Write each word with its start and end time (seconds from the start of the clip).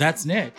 That's 0.00 0.24
Nick. 0.24 0.54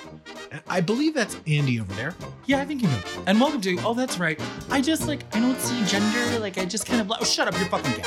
I 0.68 0.81
believe 0.81 1.16
that's 1.16 1.35
Andy 1.47 1.80
over 1.80 1.91
there. 1.93 2.13
Yeah, 2.46 2.59
I 2.59 2.66
think 2.66 2.83
you 2.83 2.88
know. 2.88 2.99
And 3.25 3.41
welcome 3.41 3.59
to. 3.61 3.75
Oh, 3.79 3.95
that's 3.95 4.19
right. 4.19 4.39
I 4.69 4.81
just 4.81 5.07
like 5.07 5.23
I 5.35 5.39
don't 5.39 5.59
see 5.59 5.83
gender. 5.85 6.37
Like 6.37 6.59
I 6.59 6.65
just 6.65 6.86
kind 6.86 7.02
of. 7.02 7.12
Oh, 7.12 7.23
shut 7.23 7.47
up! 7.47 7.57
You're 7.57 7.67
fucking 7.69 7.91
gay. 7.91 8.04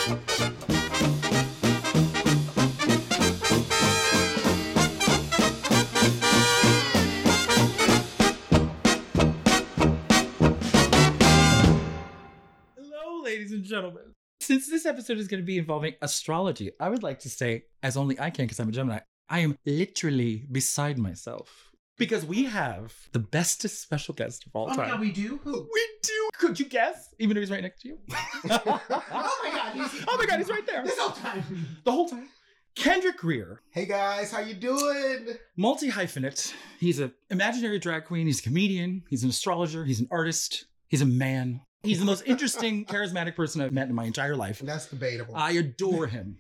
Hello, 12.77 13.23
ladies 13.25 13.51
and 13.51 13.65
gentlemen. 13.65 14.13
Since 14.39 14.71
this 14.71 14.87
episode 14.87 15.19
is 15.19 15.27
going 15.27 15.43
to 15.43 15.45
be 15.45 15.59
involving 15.59 15.95
astrology, 16.01 16.71
I 16.79 16.91
would 16.91 17.03
like 17.03 17.19
to 17.21 17.29
say, 17.29 17.65
as 17.83 17.97
only 17.97 18.21
I 18.21 18.31
can 18.31 18.45
because 18.45 18.61
I'm 18.61 18.69
a 18.69 18.73
Gemini, 18.73 19.01
I 19.29 19.41
am 19.41 19.59
literally 19.65 20.47
beside 20.51 20.99
myself. 20.99 21.71
Because 21.97 22.25
we 22.27 22.45
have 22.45 22.93
the 23.13 23.21
bestest 23.21 23.81
special 23.81 24.15
guest 24.15 24.47
of 24.47 24.57
all 24.57 24.65
Oh 24.67 24.71
my 24.71 24.77
time. 24.77 24.89
god, 24.91 25.01
we 25.01 25.13
do? 25.13 25.39
Who? 25.45 25.53
We 25.73 25.89
do. 26.03 26.29
Could 26.35 26.59
you 26.59 26.67
guess? 26.67 27.15
Even 27.21 27.35
though 27.37 27.41
he's 27.41 27.51
right 27.53 27.63
next 27.63 27.83
to 27.83 27.89
you. 27.89 27.99
Oh 28.51 29.41
my 29.45 29.51
god, 29.55 29.73
he's 29.75 30.05
oh 30.09 30.17
my 30.19 30.27
god, 30.27 30.39
he's 30.39 30.49
right 30.49 30.67
there. 30.67 30.83
This 30.85 30.99
whole 30.99 31.11
time. 31.13 31.45
The 31.85 31.93
whole 31.93 32.09
time. 32.09 32.29
Kendrick 32.75 33.19
Greer, 33.19 33.61
Hey 33.71 33.87
guys, 33.87 34.33
how 34.33 34.41
you 34.41 34.55
doing? 34.55 35.29
multi 35.57 35.89
hyphenate. 35.91 36.53
He's 36.81 36.99
an 36.99 37.13
imaginary 37.31 37.79
drag 37.79 38.05
queen. 38.07 38.27
He's 38.27 38.41
a 38.41 38.43
comedian. 38.43 39.05
He's 39.09 39.23
an 39.23 39.31
astrologer. 39.31 39.85
He's 39.85 40.01
an 40.01 40.09
artist. 40.11 40.65
He's 40.89 41.01
a 41.01 41.07
man. 41.07 41.61
He's 41.85 42.01
the 42.01 42.05
most 42.05 42.25
interesting, 42.27 42.85
charismatic 42.87 43.37
person 43.37 43.61
I've 43.61 43.73
met 43.73 43.89
in 43.89 43.95
my 43.95 44.05
entire 44.05 44.35
life. 44.35 44.59
And 44.59 44.69
that's 44.69 44.87
debatable. 44.89 45.37
I 45.37 45.53
adore 45.53 46.09
him. 46.09 46.39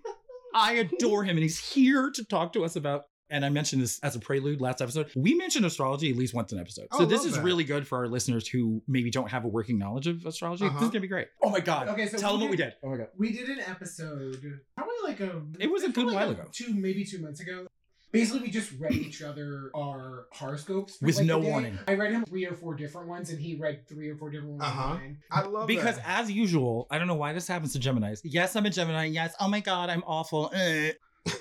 I 0.54 0.74
adore 0.74 1.24
him. 1.24 1.36
And 1.36 1.40
he's 1.42 1.58
here 1.58 2.10
to 2.10 2.24
talk 2.24 2.52
to 2.54 2.64
us 2.64 2.76
about. 2.76 3.04
And 3.30 3.44
I 3.44 3.48
mentioned 3.48 3.82
this 3.82 3.98
as 4.00 4.14
a 4.14 4.20
prelude 4.20 4.60
last 4.60 4.82
episode. 4.82 5.10
We 5.16 5.34
mentioned 5.34 5.64
astrology 5.64 6.10
at 6.10 6.16
least 6.16 6.34
once 6.34 6.52
an 6.52 6.58
episode. 6.60 6.88
So 6.92 7.00
Oh, 7.00 7.04
this 7.06 7.24
is 7.24 7.34
that. 7.36 7.42
really 7.42 7.64
good 7.64 7.88
for 7.88 7.98
our 7.98 8.06
listeners 8.06 8.46
who 8.46 8.82
maybe 8.86 9.10
don't 9.10 9.30
have 9.30 9.44
a 9.46 9.48
working 9.48 9.78
knowledge 9.78 10.06
of 10.06 10.24
astrology. 10.26 10.64
This 10.64 10.70
Uh-huh. 10.74 10.84
is 10.84 10.90
gonna 10.90 11.00
be 11.00 11.08
great. 11.08 11.28
Oh 11.42 11.48
my 11.50 11.60
god. 11.60 11.88
Okay, 11.88 12.06
so 12.06 12.18
Tell 12.18 12.34
we 12.34 12.40
them 12.40 12.48
what 12.48 12.50
we 12.50 12.56
did- 12.58 12.64
did. 12.64 12.74
Oh 12.84 12.90
my 12.90 12.96
god. 12.98 13.08
We 13.16 13.32
did 18.14 18.30
an 18.30 18.36
episode 18.36 18.38
probably 18.38 18.40
like 18.40 18.46
a 18.46 18.50
It 18.50 18.54
was 18.54 18.68
a 18.68 18.74
good 18.74 18.74
probably 18.74 18.74
while 18.74 18.74
like 18.74 18.74
ago. 18.74 18.74
Two 18.74 18.74
maybe 18.74 18.74
two 18.74 18.74
months 18.74 18.74
ago. 18.74 18.74
Basically, 18.74 18.74
we 18.74 18.74
just 18.74 18.80
read 18.80 18.92
each 18.92 19.22
other 19.22 19.70
our 19.74 20.26
horoscopes 20.32 20.98
With 21.02 21.16
like, 21.16 21.26
no 21.26 21.38
warning. 21.38 21.78
I 21.88 21.94
read 21.94 22.12
him 22.12 22.24
three 22.24 22.46
or 22.46 22.54
four 22.54 22.74
different 22.74 23.08
ones, 23.08 23.30
and 23.30 23.40
he 23.40 23.54
read 23.56 23.88
three 23.88 24.08
or 24.08 24.16
four 24.16 24.30
different 24.30 24.52
ones. 24.52 24.62
Uh-huh. 24.64 24.98
I 25.30 25.42
love 25.42 25.66
Because 25.66 25.96
that. 25.96 26.08
as 26.20 26.30
usual, 26.30 26.86
I 26.90 26.98
don't 26.98 27.06
know 27.08 27.14
why 27.14 27.32
this 27.32 27.48
happens 27.48 27.72
to 27.74 27.78
Geminis. 27.78 28.20
Yes, 28.24 28.56
I'm 28.56 28.66
a 28.66 28.70
Gemini. 28.70 29.06
Yes, 29.06 29.34
oh 29.40 29.48
my 29.48 29.60
god, 29.60 29.90
I'm 29.90 30.02
awful. 30.06 30.50
Eh. 30.54 30.92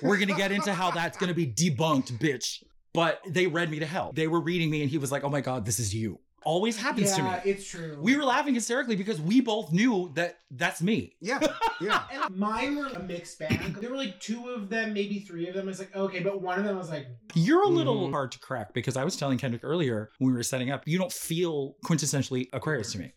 We're 0.02 0.16
gonna 0.16 0.34
get 0.34 0.50
into 0.50 0.72
how 0.72 0.90
that's 0.90 1.18
gonna 1.18 1.34
be 1.34 1.46
debunked, 1.46 2.18
bitch. 2.18 2.62
But 2.94 3.20
they 3.28 3.46
read 3.48 3.70
me 3.70 3.80
to 3.80 3.86
hell. 3.86 4.12
They 4.14 4.28
were 4.28 4.40
reading 4.40 4.70
me, 4.70 4.80
and 4.82 4.90
he 4.90 4.98
was 4.98 5.10
like, 5.10 5.24
"Oh 5.24 5.28
my 5.28 5.40
god, 5.40 5.64
this 5.66 5.80
is 5.80 5.94
you." 5.94 6.20
Always 6.44 6.76
happens 6.76 7.12
to 7.16 7.22
me. 7.22 7.28
Yeah, 7.28 7.40
it's 7.44 7.66
true. 7.68 7.96
We 8.00 8.16
were 8.16 8.24
laughing 8.24 8.54
hysterically 8.54 8.96
because 8.96 9.20
we 9.20 9.40
both 9.40 9.72
knew 9.72 10.10
that 10.14 10.38
that's 10.50 10.82
me. 10.82 11.16
Yeah, 11.20 11.40
yeah. 11.80 12.02
And 12.12 12.36
mine 12.36 12.76
were 12.76 12.88
a 12.88 12.98
mixed 13.02 13.38
bag. 13.38 13.74
There 13.80 13.90
were 13.90 13.96
like 13.96 14.20
two 14.20 14.48
of 14.50 14.68
them, 14.68 14.92
maybe 14.92 15.20
three 15.20 15.48
of 15.48 15.54
them. 15.54 15.64
I 15.66 15.68
was 15.70 15.78
like, 15.78 15.94
okay, 15.96 16.20
but 16.20 16.42
one 16.42 16.58
of 16.58 16.64
them 16.64 16.76
was 16.76 16.90
like, 16.90 17.06
You're 17.34 17.62
a 17.62 17.68
little 17.68 18.08
Mhm. 18.08 18.12
hard 18.12 18.32
to 18.32 18.38
crack 18.38 18.74
because 18.74 18.96
I 18.96 19.04
was 19.04 19.16
telling 19.16 19.38
Kendrick 19.38 19.64
earlier 19.64 20.10
when 20.18 20.30
we 20.32 20.36
were 20.36 20.42
setting 20.42 20.70
up, 20.70 20.82
you 20.86 20.98
don't 20.98 21.12
feel 21.12 21.76
quintessentially 21.84 22.48
Aquarius 22.52 22.92
to 22.92 22.98
me. 22.98 23.12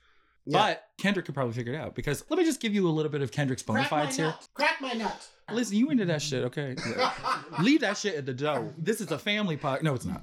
Yeah. 0.47 0.59
But 0.59 0.83
Kendrick 0.97 1.25
could 1.25 1.35
probably 1.35 1.53
figure 1.53 1.73
it 1.73 1.77
out 1.77 1.93
because 1.93 2.23
let 2.29 2.39
me 2.39 2.45
just 2.45 2.61
give 2.61 2.73
you 2.73 2.87
a 2.87 2.89
little 2.89 3.11
bit 3.11 3.21
of 3.21 3.31
Kendrick's 3.31 3.63
bona 3.63 3.79
crack 3.81 3.91
my 3.91 4.03
fides 4.05 4.15
here. 4.15 4.25
nut, 4.27 4.47
crack 4.53 4.81
my 4.81 4.93
nut. 4.93 5.27
Listen, 5.51 5.77
you 5.77 5.89
into 5.89 6.05
that 6.05 6.21
shit, 6.21 6.43
okay? 6.45 6.75
Leave 7.61 7.81
that 7.81 7.97
shit 7.97 8.15
at 8.15 8.25
the 8.25 8.33
door. 8.33 8.73
This 8.77 8.99
is 8.99 9.11
a 9.11 9.19
family 9.19 9.55
pod. 9.57 9.81
No, 9.83 9.93
it's 9.93 10.05
not. 10.05 10.21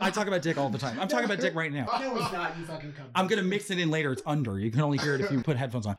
I 0.00 0.10
talk 0.10 0.26
about 0.26 0.42
dick 0.42 0.58
all 0.58 0.68
the 0.68 0.78
time. 0.78 0.98
I'm 1.00 1.08
talking 1.08 1.26
about 1.26 1.40
dick 1.40 1.54
right 1.54 1.72
now. 1.72 1.86
No, 2.00 2.16
it's 2.16 2.32
not. 2.32 2.56
You 2.58 2.64
fucking 2.64 2.92
come. 2.92 3.06
I'm 3.14 3.26
gonna 3.26 3.42
mix 3.42 3.70
it 3.70 3.78
in 3.78 3.90
later. 3.90 4.12
It's 4.12 4.22
under. 4.26 4.58
You 4.58 4.70
can 4.70 4.80
only 4.80 4.98
hear 4.98 5.14
it 5.14 5.20
if 5.20 5.30
you 5.30 5.42
put 5.42 5.56
headphones 5.56 5.86
on. 5.86 5.96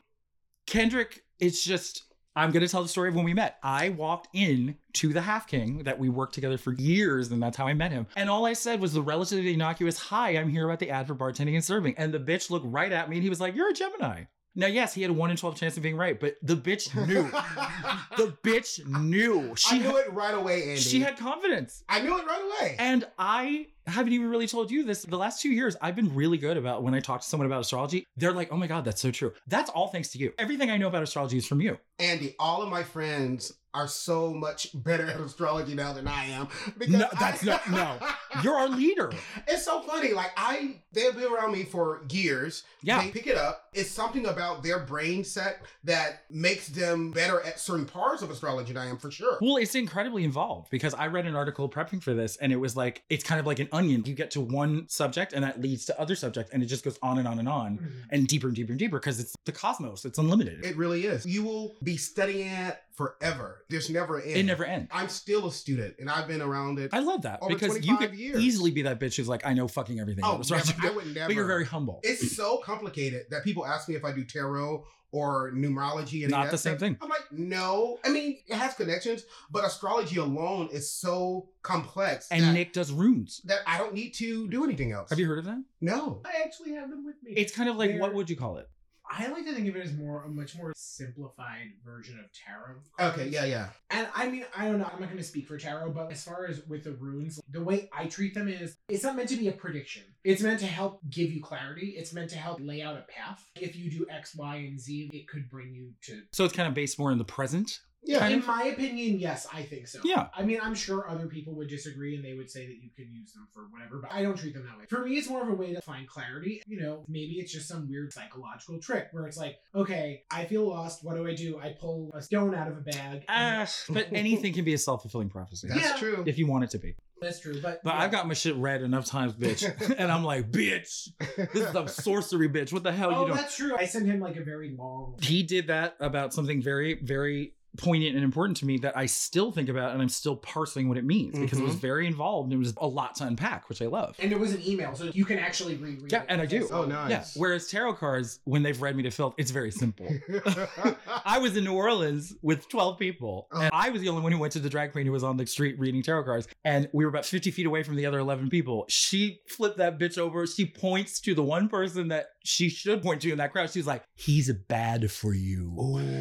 Kendrick, 0.66 1.24
it's 1.38 1.62
just 1.64 2.04
I'm 2.36 2.52
gonna 2.52 2.68
tell 2.68 2.82
the 2.82 2.88
story 2.88 3.08
of 3.08 3.14
when 3.14 3.24
we 3.24 3.34
met. 3.34 3.58
I 3.62 3.88
walked 3.88 4.28
in 4.32 4.76
to 4.94 5.12
the 5.12 5.22
Half 5.22 5.48
King 5.48 5.78
that 5.84 5.98
we 5.98 6.08
worked 6.08 6.34
together 6.34 6.58
for 6.58 6.72
years, 6.72 7.30
and 7.30 7.42
that's 7.42 7.56
how 7.56 7.66
I 7.66 7.74
met 7.74 7.92
him. 7.92 8.06
And 8.16 8.30
all 8.30 8.46
I 8.46 8.52
said 8.52 8.80
was 8.80 8.92
the 8.92 9.02
relatively 9.02 9.52
innocuous, 9.52 9.98
"Hi, 9.98 10.36
I'm 10.36 10.48
here 10.48 10.64
about 10.64 10.78
the 10.78 10.90
ad 10.90 11.06
for 11.06 11.14
bartending 11.14 11.54
and 11.54 11.64
serving." 11.64 11.94
And 11.98 12.14
the 12.14 12.20
bitch 12.20 12.50
looked 12.50 12.66
right 12.66 12.92
at 12.92 13.10
me, 13.10 13.16
and 13.16 13.22
he 13.24 13.30
was 13.30 13.40
like, 13.40 13.56
"You're 13.56 13.70
a 13.70 13.74
Gemini." 13.74 14.24
Now, 14.54 14.66
yes, 14.66 14.94
he 14.94 15.02
had 15.02 15.10
a 15.10 15.14
one 15.14 15.30
in 15.30 15.36
twelve 15.36 15.56
chance 15.56 15.76
of 15.76 15.82
being 15.82 15.96
right, 15.96 16.18
but 16.18 16.36
the 16.42 16.56
bitch 16.56 16.94
knew. 17.06 17.22
the 18.16 18.36
bitch 18.42 18.84
knew. 18.86 19.50
I 19.50 19.54
She 19.54 19.78
knew 19.78 19.96
it 19.96 20.12
right 20.12 20.34
away, 20.34 20.62
Andy. 20.70 20.80
she 20.80 21.00
had 21.00 21.16
confidence. 21.16 21.84
I 21.88 22.00
knew 22.00 22.18
it 22.18 22.26
right 22.26 22.42
away. 22.42 22.76
And 22.78 23.06
I 23.18 23.68
haven't 23.86 24.12
even 24.12 24.28
really 24.28 24.46
told 24.46 24.70
you 24.70 24.84
this. 24.84 25.02
The 25.02 25.16
last 25.16 25.40
two 25.40 25.50
years, 25.50 25.76
I've 25.80 25.96
been 25.96 26.14
really 26.14 26.38
good 26.38 26.56
about 26.56 26.82
when 26.82 26.94
I 26.94 27.00
talk 27.00 27.20
to 27.20 27.26
someone 27.26 27.46
about 27.46 27.60
astrology, 27.60 28.06
they're 28.16 28.32
like, 28.32 28.52
oh 28.52 28.56
my 28.56 28.66
God, 28.66 28.84
that's 28.84 29.00
so 29.00 29.10
true. 29.10 29.32
That's 29.46 29.70
all 29.70 29.88
thanks 29.88 30.10
to 30.10 30.18
you. 30.18 30.32
Everything 30.38 30.70
I 30.70 30.76
know 30.76 30.88
about 30.88 31.02
astrology 31.02 31.38
is 31.38 31.46
from 31.46 31.60
you. 31.60 31.78
Andy, 31.98 32.34
all 32.38 32.62
of 32.62 32.68
my 32.68 32.82
friends 32.82 33.52
are 33.72 33.86
so 33.88 34.32
much 34.34 34.68
better 34.74 35.06
at 35.06 35.20
astrology 35.20 35.74
now 35.74 35.92
than 35.92 36.08
I 36.08 36.24
am. 36.26 36.48
Because 36.78 36.94
No, 36.94 37.08
that's 37.20 37.42
I- 37.42 37.46
not- 37.46 37.70
no. 37.70 37.98
You're 38.42 38.54
our 38.54 38.68
leader. 38.68 39.10
It's 39.48 39.64
so 39.64 39.80
funny. 39.82 40.12
Like 40.12 40.30
I, 40.36 40.76
they've 40.92 41.14
been 41.14 41.32
around 41.32 41.52
me 41.52 41.64
for 41.64 42.02
years. 42.10 42.64
Yeah. 42.82 43.02
They 43.02 43.10
pick 43.10 43.26
it 43.26 43.36
up. 43.36 43.68
It's 43.72 43.90
something 43.90 44.26
about 44.26 44.62
their 44.62 44.78
brain 44.80 45.22
set 45.24 45.62
that 45.84 46.22
makes 46.30 46.68
them 46.68 47.10
better 47.12 47.40
at 47.42 47.60
certain 47.60 47.86
parts 47.86 48.22
of 48.22 48.30
astrology 48.30 48.72
than 48.72 48.82
I 48.82 48.88
am 48.88 48.98
for 48.98 49.10
sure. 49.10 49.38
Well, 49.40 49.56
it's 49.56 49.74
incredibly 49.74 50.24
involved 50.24 50.70
because 50.70 50.94
I 50.94 51.06
read 51.08 51.26
an 51.26 51.36
article 51.36 51.68
prepping 51.68 52.02
for 52.02 52.14
this 52.14 52.36
and 52.38 52.52
it 52.52 52.56
was 52.56 52.76
like, 52.76 53.02
it's 53.08 53.22
kind 53.24 53.38
of 53.40 53.46
like 53.46 53.58
an 53.58 53.68
onion. 53.72 54.02
You 54.04 54.14
get 54.14 54.30
to 54.32 54.40
one 54.40 54.88
subject 54.88 55.32
and 55.32 55.44
that 55.44 55.60
leads 55.60 55.84
to 55.86 56.00
other 56.00 56.14
subjects 56.16 56.52
and 56.52 56.62
it 56.62 56.66
just 56.66 56.84
goes 56.84 56.98
on 57.02 57.18
and 57.18 57.28
on 57.28 57.38
and 57.38 57.48
on 57.48 57.78
Mhm. 57.78 57.90
and 58.10 58.26
deeper 58.26 58.46
and 58.48 58.56
deeper 58.56 58.72
and 58.72 58.78
deeper 58.78 58.98
because 58.98 59.20
it's 59.20 59.34
the 59.44 59.52
cosmos. 59.52 60.04
It's 60.04 60.18
unlimited. 60.18 60.64
It 60.64 60.76
really 60.76 61.06
is. 61.06 61.24
You 61.26 61.42
will 61.44 61.74
be 61.82 61.96
studying 61.96 62.48
it 62.48 62.78
forever. 63.00 63.64
There's 63.70 63.88
never 63.88 64.18
an 64.18 64.28
end. 64.28 64.36
It 64.36 64.42
never 64.44 64.62
ends. 64.64 64.90
I'm 64.92 65.08
still 65.08 65.46
a 65.46 65.52
student, 65.52 65.94
and 65.98 66.10
I've 66.10 66.28
been 66.28 66.42
around 66.42 66.78
it. 66.78 66.90
I 66.92 66.98
love 66.98 67.22
that 67.22 67.38
Over 67.40 67.54
because 67.54 67.82
you 67.86 67.96
could 67.96 68.14
years. 68.14 68.38
easily 68.42 68.70
be 68.70 68.82
that 68.82 69.00
bitch 69.00 69.16
who's 69.16 69.26
like, 69.28 69.46
I 69.46 69.54
know 69.54 69.68
fucking 69.68 69.98
everything 69.98 70.22
oh, 70.22 70.32
about 70.32 70.40
astrology. 70.42 70.74
never, 70.82 70.92
I 70.92 70.96
would 70.96 71.14
never. 71.14 71.28
But 71.28 71.34
you're 71.34 71.46
very 71.46 71.64
humble. 71.64 72.00
It's 72.02 72.36
so 72.36 72.58
complicated 72.58 73.22
that 73.30 73.42
people 73.42 73.64
ask 73.64 73.88
me 73.88 73.94
if 73.94 74.04
I 74.04 74.12
do 74.12 74.22
tarot 74.22 74.84
or 75.12 75.50
numerology 75.52 76.22
and 76.24 76.30
Not 76.30 76.50
the 76.50 76.58
same 76.58 76.72
stuff. 76.72 76.80
thing. 76.80 76.98
I'm 77.00 77.08
like, 77.08 77.24
no. 77.32 77.98
I 78.04 78.10
mean, 78.10 78.36
it 78.46 78.54
has 78.54 78.74
connections, 78.74 79.24
but 79.50 79.64
astrology 79.64 80.18
alone 80.18 80.68
is 80.70 80.92
so 80.92 81.48
complex 81.62 82.28
And 82.30 82.44
that, 82.44 82.52
Nick 82.52 82.74
does 82.74 82.92
runes. 82.92 83.40
that 83.46 83.60
I 83.66 83.78
don't 83.78 83.94
need 83.94 84.10
to 84.14 84.46
do 84.48 84.62
anything 84.62 84.92
else. 84.92 85.08
Have 85.08 85.18
you 85.18 85.26
heard 85.26 85.38
of 85.38 85.46
that? 85.46 85.64
No. 85.80 86.20
I 86.26 86.42
actually 86.44 86.72
have 86.74 86.90
them 86.90 87.06
with 87.06 87.16
me. 87.24 87.32
It's 87.32 87.50
kind 87.52 87.70
of 87.70 87.76
like, 87.76 87.92
They're- 87.92 88.00
what 88.00 88.12
would 88.14 88.28
you 88.28 88.36
call 88.36 88.58
it? 88.58 88.68
I 89.10 89.26
like 89.28 89.44
to 89.44 89.52
think 89.52 89.68
of 89.68 89.76
it 89.76 89.84
as 89.84 89.92
more 89.92 90.22
a 90.22 90.28
much 90.28 90.56
more 90.56 90.72
simplified 90.76 91.72
version 91.84 92.18
of 92.18 92.26
tarot. 92.32 92.76
cards. 92.96 93.18
Okay. 93.18 93.28
Yeah. 93.28 93.44
Yeah. 93.44 93.68
And 93.90 94.06
I 94.14 94.28
mean, 94.28 94.44
I 94.56 94.66
don't 94.66 94.78
know. 94.78 94.88
I'm 94.92 95.00
not 95.00 95.08
going 95.08 95.18
to 95.18 95.24
speak 95.24 95.48
for 95.48 95.58
tarot, 95.58 95.90
but 95.90 96.12
as 96.12 96.22
far 96.22 96.46
as 96.46 96.64
with 96.66 96.84
the 96.84 96.92
runes, 96.92 97.40
the 97.50 97.62
way 97.62 97.90
I 97.92 98.06
treat 98.06 98.34
them 98.34 98.48
is 98.48 98.76
it's 98.88 99.02
not 99.02 99.16
meant 99.16 99.28
to 99.30 99.36
be 99.36 99.48
a 99.48 99.52
prediction. 99.52 100.04
It's 100.22 100.42
meant 100.42 100.60
to 100.60 100.66
help 100.66 101.00
give 101.10 101.32
you 101.32 101.42
clarity. 101.42 101.94
It's 101.96 102.12
meant 102.12 102.30
to 102.30 102.36
help 102.38 102.58
lay 102.60 102.82
out 102.82 102.96
a 102.96 103.04
path. 103.10 103.44
If 103.56 103.74
you 103.76 103.90
do 103.90 104.06
X, 104.10 104.36
Y, 104.36 104.56
and 104.56 104.78
Z, 104.78 105.10
it 105.12 105.26
could 105.26 105.50
bring 105.50 105.74
you 105.74 105.90
to. 106.02 106.22
So 106.32 106.44
it's 106.44 106.54
kind 106.54 106.68
of 106.68 106.74
based 106.74 106.98
more 106.98 107.10
in 107.10 107.18
the 107.18 107.24
present. 107.24 107.80
Yeah. 108.02 108.26
In 108.28 108.38
of. 108.40 108.46
my 108.46 108.64
opinion, 108.64 109.18
yes, 109.18 109.46
I 109.52 109.62
think 109.62 109.86
so. 109.86 110.00
Yeah. 110.04 110.28
I 110.34 110.42
mean, 110.42 110.58
I'm 110.62 110.74
sure 110.74 111.08
other 111.08 111.26
people 111.26 111.54
would 111.56 111.68
disagree 111.68 112.16
and 112.16 112.24
they 112.24 112.34
would 112.34 112.50
say 112.50 112.66
that 112.66 112.76
you 112.82 112.88
can 112.96 113.12
use 113.14 113.32
them 113.32 113.46
for 113.52 113.64
whatever, 113.70 113.98
but 114.00 114.10
I 114.12 114.22
don't 114.22 114.36
treat 114.38 114.54
them 114.54 114.64
that 114.66 114.78
way. 114.78 114.84
For 114.88 115.04
me, 115.04 115.16
it's 115.16 115.28
more 115.28 115.42
of 115.42 115.48
a 115.50 115.54
way 115.54 115.74
to 115.74 115.82
find 115.82 116.08
clarity. 116.08 116.62
You 116.66 116.80
know, 116.80 117.04
maybe 117.08 117.34
it's 117.34 117.52
just 117.52 117.68
some 117.68 117.88
weird 117.88 118.12
psychological 118.12 118.78
trick 118.80 119.08
where 119.12 119.26
it's 119.26 119.36
like, 119.36 119.56
okay, 119.74 120.22
I 120.30 120.46
feel 120.46 120.66
lost. 120.68 121.04
What 121.04 121.16
do 121.16 121.26
I 121.28 121.34
do? 121.34 121.58
I 121.58 121.74
pull 121.78 122.10
a 122.14 122.22
stone 122.22 122.54
out 122.54 122.68
of 122.68 122.78
a 122.78 122.80
bag. 122.80 123.24
and- 123.28 123.68
Ah, 123.68 123.70
but 123.90 124.08
anything 124.12 124.52
can 124.54 124.64
be 124.64 124.74
a 124.74 124.78
self 124.78 125.02
fulfilling 125.02 125.28
prophecy 125.28 125.68
That's 125.68 125.80
Yeah. 125.82 125.96
true. 125.96 126.24
if 126.26 126.38
you 126.38 126.46
want 126.46 126.64
it 126.64 126.70
to 126.70 126.78
be. 126.78 126.94
That's 127.20 127.38
true, 127.38 127.60
but 127.60 127.82
But 127.84 127.94
yeah. 127.96 128.00
I've 128.00 128.10
got 128.10 128.26
my 128.26 128.32
shit 128.32 128.56
read 128.56 128.80
enough 128.80 129.04
times, 129.04 129.34
bitch, 129.34 129.62
and 129.98 130.10
I'm 130.10 130.24
like, 130.24 130.50
bitch, 130.50 131.08
this 131.36 131.68
is 131.68 131.74
a 131.74 131.86
sorcery, 131.86 132.48
bitch. 132.48 132.72
What 132.72 132.82
the 132.82 132.92
hell 132.92 133.10
Oh, 133.14 133.20
you 133.20 133.26
doing? 133.26 133.36
that's 133.36 133.54
true. 133.56 133.76
I 133.76 133.84
sent 133.84 134.06
him 134.06 134.20
like 134.20 134.36
a 134.36 134.42
very 134.42 134.70
long. 134.74 135.16
He 135.20 135.42
did 135.42 135.66
that 135.66 135.96
about 136.00 136.32
something 136.32 136.62
very, 136.62 136.94
very 137.02 137.52
poignant 137.76 138.16
and 138.16 138.24
important 138.24 138.56
to 138.58 138.66
me 138.66 138.78
that 138.78 138.96
I 138.96 139.06
still 139.06 139.52
think 139.52 139.68
about 139.68 139.92
and 139.92 140.02
I'm 140.02 140.08
still 140.08 140.36
parsing 140.36 140.88
what 140.88 140.98
it 140.98 141.04
means 141.04 141.38
because 141.38 141.58
it 141.58 141.62
was 141.64 141.76
Mhm. 141.76 141.80
very 141.80 142.06
involved 142.06 142.46
and 142.46 142.54
it 142.54 142.58
was 142.58 142.74
a 142.78 142.86
lot 142.86 143.14
to 143.16 143.24
unpack, 143.26 143.68
which 143.68 143.80
I 143.80 143.86
love. 143.86 144.16
And 144.18 144.32
it 144.32 144.40
was 144.40 144.52
an 144.52 144.62
email, 144.66 144.94
so 144.94 145.04
you 145.12 145.24
can 145.24 145.38
actually 145.38 145.76
reread 145.76 146.10
Yeah, 146.10 146.22
it. 146.22 146.26
and 146.28 146.40
I 146.40 146.46
do. 146.46 146.68
Oh, 146.72 146.84
nice. 146.84 147.10
Yeah. 147.10 147.24
Whereas 147.36 147.68
tarot 147.68 147.94
cards, 147.94 148.40
when 148.44 148.62
they've 148.62 148.80
read 148.80 148.96
me 148.96 149.04
to 149.04 149.10
filth, 149.10 149.34
it's 149.38 149.50
very 149.52 149.70
simple. 149.70 150.06
I 151.24 151.38
was 151.38 151.56
in 151.56 151.64
New 151.64 151.74
Orleans 151.74 152.34
with 152.42 152.68
12 152.68 152.98
people, 152.98 153.48
Oh. 153.52 153.60
and 153.60 153.70
I 153.72 153.90
was 153.90 154.00
the 154.02 154.08
only 154.08 154.22
one 154.22 154.32
who 154.32 154.38
went 154.38 154.52
to 154.54 154.60
the 154.60 154.70
drag 154.70 154.92
queen 154.92 155.06
who 155.06 155.12
was 155.12 155.22
on 155.24 155.36
the 155.36 155.46
street 155.46 155.78
reading 155.78 156.02
tarot 156.02 156.24
cards. 156.24 156.48
And 156.64 156.88
we 156.92 157.04
were 157.04 157.10
about 157.10 157.24
50 157.26 157.50
feet 157.50 157.66
away 157.66 157.82
from 157.82 157.96
the 157.96 158.06
other 158.06 158.18
11 158.18 158.50
people. 158.50 158.84
She 158.88 159.40
flipped 159.48 159.78
that 159.78 159.98
bitch 159.98 160.18
over. 160.18 160.46
She 160.46 160.66
points 160.66 161.20
to 161.20 161.34
the 161.34 161.42
one 161.42 161.68
person 161.68 162.08
that 162.08 162.30
she 162.44 162.68
should 162.68 163.02
point 163.02 163.22
to 163.22 163.28
you 163.28 163.32
in 163.32 163.38
that 163.38 163.52
crowd. 163.52 163.70
She's 163.70 163.86
like, 163.86 164.02
he's 164.14 164.52
bad 164.52 165.10
for 165.10 165.34
you. 165.34 165.72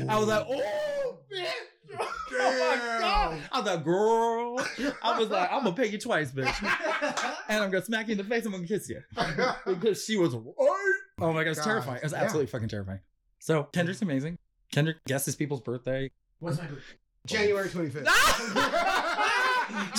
I 0.09 0.17
was 0.17 0.27
like, 0.27 0.45
oh, 0.49 1.19
bitch. 1.31 1.47
Oh 2.31 2.51
my 2.51 2.99
god! 3.01 3.41
I 3.51 3.59
was 3.59 3.65
like, 3.65 3.83
girl. 3.83 4.59
I 5.01 5.19
was 5.19 5.29
like, 5.29 5.51
I'm 5.51 5.63
gonna 5.63 5.75
pay 5.75 5.87
you 5.87 5.97
twice, 5.97 6.31
bitch. 6.31 6.53
And 7.49 7.63
I'm 7.63 7.71
gonna 7.71 7.83
smack 7.83 8.07
you 8.07 8.11
in 8.11 8.19
the 8.19 8.23
face. 8.23 8.45
I'm 8.45 8.51
gonna 8.51 8.67
kiss 8.67 8.87
you 8.87 9.01
because 9.65 10.05
she 10.05 10.15
was. 10.15 10.35
Right. 10.35 10.93
Oh 11.19 11.33
my 11.33 11.43
god, 11.43 11.49
it's 11.49 11.63
terrifying. 11.63 11.97
It 11.97 12.03
was 12.03 12.11
yeah. 12.11 12.21
absolutely 12.21 12.45
fucking 12.47 12.69
terrifying. 12.69 12.99
So 13.39 13.63
Kendrick's 13.63 14.03
amazing. 14.03 14.37
Kendrick 14.71 15.03
guesses 15.05 15.35
people's 15.35 15.61
birthday. 15.61 16.11
What's 16.37 16.59
my 16.59 16.65
birthday? 16.65 16.97
January 17.25 17.69
25th. 17.69 18.07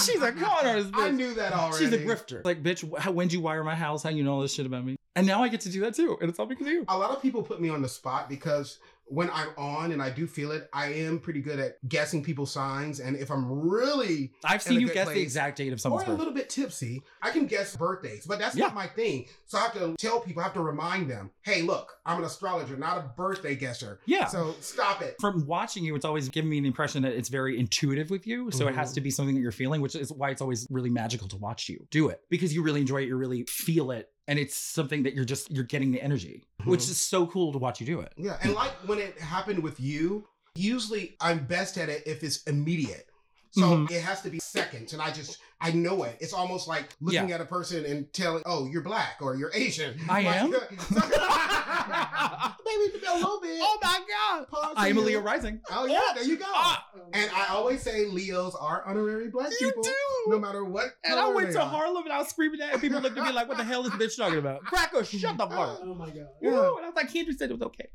She's 0.05 0.23
a 0.23 0.33
con 0.33 0.67
artist. 0.67 0.91
I 0.95 1.11
knew 1.11 1.35
that 1.35 1.53
already. 1.53 1.85
She's 1.85 1.93
a 1.93 1.99
grifter. 1.99 2.45
Like, 2.45 2.63
bitch, 2.63 2.99
how, 2.99 3.11
when'd 3.13 3.33
you 3.33 3.41
wire 3.41 3.65
my 3.65 3.75
house? 3.75 4.03
How 4.03 4.11
you 4.11 4.23
know 4.23 4.35
all 4.35 4.41
this 4.41 4.55
shit 4.55 4.67
about 4.67 4.85
me? 4.85 4.97
And 5.17 5.27
now 5.27 5.43
I 5.43 5.49
get 5.49 5.61
to 5.63 5.69
do 5.71 5.81
that 5.81 5.95
too. 5.95 6.17
And 6.21 6.31
it's 6.31 6.39
all 6.39 6.47
because 6.47 6.67
of 6.67 6.73
you. 6.73 6.85
A 6.89 6.97
lot 6.99 7.11
of 7.11 7.21
people 7.21 7.43
put 7.43 7.61
me 7.61 7.69
on 7.69 7.83
the 7.83 7.89
spot 7.89 8.29
because 8.29 8.79
when 9.07 9.29
I'm 9.31 9.49
on 9.59 9.91
and 9.91 10.01
I 10.01 10.09
do 10.09 10.25
feel 10.25 10.53
it, 10.53 10.71
I 10.73 10.93
am 10.93 11.19
pretty 11.19 11.41
good 11.41 11.59
at 11.59 11.79
guessing 11.89 12.23
people's 12.23 12.53
signs. 12.53 13.01
And 13.01 13.17
if 13.17 13.29
I'm 13.29 13.51
really 13.69 14.31
I've 14.45 14.63
seen 14.63 14.81
you 14.81 14.89
guess 14.89 15.09
the 15.09 15.21
exact 15.21 15.57
date 15.59 15.73
of 15.73 15.81
someone's 15.81 16.03
or 16.03 16.07
someone's 16.07 16.21
a 16.23 16.25
little 16.27 16.33
bit 16.35 16.49
tipsy, 16.49 17.03
I 17.21 17.31
can 17.33 17.47
guess 17.47 17.75
birthdays, 17.77 18.25
but 18.25 18.39
that's 18.39 18.55
Yeah. 18.55 18.67
not 18.67 18.75
my 18.77 18.87
thing. 18.87 19.27
So 19.47 19.59
I 19.59 19.63
have 19.63 19.73
to 19.73 19.97
tell 19.99 20.21
people, 20.21 20.43
I 20.43 20.45
have 20.45 20.55
to 20.55 20.61
remind 20.63 21.11
them, 21.11 21.31
hey, 21.43 21.63
look, 21.63 21.91
I'm 22.07 22.19
an 22.19 22.25
astrologer, 22.25 22.77
not 22.77 22.99
a 22.99 23.09
birthday 23.17 23.57
guesser. 23.57 23.99
Yeah. 24.07 24.27
So 24.27 24.55
stop 24.61 25.03
it. 25.03 25.17
From 25.21 25.45
watching 25.45 25.83
you, 25.85 25.97
it's 25.97 26.05
always 26.05 26.29
given 26.29 26.49
me 26.49 26.61
the 26.61 26.69
impression 26.69 27.03
that 27.03 27.13
it's 27.15 27.31
very 27.31 27.59
intuitive 27.59 28.11
with 28.11 28.29
you. 28.29 28.53
So 28.53 28.69
it 28.69 28.77
has 28.77 28.93
Mhm. 28.93 28.95
to 28.95 29.01
be 29.01 29.11
something 29.11 29.35
that 29.35 29.41
you're 29.41 29.51
feeling, 29.51 29.81
which 29.81 29.97
is 29.97 30.13
why 30.13 30.31
it's 30.31 30.41
always 30.41 30.69
really 30.71 30.89
magical 30.91 31.27
to 31.31 31.37
watch 31.37 31.69
you 31.69 31.85
do 31.91 32.11
it 32.11 32.21
because 32.31 32.55
you 32.55 32.63
really 32.63 32.81
enjoy 32.83 33.03
it. 33.03 33.09
You 33.09 33.17
really 33.17 33.43
feel 33.49 33.91
it. 33.91 34.09
And 34.31 34.39
it's 34.39 34.57
something 34.57 35.03
that 35.03 35.13
you're 35.15 35.25
just, 35.25 35.51
you're 35.51 35.65
getting 35.65 35.91
the 35.91 36.01
energy, 36.01 36.45
which 36.65 36.83
Mhm. 36.83 36.91
is 36.91 36.99
so 36.99 37.27
cool 37.27 37.51
to 37.51 37.59
watch 37.59 37.81
you 37.81 37.87
do 37.87 37.99
it. 37.99 38.13
Yeah, 38.17 38.39
and 38.41 38.55
like 38.55 38.71
when 38.87 39.01
it 39.01 39.19
happened 39.19 39.61
with 39.61 39.81
you, 39.81 40.25
usually 40.55 41.17
I'm 41.21 41.47
best 41.47 41.77
at 41.77 41.89
it 41.89 42.05
if 42.07 42.23
it's 42.23 42.45
immediate. 42.45 43.09
So 43.51 43.63
Mhm. 43.63 43.91
it 43.91 44.01
has 44.03 44.23
to 44.23 44.31
be 44.31 44.39
seconds, 44.39 44.93
and 44.93 45.03
I 45.03 45.11
just 45.11 45.39
I 45.61 45.73
know 45.73 46.05
it. 46.05 46.17
It's 46.21 46.33
almost 46.33 46.69
like 46.69 46.89
looking 47.01 47.33
at 47.33 47.41
a 47.41 47.45
person 47.45 47.85
and 47.85 48.11
telling, 48.13 48.43
"Oh, 48.47 48.67
you're 48.67 48.83
black 48.83 49.17
or 49.21 49.37
you're 49.37 49.51
Asian." 49.55 49.99
I 50.09 50.23
Like- 50.23 50.37
am? 50.37 50.51
Maybe 52.65 53.05
a 53.07 53.15
little 53.15 53.41
bit. 53.41 53.61
Oh 53.63 53.79
my 53.83 54.01
God. 54.09 54.49
Pause 54.49 54.75
I 54.77 54.89
am 54.89 54.99
a 54.99 55.01
Leo 55.01 55.21
rising. 55.21 55.61
Oh 55.71 55.87
yeah, 55.87 56.01
there 56.15 56.25
you 56.25 56.37
go. 56.37 56.45
Ah, 56.49 56.87
And 57.13 57.31
I 57.35 57.47
always 57.49 57.83
say 57.83 58.07
Leos 58.07 58.55
are 58.55 58.85
honorary 58.87 59.29
black 59.29 59.51
you 59.61 59.69
people, 59.69 59.83
do. 59.83 59.93
no 60.29 60.39
matter 60.39 60.65
what. 60.65 60.87
And 61.05 61.19
I 61.19 61.29
went 61.29 61.53
to. 61.53 61.61
Harlem 61.61 62.05
and 62.05 62.13
I 62.13 62.19
was 62.19 62.29
screaming 62.29 62.61
at 62.61 62.69
it. 62.69 62.73
and 62.75 62.81
People 62.83 63.01
looked 63.01 63.17
at 63.19 63.25
me 63.25 63.33
like, 63.33 63.49
what 63.49 63.57
the 63.57 63.65
hell 63.65 63.85
is 63.87 63.93
this 63.99 64.15
bitch 64.15 64.19
talking 64.19 64.39
about? 64.39 64.63
Cracker, 64.63 65.05
shut 65.19 65.37
the 65.37 65.47
fuck 65.47 65.59
up. 65.59 65.81
Oh 65.85 65.95
my 65.95 66.07
god. 66.11 66.29
Woo, 66.43 66.77
And 66.77 66.87
I 66.87 66.89
was 66.89 66.97
like, 66.97 67.13
Kendrick 67.13 67.39
said 67.39 67.51
it 67.51 67.59
was 67.59 67.63
okay. 67.63 67.89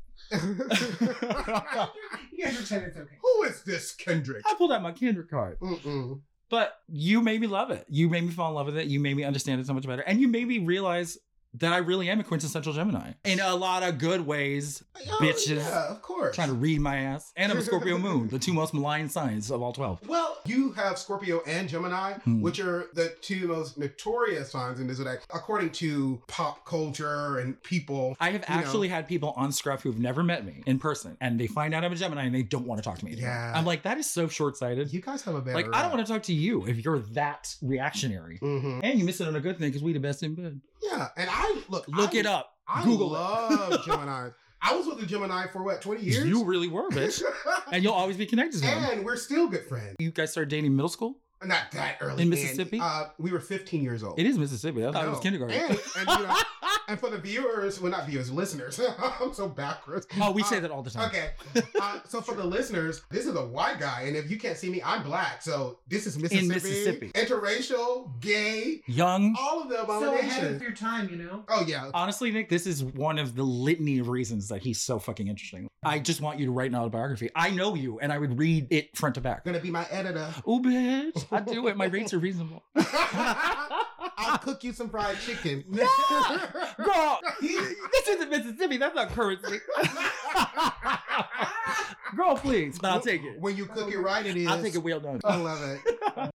you 2.32 2.44
guys 2.44 2.72
are 2.72 2.86
it's 2.86 2.96
okay. 2.96 3.16
Who 3.22 3.42
is 3.44 3.62
this 3.62 3.94
Kendrick? 3.94 4.42
I 4.46 4.54
pulled 4.54 4.72
out 4.72 4.82
my 4.82 4.92
Kendrick 4.92 5.30
card. 5.30 5.58
Mm-mm. 5.60 6.20
But 6.48 6.80
you 6.88 7.20
made 7.22 7.40
me 7.40 7.46
love 7.46 7.70
it. 7.70 7.84
You 7.88 8.08
made 8.08 8.24
me 8.24 8.30
fall 8.30 8.50
in 8.50 8.54
love 8.54 8.66
with 8.66 8.76
it. 8.78 8.86
You 8.86 9.00
made 9.00 9.16
me 9.16 9.24
understand 9.24 9.60
it 9.60 9.66
so 9.66 9.74
much 9.74 9.86
better. 9.86 10.02
And 10.02 10.20
you 10.20 10.28
made 10.28 10.46
me 10.46 10.60
realize 10.60 11.18
that 11.58 11.72
I 11.72 11.78
really 11.78 12.08
am 12.08 12.20
a 12.20 12.24
quintessential 12.24 12.72
Gemini 12.72 13.12
in 13.24 13.40
a 13.40 13.54
lot 13.54 13.82
of 13.82 13.98
good 13.98 14.26
ways. 14.26 14.82
Oh, 15.08 15.18
Bitches. 15.20 15.56
Yeah, 15.56 15.90
of 15.90 16.02
course. 16.02 16.34
Trying 16.34 16.48
to 16.48 16.54
read 16.54 16.80
my 16.80 16.96
ass. 16.98 17.32
And 17.36 17.50
I'm 17.52 17.58
a 17.58 17.62
Scorpio 17.62 17.98
moon, 18.08 18.28
the 18.28 18.38
two 18.38 18.52
most 18.52 18.74
malign 18.74 19.08
signs 19.08 19.50
of 19.50 19.62
all 19.62 19.72
12. 19.72 20.06
Well, 20.08 20.38
you 20.44 20.72
have 20.72 20.98
Scorpio 20.98 21.40
and 21.46 21.68
Gemini, 21.68 22.14
Hmm. 22.24 22.40
which 22.42 22.60
are 22.60 22.86
the 22.94 23.14
two 23.20 23.48
most 23.48 23.78
notorious 23.78 24.50
signs 24.50 24.80
in 24.80 24.86
the 24.86 24.94
zodiac, 24.94 25.20
according 25.34 25.70
to 25.72 26.20
pop 26.28 26.64
culture 26.64 27.38
and 27.38 27.60
people. 27.62 28.16
I 28.20 28.30
have 28.30 28.44
You 28.48 28.54
know. 28.54 28.60
actually 28.62 28.88
had 28.88 29.06
people 29.08 29.32
on 29.36 29.52
Scruff 29.52 29.82
who've 29.82 29.98
never 29.98 30.22
met 30.22 30.44
me 30.44 30.62
in 30.66 30.78
person 30.78 31.16
and 31.20 31.38
they 31.38 31.46
find 31.46 31.74
out 31.74 31.84
I'm 31.84 31.92
a 31.92 31.96
Gemini 31.96 32.24
and 32.24 32.34
they 32.34 32.42
don't 32.42 32.66
want 32.66 32.82
to 32.82 32.88
talk 32.88 32.98
to 32.98 33.04
me 33.04 33.12
anymore. 33.12 33.30
Yeah. 33.30 33.52
I'm 33.54 33.64
like, 33.64 33.82
that 33.82 33.98
is 33.98 34.08
so 34.08 34.28
short 34.28 34.56
sighted. 34.56 34.92
You 34.92 35.00
guys 35.00 35.22
have 35.22 35.34
a 35.34 35.40
bad 35.40 35.54
Like, 35.54 35.74
I 35.74 35.82
don't 35.82 35.92
want 35.92 36.06
to 36.06 36.12
talk 36.12 36.22
to 36.24 36.32
you 36.34 36.66
if 36.66 36.84
you're 36.84 36.98
that 37.12 37.54
reactionary. 37.62 38.38
hmm 38.38 38.80
And 38.82 38.98
you 38.98 39.04
miss 39.04 39.20
it 39.20 39.28
on 39.28 39.36
a 39.36 39.40
good 39.40 39.58
thing 39.58 39.68
because 39.68 39.82
we 39.82 39.92
the 39.92 40.00
best 40.00 40.22
in 40.22 40.34
bed. 40.34 40.60
Yeah, 40.86 41.08
and 41.16 41.28
I 41.30 41.60
look. 41.68 41.86
Look 41.88 42.14
I, 42.14 42.18
it 42.18 42.26
up. 42.26 42.52
I 42.68 42.84
Google 42.84 43.08
it. 43.08 43.18
love 43.18 43.84
Gemini. 43.86 44.30
I 44.62 44.74
was 44.74 44.86
with 44.86 45.02
a 45.02 45.06
Gemini 45.06 45.46
for 45.52 45.62
what 45.62 45.80
twenty 45.82 46.02
years. 46.02 46.26
You 46.26 46.44
really 46.44 46.68
were, 46.68 46.88
bitch. 46.90 47.22
and 47.72 47.82
you'll 47.84 47.92
always 47.92 48.16
be 48.16 48.26
connected 48.26 48.60
to 48.62 48.66
him. 48.66 48.84
and 48.98 49.04
we're 49.04 49.16
still 49.16 49.48
good 49.48 49.64
friends. 49.66 49.96
You 49.98 50.10
guys 50.10 50.32
started 50.32 50.48
dating 50.50 50.74
middle 50.74 50.88
school? 50.88 51.18
Not 51.44 51.70
that 51.72 51.96
early 52.00 52.22
In 52.22 52.30
Mississippi? 52.30 52.78
Uh, 52.82 53.06
we 53.18 53.30
were 53.30 53.40
fifteen 53.40 53.82
years 53.82 54.02
old. 54.02 54.18
It 54.18 54.26
is 54.26 54.38
Mississippi. 54.38 54.86
I 54.86 54.92
thought 54.92 55.04
it 55.06 55.10
was 55.10 55.20
kindergarten. 55.20 55.56
And, 55.56 55.70
and, 55.98 56.08
you 56.08 56.26
know, 56.26 56.36
and 56.88 56.98
for 56.98 57.10
the 57.10 57.18
viewers, 57.18 57.80
well, 57.80 57.90
not 57.92 58.06
viewers, 58.06 58.30
listeners. 58.32 58.80
I'm 59.20 59.34
so 59.34 59.46
backwards. 59.48 60.06
oh, 60.20 60.32
we 60.32 60.42
say 60.42 60.56
Uh, 60.56 60.60
that 60.60 60.70
all 60.70 60.82
the 60.82 60.90
time. 60.90 61.08
Okay. 61.10 61.30
Uh, 61.80 62.00
so 62.08 62.20
for 62.22 62.34
the 62.34 62.44
listeners, 62.44 63.02
this 63.10 63.26
is 63.26 63.34
a 63.36 63.44
white 63.46 63.78
guy, 63.78 64.02
and 64.06 64.16
if 64.16 64.30
you 64.30 64.38
can't 64.38 64.56
see 64.56 64.70
me, 64.70 64.80
I'm 64.84 65.02
black. 65.02 65.42
So 65.42 65.78
this 65.88 66.06
is 66.06 66.16
Mississippi. 66.18 66.42
In 66.46 66.48
Mississippi. 66.48 67.10
Interracial, 67.14 68.18
gay, 68.20 68.80
Young. 68.86 69.36
all 69.38 69.62
of 69.62 69.68
the 69.68 69.76
So 69.76 69.82
ahead 69.82 70.02
of 70.02 70.08
abominations. 70.14 70.62
your 70.62 70.72
time, 70.72 71.08
you 71.10 71.16
know. 71.16 71.44
Oh 71.48 71.64
yeah. 71.66 71.90
Honestly, 71.94 72.30
Nick, 72.32 72.48
this 72.48 72.66
is 72.66 72.82
one 72.82 73.18
of 73.18 73.34
the 73.36 73.42
litany 73.42 73.98
of 73.98 74.08
reasons 74.08 74.48
that 74.48 74.62
he's 74.62 74.80
so 74.80 74.98
fucking 74.98 75.28
interesting. 75.28 75.68
I 75.84 75.98
just 75.98 76.20
want 76.20 76.40
you 76.40 76.46
to 76.46 76.52
write 76.52 76.70
an 76.70 76.76
autobiography. 76.76 77.30
I 77.36 77.50
know 77.50 77.74
you, 77.74 78.00
and 78.00 78.12
I 78.12 78.18
would 78.18 78.38
read 78.38 78.66
it 78.70 78.96
front 78.96 79.14
to 79.16 79.20
back. 79.20 79.44
Gonna 79.44 79.60
be 79.60 79.70
my 79.70 79.86
editor. 79.90 80.28
Oh, 80.46 80.60
bitch. 80.60 81.25
I 81.32 81.40
do 81.40 81.66
it. 81.68 81.76
My 81.76 81.86
rates 81.86 82.14
are 82.14 82.18
reasonable. 82.18 82.62
I'll 82.76 84.38
cook 84.38 84.64
you 84.64 84.72
some 84.72 84.88
fried 84.88 85.18
chicken. 85.20 85.64
Girl, 85.70 87.20
this 87.40 88.08
isn't 88.08 88.30
Mississippi. 88.30 88.76
That's 88.76 88.94
not 88.94 89.10
currency. 89.10 89.58
Girl, 92.16 92.36
please. 92.36 92.78
But 92.78 92.92
I'll 92.92 93.00
take 93.00 93.22
it. 93.22 93.40
When 93.40 93.56
you 93.56 93.66
cook 93.66 93.92
it 93.92 93.98
right, 93.98 94.24
it 94.24 94.36
is. 94.36 94.48
I'll 94.48 94.62
take 94.62 94.74
it 94.74 94.82
well 94.82 95.00
done. 95.00 95.20
I 95.24 95.36
love 95.36 95.62
it. 95.62 96.30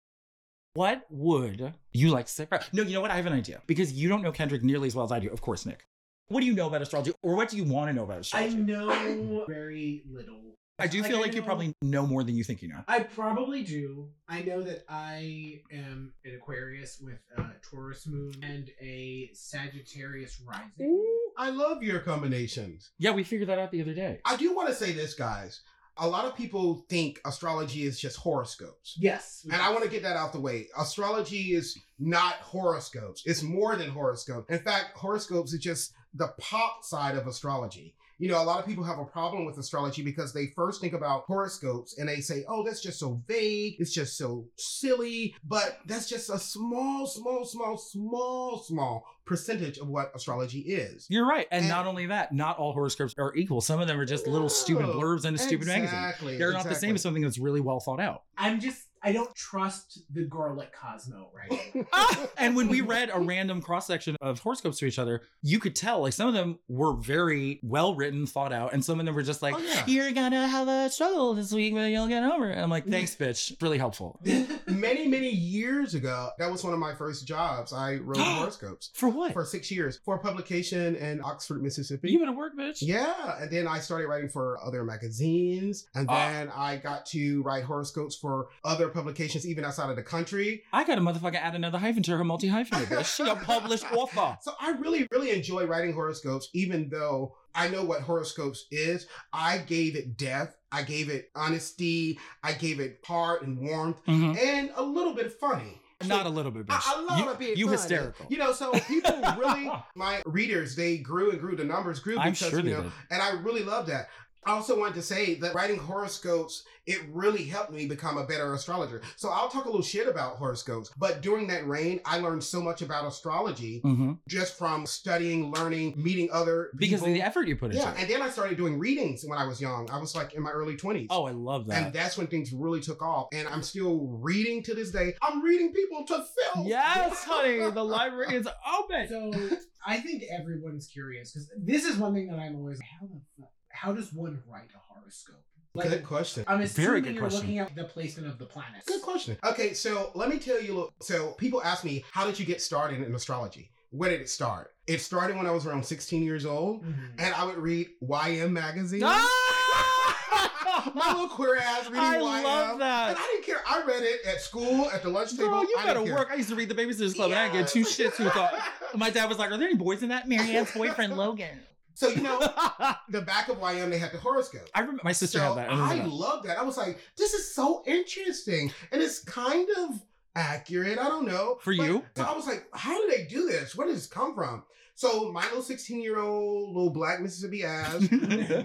What 0.73 1.05
would 1.09 1.73
you 1.91 2.09
like 2.09 2.27
to 2.27 2.31
say? 2.31 2.47
No, 2.73 2.83
you 2.83 2.93
know 2.93 3.01
what? 3.01 3.11
I 3.11 3.15
have 3.15 3.25
an 3.25 3.33
idea 3.33 3.61
because 3.67 3.91
you 3.93 4.07
don't 4.07 4.21
know 4.21 4.31
Kendrick 4.31 4.63
nearly 4.63 4.87
as 4.87 4.95
well 4.95 5.05
as 5.05 5.11
I 5.11 5.19
do. 5.19 5.29
Of 5.29 5.41
course, 5.41 5.65
Nick. 5.65 5.85
What 6.27 6.41
do 6.41 6.45
you 6.45 6.53
know 6.53 6.67
about 6.67 6.83
astrology, 6.83 7.11
or 7.23 7.35
what 7.35 7.49
do 7.49 7.57
you 7.57 7.63
want 7.63 7.89
to 7.89 7.93
know 7.93 8.03
about 8.03 8.19
astrology? 8.19 8.55
I 8.55 8.59
know 8.59 9.45
very 9.47 10.03
little. 10.11 10.39
I, 10.79 10.87
do 10.87 11.03
feel 11.03 11.19
like 11.19 11.33
you 11.33 11.41
probably 11.41 11.73
know 11.81 12.05
more 12.05 12.23
than 12.23 12.35
you 12.35 12.43
think 12.43 12.61
you 12.61 12.69
know. 12.69 12.83
I 12.87 13.01
probably 13.01 13.63
do. 13.63 14.09
I 14.27 14.41
know 14.41 14.61
that 14.61 14.85
I 14.87 15.61
am 15.71 16.13
an 16.25 16.35
Aquarius 16.35 16.99
with 17.01 17.19
a 17.37 17.43
Taurus 17.61 18.07
moon 18.07 18.33
and 18.41 18.69
a 18.81 19.29
Sagittarius 19.33 20.41
rising. 20.47 21.05
I 21.37 21.49
love 21.49 21.83
your 21.83 21.99
combinations. 21.99 22.91
Yeah, 22.97 23.11
we 23.11 23.23
figured 23.23 23.49
that 23.49 23.59
out 23.59 23.71
the 23.71 23.81
other 23.81 23.93
day. 23.93 24.19
I 24.25 24.35
do 24.35 24.55
want 24.55 24.69
to 24.69 24.75
say 24.75 24.91
this, 24.91 25.13
guys. 25.13 25.61
A 25.97 26.07
lot 26.07 26.25
of 26.25 26.35
people 26.35 26.85
think 26.89 27.19
astrology 27.25 27.83
is 27.83 27.99
just 27.99 28.17
horoscopes. 28.17 28.95
Yes. 28.97 29.45
And 29.51 29.61
I 29.61 29.69
want 29.71 29.83
to 29.83 29.89
get 29.89 30.01
that 30.03 30.15
out 30.15 30.31
the 30.31 30.39
way. 30.39 30.67
Astrology 30.77 31.53
is 31.53 31.77
not 31.99 32.35
horoscopes. 32.35 33.23
It's 33.25 33.43
more 33.43 33.75
than 33.75 33.89
horoscopes. 33.89 34.49
In 34.49 34.59
fact, 34.59 34.97
horoscopes 34.97 35.51
is 35.53 35.59
just 35.59 35.93
the 36.13 36.29
pop 36.39 36.85
side 36.85 37.15
of 37.15 37.27
astrology. 37.27 37.95
You 38.19 38.27
know, 38.29 38.41
a 38.41 38.43
lot 38.43 38.59
of 38.59 38.65
people 38.65 38.83
have 38.83 38.99
a 38.99 39.05
problem 39.05 39.45
with 39.45 39.57
astrology 39.57 40.01
because 40.03 40.33
they 40.33 40.47
first 40.47 40.81
think 40.81 40.91
about 40.93 41.23
horoscopes 41.25 41.97
and 41.97 42.07
they 42.09 42.19
say, 42.19 42.43
oh, 42.49 42.63
that's 42.63 42.81
just 42.81 42.99
so 42.99 43.21
vague. 43.27 43.75
It's 43.79 43.93
just 43.93 44.17
so 44.17 44.45
silly. 44.57 45.33
But 45.47 45.79
that's 45.85 46.07
just 46.09 46.29
a 46.29 46.37
small, 46.37 47.07
small, 47.07 47.45
small, 47.45 47.77
small, 47.77 48.59
small 48.59 49.05
percentage 49.25 49.77
of 49.77 49.87
what 49.87 50.11
astrology 50.15 50.59
is. 50.59 51.05
You're 51.09 51.25
right. 51.27 51.47
And, 51.49 51.61
And- 51.61 51.69
not 51.69 51.85
only 51.87 52.07
that, 52.07 52.33
not 52.33 52.57
all 52.57 52.73
horoscopes 52.73 53.15
are 53.17 53.33
equal. 53.35 53.61
Some 53.61 53.79
of 53.79 53.87
them 53.87 53.97
are 53.99 54.05
just 54.05 54.27
little 54.27 54.49
stupid 54.49 54.87
No. 54.87 54.93
blurbs 54.95 55.23
in 55.25 55.35
a 55.35 55.37
stupid 55.37 55.67
magazine. 55.67 56.37
They're 56.37 56.51
not 56.51 56.65
the 56.67 56.75
same 56.75 56.95
as 56.95 57.01
something 57.01 57.23
that's 57.23 57.39
really 57.39 57.61
well 57.61 57.79
thought 57.79 58.01
out. 58.01 58.23
I'm 58.37 58.59
just 58.59 58.83
I 59.01 59.11
don't 59.11 59.33
trust 59.35 60.01
the 60.13 60.23
girl 60.25 60.61
at 60.61 60.73
Cosmo 60.73 61.29
right 61.33 61.85
and 62.37 62.55
when 62.55 62.67
we 62.67 62.81
read 62.81 63.09
a 63.13 63.19
random 63.19 63.61
cross 63.61 63.87
section 63.87 64.15
of 64.21 64.39
horoscopes 64.39 64.79
to 64.79 64.85
each 64.85 64.99
other, 64.99 65.21
you 65.41 65.59
could 65.59 65.75
tell 65.75 66.01
like 66.01 66.13
some 66.13 66.27
of 66.27 66.33
them 66.33 66.59
were 66.67 66.93
very 66.93 67.59
well 67.63 67.95
written, 67.95 68.25
thought 68.25 68.51
out, 68.53 68.73
and 68.73 68.83
some 68.83 68.99
of 68.99 69.05
them 69.05 69.15
were 69.15 69.23
just 69.23 69.41
like, 69.41 69.55
Oh, 69.55 69.59
yeah. 69.59 69.83
"You're 69.87 70.11
gonna 70.11 70.47
have 70.47 70.67
a 70.67 70.89
struggle 70.89 71.33
this 71.33 71.51
week, 71.51 71.73
but 71.73 71.89
you'll 71.91 72.07
get 72.07 72.23
over 72.23 72.49
it." 72.49 72.57
I'm 72.57 72.69
like, 72.69 72.87
"Thanks, 72.87 73.15
bitch. 73.15 73.61
Really 73.61 73.77
helpful." 73.77 74.19
many, 74.79 75.07
many 75.07 75.29
years 75.29 75.93
ago, 75.93 76.29
that 76.39 76.51
was 76.51 76.63
one 76.63 76.73
of 76.73 76.79
my 76.79 76.93
first 76.95 77.27
jobs. 77.27 77.73
I 77.73 77.95
wrote 77.95 78.17
horoscopes 78.19 78.91
For 78.93 79.09
what? 79.09 79.33
for 79.33 79.45
six 79.45 79.69
years 79.71 79.99
for 80.03 80.17
publication 80.19 80.95
in 80.95 81.21
Oxford, 81.23 81.61
Mississippi. 81.61 82.11
you 82.11 82.19
better 82.19 82.31
work, 82.31 82.53
bitch. 82.57 82.77
Yeah, 82.81 83.37
and 83.41 83.51
then 83.51 83.67
I 83.67 83.79
started 83.79 84.07
writing 84.07 84.29
for 84.29 84.57
other 84.63 84.83
magazines, 84.83 85.87
and 85.95 86.07
Ah. 86.09 86.29
then 86.31 86.51
I 86.55 86.77
got 86.77 87.05
to 87.07 87.41
write 87.43 87.63
horoscopes 87.63 88.15
for 88.15 88.47
other 88.63 88.89
publications, 88.89 89.45
even 89.47 89.65
outside 89.65 89.89
of 89.89 89.95
the 89.95 90.03
country. 90.03 90.63
I 90.73 90.83
got 90.83 90.97
a 90.97 91.01
motherfucker 91.01 91.35
add 91.35 91.55
another 91.55 91.77
hyphen 91.77 92.03
to 92.03 92.17
her 92.17 92.23
multi 92.23 92.47
hyphen, 92.47 92.79
bitch. 92.85 93.15
She 93.17 93.23
a 93.29 93.35
published 93.35 93.85
author. 93.91 94.37
So 94.41 94.53
I 94.59 94.71
really, 94.71 95.07
really 95.11 95.31
enjoy 95.31 95.65
writing 95.65 95.93
horoscopes, 95.93 96.49
even 96.53 96.89
though 96.89 97.35
I 97.55 97.67
know 97.69 97.83
what 97.83 98.01
horoscopes 98.01 98.65
is. 98.71 99.07
I 99.33 99.57
gave 99.59 99.95
it 99.95 100.17
depth, 100.17 100.55
I 100.71 100.83
gave 100.83 101.09
it 101.09 101.29
honesty, 101.35 102.19
I 102.43 102.53
gave 102.53 102.79
it 102.79 102.99
heart 103.05 103.41
and 103.43 103.57
warmth, 103.59 103.97
Mhm. 104.07 104.37
and 104.37 104.71
a 104.75 104.83
little 104.83 105.13
bit 105.13 105.31
funny. 105.33 105.81
Not 106.05 106.25
a 106.25 106.29
little 106.29 106.51
bit, 106.51 106.65
bitch. 106.65 106.81
I, 106.87 106.93
I 106.95 107.01
love 107.01 107.19
you, 107.19 107.29
it 107.31 107.39
being 107.39 107.57
you 107.57 107.65
funny. 107.65 107.77
hysterical. 107.77 108.25
You 108.29 108.37
know, 108.37 108.53
so 108.53 108.71
people 108.71 109.21
really, 109.37 109.69
my 109.95 110.21
readers, 110.25 110.75
they 110.77 110.97
grew 110.97 111.31
and 111.31 111.39
grew. 111.41 111.57
The 111.57 111.65
numbers 111.65 111.99
grew 111.99 112.17
I'm 112.17 112.31
because 112.31 112.49
sure 112.51 112.59
you 112.59 112.65
they 112.65 112.71
know, 112.71 112.83
did. 112.83 112.91
and 113.11 113.21
I 113.21 113.31
really 113.41 113.63
love 113.63 113.87
that. 113.87 114.07
I 114.45 114.51
also 114.51 114.79
wanted 114.79 114.95
to 114.95 115.01
say 115.01 115.35
that 115.35 115.53
writing 115.53 115.77
horoscopes, 115.77 116.63
it 116.85 116.99
really 117.11 117.43
helped 117.43 117.71
me 117.71 117.85
become 117.87 118.17
a 118.17 118.25
better 118.25 118.53
astrologer. 118.53 119.01
So 119.17 119.29
I'll 119.29 119.49
talk 119.49 119.65
a 119.65 119.67
little 119.67 119.81
shit 119.83 120.07
about 120.07 120.37
horoscopes, 120.37 120.91
but 120.97 121.21
during 121.21 121.47
that 121.47 121.67
reign, 121.67 121.99
I 122.05 122.19
learned 122.19 122.43
so 122.43 122.61
much 122.61 122.81
about 122.81 123.05
astrology 123.05 123.81
Mhm. 123.83 124.17
just 124.27 124.57
from 124.57 124.85
studying, 124.85 125.51
learning, 125.51 125.93
meeting 126.01 126.29
other 126.31 126.71
Because 126.75 127.01
of 127.01 127.07
the 127.07 127.21
effort 127.21 127.47
you 127.47 127.55
put 127.57 127.71
into 127.71 127.83
yeah, 127.83 127.93
it. 127.93 127.99
and 128.01 128.09
then 128.09 128.21
I 128.21 128.29
started 128.29 128.57
doing 128.57 128.79
readings 128.79 129.23
when 129.25 129.37
I 129.37 129.45
was 129.45 129.59
young. 129.61 129.89
I 129.91 129.99
was 129.99 130.15
like 130.15 130.33
in 130.33 130.41
my 130.41 130.51
early 130.51 130.75
20s. 130.77 131.07
Oh, 131.11 131.25
I 131.25 131.31
love 131.31 131.67
that. 131.67 131.83
And 131.83 131.93
that's 131.93 132.17
when 132.17 132.27
things 132.27 132.51
really 132.53 132.79
took 132.81 133.01
off. 133.03 133.27
And 133.33 133.47
I'm 133.47 133.61
still 133.61 134.07
reading 134.07 134.63
to 134.63 134.73
this 134.73 134.89
day. 134.91 135.13
I'm 135.21 135.43
reading 135.43 135.73
people 135.73 136.05
to 136.07 136.13
filth. 136.53 136.67
yes, 136.67 137.23
honey. 137.25 137.59
The 137.69 137.83
library 137.85 138.35
is 138.35 138.47
open. 138.79 139.07
So 139.09 139.57
I 139.85 139.97
think 139.99 140.23
everyone's 140.31 140.87
curious 140.87 141.31
because 141.33 141.49
this 141.57 141.83
is 141.85 141.97
one 141.97 142.13
thing 142.13 142.27
that 142.29 142.39
I'm 142.39 142.55
always 142.55 142.79
how 142.81 143.05
the 143.07 143.21
fuck, 143.37 143.48
how 143.69 143.93
does 143.93 144.11
one 144.13 144.41
write 144.47 144.69
a 144.75 144.79
horoscope? 144.93 145.43
Good 145.79 146.03
question. 146.03 146.43
I'm 146.47 146.57
Very 146.57 146.65
assuming 146.65 147.03
good 147.03 147.13
you're 147.13 147.21
question. 147.21 147.41
looking 147.41 147.59
at 147.59 147.75
the 147.75 147.83
placement 147.85 148.27
of 148.27 148.37
the 148.39 148.45
planets. 148.45 148.85
Good 148.87 149.01
question. 149.01 149.37
Okay, 149.45 149.73
so 149.73 150.11
let 150.15 150.27
me 150.29 150.37
tell 150.39 150.59
you. 150.59 150.81
a 150.99 151.03
So 151.03 151.31
people 151.33 151.61
ask 151.63 151.83
me, 151.85 152.03
how 152.11 152.25
did 152.25 152.39
you 152.39 152.45
get 152.45 152.61
started 152.61 153.01
in 153.01 153.13
astrology? 153.15 153.69
Where 153.91 154.09
did 154.09 154.19
it 154.21 154.29
start? 154.29 154.71
It 154.87 154.99
started 155.01 155.37
when 155.37 155.45
I 155.45 155.51
was 155.51 155.65
around 155.65 155.85
16 155.85 156.21
years 156.23 156.45
old, 156.45 156.83
Mhm. 156.83 157.11
and 157.19 157.33
I 157.35 157.43
would 157.45 157.57
read 157.57 157.89
YM 158.03 158.51
magazine. 158.51 159.01
Ah! 159.05 160.91
My 160.95 161.11
little 161.11 161.27
queer 161.27 161.57
ass 161.57 161.85
reading 161.85 161.99
I 161.99 162.17
YM. 162.17 162.43
love 162.43 162.79
And. 162.79 162.83
I 163.17 163.27
didn't 163.31 163.45
care. 163.45 163.61
I 163.67 163.83
read 163.83 164.01
it 164.03 164.25
at 164.25 164.41
school, 164.41 164.89
at 164.91 165.03
the 165.03 165.09
lunch 165.09 165.31
table. 165.31 165.49
Girl, 165.49 165.63
you 165.63 165.75
I 165.77 165.83
gotta 165.85 165.93
didn't 165.99 166.07
care. 166.07 166.15
work. 166.17 166.29
I 166.31 166.35
used 166.35 166.49
to 166.49 166.55
read 166.55 166.69
the 166.69 166.75
Babysitters 166.75 167.15
Club, 167.15 167.31
and 167.31 167.39
I 167.39 167.49
get 167.51 167.67
two 167.67 167.81
shits 167.83 168.13
who 168.15 168.29
thought. 168.29 168.53
My 168.95 169.09
dad 169.09 169.27
was 169.29 169.37
like, 169.37 169.51
"Are 169.51 169.57
there 169.57 169.67
any 169.67 169.77
boys 169.77 170.01
in 170.03 170.09
that?" 170.09 170.27
Mary 170.27 170.55
Anne's 170.55 170.71
boyfriend 170.71 171.15
Logan. 171.17 171.59
So 171.99 172.07
you 172.07 172.21
know, 172.21 172.39
the 173.09 173.19
back 173.19 173.49
of 173.49 173.57
YM, 173.57 173.89
they 173.89 173.97
had 173.99 174.13
the 174.13 174.19
horoscope. 174.19 174.69
I 174.73 174.79
remember 174.79 175.01
my 175.03 175.11
sister 175.11 175.39
so 175.39 175.53
had 175.53 175.57
that. 175.57 175.69
I 175.69 175.99
I 175.99 176.03
love 176.05 176.43
that. 176.45 176.57
I 176.57 176.63
was 176.63 176.77
like, 176.77 176.97
this 177.17 177.33
is 177.33 177.53
so 177.53 177.83
interesting, 177.85 178.71
and 178.93 179.01
it's 179.01 179.19
kind 179.19 179.67
of 179.77 180.01
accurate. 180.33 180.97
I 180.97 181.09
don't 181.09 181.27
know 181.27 181.57
For 181.61 181.75
But- 181.75 181.83
you? 181.83 182.05
So 182.15 182.23
I 182.23 182.33
was 182.33 182.47
like, 182.47 182.65
how 182.71 182.97
do 182.97 183.11
they 183.13 183.25
do 183.25 183.47
this? 183.49 183.75
Where 183.75 183.85
does 183.85 183.97
this 183.97 184.07
come 184.07 184.33
from? 184.33 184.63
So 184.99 185.31
my 185.31 185.43
little 185.45 185.61
16 185.61 186.01
year 186.01 186.19
old 186.19 186.75
little 186.75 186.89
black 186.89 187.21
Mississippi 187.21 187.63
ass 187.63 187.93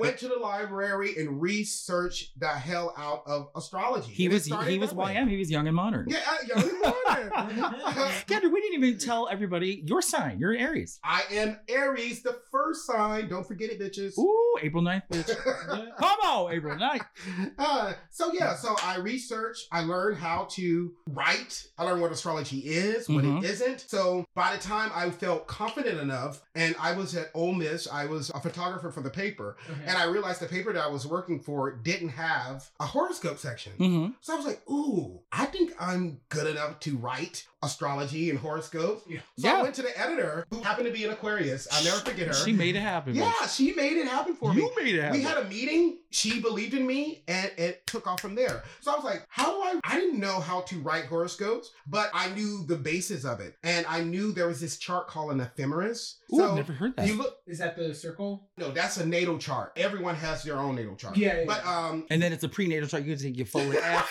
went 0.00 0.18
to 0.18 0.26
the 0.26 0.36
library 0.42 1.14
and 1.16 1.40
researched 1.40 2.36
the 2.40 2.48
hell 2.48 2.92
out 2.96 3.22
of 3.24 3.50
astrology. 3.54 4.10
he 4.12 4.24
And 4.24 4.34
was 4.34 4.44
he 4.46 4.78
was 4.80 4.92
way. 4.92 5.14
YM. 5.14 5.30
He 5.30 5.36
was 5.36 5.48
young 5.48 5.68
and 5.68 5.76
modern. 5.76 6.06
Yeah, 6.08 6.18
uh, 6.28 6.36
young 6.56 6.68
and 6.68 6.80
modern. 6.82 7.30
Kendra, 8.26 8.52
we 8.52 8.60
didn't 8.60 8.82
even 8.84 8.98
tell 8.98 9.28
everybody 9.30 9.84
your 9.86 10.02
sign. 10.02 10.40
You're 10.40 10.54
Aries. 10.56 10.98
I 11.04 11.22
am 11.30 11.56
Aries, 11.68 12.24
the 12.24 12.40
first 12.50 12.84
sign. 12.84 13.28
Don't 13.28 13.46
forget 13.46 13.70
it, 13.70 13.78
bitches. 13.78 14.18
Ooh, 14.18 14.58
April 14.60 14.82
9th, 14.82 15.02
bitch. 15.12 15.96
Come 15.98 16.18
on, 16.24 16.52
April 16.52 16.76
9th. 16.76 17.52
Uh, 17.56 17.92
so 18.10 18.32
yeah, 18.32 18.56
so 18.56 18.74
I 18.82 18.96
researched, 18.96 19.68
I 19.70 19.82
learned 19.84 20.16
how 20.18 20.48
to 20.52 20.92
write, 21.10 21.68
I 21.78 21.84
learned 21.84 22.00
what 22.00 22.10
astrology 22.10 22.58
is, 22.58 23.08
what 23.08 23.22
Mhm. 23.22 23.44
it 23.44 23.50
isn't. 23.50 23.84
So 23.86 24.24
by 24.34 24.56
the 24.56 24.60
time 24.60 24.90
I 24.92 25.10
felt 25.10 25.46
confident 25.46 26.00
enough, 26.00 26.23
and 26.54 26.74
I 26.80 26.92
was 26.96 27.14
at 27.16 27.30
Ole 27.34 27.52
Miss, 27.54 27.88
I 27.90 28.06
was 28.06 28.30
a 28.30 28.40
photographer 28.40 28.90
for 28.90 29.00
the 29.00 29.10
paper, 29.10 29.56
Okay. 29.70 29.80
and 29.86 29.96
I 29.96 30.04
realized 30.04 30.40
the 30.40 30.46
paper 30.46 30.72
that 30.72 30.82
I 30.82 30.88
was 30.88 31.06
working 31.06 31.40
for 31.40 31.70
didn't 31.72 32.10
have 32.10 32.70
a 32.80 32.86
horoscope 32.86 33.38
section. 33.38 33.72
Mm-hmm. 33.78 34.12
So 34.20 34.34
I 34.34 34.36
was 34.36 34.46
like, 34.46 34.62
ooh, 34.70 35.20
I 35.32 35.46
think 35.46 35.72
I'm 35.80 36.20
good 36.28 36.46
enough 36.46 36.80
to 36.80 36.96
write 36.96 37.46
astrology 37.64 38.30
and 38.30 38.38
horoscopes. 38.38 39.04
So 39.04 39.14
Yeah. 39.36 39.58
I 39.58 39.62
went 39.62 39.74
to 39.76 39.82
the 39.82 39.98
editor, 39.98 40.46
who 40.50 40.62
happened 40.62 40.86
to 40.86 40.92
be 40.92 41.04
an 41.04 41.10
Aquarius. 41.10 41.66
I'll 41.72 41.84
never 41.84 41.98
forget 41.98 42.28
her. 42.28 42.34
She 42.34 42.52
made 42.52 42.76
it 42.76 42.80
happen. 42.80 43.14
yeah, 43.14 43.30
bitch. 43.42 43.56
she 43.56 43.72
made 43.74 43.96
it 43.96 44.06
happen 44.06 44.34
for 44.34 44.52
me 44.52 44.62
you 44.62 44.72
made 44.76 44.94
it 44.94 45.00
happen. 45.02 45.18
we 45.18 45.24
had 45.24 45.38
a 45.38 45.44
meeting. 45.44 45.98
She 46.10 46.40
believed 46.40 46.74
in 46.74 46.86
me, 46.86 47.24
and 47.26 47.50
it 47.56 47.86
took 47.86 48.06
off 48.06 48.20
from 48.20 48.34
there. 48.36 48.62
So 48.80 48.92
I 48.92 48.94
was 48.96 49.04
like, 49.04 49.26
"How 49.28 49.50
do 49.50 49.60
I?" 49.62 49.80
I 49.84 49.98
didn't 49.98 50.20
know 50.20 50.38
how 50.40 50.60
to 50.62 50.78
write 50.80 51.06
horoscopes, 51.06 51.72
but 51.88 52.10
I 52.14 52.30
knew 52.30 52.64
the 52.66 52.76
basis 52.76 53.24
of 53.24 53.40
it, 53.40 53.56
and 53.64 53.84
I 53.88 54.02
knew 54.02 54.30
there 54.32 54.46
was 54.46 54.60
this 54.60 54.76
chart 54.78 55.08
called 55.08 55.32
an 55.32 55.40
ephemeris. 55.40 56.18
Ooh, 56.32 56.36
so 56.36 56.50
I've 56.50 56.56
never 56.56 56.72
heard 56.72 56.96
that. 56.96 57.08
you 57.08 57.14
look. 57.16 57.38
Is 57.46 57.58
that 57.58 57.76
the 57.76 57.94
circle? 57.94 58.48
No, 58.56 58.70
that's 58.70 58.98
a 58.98 59.06
natal 59.06 59.38
chart. 59.38 59.72
Everyone 59.76 60.14
has 60.14 60.44
their 60.44 60.56
own 60.58 60.76
natal 60.76 60.94
chart. 60.94 61.16
Yeah, 61.16 61.38
yeah, 61.40 61.44
But 61.46 61.66
um. 61.66 62.06
and 62.10 62.22
then 62.22 62.32
it's 62.32 62.44
a 62.44 62.48
prenatal 62.48 62.88
chart. 62.88 63.02
You 63.04 63.14
can 63.16 63.22
take 63.24 63.36
your 63.36 63.46
folded 63.46 63.80
ass. 63.80 64.06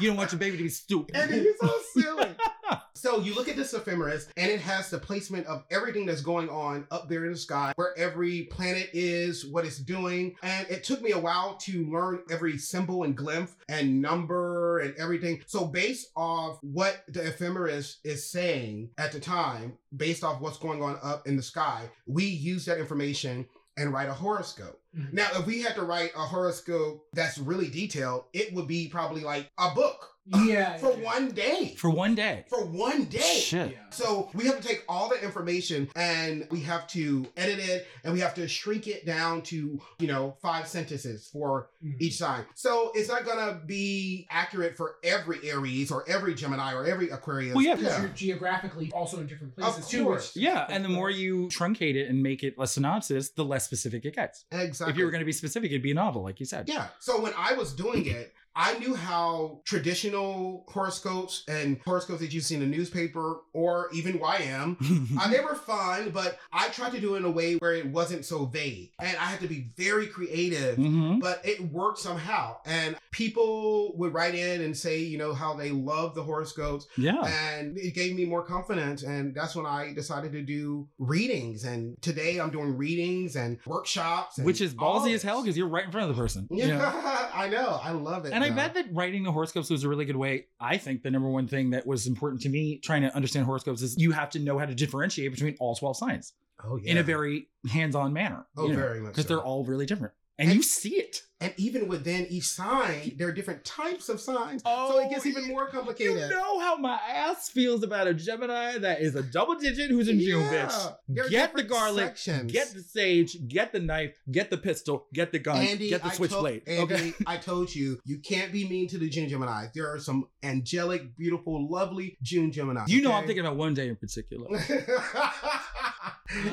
You 0.00 0.08
don't 0.08 0.16
want 0.16 0.32
your 0.32 0.38
baby 0.38 0.56
to 0.58 0.62
be 0.64 0.68
stupid. 0.68 1.16
And 1.16 1.30
it's 1.32 1.60
so 1.60 1.72
silly. 1.94 2.28
so 3.14 3.20
you 3.20 3.34
look 3.34 3.48
at 3.48 3.56
this 3.56 3.72
ephemeris, 3.72 4.28
and 4.36 4.50
it 4.50 4.60
has 4.60 4.90
the 4.90 4.98
placement 4.98 5.46
of 5.46 5.64
everything 5.70 6.04
that's 6.04 6.20
going 6.20 6.48
on 6.48 6.86
up 6.90 7.08
there 7.08 7.24
in 7.26 7.32
the 7.32 7.38
sky, 7.38 7.72
where 7.76 7.96
every 7.96 8.42
planet 8.44 8.90
is, 8.92 9.46
what 9.46 9.64
it's 9.64 9.78
doing. 9.78 10.34
And 10.42 10.66
it 10.68 10.82
took 10.82 11.00
me 11.00 11.12
a 11.12 11.18
while 11.18 11.54
to 11.58 11.86
learn 11.86 12.22
every 12.30 12.58
symbol 12.58 13.04
and 13.04 13.16
glyph 13.16 13.54
and 13.68 14.02
number 14.02 14.80
and 14.80 14.94
everything. 14.96 15.42
So 15.46 15.64
based 15.64 16.08
off 16.16 16.58
what 16.62 17.04
the 17.08 17.28
ephemeris 17.28 17.98
is 18.04 18.28
saying 18.28 18.90
at 18.98 19.12
the 19.12 19.20
time, 19.20 19.74
based 19.96 20.24
off 20.24 20.40
what's 20.40 20.58
going 20.58 20.82
on 20.82 20.98
up 21.02 21.26
in 21.28 21.36
the 21.36 21.42
sky, 21.42 21.88
we 22.06 22.24
use 22.24 22.64
that 22.64 22.78
information 22.78 23.46
and 23.76 23.92
write 23.92 24.08
a 24.08 24.14
horoscope. 24.14 24.80
Mhm. 24.96 25.12
Now, 25.12 25.28
if 25.34 25.46
we 25.46 25.60
had 25.62 25.74
to 25.74 25.82
write 25.82 26.12
a 26.14 26.20
horoscope 26.20 27.06
that's 27.12 27.38
really 27.38 27.68
detailed, 27.68 28.24
it 28.32 28.52
would 28.54 28.68
be 28.68 28.88
probably 28.88 29.22
like 29.22 29.50
a 29.58 29.70
book 29.74 30.10
Yeah. 30.26 30.76
for 30.78 30.92
yeah. 30.96 31.04
one 31.04 31.28
day. 31.30 31.74
For 31.76 31.90
one 31.90 32.14
day. 32.14 32.44
For 32.48 32.64
one 32.64 33.04
day. 33.04 33.20
Shit. 33.40 33.72
Yeah. 33.72 33.78
So 33.90 34.30
we 34.34 34.44
have 34.46 34.60
to 34.60 34.66
take 34.66 34.82
all 34.88 35.08
the 35.08 35.22
information 35.22 35.88
and 35.94 36.46
we 36.50 36.60
have 36.60 36.86
to 36.88 37.26
edit 37.36 37.58
it 37.58 37.86
and 38.02 38.12
we 38.12 38.20
have 38.20 38.34
to 38.34 38.48
shrink 38.48 38.86
it 38.88 39.04
down 39.06 39.42
to, 39.42 39.80
you 39.98 40.06
know, 40.06 40.36
five 40.42 40.66
sentences 40.66 41.28
for 41.32 41.68
Mhm. 41.84 41.96
each 42.00 42.16
sign. 42.16 42.44
So 42.54 42.90
it's 42.94 43.08
not 43.08 43.24
gonna 43.24 43.60
be 43.66 44.26
accurate 44.30 44.76
for 44.76 44.96
every 45.04 45.38
Aries 45.48 45.90
or 45.92 46.08
every 46.08 46.34
Gemini 46.34 46.72
or 46.74 46.84
every 46.86 47.10
Aquarius. 47.10 47.54
Well, 47.54 47.64
yeah, 47.64 47.74
Because 47.74 47.98
you're 48.00 48.08
geographically 48.08 48.90
also 48.92 49.20
in 49.20 49.26
different 49.26 49.54
places 49.56 49.84
Of 49.84 49.90
too. 49.90 50.06
which- 50.06 50.34
Yeah, 50.36 50.66
and 50.70 50.84
the 50.84 50.88
more 50.88 51.10
you 51.10 51.48
truncate 51.48 51.94
it 51.96 52.08
and 52.08 52.22
make 52.22 52.42
it 52.42 52.54
a 52.58 52.66
synopsis, 52.66 53.30
the 53.30 53.44
less 53.44 53.64
specific 53.64 54.04
it 54.04 54.14
gets. 54.16 54.44
exactly. 54.50 54.92
If 54.92 54.98
you 54.98 55.04
were 55.04 55.10
going 55.10 55.20
to 55.20 55.26
be 55.26 55.32
specific, 55.32 55.70
it'd 55.70 55.82
be 55.82 55.90
a 55.90 55.94
novel, 55.94 56.22
like 56.22 56.40
you 56.40 56.46
said. 56.46 56.68
Yeah. 56.68 56.88
So 56.98 57.20
when 57.20 57.32
I 57.36 57.52
was 57.54 57.72
doing 57.72 58.06
it, 58.06 58.32
I 58.56 58.78
knew 58.78 58.94
how 58.94 59.60
traditional 59.64 60.64
horoscopes 60.68 61.44
and 61.48 61.80
horoscopes 61.84 62.20
that 62.20 62.32
you 62.32 62.40
see 62.40 62.54
in 62.54 62.60
the 62.60 62.66
newspaper 62.66 63.40
or 63.52 63.88
even 63.92 64.18
YM, 64.18 64.76
uh, 65.18 65.28
they 65.30 65.40
were 65.40 65.54
fun, 65.54 66.10
but 66.10 66.38
I 66.52 66.68
tried 66.68 66.92
to 66.92 67.00
do 67.00 67.14
it 67.14 67.18
in 67.18 67.24
a 67.24 67.30
way 67.30 67.54
where 67.56 67.74
it 67.74 67.86
wasn't 67.86 68.24
so 68.24 68.46
vague. 68.46 68.92
And 69.00 69.16
I 69.16 69.24
had 69.24 69.40
to 69.40 69.48
be 69.48 69.70
very 69.76 70.06
creative, 70.06 70.76
hmm 70.76 71.18
but 71.20 71.40
it 71.44 71.60
worked 71.72 71.98
somehow. 71.98 72.56
And 72.66 72.96
people 73.10 73.96
would 73.96 74.12
write 74.12 74.34
in 74.34 74.60
and 74.62 74.76
say, 74.76 74.98
you 74.98 75.16
know, 75.16 75.32
how 75.32 75.54
they 75.54 75.70
love 75.70 76.14
the 76.14 76.22
horoscopes. 76.22 76.86
Yeah. 76.96 77.22
And 77.24 77.78
it 77.78 77.94
gave 77.94 78.16
me 78.16 78.24
more 78.24 78.42
confidence. 78.42 79.04
And 79.04 79.34
that's 79.34 79.54
when 79.54 79.64
I 79.66 79.92
decided 79.94 80.32
to 80.32 80.42
do 80.42 80.88
readings. 80.98 81.64
And 81.64 82.00
today 82.02 82.38
I'm 82.40 82.50
doing 82.50 82.76
readings 82.76 83.36
and 83.36 83.58
workshops. 83.66 84.38
And 84.38 84.46
Which 84.46 84.60
is 84.60 84.74
ballsy 84.74 85.14
as 85.14 85.22
hell 85.22 85.42
because 85.42 85.56
you're 85.56 85.68
right 85.68 85.84
in 85.84 85.92
front 85.92 86.10
of 86.10 86.16
the 86.16 86.20
person. 86.20 86.48
Yeah, 86.54 86.66
you 86.66 86.74
know? 86.74 87.28
I 87.34 87.48
know. 87.48 87.80
I 87.82 87.90
love 87.90 88.26
it. 88.26 88.32
And 88.32 88.43
I 88.44 88.50
bet 88.50 88.74
that 88.74 88.86
writing 88.92 89.22
the 89.22 89.32
horoscopes 89.32 89.70
was 89.70 89.84
a 89.84 89.88
really 89.88 90.04
good 90.04 90.16
way. 90.16 90.46
I 90.60 90.76
think 90.76 91.02
the 91.02 91.10
number 91.10 91.28
one 91.28 91.48
thing 91.48 91.70
that 91.70 91.86
was 91.86 92.06
important 92.06 92.42
to 92.42 92.48
me 92.48 92.78
trying 92.78 93.02
to 93.02 93.14
understand 93.14 93.46
horoscopes 93.46 93.82
is 93.82 93.96
you 93.98 94.12
have 94.12 94.30
to 94.30 94.38
know 94.38 94.58
how 94.58 94.66
to 94.66 94.74
differentiate 94.74 95.30
between 95.30 95.56
all 95.60 95.74
12 95.74 95.96
signs 95.96 96.32
oh, 96.64 96.76
yeah. 96.76 96.92
in 96.92 96.98
a 96.98 97.02
very 97.02 97.48
hands 97.70 97.94
on 97.94 98.12
manner. 98.12 98.46
Oh, 98.56 98.68
very 98.68 99.00
much 99.00 99.12
Because 99.12 99.24
so. 99.24 99.28
they're 99.28 99.44
all 99.44 99.64
really 99.64 99.86
different. 99.86 100.14
And, 100.38 100.48
And- 100.48 100.56
you 100.56 100.62
see 100.62 100.96
it. 100.96 101.22
And 101.40 101.52
even 101.58 101.88
within 101.88 102.26
each 102.30 102.46
sign, 102.46 103.16
there 103.18 103.28
are 103.28 103.32
different 103.32 103.64
types 103.64 104.08
of 104.08 104.18
signs. 104.18 104.62
Oh, 104.64 104.88
so 104.92 104.96
Oh, 104.98 105.00
it 105.04 105.10
gets 105.10 105.26
even 105.26 105.46
more 105.48 105.68
complicated. 105.68 106.16
You 106.16 106.28
know 106.30 106.58
how 106.60 106.76
my 106.76 106.94
ass 107.06 107.50
feels 107.50 107.82
about 107.82 108.06
a 108.06 108.14
Gemini 108.14 108.78
that 108.78 109.02
is 109.02 109.14
a 109.14 109.22
double 109.22 109.56
digit 109.56 109.90
who's 109.90 110.08
in 110.08 110.18
June, 110.20 110.40
Yeah. 110.50 110.68
bitch. 111.10 111.28
Get 111.30 111.54
the 111.54 111.64
garlic, 111.64 112.16
sections. 112.16 112.50
get 112.50 112.72
the 112.72 112.80
sage, 112.80 113.36
get 113.46 113.72
the 113.72 113.80
knife, 113.80 114.16
get 114.30 114.48
the 114.48 114.56
pistol, 114.56 115.06
get 115.12 115.32
the 115.32 115.38
gun, 115.38 115.58
Andy, 115.58 115.90
get 115.90 116.02
the 116.02 116.10
switchblade. 116.10 116.62
Andy, 116.66 116.82
Okay. 116.82 117.12
I 117.26 117.36
told 117.36 117.74
you, 117.74 118.00
you 118.06 118.20
can't 118.20 118.50
be 118.50 118.66
mean 118.66 118.88
to 118.88 118.96
the 118.98 119.08
June 119.10 119.28
Gemini. 119.28 119.66
There 119.74 119.92
are 119.92 119.98
some 119.98 120.28
angelic, 120.42 121.14
beautiful, 121.16 121.68
lovely 121.70 122.16
June 122.22 122.52
Gemini. 122.52 122.84
You 122.86 123.02
know, 123.02 123.12
I'm 123.12 123.26
thinking 123.26 123.44
about 123.44 123.56
one 123.58 123.74
day 123.74 123.88
in 123.88 123.96
particular. 123.96 124.48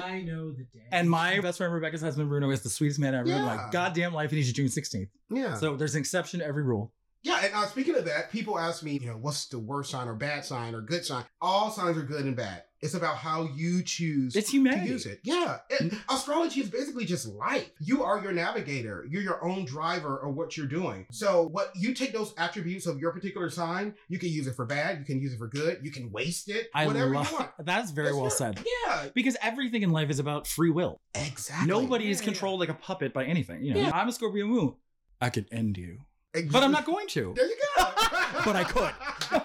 I 0.03 0.21
know 0.21 0.51
the 0.51 0.63
day. 0.63 0.85
And 0.91 1.09
my 1.09 1.39
best 1.39 1.57
friend 1.57 1.73
Rebecca's 1.73 2.01
husband 2.01 2.29
Bruno 2.29 2.50
is 2.51 2.61
the 2.61 2.69
sweetest 2.69 3.00
man 3.00 3.15
ever 3.15 3.29
in 3.29 3.41
my 3.41 3.55
Yeah. 3.55 3.69
goddamn 3.71 4.13
life, 4.13 4.29
and 4.29 4.38
he's 4.38 4.51
June 4.53 4.67
16th. 4.69 5.09
yeah. 5.29 5.55
So 5.55 5.75
there's 5.75 5.95
an 5.95 6.00
exception 6.01 6.39
to 6.39 6.45
every 6.45 6.63
rule. 6.63 6.93
Yeah, 7.23 7.39
and 7.45 7.53
uh, 7.53 7.67
speaking 7.67 7.95
of 7.95 8.05
that, 8.05 8.31
people 8.31 8.57
ask 8.57 8.81
me, 8.81 8.93
you 9.00 9.05
know, 9.07 9.17
what's 9.17 9.45
the 9.47 9.59
worst 9.59 9.91
sign 9.91 10.07
or 10.07 10.15
bad 10.15 10.43
sign 10.43 10.73
or 10.73 10.81
good 10.81 11.05
sign? 11.05 11.23
All 11.39 11.69
signs 11.69 11.95
are 11.97 12.01
good 12.01 12.25
and 12.25 12.35
bad. 12.35 12.63
It's 12.81 12.95
about 12.95 13.17
how 13.17 13.43
you 13.55 13.83
choose 13.83 14.35
It's 14.35 14.50
to 14.51 14.57
use 14.57 15.05
it. 15.05 15.19
Yeah. 15.23 15.59
It- 15.69 15.91
mm. 15.91 15.97
astrology 16.09 16.61
is 16.61 16.69
basically 16.69 17.05
just 17.05 17.27
life. 17.27 17.69
You 17.79 18.03
are 18.03 18.21
your 18.23 18.31
navigator. 18.31 19.05
You're 19.07 19.21
your 19.21 19.43
own 19.45 19.65
driver 19.65 20.17
of 20.17 20.33
what 20.35 20.57
you're 20.57 20.65
doing. 20.65 21.05
So 21.11 21.47
what 21.50 21.71
you 21.75 21.93
take 21.93 22.11
those 22.11 22.33
attributes 22.39 22.88
of 22.88 22.97
your 23.00 23.11
particular 23.11 23.51
sign, 23.51 23.93
you 24.09 24.17
can 24.17 24.29
use 24.29 24.47
it 24.47 24.55
for 24.55 24.65
bad, 24.65 24.97
you 24.97 25.05
can 25.05 25.21
use 25.21 25.33
it 25.33 25.38
for 25.38 25.47
good, 25.47 25.79
you 25.83 25.91
can 25.91 26.11
waste 26.11 26.50
it, 26.50 26.69
I 26.73 26.88
whatever 26.88 27.13
love 27.13 27.29
you 27.31 27.38
want. 27.38 27.51
that's 27.59 27.91
very 27.91 28.07
It's 28.07 28.15
well 28.15 28.23
your- 28.25 28.31
said. 28.31 28.59
Yeah. 28.88 29.09
Because 29.13 29.38
everything 29.43 29.83
in 29.83 29.91
life 29.91 30.09
is 30.09 30.17
about 30.19 30.47
free 30.47 30.71
will. 30.71 31.00
Exactly. 31.13 31.67
Nobody 31.67 32.05
Yeah, 32.05 32.11
is 32.11 32.19
yeah. 32.21 32.25
controlled 32.25 32.59
like 32.61 32.69
a 32.69 32.73
puppet 32.73 33.13
by 33.13 33.25
anything. 33.25 33.63
You 33.63 33.75
know, 33.75 33.79
Yeah. 33.81 33.91
I'm 33.93 34.07
a 34.09 34.11
Scorpio 34.11 34.47
moon. 34.47 34.73
I 35.21 35.29
could 35.29 35.45
end 35.51 35.77
you, 35.77 36.00
but 36.50 36.63
I'm 36.63 36.71
not 36.71 36.85
going 36.85 37.07
to. 37.09 37.33
There 37.35 37.45
you 37.47 37.57
go. 37.77 37.85
But 38.43 38.55
I 38.55 38.63
could. 38.63 38.91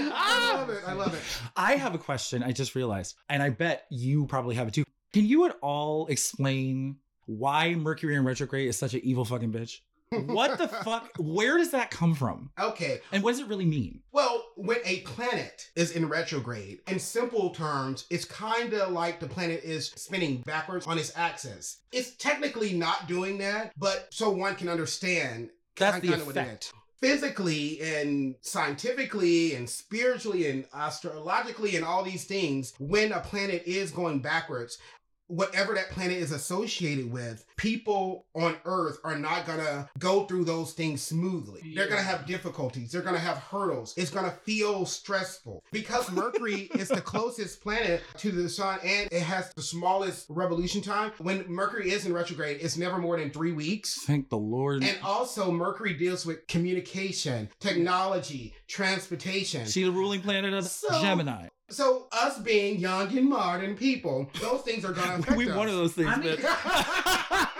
I 0.00 0.52
love 0.54 0.70
it. 0.70 0.82
I 0.86 0.92
love 0.92 1.14
it. 1.14 1.20
I 1.56 1.76
have 1.76 1.94
a 1.94 1.98
question. 1.98 2.42
I 2.42 2.52
just 2.52 2.74
realized, 2.74 3.16
and 3.28 3.42
I 3.42 3.50
bet 3.50 3.86
you 3.90 4.26
probably 4.26 4.54
have 4.56 4.68
it 4.68 4.74
too. 4.74 4.84
Can 5.12 5.26
you 5.26 5.46
at 5.46 5.56
all 5.62 6.06
explain 6.08 6.96
why 7.26 7.74
Mercury 7.74 8.14
in 8.14 8.24
retrograde 8.24 8.68
is 8.68 8.76
such 8.76 8.94
an 8.94 9.00
evil 9.02 9.24
fucking 9.24 9.52
bitch? 9.52 9.80
What 10.10 10.58
the 10.58 10.68
fuck? 10.84 11.10
Where 11.18 11.58
does 11.58 11.70
that 11.72 11.90
come 11.90 12.14
from? 12.14 12.50
Okay. 12.58 13.00
And 13.12 13.22
what 13.22 13.32
does 13.32 13.40
it 13.40 13.48
really 13.48 13.66
mean? 13.66 14.00
Well, 14.12 14.44
when 14.56 14.78
a 14.84 15.00
planet 15.00 15.70
is 15.76 15.90
in 15.92 16.08
retrograde, 16.08 16.80
in 16.88 16.98
simple 16.98 17.50
terms, 17.50 18.06
it's 18.10 18.24
kind 18.24 18.72
of 18.72 18.92
like 18.92 19.20
the 19.20 19.26
planet 19.26 19.62
is 19.64 19.88
spinning 19.96 20.42
backwards 20.46 20.86
on 20.86 20.98
its 20.98 21.12
axis. 21.16 21.78
It's 21.92 22.12
technically 22.16 22.72
not 22.72 23.06
doing 23.06 23.38
that, 23.38 23.72
but 23.76 24.08
so 24.10 24.30
one 24.30 24.54
can 24.54 24.68
understand 24.68 25.50
That's 25.76 26.00
the 26.00 26.08
kinda 26.08 26.24
what 26.24 26.36
it 26.36 26.40
effect. 26.40 26.72
Physically 27.00 27.80
and 27.80 28.34
scientifically 28.40 29.54
and 29.54 29.70
spiritually 29.70 30.50
and 30.50 30.64
astrologically 30.74 31.76
and 31.76 31.84
all 31.84 32.02
these 32.02 32.24
things, 32.24 32.72
when 32.78 33.12
a 33.12 33.20
planet 33.20 33.62
is 33.66 33.90
going 33.90 34.20
backwards, 34.20 34.78
whatever 35.28 35.74
that 35.74 35.90
planet 35.90 36.16
is 36.16 36.32
associated 36.32 37.10
with, 37.10 37.44
people 37.56 38.26
on 38.34 38.56
Earth 38.64 38.98
are 39.04 39.16
not 39.16 39.46
gonna 39.46 39.88
go 39.98 40.24
through 40.24 40.44
those 40.44 40.72
things 40.72 41.02
smoothly. 41.02 41.72
They're 41.74 41.88
gonna 41.88 42.02
have 42.02 42.26
difficulties. 42.26 42.92
They're 42.92 43.02
gonna 43.02 43.18
have 43.18 43.36
hurdles. 43.38 43.94
It's 43.96 44.10
gonna 44.10 44.30
feel 44.44 44.86
stressful 44.86 45.64
because 45.72 46.10
Mercury 46.10 46.62
is 46.74 46.88
the 46.88 47.00
closest 47.00 47.62
planet 47.62 48.02
to 48.18 48.30
the 48.30 48.48
sun 48.48 48.78
and 48.84 49.08
it 49.12 49.22
has 49.22 49.52
the 49.54 49.62
smallest 49.62 50.26
revolution 50.28 50.80
time. 50.82 51.12
When 51.18 51.44
Mercury 51.50 51.90
is 51.90 52.06
in 52.06 52.12
retrograde, 52.12 52.58
it's 52.60 52.76
never 52.76 52.98
more 52.98 53.18
than 53.18 53.30
three 53.30 53.52
weeks. 53.52 54.02
Thank 54.04 54.30
the 54.30 54.38
Lord. 54.38 54.82
And 54.82 54.98
also, 55.02 55.50
Mercury 55.50 55.94
deals 55.94 56.24
with 56.26 56.46
communication, 56.46 57.48
technology, 57.60 58.54
transportation. 58.66 59.66
See 59.66 59.84
the 59.84 59.92
ruling 59.92 60.20
planet 60.22 60.52
of 60.54 60.64
So- 60.66 61.00
Gemini. 61.02 61.48
So, 61.70 62.08
us 62.12 62.38
being 62.38 62.78
young 62.80 63.16
and 63.16 63.28
modern 63.28 63.76
people, 63.76 64.30
those 64.40 64.62
things 64.62 64.84
are 64.84 64.92
going 64.92 65.06
to 65.08 65.14
affect 65.20 65.36
we 65.36 65.48
us. 65.50 65.56
one 65.56 65.68
of 65.68 65.74
those 65.74 65.92
things, 65.92 66.08
I 66.10 66.16
mean- 66.16 66.36
bitch. 66.36 67.48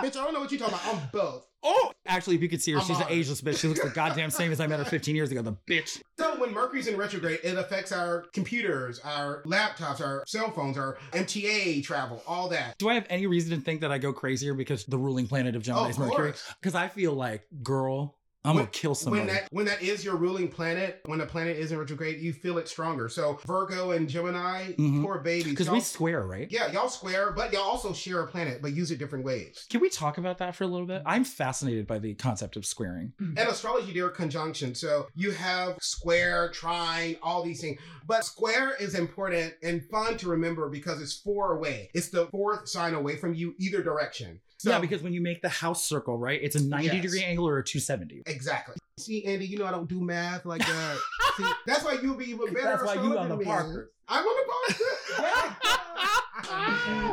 Bitch, 0.00 0.16
I 0.16 0.24
don't 0.24 0.32
know 0.32 0.40
what 0.40 0.50
you're 0.52 0.60
talking 0.60 0.74
about. 0.74 0.94
I'm 0.94 1.00
both. 1.12 1.46
oh, 1.64 1.92
actually, 2.06 2.36
if 2.36 2.42
you 2.42 2.48
could 2.48 2.62
see 2.62 2.70
her, 2.72 2.78
I'm 2.78 2.84
she's 2.84 2.98
an 2.98 3.06
ageless 3.08 3.40
bitch. 3.42 3.58
She 3.60 3.66
looks 3.68 3.82
the 3.82 3.90
goddamn 3.90 4.30
same 4.30 4.52
as 4.52 4.60
I 4.60 4.66
met 4.66 4.78
her 4.78 4.84
15 4.84 5.14
years 5.16 5.30
ago. 5.32 5.42
The 5.42 5.54
bitch. 5.68 6.00
So, 6.18 6.40
when 6.40 6.52
Mercury's 6.52 6.86
in 6.86 6.96
retrograde, 6.96 7.40
it 7.42 7.56
affects 7.56 7.90
our 7.92 8.24
computers, 8.32 9.00
our 9.00 9.42
laptops, 9.44 10.00
our 10.00 10.22
cell 10.26 10.50
phones, 10.52 10.78
our 10.78 10.98
MTA 11.12 11.82
travel, 11.84 12.22
all 12.28 12.48
that. 12.50 12.78
Do 12.78 12.88
I 12.88 12.94
have 12.94 13.06
any 13.10 13.26
reason 13.26 13.56
to 13.58 13.64
think 13.64 13.80
that 13.80 13.90
I 13.92 13.98
go 13.98 14.12
crazier 14.12 14.54
because 14.54 14.84
the 14.84 14.98
ruling 14.98 15.26
planet 15.26 15.56
of 15.56 15.62
Gemini 15.62 15.86
Oh, 15.86 15.90
is 15.90 15.98
Mercury? 15.98 16.32
Because 16.60 16.74
I 16.76 16.86
feel 16.88 17.12
like, 17.12 17.44
girl, 17.62 18.16
I'm 18.44 18.56
When- 18.56 18.64
gonna 18.64 18.72
kill 18.72 18.94
somebody. 18.96 19.20
When 19.26 19.34
that 19.34 19.48
when 19.52 19.66
that 19.66 19.82
is 19.82 20.04
your 20.04 20.16
ruling 20.16 20.48
planet, 20.48 21.00
when 21.04 21.20
the 21.20 21.26
planet 21.26 21.56
is 21.56 21.70
in 21.70 21.78
retrograde, 21.78 22.20
you 22.20 22.32
feel 22.32 22.58
it 22.58 22.66
stronger. 22.68 23.08
So 23.08 23.38
Virgo 23.46 23.92
and 23.92 24.08
Gemini, 24.08 24.72
Mhm. 24.72 25.02
poor 25.04 25.20
babies. 25.20 25.52
Because 25.52 25.70
we 25.70 25.80
square, 25.80 26.26
right? 26.26 26.48
yeah, 26.50 26.70
y'all 26.72 26.88
square, 26.88 27.30
but 27.30 27.52
y'all 27.52 27.62
also 27.62 27.92
share 27.92 28.20
a 28.20 28.26
planet, 28.26 28.60
but 28.60 28.72
use 28.72 28.90
it 28.90 28.98
different 28.98 29.24
ways. 29.24 29.64
Can 29.70 29.80
we 29.80 29.88
talk 29.88 30.18
about 30.18 30.38
that 30.38 30.56
for 30.56 30.64
a 30.64 30.66
little 30.66 30.86
bit? 30.88 31.02
I'm 31.06 31.22
fascinated 31.24 31.86
by 31.86 32.00
the 32.00 32.14
concept 32.14 32.56
of 32.56 32.66
squaring. 32.66 33.12
In 33.20 33.38
astrology, 33.38 33.92
there 33.92 34.06
are 34.06 34.10
conjunctions. 34.10 34.80
So 34.80 35.06
you 35.14 35.30
have 35.30 35.76
square, 35.80 36.48
trine, 36.50 37.16
all 37.22 37.44
these 37.44 37.60
things. 37.60 37.78
But 38.06 38.24
square 38.24 38.74
is 38.80 38.94
important 38.96 39.54
and 39.62 39.84
fun 39.88 40.16
to 40.18 40.28
remember 40.28 40.68
because 40.68 41.00
it's 41.00 41.14
four 41.14 41.52
away. 41.52 41.90
It's 41.94 42.08
the 42.08 42.26
fourth 42.26 42.68
sign 42.68 42.94
away 42.94 43.16
from 43.16 43.34
you, 43.34 43.54
either 43.58 43.82
direction. 43.82 44.40
So, 44.62 44.70
yeah, 44.70 44.78
because 44.78 45.02
when 45.02 45.12
you 45.12 45.20
make 45.20 45.42
the 45.42 45.48
house 45.48 45.84
circle, 45.84 46.16
right, 46.16 46.38
it's 46.40 46.54
a 46.54 46.62
90 46.62 46.86
Yes. 46.86 47.02
degree 47.02 47.24
angle 47.24 47.48
or 47.48 47.58
a 47.58 47.64
270. 47.64 48.22
Exactly. 48.26 48.76
See, 48.96 49.24
Andy, 49.24 49.44
you 49.44 49.58
know 49.58 49.66
I 49.66 49.72
don't 49.72 49.88
do 49.88 50.00
math 50.00 50.44
like 50.46 50.60
that. 50.60 50.96
Uh, 50.96 51.36
see, 51.36 51.44
that's 51.66 51.82
why 51.84 51.98
you'll 52.00 52.14
be 52.14 52.26
even 52.26 52.54
better. 52.54 52.66
That's 52.66 52.84
why 52.84 52.94
you 52.94 53.18
on 53.18 53.28
the 53.28 53.38
me. 53.38 53.44
Parker. 53.44 53.90
I'm 54.08 54.24
on 54.24 54.46
the 54.68 54.76
Parker. 55.18 55.56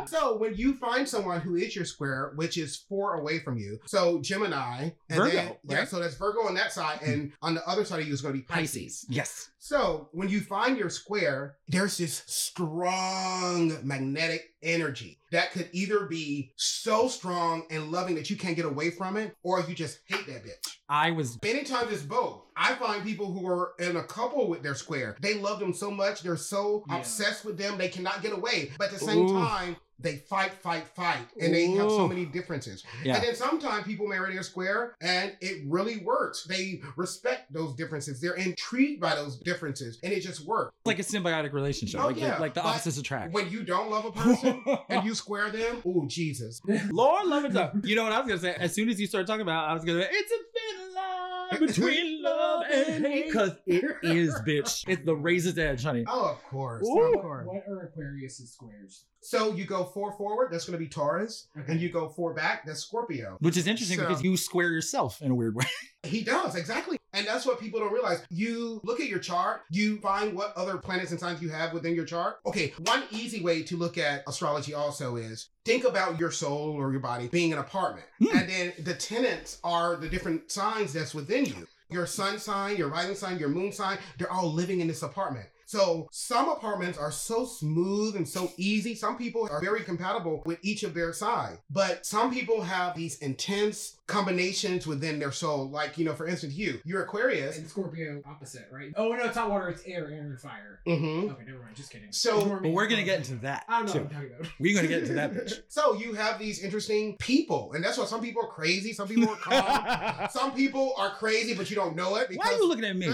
so 0.06 0.36
when 0.36 0.54
you 0.54 0.74
find 0.74 1.08
someone 1.08 1.40
who 1.40 1.56
is 1.56 1.74
your 1.74 1.84
square, 1.84 2.30
which 2.36 2.56
is 2.56 2.76
four 2.76 3.14
away 3.14 3.40
from 3.40 3.58
you, 3.58 3.80
so 3.84 4.20
Gemini, 4.20 4.90
and 5.08 5.18
Virgo, 5.18 5.32
then, 5.32 5.56
yeah, 5.64 5.84
so 5.86 5.98
that's 5.98 6.14
Virgo 6.14 6.46
on 6.46 6.54
that 6.54 6.72
side, 6.72 7.00
and 7.02 7.32
on 7.42 7.54
the 7.54 7.66
other 7.68 7.84
side 7.84 7.98
of 8.00 8.06
you 8.06 8.14
is 8.14 8.20
going 8.22 8.34
to 8.34 8.38
be 8.38 8.44
Pisces. 8.44 8.70
Pisces. 8.74 9.06
Yes. 9.08 9.48
So 9.62 10.08
when 10.12 10.30
you 10.30 10.40
find 10.40 10.78
your 10.78 10.88
square, 10.88 11.58
there's 11.68 11.98
this 11.98 12.22
strong 12.26 13.86
magnetic 13.86 14.54
energy 14.62 15.18
that 15.32 15.52
could 15.52 15.68
either 15.72 16.06
be 16.06 16.52
so 16.56 17.08
strong 17.08 17.64
and 17.70 17.92
loving 17.92 18.14
that 18.14 18.30
you 18.30 18.36
can't 18.38 18.56
get 18.56 18.64
away 18.64 18.90
from 18.90 19.18
it, 19.18 19.36
or 19.42 19.60
you 19.68 19.74
just 19.74 20.00
hate 20.06 20.26
that 20.28 20.44
bitch. 20.44 20.78
I 20.88 21.10
was 21.10 21.38
Many 21.44 21.64
times 21.64 21.92
it's 21.92 22.02
both. 22.02 22.46
I 22.56 22.74
find 22.76 23.04
people 23.04 23.30
who 23.30 23.46
are 23.46 23.74
in 23.78 23.96
a 23.96 24.02
couple 24.02 24.48
with 24.48 24.62
their 24.62 24.74
square, 24.74 25.14
they 25.20 25.34
love 25.34 25.60
them 25.60 25.74
so 25.74 25.90
much, 25.90 26.22
they're 26.22 26.36
so 26.36 26.82
Yeah. 26.88 26.96
obsessed 26.96 27.44
with 27.44 27.58
them, 27.58 27.76
they 27.76 27.88
cannot 27.88 28.22
get 28.22 28.32
away. 28.32 28.72
But 28.78 28.86
at 28.86 28.98
the 28.98 29.04
same 29.04 29.26
Ooh. 29.26 29.32
time, 29.32 29.76
they 30.02 30.16
fight, 30.16 30.52
fight, 30.52 30.86
fight, 30.88 31.26
and 31.40 31.54
they 31.54 31.66
have 31.72 31.90
so 31.90 32.08
many 32.08 32.24
differences. 32.24 32.84
yeah. 33.04 33.16
And 33.16 33.24
then 33.24 33.34
sometimes 33.34 33.84
people 33.84 34.06
marry 34.06 34.32
their 34.34 34.42
square 34.42 34.96
and 35.00 35.36
it 35.40 35.62
really 35.66 35.98
works. 35.98 36.44
They 36.44 36.80
respect 36.96 37.52
those 37.52 37.74
differences. 37.74 38.20
They're 38.20 38.34
intrigued 38.34 39.00
by 39.00 39.14
those 39.14 39.38
differences 39.38 39.98
and 40.02 40.12
it 40.12 40.20
just 40.20 40.46
works. 40.46 40.74
like 40.84 40.98
a 40.98 41.02
symbiotic 41.02 41.52
relationship. 41.52 42.00
Oh, 42.00 42.06
like, 42.06 42.16
the- 42.16 42.20
yeah, 42.22 42.38
like 42.38 42.54
the 42.54 42.60
but 42.62 42.68
opposites 42.70 42.98
attract. 42.98 43.32
When 43.32 43.50
you 43.50 43.62
don't 43.62 43.90
love 43.90 44.04
a 44.06 44.12
person 44.12 44.62
and 44.88 45.04
you 45.04 45.14
square 45.14 45.50
them, 45.50 45.82
oh 45.86 46.04
Jesus. 46.06 46.60
Lord 46.90 47.26
love 47.26 47.44
it 47.44 47.56
up. 47.56 47.74
You 47.84 47.96
know 47.96 48.04
what 48.04 48.12
I 48.12 48.20
was 48.20 48.28
gonna 48.28 48.40
say? 48.40 48.54
As 48.58 48.74
soon 48.74 48.88
as 48.88 49.00
you 49.00 49.06
started 49.06 49.26
talking 49.26 49.42
about, 49.42 49.64
it, 49.64 49.70
I 49.70 49.74
was 49.74 49.84
gonna. 49.84 50.06
It's 50.10 50.32
a 50.32 50.36
thin 50.36 50.94
line 50.94 51.66
between 51.66 52.22
love 52.22 52.62
and 52.72 53.04
hate, 53.06 53.26
because 53.26 53.52
it 53.66 53.84
is, 54.02 54.34
bitch. 54.46 54.84
It's 54.88 55.04
the 55.04 55.14
razor's 55.16 55.58
edge, 55.58 55.82
honey. 55.82 56.04
Oh, 56.08 56.26
of 56.30 56.42
course. 56.44 56.86
Ooh. 56.86 57.14
Of 57.14 57.22
course. 57.22 57.46
What 57.46 57.62
are 57.68 57.82
Aquarius' 57.86 58.52
squares? 58.52 59.04
So 59.22 59.52
you 59.54 59.64
go 59.66 59.84
four 59.84 60.12
forward, 60.12 60.48
that's 60.50 60.64
going 60.64 60.78
to 60.78 60.82
be 60.84 60.88
Taurus, 60.88 61.48
Okay. 61.58 61.72
and 61.72 61.80
you 61.80 61.90
go 61.90 62.08
four 62.08 62.32
back, 62.32 62.64
that's 62.64 62.80
Scorpio. 62.80 63.36
Which 63.40 63.56
is 63.56 63.66
interesting 63.66 63.98
So- 63.98 64.06
because 64.08 64.22
you 64.22 64.36
square 64.36 64.70
yourself 64.70 65.20
in 65.20 65.30
a 65.30 65.34
weird 65.34 65.54
way. 65.54 65.66
He 66.02 66.22
does, 66.22 66.54
exactly. 66.56 66.98
And 67.12 67.26
that's 67.26 67.44
what 67.44 67.60
people 67.60 67.78
don't 67.78 67.92
realize. 67.92 68.22
You 68.30 68.80
look 68.84 69.00
at 69.00 69.08
your 69.08 69.18
chart, 69.18 69.60
you 69.70 69.98
find 69.98 70.34
what 70.34 70.56
other 70.56 70.78
planets 70.78 71.10
and 71.10 71.20
signs 71.20 71.42
you 71.42 71.50
have 71.50 71.74
within 71.74 71.94
your 71.94 72.06
chart. 72.06 72.36
Okay, 72.46 72.72
one 72.86 73.02
easy 73.10 73.42
way 73.42 73.62
to 73.64 73.76
look 73.76 73.98
at 73.98 74.22
astrology 74.26 74.72
also 74.72 75.16
is 75.16 75.50
think 75.66 75.84
about 75.84 76.18
your 76.18 76.30
soul 76.30 76.70
or 76.70 76.90
your 76.90 77.00
body 77.00 77.28
being 77.28 77.52
an 77.52 77.58
apartment. 77.58 78.06
Hmm. 78.18 78.34
And 78.34 78.48
then 78.48 78.72
the 78.82 78.94
tenants 78.94 79.58
are 79.62 79.96
the 79.96 80.08
different 80.08 80.50
signs 80.50 80.94
that's 80.94 81.14
within 81.14 81.44
you. 81.44 81.66
Your 81.90 82.06
sun 82.06 82.38
sign, 82.38 82.78
your 82.78 82.88
rising 82.88 83.14
sign, 83.16 83.38
your 83.38 83.48
moon 83.50 83.70
sign, 83.72 83.98
they're 84.16 84.32
all 84.32 84.50
living 84.50 84.80
in 84.80 84.86
this 84.88 85.02
apartment. 85.02 85.46
So 85.70 86.08
some 86.10 86.48
apartments 86.48 86.98
are 86.98 87.12
so 87.12 87.44
smooth 87.44 88.16
and 88.16 88.28
so 88.28 88.50
easy. 88.56 88.96
Some 88.96 89.16
people 89.16 89.46
are 89.48 89.60
very 89.60 89.82
compatible 89.82 90.42
with 90.44 90.58
each 90.62 90.82
of 90.82 90.94
their 90.94 91.12
side. 91.12 91.58
But 91.70 92.04
some 92.04 92.34
people 92.34 92.62
have 92.62 92.96
these 92.96 93.18
intense 93.18 93.99
combinations 94.10 94.86
within 94.86 95.18
their 95.18 95.32
soul. 95.32 95.68
Like, 95.70 95.96
you 95.98 96.04
know, 96.04 96.14
for 96.14 96.26
instance, 96.26 96.54
you, 96.54 96.80
you're 96.84 97.02
Aquarius. 97.02 97.56
And 97.58 97.68
Scorpio 97.68 98.22
opposite, 98.26 98.66
right? 98.72 98.92
Oh 98.96 99.08
no, 99.12 99.24
it's 99.24 99.36
not 99.36 99.48
water. 99.50 99.68
It's 99.68 99.82
air, 99.86 100.08
air 100.10 100.20
and 100.22 100.40
fire. 100.40 100.80
hmm 100.86 101.30
Okay, 101.30 101.44
never 101.46 101.62
mind. 101.62 101.76
Just 101.76 101.90
kidding. 101.90 102.10
So- 102.12 102.40
Ignore 102.40 102.60
me. 102.60 102.68
But 102.70 102.74
we're 102.74 102.86
gonna 102.88 103.02
get 103.04 103.18
into 103.18 103.36
that 103.36 103.64
I 103.68 103.78
don't 103.78 103.86
know 103.86 103.92
too. 103.92 103.98
what 104.00 104.06
I'm 104.08 104.14
talking 104.14 104.30
about. 104.40 104.52
We're 104.60 104.74
gonna 104.74 104.88
get 104.88 105.02
into 105.02 105.14
that 105.14 105.32
bitch. 105.34 105.52
So 105.68 105.94
you 105.94 106.14
have 106.14 106.38
these 106.38 106.62
interesting 106.62 107.16
people. 107.18 107.72
And 107.74 107.82
that's 107.84 107.96
why 107.98 108.04
some 108.06 108.20
people 108.20 108.42
are 108.42 108.48
crazy. 108.48 108.92
Some 108.92 109.08
people 109.08 109.28
are 109.28 109.36
calm. 109.36 110.28
some 110.30 110.52
people 110.54 110.92
are 110.98 111.10
crazy, 111.14 111.54
but 111.54 111.70
you 111.70 111.76
don't 111.76 111.96
know 111.96 112.16
it 112.16 112.28
because 112.28 112.44
Why 112.46 112.52
are 112.54 112.56
you 112.58 112.68
looking 112.68 112.84
at 112.84 112.96
me? 112.96 113.12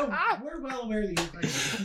Oh, 0.00 0.38
we're 0.44 0.60
well 0.60 0.82
aware 0.82 1.06
that 1.06 1.18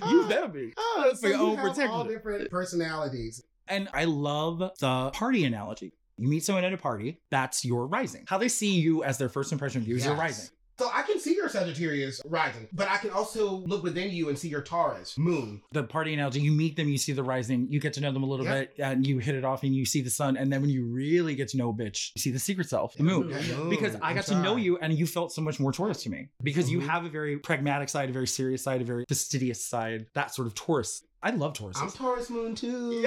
you're 0.02 0.12
you 0.12 0.28
better 0.28 0.48
be. 0.48 0.74
Oh, 0.78 1.10
For 1.12 1.16
so 1.18 1.28
your 1.28 1.38
you 1.38 1.44
own 1.44 1.76
have 1.76 1.90
all 1.90 2.04
different 2.04 2.50
personalities. 2.50 3.44
And 3.68 3.88
I 3.94 4.06
love 4.06 4.60
the 4.80 5.10
party 5.12 5.46
analogy. 5.46 5.94
You 6.18 6.28
meet 6.28 6.44
someone 6.44 6.64
at 6.64 6.74
a 6.74 6.78
party, 6.78 7.20
that's 7.32 7.66
your 7.66 7.88
rising. 7.88 8.26
How 8.28 8.38
they 8.38 8.50
see 8.50 8.80
you 8.80 9.04
as 9.04 9.18
their 9.18 9.30
first 9.30 9.52
impression 9.52 9.82
of 9.82 9.88
you 9.88 9.96
is 9.96 10.06
your 10.06 10.16
rising. 10.16 10.50
So 10.80 10.90
I 10.92 11.04
can 11.04 11.20
see 11.20 11.36
your 11.36 11.50
Sagittarius 11.50 12.20
rising, 12.26 12.68
but 12.74 12.88
I 12.88 12.98
can 12.98 13.12
also 13.12 13.58
look 13.68 13.84
within 13.84 14.10
you 14.10 14.30
and 14.30 14.38
see 14.38 14.48
your 14.50 14.62
Taurus 14.64 15.16
moon. 15.20 15.62
The 15.72 15.84
party 15.84 16.16
analogy, 16.16 16.42
you 16.42 16.52
meet 16.52 16.76
them, 16.76 16.90
you 16.90 16.98
see 16.98 17.12
the 17.14 17.22
rising, 17.22 17.68
you 17.70 17.80
get 17.80 17.94
to 17.94 18.02
know 18.02 18.12
them 18.12 18.24
a 18.24 18.26
little 18.26 18.44
Yeah. 18.46 18.62
bit, 18.62 18.74
and 18.80 19.06
you 19.06 19.20
hit 19.20 19.36
it 19.36 19.46
off 19.46 19.62
and 19.62 19.76
you 19.76 19.86
see 19.86 20.02
the 20.02 20.10
sun. 20.10 20.36
And 20.36 20.52
then 20.52 20.62
when 20.62 20.72
you 20.72 20.86
really 20.86 21.36
get 21.36 21.50
to 21.50 21.58
know 21.58 21.70
a 21.70 21.74
bitch, 21.74 22.10
you 22.16 22.20
see 22.22 22.32
the 22.32 22.40
secret 22.40 22.70
self, 22.70 22.96
the 22.96 23.04
moon. 23.04 23.30
Yeah, 23.30 23.56
moon 23.56 23.70
Because 23.70 23.96
I 24.02 24.16
got 24.16 24.26
to 24.26 24.42
know 24.42 24.56
you 24.56 24.80
and 24.80 24.98
you 24.98 25.06
felt 25.06 25.32
so 25.32 25.44
much 25.44 25.60
more 25.60 25.72
Taurus 25.72 26.02
to 26.04 26.10
me 26.10 26.30
because 26.42 26.72
you 26.72 26.80
Mhm. 26.80 26.88
have 26.88 27.06
a 27.06 27.10
very 27.10 27.38
pragmatic 27.38 27.88
side, 27.90 28.10
a 28.10 28.14
very 28.14 28.28
serious 28.28 28.64
side, 28.64 28.82
a 28.82 28.86
very 28.86 29.06
fastidious 29.08 29.64
side, 29.64 30.08
that 30.16 30.34
sort 30.34 30.48
of 30.48 30.56
Taurus. 30.56 31.04
I 31.22 31.30
love 31.30 31.54
Taurus. 31.54 31.78
I'm 31.80 31.92
Taurus 31.92 32.32
moon 32.32 32.56
too. 32.56 33.04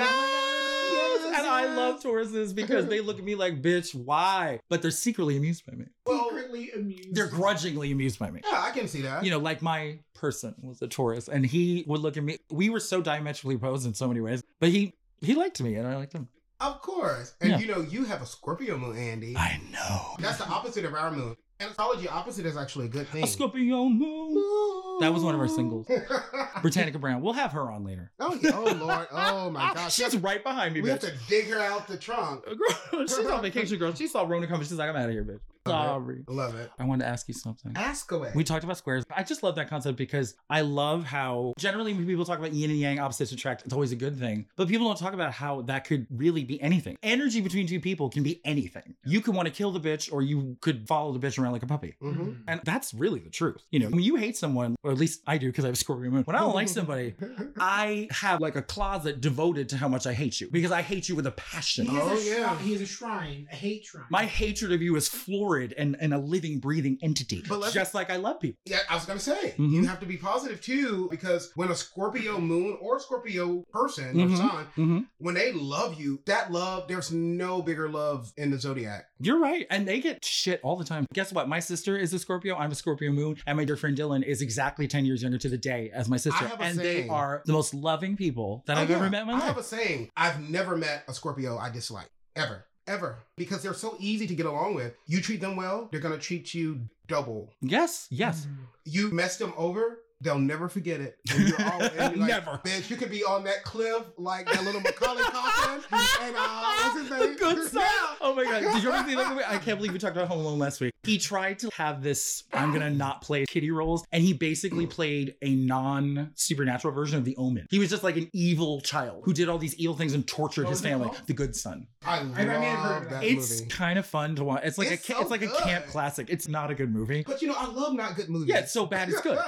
Yes! 1.22 1.38
and 1.38 1.46
I 1.46 1.74
love 1.74 2.02
Tauruses 2.02 2.54
because 2.54 2.86
they 2.86 3.00
look 3.00 3.18
at 3.18 3.24
me 3.24 3.34
like, 3.34 3.62
bitch, 3.62 3.94
why? 3.94 4.60
But 4.68 4.82
they're 4.82 4.90
secretly 4.90 5.36
amused 5.36 5.64
by 5.66 5.74
me. 5.76 5.86
Well, 6.06 6.28
Secretly 6.30 6.70
amused. 6.72 7.14
They're 7.14 7.26
grudgingly 7.28 7.92
amused 7.92 8.18
by 8.18 8.30
me. 8.30 8.40
yeah, 8.50 8.62
I 8.62 8.70
can 8.70 8.88
see 8.88 9.02
that. 9.02 9.24
You 9.24 9.30
know, 9.30 9.38
like 9.38 9.62
my 9.62 9.98
person 10.14 10.54
was 10.62 10.80
a 10.82 10.88
Taurus, 10.88 11.28
and 11.28 11.44
he 11.44 11.84
would 11.86 12.00
look 12.00 12.16
at 12.16 12.22
me. 12.24 12.38
We 12.50 12.70
were 12.70 12.80
so 12.80 13.00
diametrically 13.00 13.56
opposed 13.56 13.86
in 13.86 13.94
so 13.94 14.06
many 14.08 14.20
ways, 14.20 14.42
but 14.60 14.68
he 14.70 14.94
he 15.20 15.34
liked 15.34 15.60
me, 15.60 15.74
and 15.76 15.86
I 15.88 15.96
liked 15.96 16.12
him. 16.12 16.28
Of 16.60 16.80
course. 16.80 17.34
And 17.40 17.50
Yeah. 17.50 17.58
you 17.58 17.66
know, 17.66 17.80
you 17.82 18.04
have 18.04 18.22
a 18.22 18.26
Scorpio 18.26 18.78
moon, 18.78 18.96
Andy. 18.96 19.36
I 19.36 19.60
know. 19.72 20.14
That's 20.18 20.38
the 20.38 20.46
opposite 20.48 20.84
of 20.86 20.94
our 20.94 21.10
moon. 21.10 21.36
And 21.58 21.70
astrology 21.70 22.06
opposite 22.06 22.44
is 22.44 22.56
actually 22.56 22.86
a 22.86 22.88
good 22.88 23.08
thing. 23.08 23.24
A 23.24 23.26
Scorpio 23.26 23.88
moon. 23.88 25.00
That 25.00 25.12
was 25.12 25.22
one 25.22 25.34
of 25.34 25.40
our 25.40 25.48
singles. 25.48 25.86
oh, 25.88 26.50
Britannica 26.62 26.98
Brown. 26.98 27.22
We'll 27.22 27.32
have 27.32 27.52
her 27.52 27.70
on 27.70 27.82
later. 27.84 28.10
Oh, 28.20 28.38
yeah. 28.42 28.50
oh 28.54 28.64
Lord. 28.74 29.06
Oh 29.10 29.50
my 29.50 29.72
gosh. 29.74 29.94
She's 29.94 30.16
right 30.18 30.42
behind 30.42 30.74
me, 30.74 30.82
we 30.82 30.90
have 30.90 31.00
to 31.00 31.12
dig 31.28 31.48
her 31.48 31.58
out 31.58 31.88
the 31.88 31.96
trunk. 31.96 32.44
Girl, 32.90 33.06
she's 33.06 33.26
on 33.26 33.40
vacation, 33.40 33.78
girl. 33.78 33.94
She 33.94 34.06
saw 34.06 34.22
Rona 34.24 34.46
coming. 34.46 34.62
She's 34.66 34.72
like, 34.72 34.90
I'm 34.90 34.96
out 34.96 35.06
of 35.06 35.12
here, 35.12 35.24
bitch. 35.24 35.40
Sorry. 35.70 36.24
Love 36.28 36.54
it. 36.56 36.70
I 36.78 36.84
wanted 36.84 37.04
to 37.04 37.08
ask 37.10 37.28
you 37.28 37.34
something. 37.34 37.72
Ask 37.76 38.10
away. 38.12 38.32
We 38.34 38.44
talked 38.44 38.64
about 38.64 38.78
squares. 38.78 39.04
I 39.14 39.22
just 39.22 39.42
love 39.42 39.54
that 39.56 39.68
concept 39.68 39.96
because 39.98 40.34
I 40.50 40.60
love 40.62 41.04
how 41.04 41.54
generally 41.58 41.92
when 41.94 42.06
people 42.06 42.24
talk 42.24 42.38
about 42.38 42.52
yin 42.52 42.70
and 42.70 42.78
yang, 42.78 42.98
opposites 42.98 43.32
attract, 43.32 43.62
it's 43.64 43.72
always 43.74 43.92
a 43.92 43.96
good 43.96 44.18
thing. 44.18 44.46
But 44.56 44.68
people 44.68 44.86
don't 44.86 44.98
talk 44.98 45.12
about 45.14 45.32
how 45.32 45.62
that 45.62 45.84
could 45.84 46.06
really 46.10 46.44
be 46.44 46.60
anything. 46.60 46.96
Energy 47.02 47.40
between 47.40 47.66
two 47.66 47.80
people 47.80 48.08
can 48.08 48.22
be 48.22 48.40
anything. 48.44 48.94
You 49.04 49.20
could 49.20 49.34
want 49.34 49.46
to 49.46 49.52
kill 49.54 49.70
the 49.72 49.80
bitch 49.80 50.12
or 50.12 50.22
you 50.22 50.56
could 50.60 50.86
follow 50.86 51.12
the 51.16 51.18
bitch 51.24 51.38
around 51.38 51.52
like 51.52 51.62
a 51.62 51.66
puppy. 51.66 51.94
Mhm. 52.02 52.42
And 52.48 52.60
that's 52.64 52.94
really 52.94 53.20
the 53.20 53.30
truth. 53.30 53.62
You 53.70 53.80
know, 53.80 53.88
when 53.88 54.00
you 54.02 54.16
hate 54.16 54.36
someone, 54.36 54.76
or 54.82 54.90
at 54.92 54.98
least 54.98 55.22
I 55.26 55.38
do 55.38 55.46
because 55.48 55.64
I 55.64 55.68
have 55.68 55.74
a 55.74 55.78
Scorpio 55.78 56.10
moon, 56.10 56.22
when 56.24 56.36
I 56.36 56.40
don't 56.40 56.54
like 56.54 56.68
somebody, 56.68 57.14
I 57.58 58.08
have 58.10 58.40
like 58.40 58.56
a 58.56 58.62
closet 58.62 59.20
devoted 59.20 59.68
to 59.70 59.76
how 59.76 59.88
much 59.88 60.06
I 60.06 60.12
hate 60.12 60.40
you 60.40 60.48
because 60.50 60.72
I 60.72 60.82
hate 60.82 61.08
you 61.08 61.14
with 61.16 61.26
a 61.26 61.32
passion. 61.32 61.86
He 61.86 61.94
has, 61.96 62.02
Oh, 62.06 62.12
a 62.14 62.20
shrine, 62.20 62.26
yeah. 62.40 62.58
he 62.60 62.72
has 62.72 62.80
a 62.82 62.86
shrine, 62.86 63.48
a 63.52 63.56
hate 63.56 63.84
shrine. 63.84 64.04
My 64.10 64.24
hatred 64.24 64.72
of 64.72 64.82
you 64.82 64.96
is 64.96 65.08
florid 65.08 65.36
and, 65.76 65.96
and 66.00 66.12
a 66.14 66.18
living, 66.18 66.58
breathing 66.60 66.98
entity. 67.02 67.42
But 67.48 67.72
just 67.72 67.94
like 67.94 68.10
I 68.10 68.16
love 68.16 68.40
people. 68.40 68.58
Yeah, 68.66 68.78
I 68.90 68.94
was 68.94 69.04
gonna 69.06 69.20
say 69.20 69.54
Mhm. 69.58 69.70
you 69.72 69.86
have 69.86 70.00
to 70.00 70.06
be 70.06 70.16
positive 70.16 70.60
too, 70.60 71.08
because 71.10 71.50
when 71.54 71.70
a 71.70 71.74
Scorpio 71.74 72.38
moon 72.38 72.76
or 72.80 73.00
Scorpio 73.00 73.64
person 73.72 74.20
or 74.20 74.26
Mhm. 74.28 74.36
sign, 74.36 74.64
hmm 74.74 74.98
when 75.18 75.34
they 75.34 75.52
love 75.52 75.98
you, 75.98 76.20
that 76.26 76.52
love, 76.52 76.86
there's 76.88 77.10
no 77.10 77.62
bigger 77.62 77.88
love 77.88 78.32
in 78.36 78.50
the 78.50 78.58
zodiac. 78.58 79.06
You're 79.18 79.38
right. 79.40 79.66
And 79.70 79.88
they 79.88 80.00
get 80.00 80.24
shit 80.24 80.60
all 80.62 80.76
the 80.76 80.84
time. 80.84 81.06
Guess 81.14 81.32
what? 81.32 81.48
My 81.48 81.58
sister 81.58 81.96
is 81.96 82.12
a 82.12 82.18
Scorpio. 82.18 82.54
I'm 82.56 82.70
a 82.70 82.74
Scorpio 82.74 83.12
moon. 83.12 83.36
And 83.46 83.56
my 83.56 83.64
dear 83.64 83.76
friend 83.76 83.96
Dylan 83.96 84.22
is 84.22 84.42
exactly 84.42 84.86
10 84.86 85.06
years 85.06 85.22
younger 85.22 85.38
to 85.38 85.48
the 85.48 85.56
day 85.58 85.90
as 85.92 86.08
my 86.08 86.16
sister. 86.18 86.50
And 86.60 86.78
they 86.78 87.08
are 87.08 87.42
the 87.46 87.52
most 87.54 87.72
loving 87.74 88.16
people 88.16 88.62
that 88.66 88.76
Oh, 88.76 88.80
I've 88.82 88.90
yeah. 88.90 88.96
ever 88.96 89.10
met 89.10 89.22
in 89.22 89.26
my 89.28 89.32
I 89.34 89.36
life. 89.38 89.44
have 89.48 89.58
a 89.58 89.62
saying: 89.62 90.10
I've 90.16 90.40
never 90.50 90.76
met 90.76 91.04
a 91.08 91.14
Scorpio 91.14 91.56
I 91.56 91.70
dislike 91.70 92.10
ever, 92.36 92.66
ever, 92.86 93.16
because 93.36 93.62
they're 93.62 93.74
so 93.74 93.96
easy 93.98 94.26
to 94.26 94.34
get 94.34 94.46
along 94.46 94.74
with. 94.74 94.94
You 95.06 95.20
treat 95.20 95.40
them 95.40 95.56
well, 95.56 95.88
they're 95.90 96.00
gonna 96.00 96.18
treat 96.18 96.54
you 96.54 96.80
double. 97.08 97.52
yes, 97.60 98.06
yes. 98.10 98.46
Mhm. 98.46 98.56
You 98.84 99.10
mess 99.10 99.36
them 99.36 99.52
over, 99.56 100.00
they'll 100.20 100.38
never 100.38 100.68
forget 100.68 101.00
it. 101.00 101.18
And 101.32 101.48
you're 101.48 101.62
all, 101.62 101.82
and 101.82 101.94
you're 101.94 102.04
like, 102.26 102.28
Never. 102.28 102.60
Bitch, 102.64 102.90
you 102.90 102.96
could 102.96 103.10
be 103.10 103.22
on 103.24 103.44
that 103.44 103.64
cliff 103.64 104.02
like 104.16 104.46
that 104.50 104.64
little 104.64 104.80
Macaulay 104.80 105.22
Culkin 105.22 105.76
and 106.22 106.36
uh, 106.36 106.74
what's 106.92 107.00
his 107.00 107.10
name? 107.10 107.36
Good 107.38 107.70
son. 107.70 107.82
Yeah. 107.82 108.14
Oh 108.20 108.34
my 108.34 108.44
god! 108.44 108.60
Did 108.74 108.82
you 108.82 108.90
ever 108.90 109.08
see 109.08 109.14
that 109.14 109.28
movie? 109.28 109.42
I 109.46 109.58
can't 109.58 109.78
believe 109.78 109.92
we 109.92 109.98
talked 109.98 110.16
about 110.16 110.28
Home 110.28 110.40
Alone 110.40 110.58
last 110.58 110.80
week. 110.80 110.92
He 111.04 111.18
tried 111.18 111.58
to 111.60 111.70
have 111.74 112.02
this. 112.02 112.44
I'm 112.52 112.72
gonna 112.72 112.90
not 112.90 113.22
play 113.22 113.44
kitty 113.46 113.70
roles, 113.70 114.04
and 114.12 114.22
he 114.22 114.32
basically 114.32 114.86
played 114.86 115.34
a 115.42 115.54
non-supernatural 115.54 116.92
version 116.94 117.18
of 117.18 117.24
the 117.24 117.36
Omen. 117.36 117.66
He 117.70 117.78
was 117.78 117.90
just 117.90 118.02
like 118.02 118.16
an 118.16 118.28
evil 118.32 118.80
child 118.80 119.22
who 119.24 119.32
did 119.32 119.48
all 119.48 119.58
these 119.58 119.74
evil 119.76 119.94
things 119.96 120.14
and 120.14 120.26
tortured 120.26 120.64
What 120.64 120.70
his 120.70 120.80
family. 120.80 121.10
The 121.26 121.34
Good 121.34 121.54
Son. 121.54 121.86
I 122.04 122.18
I 122.18 122.22
mean, 122.22 122.34
love 122.48 123.10
that. 123.10 123.24
It's 123.24 123.60
movie. 123.60 123.70
kind 123.70 123.98
of 123.98 124.06
fun 124.06 124.36
to 124.36 124.44
watch. 124.44 124.62
It's 124.64 124.78
like 124.78 124.90
It's 124.90 125.08
a 125.08 125.12
so 125.14 125.20
it's 125.20 125.30
like 125.30 125.42
a 125.42 125.48
camp 125.48 125.86
classic. 125.86 126.28
It's 126.30 126.48
not 126.48 126.70
a 126.70 126.74
good 126.74 126.92
movie. 126.92 127.24
But 127.26 127.42
you 127.42 127.48
know, 127.48 127.56
I 127.56 127.66
love 127.66 127.94
not 127.94 128.16
good 128.16 128.28
movies. 128.28 128.48
Yeah, 128.48 128.60
it's 128.60 128.72
so 128.72 128.86
bad 128.86 129.08
it's 129.08 129.20
good. 129.20 129.38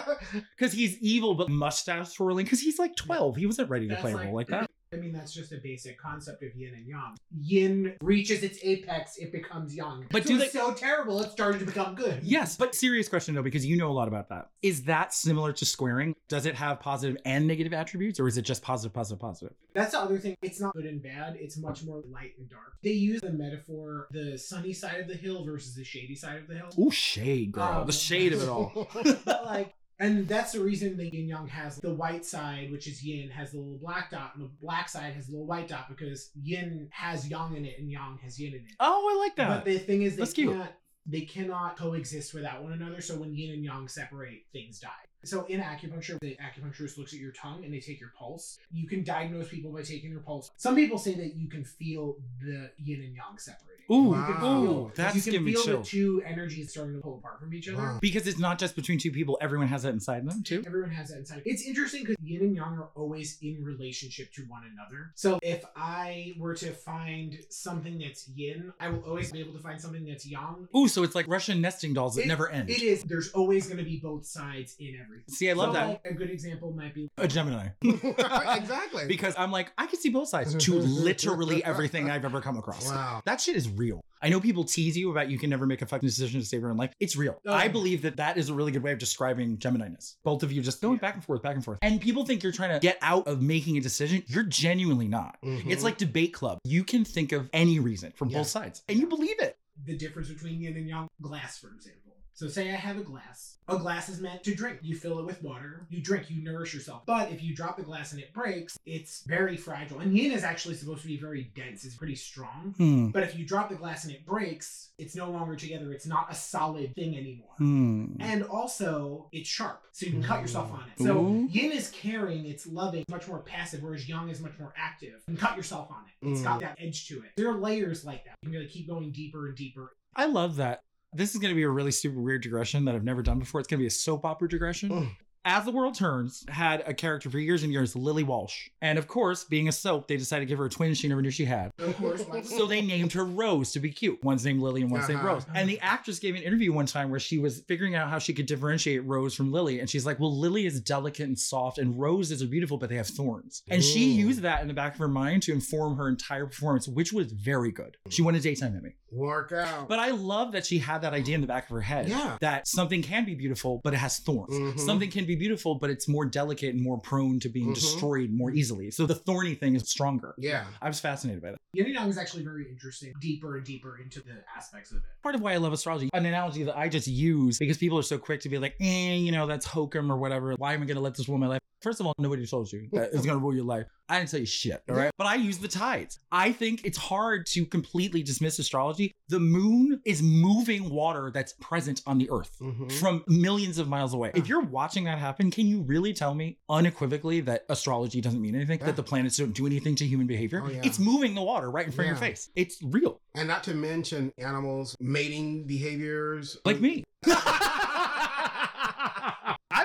Because 0.59 0.73
he's 0.73 0.99
evil, 0.99 1.35
but 1.35 1.49
mustache 1.49 2.15
twirling. 2.15 2.45
Because 2.45 2.61
he's 2.61 2.79
like 2.79 2.97
12. 2.97 3.37
He 3.37 3.47
wasn't 3.47 3.71
ready 3.71 3.87
to 3.87 3.91
That's 3.91 4.01
play 4.03 4.13
a 4.13 4.17
like- 4.17 4.27
role 4.27 4.35
like 4.35 4.49
that. 4.49 4.71
I 4.91 4.97
mean, 4.97 5.13
that's 5.13 5.35
just 5.35 5.53
a 5.53 5.59
basic 5.63 6.01
concept 6.01 6.43
of 6.43 6.57
yin 6.57 6.73
and 6.73 6.87
yang. 6.87 7.15
Yin 7.39 7.95
reaches 8.01 8.43
its 8.43 8.59
apex, 8.63 9.19
it 9.19 9.31
becomes 9.33 9.77
yang. 9.77 10.07
But 10.11 10.23
so 10.23 10.31
do 10.31 10.41
it's 10.43 10.55
they- 10.55 10.59
so 10.59 10.73
terrible, 10.73 11.21
it 11.21 11.31
started 11.31 11.59
to 11.59 11.67
become 11.67 11.95
good. 11.95 12.21
Yes, 12.23 12.57
but 12.57 12.75
serious 12.75 13.07
question 13.07 13.35
though, 13.35 13.43
because 13.43 13.67
you 13.67 13.77
know 13.77 13.91
a 13.91 13.93
lot 13.93 14.09
about 14.09 14.31
that. 14.31 14.49
Is 14.63 14.85
that 14.85 15.13
similar 15.13 15.53
to 15.53 15.67
squaring? 15.67 16.15
Does 16.29 16.47
it 16.47 16.55
have 16.55 16.81
positive 16.81 17.19
and 17.27 17.47
negative 17.47 17.75
attributes, 17.75 18.19
or 18.19 18.29
is 18.29 18.39
it 18.39 18.43
just 18.43 18.63
positive, 18.63 18.95
positive, 18.95 19.21
positive? 19.21 19.55
That's 19.75 19.93
the 19.93 20.01
other 20.01 20.19
thing. 20.19 20.37
It's 20.41 20.59
not 20.59 20.73
good 20.75 20.87
and 20.87 21.03
bad. 21.03 21.37
It's 21.39 21.59
much 21.59 21.85
more 21.85 22.03
light 22.11 22.33
and 22.39 22.49
dark. 22.49 22.79
They 22.83 22.93
use 22.93 23.21
the 23.21 23.33
metaphor 23.33 24.09
the 24.11 24.39
sunny 24.39 24.73
side 24.73 25.01
of 25.01 25.07
the 25.09 25.17
hill 25.17 25.45
versus 25.45 25.75
the 25.75 25.85
shady 25.85 26.15
side 26.15 26.39
of 26.39 26.49
the 26.49 26.55
hill. 26.55 26.69
Ooh, 26.79 26.91
shade, 26.91 27.53
girl. 27.53 27.63
Um, 27.83 27.87
the 27.87 27.93
shade 27.93 28.33
of 28.33 28.43
it 28.43 28.49
all. 28.49 28.89
but 28.95 29.27
like 29.45 29.75
and 30.01 30.29
that's 30.29 30.53
the 30.53 30.61
reason 30.61 30.97
the 30.97 31.09
yin 31.09 31.29
yang 31.29 31.47
has 31.49 31.77
the 31.79 31.93
white 31.93 32.25
side 32.25 32.71
which 32.71 32.87
is 32.87 33.03
yin 33.03 33.29
has 33.31 33.51
the 33.53 33.59
little 33.59 33.79
black 33.79 34.11
dot 34.11 34.33
and 34.35 34.45
the 34.45 34.51
black 34.61 34.89
side 34.89 35.13
has 35.15 35.27
the 35.27 35.33
little 35.33 35.47
white 35.47 35.69
dot 35.69 35.89
because 35.89 36.31
yin 36.35 36.89
has 36.91 37.29
yang 37.29 37.57
in 37.57 37.65
it 37.65 37.79
and 37.79 37.91
yang 37.91 38.19
has 38.23 38.39
yin 38.39 38.53
in 38.55 38.61
it. 38.61 38.73
Oh, 38.81 39.09
I 39.13 39.19
like 39.19 39.37
that. 39.37 39.49
but 39.49 39.65
the 39.65 39.79
thing 39.79 40.03
is 40.03 40.15
they 40.17 40.21
That's 40.23 40.33
cute. 40.33 40.55
can't 40.55 40.71
they 41.07 41.23
cannot 41.23 41.77
coexist 41.79 42.35
without 42.35 42.63
one 42.63 42.73
another 42.73 43.01
so 43.01 43.17
when 43.17 43.35
yin 43.35 43.53
and 43.55 43.65
yang 43.65 43.89
separate 43.89 44.43
things 44.53 44.79
die. 44.79 44.89
So 45.25 45.45
in 45.47 45.61
acupuncture 45.61 46.19
the 46.21 46.37
acupuncturist 46.37 46.97
looks 46.99 47.13
at 47.13 47.19
your 47.19 47.33
tongue 47.33 47.65
and 47.65 47.73
they 47.75 47.81
take 47.81 47.99
your 47.99 48.13
pulse. 48.17 48.59
You 48.71 48.87
can 48.87 49.03
diagnose 49.05 49.49
people 49.49 49.73
by 49.73 49.83
taking 49.83 50.11
your 50.11 50.21
pulse. 50.21 50.51
Some 50.57 50.77
people 50.77 50.99
say 50.99 51.15
that 51.15 51.35
you 51.35 51.49
can 51.49 51.65
feel 51.65 52.17
the 52.41 52.71
yin 52.79 53.01
and 53.03 53.15
yang 53.17 53.37
separating 53.39 53.78
Ooh, 53.91 54.09
You 54.09 54.13
can 54.13 54.35
Wow. 54.35 54.41
feel- 54.41 54.71
ooh, 54.73 54.93
that's 54.95 55.17
you 55.17 55.23
can 55.23 55.33
giving 55.33 55.45
me 55.47 55.53
feel 55.55 55.79
the 55.79 55.85
two 55.85 56.23
energies 56.27 56.71
starting 56.71 56.95
to 56.97 57.01
pull 57.01 57.19
apart 57.19 57.41
from 57.41 57.55
each 57.55 57.69
other 57.69 57.79
Wow. 57.79 57.99
Because 58.01 58.27
it's 58.27 58.39
not 58.39 58.59
just 58.59 58.77
between 58.77 58.99
two 58.99 59.11
people. 59.11 59.39
Everyone 59.41 59.69
has 59.69 59.83
that 59.85 59.93
inside 59.95 60.29
them 60.29 60.43
too. 60.43 60.63
Everyone 60.67 60.91
has 60.91 61.09
that 61.09 61.19
inside. 61.19 61.43
It's 61.47 61.63
interesting 61.63 62.03
because 62.05 62.17
yin 62.23 62.43
and 62.43 62.55
yang 62.55 62.75
are 62.79 62.91
always 62.95 63.39
in 63.41 63.65
relationship 63.65 64.33
to 64.35 64.43
one 64.43 64.63
another. 64.73 65.13
So 65.15 65.39
if 65.43 65.65
I 65.75 66.35
were 66.39 66.55
to 66.57 66.71
find 66.73 67.39
something 67.49 67.99
that's 67.99 68.29
yin, 68.29 68.73
I 68.79 68.89
will 68.91 69.01
always 69.05 69.33
be 69.33 69.41
able 69.41 69.53
to 69.55 69.59
find 69.61 69.81
something 69.81 70.05
that's 70.05 70.27
yang. 70.27 70.69
Ooh, 70.77 70.89
so 70.89 71.03
it's 71.03 71.15
like 71.15 71.27
Russian 71.29 71.61
nesting 71.61 71.95
dolls 71.95 72.17
that 72.17 72.23
It- 72.25 72.29
never 72.29 72.51
end. 72.51 72.69
It 72.71 72.83
is. 72.83 73.05
There's 73.05 73.31
always 73.31 73.67
going 73.67 73.79
to 73.79 73.85
be 73.85 73.99
both 73.99 74.27
sides 74.27 74.77
in 74.79 74.97
everything. 75.03 75.25
See, 75.29 75.49
I 75.49 75.55
love 75.55 75.69
So, 75.71 75.73
that. 75.75 75.89
like, 75.89 76.01
a 76.05 76.15
good 76.15 76.31
example 76.31 76.73
might 76.73 76.95
be 76.95 77.11
A 77.17 77.27
Gemini. 77.27 77.69
exactly. 77.83 79.07
Because 79.07 79.35
I'm 79.39 79.51
like, 79.51 79.73
I 79.79 79.87
can 79.87 79.99
see 80.01 80.11
both 80.11 80.29
sides 80.29 80.55
to 80.55 80.75
literally 80.79 81.65
everything 81.65 82.11
I've 82.11 82.25
ever 82.25 82.41
come 82.41 82.57
across. 82.59 82.87
wow. 82.87 83.23
That 83.25 83.41
shit 83.41 83.57
is 83.57 83.69
real. 83.79 84.01
I 84.21 84.29
know 84.29 84.41
people 84.41 84.65
tease 84.65 84.97
you 84.97 85.11
about 85.13 85.31
you 85.31 85.39
can 85.39 85.49
never 85.49 85.65
make 85.65 85.81
a 85.81 85.87
fucking 85.87 86.07
decision 86.09 86.41
to 86.41 86.47
save 86.47 86.61
your 86.63 86.71
own 86.71 86.77
life. 86.77 86.93
It's 86.99 87.15
real. 87.17 87.41
Oh. 87.47 87.53
I 87.55 87.69
believe 87.69 88.03
that 88.03 88.17
that 88.17 88.37
is 88.37 88.49
a 88.49 88.55
really 88.55 88.73
good 88.73 88.83
way 88.83 88.91
of 88.93 88.99
describing 88.99 89.59
Gemini-ness. 89.59 90.17
Both 90.25 90.43
of 90.43 90.51
you 90.51 90.61
just 90.61 90.83
going 90.83 90.95
Yeah. 90.95 91.01
back 91.03 91.15
and 91.15 91.25
forth, 91.25 91.41
back 91.43 91.55
and 91.55 91.65
forth. 91.65 91.79
And 91.83 92.01
people 92.01 92.27
think 92.27 92.43
you're 92.43 92.51
trying 92.53 92.71
to 92.73 92.81
get 92.81 92.99
out 93.01 93.29
of 93.29 93.41
making 93.41 93.77
a 93.77 93.81
decision. 93.81 94.25
You're 94.27 94.43
genuinely 94.43 95.07
not. 95.07 95.39
Mhm. 95.45 95.71
It's 95.71 95.85
like 95.85 95.99
debate 95.99 96.35
club. 96.35 96.59
You 96.65 96.83
can 96.83 97.05
think 97.05 97.31
of 97.31 97.49
any 97.53 97.79
reason 97.79 98.13
from 98.17 98.31
Yeah. 98.31 98.39
both 98.39 98.49
sides 98.49 98.83
and 98.89 98.99
you 98.99 99.07
believe 99.07 99.41
it. 99.41 99.57
the 99.87 99.97
difference 99.97 100.29
between 100.29 100.61
yin 100.61 100.77
and 100.77 100.89
yang. 100.89 101.07
Glass, 101.23 101.57
for 101.59 101.69
example. 101.73 102.08
So 102.39 102.47
say 102.47 102.71
I 102.73 102.77
have 102.77 102.97
a 102.99 103.03
glass. 103.03 103.57
A 103.67 103.77
glass 103.77 104.09
is 104.09 104.21
meant 104.21 104.45
to 104.45 104.55
drink. 104.55 104.79
You 104.81 104.95
fill 104.95 105.19
it 105.19 105.27
with 105.27 105.43
water. 105.43 105.89
You 105.91 106.01
drink. 106.01 106.31
You 106.31 106.41
nourish 106.41 106.73
yourself. 106.73 107.03
But 107.05 107.33
if 107.33 107.43
you 107.43 107.53
drop 107.53 107.77
the 107.77 107.83
glass 107.83 108.13
and 108.13 108.23
it 108.23 108.33
breaks, 108.33 108.79
it's 108.87 109.25
very 109.27 109.57
fragile. 109.57 109.99
And 109.99 110.17
yin 110.17 110.31
is 110.31 110.45
actually 110.45 110.77
supposed 110.77 111.03
to 111.03 111.09
be 111.09 111.17
very 111.17 111.51
dense. 111.57 111.85
It's 111.85 111.97
pretty 111.97 112.15
strong. 112.15 112.75
Hmm. 112.77 113.09
But 113.09 113.25
if 113.25 113.37
you 113.37 113.45
drop 113.45 113.71
the 113.71 113.75
glass 113.75 114.05
and 114.05 114.15
it 114.15 114.25
breaks, 114.25 114.91
it's 114.99 115.17
no 115.17 115.29
longer 115.33 115.57
together. 115.57 115.93
It's 115.93 116.07
not 116.07 116.29
a 116.31 116.35
solid 116.37 116.95
thing 116.95 117.19
anymore. 117.19 117.57
Hmm. 117.59 118.13
And 118.21 118.45
also, 118.45 119.29
it's 119.33 119.49
sharp, 119.49 119.83
so 119.91 120.07
you 120.07 120.13
can 120.13 120.23
cut 120.23 120.41
yourself 120.41 120.71
on 120.71 120.85
it. 120.97 121.03
So 121.03 121.19
Ooh. 121.19 121.49
yin 121.51 121.73
is 121.73 121.91
caring, 121.91 122.47
it's 122.47 122.69
loving, 122.69 123.05
much 123.11 123.27
more 123.27 123.41
passive, 123.41 123.83
whereas 123.83 124.09
yang 124.09 124.29
is 124.29 124.41
much 124.41 124.57
more 124.61 124.73
active. 124.77 125.15
You 125.27 125.37
can 125.37 125.37
cut 125.37 125.57
yourself 125.57 125.91
on 125.91 126.05
it. 126.07 126.29
It's 126.31 126.41
Mm. 126.43 126.45
got 126.45 126.61
that 126.61 126.77
edge 126.79 127.09
to 127.09 127.17
it. 127.17 127.33
There 127.37 127.49
are 127.51 127.59
layers 127.59 128.05
like 128.05 128.25
that. 128.27 128.37
You 128.43 128.51
can 128.51 128.53
really 128.53 128.69
keep 128.71 128.87
going 128.89 129.11
deeper 129.11 129.49
and 129.49 129.57
deeper. 129.57 129.97
I 130.15 130.27
love 130.27 130.57
that. 130.57 130.83
This 131.13 131.35
is 131.35 131.41
going 131.41 131.51
to 131.51 131.57
be 131.57 131.63
a 131.63 131.71
really 131.71 131.91
super 131.91 132.21
weird 132.21 132.43
digression 132.43 132.85
that 132.85 132.95
I've 132.95 133.05
never 133.05 133.23
done 133.23 133.39
before. 133.39 133.61
It's 133.61 133.69
going 133.69 133.79
to 133.79 133.83
be 133.83 133.87
a 133.87 133.91
soap 133.91 134.25
opera 134.25 134.49
digression. 134.49 135.11
As 135.45 135.65
the 135.65 135.71
World 135.71 135.95
Turns 135.95 136.45
had 136.51 136.83
a 136.87 136.93
character 136.93 137.31
for 137.31 137.39
years 137.39 137.63
and 137.63 137.73
years, 137.73 137.97
Lily 137.97 138.23
Walsh. 138.23 138.69
And 138.83 138.99
of 138.99 139.09
course, 139.09 139.45
being 139.45 139.69
a 139.69 139.73
soap, 139.73 140.07
they 140.07 140.19
decided 140.19 140.45
to 140.45 140.47
give 140.47 140.59
her 140.59 140.67
a 140.67 140.69
twin 140.69 140.93
she 140.93 141.09
never 141.09 141.23
knew 141.23 141.31
she 141.31 141.47
had. 141.47 141.71
Of 141.79 141.97
course. 141.97 142.23
So 142.43 142.67
they 142.67 142.83
named 142.83 143.13
her 143.15 143.25
Rose 143.25 143.73
to 143.73 143.81
be 143.81 143.91
cute. 143.91 144.23
One's 144.23 144.45
named 144.45 144.61
Lily 144.61 144.83
and 144.83 144.91
one's 144.91 145.09
named 145.09 145.21
Uh-huh. 145.21 145.29
Rose. 145.29 145.47
And 145.55 145.67
the 145.67 145.81
actress 145.81 146.19
gave 146.19 146.35
an 146.35 146.43
interview 146.43 146.73
one 146.73 146.85
time 146.85 147.09
where 147.09 147.21
she 147.21 147.39
was 147.39 147.61
figuring 147.61 147.95
out 147.95 148.11
how 148.11 148.19
she 148.19 148.35
could 148.35 148.45
differentiate 148.45 149.07
Rose 149.07 149.35
from 149.35 149.51
Lily. 149.51 149.81
And 149.81 149.89
she's 149.89 150.05
like, 150.05 150.21
well, 150.21 150.37
Lily 150.37 150.67
is 150.67 150.83
delicate 150.83 151.29
and 151.29 151.39
soft, 151.39 151.79
and 151.79 151.99
roses 151.99 152.43
are 152.43 152.47
beautiful, 152.49 152.77
but 152.77 152.91
they 152.91 152.97
have 152.97 153.07
thorns. 153.07 153.63
And 153.71 153.83
she 153.83 154.11
used 154.11 154.43
that 154.43 154.61
in 154.61 154.69
the 154.69 154.75
back 154.75 154.95
of 154.95 154.99
her 154.99 155.09
mind 155.09 155.45
to 155.45 155.53
inform 155.53 155.97
her 155.97 156.09
entire 156.09 156.45
performance, 156.47 156.89
which 156.89 157.11
was 157.13 157.33
very 157.33 157.71
good. 157.73 157.97
She 158.11 158.21
won 158.21 158.35
a 158.35 158.41
daytime 158.41 158.77
Emmy. 158.77 158.97
Work 159.11 159.53
out. 159.53 159.89
But 159.89 159.99
I 159.99 160.11
love 160.11 160.53
that 160.53 160.67
she 160.67 160.79
had 160.79 161.03
that 161.03 161.15
idea 161.15 161.35
in 161.35 161.41
the 161.41 161.47
back 161.47 161.65
of 161.65 161.71
her 161.71 161.81
head. 161.81 162.09
Yeah. 162.09 162.37
That 162.41 162.67
something 162.69 163.03
can 163.03 163.25
be 163.25 163.35
beautiful, 163.35 163.81
but 163.83 163.95
it 163.95 163.97
has 163.99 164.19
thorns. 164.19 164.55
Mhm. 164.55 164.79
Something 164.79 165.11
can 165.11 165.25
be 165.25 165.35
beautiful, 165.35 165.77
but 165.77 165.89
it's 165.91 166.07
more 166.09 166.27
delicate 166.27 166.75
and 166.75 166.83
more 166.83 166.99
prone 167.01 167.41
to 167.41 167.49
being 167.49 167.69
Mhm. 167.71 167.75
destroyed 167.75 168.31
more 168.31 168.51
easily. 168.53 168.91
So 168.91 169.07
the 169.07 169.15
thorny 169.15 169.55
thing 169.55 169.75
is 169.75 169.89
stronger. 169.89 170.35
yeah. 170.39 170.67
I 170.83 170.89
was 170.89 171.01
fascinated 171.01 171.43
by 171.43 171.53
that. 171.53 171.59
Yin 171.73 171.87
and 171.87 171.95
Yang 171.95 172.09
is 172.11 172.19
actually 172.19 172.45
very 172.45 172.67
interesting, 172.69 173.13
deeper 173.21 173.57
and 173.57 173.65
deeper 173.65 173.99
into 173.99 174.21
the 174.21 174.43
aspects 174.57 174.91
of 174.91 174.99
it. 174.99 175.03
Part 175.23 175.35
of 175.35 175.41
why 175.43 175.53
I 175.53 175.57
love 175.59 175.73
astrology, 175.73 176.09
an 176.15 176.25
analogy 176.27 176.63
that 176.65 176.77
I 176.79 176.89
just 176.89 177.07
use 177.09 177.59
because 177.59 177.77
people 177.79 177.99
are 177.99 178.03
so 178.03 178.19
quick 178.19 178.41
to 178.41 178.49
be 178.49 178.59
like, 178.59 178.75
eh, 178.81 179.15
you 179.15 179.33
know, 179.33 179.47
that's 179.47 179.67
hokum 179.67 180.11
or 180.11 180.17
whatever. 180.17 180.55
Why 180.57 180.75
am 180.75 180.83
I 180.83 180.87
going 180.87 180.97
to 180.97 181.01
let 181.03 181.15
this 181.15 181.29
rule 181.29 181.39
my 181.39 181.47
life? 181.47 181.61
First 181.83 182.01
of 182.01 182.07
all, 182.07 182.13
nobody 182.19 182.45
told 182.47 182.73
you 182.73 182.89
that 182.93 183.11
it's 183.13 183.25
going 183.25 183.39
to 183.39 183.43
rule 183.43 183.55
your 183.55 183.65
life. 183.65 183.87
I 184.09 184.19
didn't 184.19 184.31
tell 184.31 184.41
you 184.41 184.47
shit, 184.47 184.83
all 184.89 184.97
right? 184.97 185.11
But 185.19 185.27
I 185.27 185.35
use 185.35 185.59
the 185.59 185.69
tides. 185.69 186.19
I 186.33 186.53
think 186.53 186.85
it's 186.85 186.99
hard 186.99 187.47
to 187.49 187.67
completely 187.67 188.23
dismiss 188.23 188.59
astrology. 188.59 189.13
The 189.29 189.39
moon 189.41 190.01
is 190.05 190.23
moving 190.23 190.89
water 190.91 191.31
that's 191.33 191.53
present 191.61 192.01
on 192.07 192.19
the 192.19 192.31
earth. 192.31 192.51
Mhm. 192.61 192.91
from 192.93 193.23
millions 193.29 193.79
of 193.79 193.89
miles 193.89 194.15
away. 194.15 194.31
If 194.35 194.49
you're 194.49 194.63
watching 194.63 195.05
that 195.05 195.19
happen, 195.19 195.51
can 195.51 195.67
you 195.67 195.83
really 195.83 196.13
tell 196.13 196.35
me 196.35 196.59
unequivocally 196.69 197.41
that 197.43 197.65
astrology 197.69 198.21
doesn't 198.21 198.41
mean 198.41 198.55
anything? 198.55 198.79
Yeah. 198.81 198.87
That 198.87 198.97
the 198.97 199.03
planets 199.03 199.37
don't 199.37 199.53
do 199.53 199.67
anything 199.67 199.95
to 199.97 200.07
human 200.07 200.27
behavior? 200.27 200.63
Oh, 200.65 200.71
yeah. 200.71 200.81
It's 200.85 200.99
moving 200.99 201.35
the 201.35 201.43
water 201.43 201.71
right 201.71 201.87
in 201.87 201.93
front 201.93 202.11
of 202.11 202.17
your 202.17 202.21
face. 202.21 202.49
It's 202.57 202.83
real. 202.83 203.21
And 203.35 203.47
not 203.49 203.63
to 203.65 203.75
mention 203.75 204.33
animals' 204.39 204.97
mating 205.01 205.65
behaviors. 205.67 206.57
Like 206.65 206.81
me. 206.81 207.05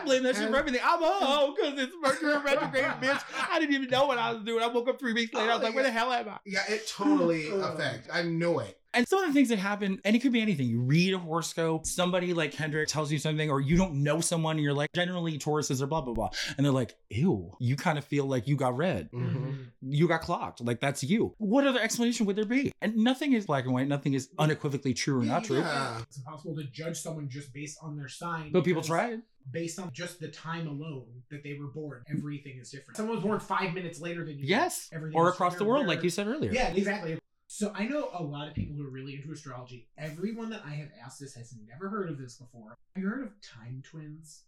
I 0.03 0.05
blame 0.05 0.23
that 0.23 0.35
shit 0.35 0.49
for 0.49 0.57
everything. 0.57 0.81
I'm 0.83 0.99
oh, 1.01 1.55
because 1.55 1.79
it's 1.79 1.95
Mercury 2.01 2.37
retrograde, 2.43 2.85
bitch. 3.01 3.23
I 3.49 3.59
didn't 3.59 3.75
even 3.75 3.89
know 3.89 4.05
what 4.05 4.17
I 4.17 4.33
was 4.33 4.43
doing. 4.43 4.63
I 4.63 4.67
woke 4.67 4.89
up 4.89 4.99
three 4.99 5.13
weeks 5.13 5.33
later. 5.33 5.49
I 5.49 5.55
was 5.55 5.61
oh, 5.61 5.65
like, 5.65 5.75
where 5.75 5.83
the 5.83 5.91
hell 5.91 6.11
am 6.11 6.29
I? 6.29 6.37
Yeah, 6.45 6.63
it 6.67 6.87
totally 6.87 7.47
Oh. 7.51 7.61
affects. 7.61 8.09
I 8.11 8.23
know 8.23 8.59
it. 8.59 8.77
And 8.95 9.07
some 9.07 9.19
of 9.23 9.27
the 9.27 9.33
things 9.33 9.49
that 9.49 9.57
happen, 9.59 9.99
and 10.05 10.15
it 10.15 10.19
could 10.19 10.31
be 10.31 10.41
anything. 10.41 10.67
You 10.67 10.81
read 10.81 11.13
a 11.13 11.17
horoscope, 11.17 11.85
somebody 11.87 12.33
like 12.33 12.51
Kendrick 12.51 12.87
tells 12.87 13.11
you 13.11 13.17
something, 13.17 13.49
or 13.49 13.59
you 13.59 13.75
don't 13.75 14.03
know 14.03 14.21
someone, 14.21 14.57
and 14.57 14.63
you're 14.63 14.73
like, 14.73 14.91
generally 14.93 15.39
Tauruses 15.39 15.81
are 15.81 15.87
blah, 15.87 16.01
blah, 16.01 16.13
blah. 16.13 16.29
And 16.57 16.65
they're 16.65 16.71
like, 16.71 16.95
ew, 17.09 17.51
you 17.59 17.75
kind 17.75 17.97
of 17.97 18.05
feel 18.05 18.25
like 18.25 18.47
you 18.47 18.55
got 18.55 18.77
read. 18.77 19.09
Mhm. 19.11 19.65
You 19.81 20.07
got 20.07 20.21
clocked. 20.21 20.61
Like, 20.61 20.79
that's 20.79 21.03
you. 21.03 21.33
What 21.39 21.65
other 21.65 21.79
explanation 21.79 22.25
would 22.27 22.35
there 22.35 22.45
be? 22.45 22.71
And 22.81 22.95
nothing 22.97 23.33
is 23.33 23.45
black 23.47 23.65
and 23.65 23.73
white. 23.73 23.87
Nothing 23.87 24.13
is 24.13 24.29
unequivocally 24.37 24.93
true 24.93 25.21
or 25.21 25.25
not 25.25 25.43
true. 25.45 25.59
Yeah. 25.59 25.99
It's 26.01 26.17
impossible 26.17 26.55
to 26.57 26.63
judge 26.65 26.97
someone 26.97 27.29
just 27.29 27.51
based 27.53 27.79
on 27.81 27.97
their 27.97 28.07
sign. 28.07 28.51
But 28.51 28.63
people 28.63 28.83
try 28.83 29.13
it. 29.13 29.21
Based 29.51 29.77
on 29.79 29.91
just 29.91 30.19
the 30.19 30.29
time 30.29 30.67
alone 30.67 31.05
that 31.31 31.43
they 31.43 31.57
were 31.59 31.67
born, 31.67 32.03
everything 32.09 32.59
is 32.61 32.69
different. 32.69 32.95
Someone 32.95 33.15
was 33.17 33.23
born 33.25 33.39
five 33.39 33.73
minutes 33.73 33.99
later 33.99 34.23
than 34.23 34.37
you. 34.39 34.45
Yes. 34.45 34.89
Everything 34.93 35.17
Or 35.19 35.27
across 35.29 35.53
the 35.53 35.59
they're- 35.59 35.67
world, 35.67 35.87
like 35.87 36.01
you 36.03 36.09
said 36.09 36.27
earlier. 36.27 36.51
Yeah, 36.53 36.69
exactly. 36.69 37.17
So 37.55 37.71
I 37.75 37.85
know 37.85 38.09
a 38.15 38.23
lot 38.23 38.47
of 38.47 38.55
people 38.55 38.75
who 38.75 38.83
are 38.83 38.89
really 38.89 39.13
into 39.13 39.31
astrology. 39.31 39.87
Everyone 39.95 40.49
that 40.49 40.63
I 40.65 40.71
have 40.71 40.89
asked 40.99 41.19
this 41.19 41.35
has 41.35 41.53
never 41.69 41.87
heard 41.87 42.09
of 42.09 42.17
this 42.17 42.33
before. 42.37 42.69
Have 42.95 43.03
you 43.03 43.07
heard 43.07 43.21
of 43.21 43.39
time 43.43 43.83
twins? 43.85 44.45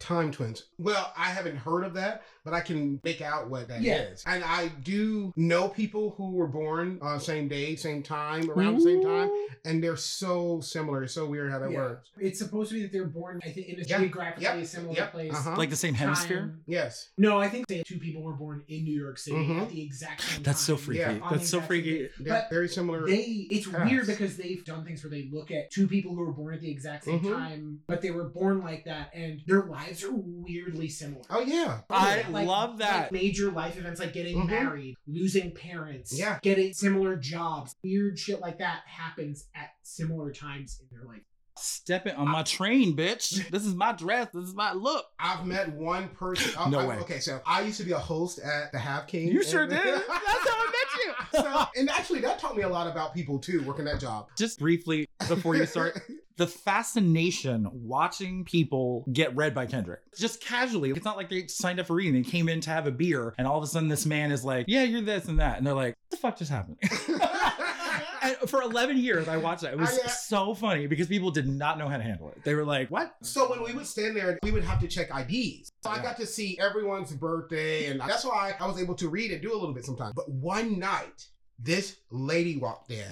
Time 0.00 0.30
twins. 0.30 0.66
Well, 0.78 1.12
I 1.16 1.24
haven't 1.24 1.56
heard 1.56 1.82
of 1.82 1.94
that, 1.94 2.22
but 2.44 2.54
I 2.54 2.60
can 2.60 3.00
make 3.02 3.20
out 3.20 3.50
what 3.50 3.66
that 3.66 3.80
is. 3.80 3.84
Yeah. 3.84 4.06
And 4.26 4.44
I 4.44 4.68
do 4.84 5.32
know 5.34 5.68
people 5.68 6.14
who 6.16 6.30
were 6.30 6.46
born 6.46 7.00
on 7.02 7.16
uh, 7.16 7.18
same 7.18 7.48
day, 7.48 7.74
same 7.74 8.04
time, 8.04 8.48
around 8.48 8.76
the 8.76 8.82
same 8.82 9.02
time, 9.02 9.28
and 9.64 9.82
they're 9.82 9.96
so 9.96 10.60
similar. 10.60 11.02
It's 11.02 11.14
so 11.14 11.26
weird 11.26 11.50
how 11.50 11.58
that 11.58 11.72
Yeah. 11.72 11.78
works. 11.78 12.10
It's 12.16 12.38
supposed 12.38 12.68
to 12.70 12.76
be 12.76 12.82
that 12.82 12.92
they're 12.92 13.06
born, 13.08 13.40
I 13.44 13.50
think, 13.50 13.66
in 13.68 13.80
a 13.80 13.82
Yeah. 13.82 13.98
geographically 13.98 14.44
Yep. 14.44 14.66
similar 14.66 14.94
Yep. 14.94 15.10
place. 15.12 15.34
Uh-huh. 15.34 15.56
Like 15.56 15.70
the 15.70 15.76
same 15.76 15.94
Time- 15.94 16.00
hemisphere. 16.00 16.54
Yes. 16.66 17.08
No, 17.18 17.38
I 17.40 17.48
think 17.48 17.66
they, 17.66 17.82
two 17.82 17.98
people 17.98 18.22
were 18.22 18.34
born 18.34 18.62
in 18.68 18.84
New 18.84 18.98
York 18.98 19.18
City 19.18 19.36
Mhm. 19.36 19.62
at 19.62 19.70
the 19.70 19.82
exact 19.82 20.20
same 20.22 20.42
That's 20.44 20.60
so 20.60 20.76
freaky. 20.76 21.00
Yeah. 21.00 21.28
That's 21.28 21.48
so 21.48 21.60
freaky. 21.60 22.08
But 22.20 22.48
very 22.50 22.68
similar. 22.68 23.04
They 23.04 23.48
it's 23.50 23.66
paths. 23.66 23.90
weird 23.90 24.06
because 24.06 24.36
they've 24.36 24.64
done 24.64 24.84
things 24.84 25.02
where 25.02 25.10
they 25.10 25.28
look 25.32 25.50
at 25.50 25.72
two 25.72 25.88
people 25.88 26.14
who 26.14 26.20
were 26.24 26.32
born 26.32 26.54
at 26.54 26.60
the 26.60 26.70
exact 26.70 27.04
same 27.06 27.18
Mhm. 27.18 27.32
time, 27.32 27.80
but 27.88 28.00
they 28.00 28.12
were 28.12 28.28
born 28.28 28.60
like 28.60 28.84
that, 28.84 29.10
and 29.12 29.42
their 29.48 29.64
lives 29.64 29.87
are 30.04 30.12
weirdly 30.12 30.88
similar. 30.88 31.22
oh, 31.30 31.40
yeah. 31.40 31.80
I 31.90 32.24
Like- 32.28 32.46
love 32.46 32.78
that. 32.78 33.02
like 33.02 33.12
major 33.12 33.50
life 33.50 33.76
events 33.76 34.00
like 34.00 34.12
getting 34.12 34.36
Mhm. 34.42 34.46
married, 34.48 34.96
losing 35.06 35.52
parents, 35.54 36.16
Yeah. 36.18 36.38
getting 36.42 36.72
similar 36.72 37.16
jobs, 37.16 37.74
weird 37.82 38.18
shit 38.18 38.40
like 38.40 38.58
that 38.58 38.82
happens 38.86 39.46
at 39.54 39.70
similar 39.82 40.32
times 40.32 40.80
in 40.80 40.86
their 40.96 41.06
life. 41.06 41.22
Stepping 41.60 42.14
on 42.14 42.28
my 42.28 42.44
train, 42.44 42.96
bitch. 42.96 43.50
This 43.50 43.66
is 43.66 43.74
my 43.74 43.90
dress. 43.92 44.28
This 44.32 44.44
is 44.44 44.54
my 44.54 44.72
look. 44.72 45.04
I've 45.18 45.44
met 45.44 45.72
one 45.74 46.08
person. 46.10 46.52
oh, 46.56 46.68
No 46.70 46.78
I- 46.78 46.86
way. 46.86 46.96
Okay, 46.98 47.18
so 47.18 47.40
I 47.44 47.62
used 47.62 47.78
to 47.78 47.84
be 47.84 47.90
a 47.90 47.98
host 47.98 48.38
at 48.38 48.70
the 48.70 48.78
Half 48.78 49.08
King. 49.08 49.26
You 49.28 49.42
sure 49.42 49.66
did. 49.66 49.76
That's 49.84 50.06
how 50.06 50.14
I 50.16 50.72
met 50.72 51.04
you. 51.04 51.42
so, 51.42 51.66
and 51.80 51.90
actually, 51.90 52.20
that 52.20 52.38
taught 52.38 52.56
me 52.56 52.62
a 52.62 52.68
lot 52.68 52.86
about 52.86 53.12
people 53.12 53.40
too, 53.40 53.62
working 53.64 53.86
that 53.86 53.98
job. 54.00 54.28
Just 54.36 54.60
briefly 54.60 55.08
before 55.26 55.56
you 55.56 55.66
start, 55.66 56.00
the 56.38 56.46
fascination 56.46 57.68
watching 57.72 58.44
people 58.44 59.04
get 59.12 59.36
read 59.36 59.54
by 59.54 59.66
Kendrick. 59.66 60.00
Just 60.16 60.40
casually. 60.40 60.90
It's 60.90 61.04
not 61.04 61.16
like 61.16 61.28
they 61.28 61.48
signed 61.48 61.80
up 61.80 61.86
for 61.86 61.96
reading. 61.96 62.14
They 62.14 62.28
came 62.28 62.48
in 62.48 62.60
to 62.62 62.70
have 62.70 62.86
a 62.86 62.92
beer, 62.92 63.34
and 63.36 63.46
all 63.46 63.58
of 63.58 63.64
a 63.64 63.66
sudden 63.66 63.88
this 63.88 64.06
man 64.06 64.30
is 64.30 64.44
like, 64.44 64.66
Yeah, 64.68 64.84
you're 64.84 65.02
this 65.02 65.26
and 65.26 65.40
that. 65.40 65.58
And 65.58 65.66
they're 65.66 65.74
like, 65.74 65.96
What 65.96 66.10
the 66.10 66.16
fuck 66.16 66.38
just 66.38 66.50
happened? 66.50 66.78
and 68.22 68.36
for 68.48 68.62
11 68.62 68.98
years, 68.98 69.26
I 69.26 69.36
watched 69.36 69.62
that. 69.62 69.72
It 69.72 69.78
was 69.78 69.98
I, 69.98 70.06
uh, 70.06 70.08
so 70.08 70.54
funny 70.54 70.86
because 70.86 71.08
people 71.08 71.30
did 71.32 71.48
not 71.48 71.76
know 71.76 71.88
how 71.88 71.96
to 71.96 72.02
handle 72.02 72.28
it. 72.28 72.42
They 72.44 72.54
were 72.54 72.64
like, 72.64 72.88
What? 72.88 73.14
So 73.22 73.50
when 73.50 73.62
we 73.62 73.72
would 73.72 73.86
stand 73.86 74.16
there, 74.16 74.38
we 74.42 74.52
would 74.52 74.64
have 74.64 74.80
to 74.80 74.88
check 74.88 75.08
IDs. 75.10 75.70
So 75.82 75.90
I 75.90 76.00
got 76.00 76.16
to 76.18 76.26
see 76.26 76.56
everyone's 76.60 77.12
birthday, 77.12 77.86
and 77.86 78.00
that's 78.00 78.24
why 78.24 78.54
I 78.60 78.66
was 78.66 78.80
able 78.80 78.94
to 78.94 79.08
read 79.08 79.32
and 79.32 79.42
do 79.42 79.52
a 79.52 79.58
little 79.58 79.74
bit 79.74 79.84
sometimes. 79.84 80.12
But 80.14 80.30
one 80.30 80.78
night, 80.78 81.26
this 81.58 81.96
lady 82.10 82.56
walked 82.56 82.92
in. 82.92 83.10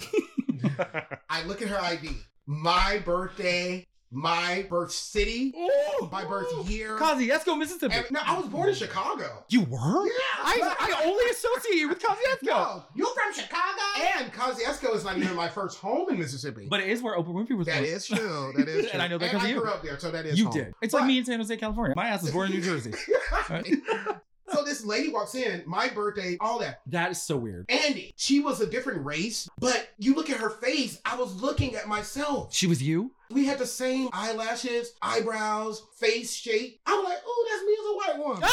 I 1.28 1.42
look 1.44 1.62
at 1.62 1.68
her 1.68 1.80
ID, 1.80 2.10
my 2.46 3.00
birthday, 3.04 3.86
my 4.12 4.64
birth 4.70 4.92
city, 4.92 5.52
Ooh, 5.58 6.08
my 6.12 6.24
birth 6.24 6.46
year. 6.70 6.96
Kosciusko, 6.96 7.58
Mississippi. 7.58 7.94
And, 7.96 8.06
no, 8.12 8.20
I 8.24 8.38
was 8.38 8.48
born 8.48 8.68
in 8.68 8.74
Chicago. 8.74 9.44
you 9.48 9.62
were? 9.62 10.06
Yeah, 10.06 10.12
I, 10.44 10.76
I 10.78 11.02
only 11.06 11.24
associate 11.30 11.74
you 11.76 11.88
with 11.88 11.98
Kosciusko. 12.00 12.42
No, 12.42 12.84
you're 12.94 13.08
from 13.08 13.32
Chicago? 13.34 13.62
and 14.18 14.32
Kosciusko 14.32 14.94
is 14.94 15.04
not 15.04 15.18
even 15.18 15.34
my 15.34 15.48
first 15.48 15.78
home 15.78 16.08
in 16.10 16.18
Mississippi. 16.18 16.68
But 16.70 16.80
it 16.80 16.88
is 16.88 17.02
where 17.02 17.18
Oprah 17.18 17.34
Winfrey 17.34 17.56
was 17.56 17.66
that 17.66 17.78
born. 17.78 17.84
is 17.86 18.06
true. 18.06 18.52
That 18.56 18.68
is 18.68 18.82
true. 18.84 18.90
And 18.92 19.02
I 19.02 19.08
know 19.08 19.18
that 19.18 19.24
and 19.26 19.32
'cause 19.32 19.42
of 19.42 19.46
I 19.50 19.52
you. 19.54 19.60
grew 19.60 19.70
up 19.70 19.82
there, 19.82 19.98
so 19.98 20.10
that 20.12 20.24
is 20.24 20.38
You 20.38 20.44
home. 20.46 20.54
did. 20.54 20.74
It's 20.80 20.92
But- 20.92 21.00
like 21.00 21.08
me 21.08 21.18
in 21.18 21.24
San 21.24 21.38
Jose, 21.40 21.56
California. 21.56 21.94
My 21.96 22.06
ass 22.08 22.22
was 22.22 22.30
born 22.30 22.50
in 22.52 22.58
New 22.58 22.62
Jersey. 22.62 22.92
so 24.52 24.64
this 24.64 24.84
lady 24.84 25.08
walks 25.08 25.34
in, 25.34 25.62
my 25.66 25.88
birthday, 25.88 26.36
all 26.40 26.58
that. 26.60 26.80
That 26.86 27.10
is 27.10 27.20
so 27.20 27.36
weird. 27.36 27.66
Andy, 27.68 28.12
she 28.16 28.40
was 28.40 28.60
a 28.60 28.66
different 28.66 29.04
race, 29.04 29.48
but 29.58 29.88
you 29.98 30.14
look 30.14 30.30
at 30.30 30.38
her 30.38 30.50
face, 30.50 31.00
I 31.04 31.16
was 31.16 31.40
looking 31.40 31.74
at 31.74 31.88
myself. 31.88 32.54
She 32.54 32.66
was 32.66 32.82
you? 32.82 33.12
We 33.30 33.44
had 33.46 33.58
the 33.58 33.66
same 33.66 34.08
eyelashes, 34.12 34.92
eyebrows, 35.02 35.82
face 35.98 36.32
shape. 36.32 36.80
I'm 36.86 37.02
like, 37.04 37.18
oh, 37.26 37.46
that's 37.50 37.64
me 37.64 37.72
as 37.80 37.86
a 37.86 38.20
white 38.22 38.28
one. 38.28 38.42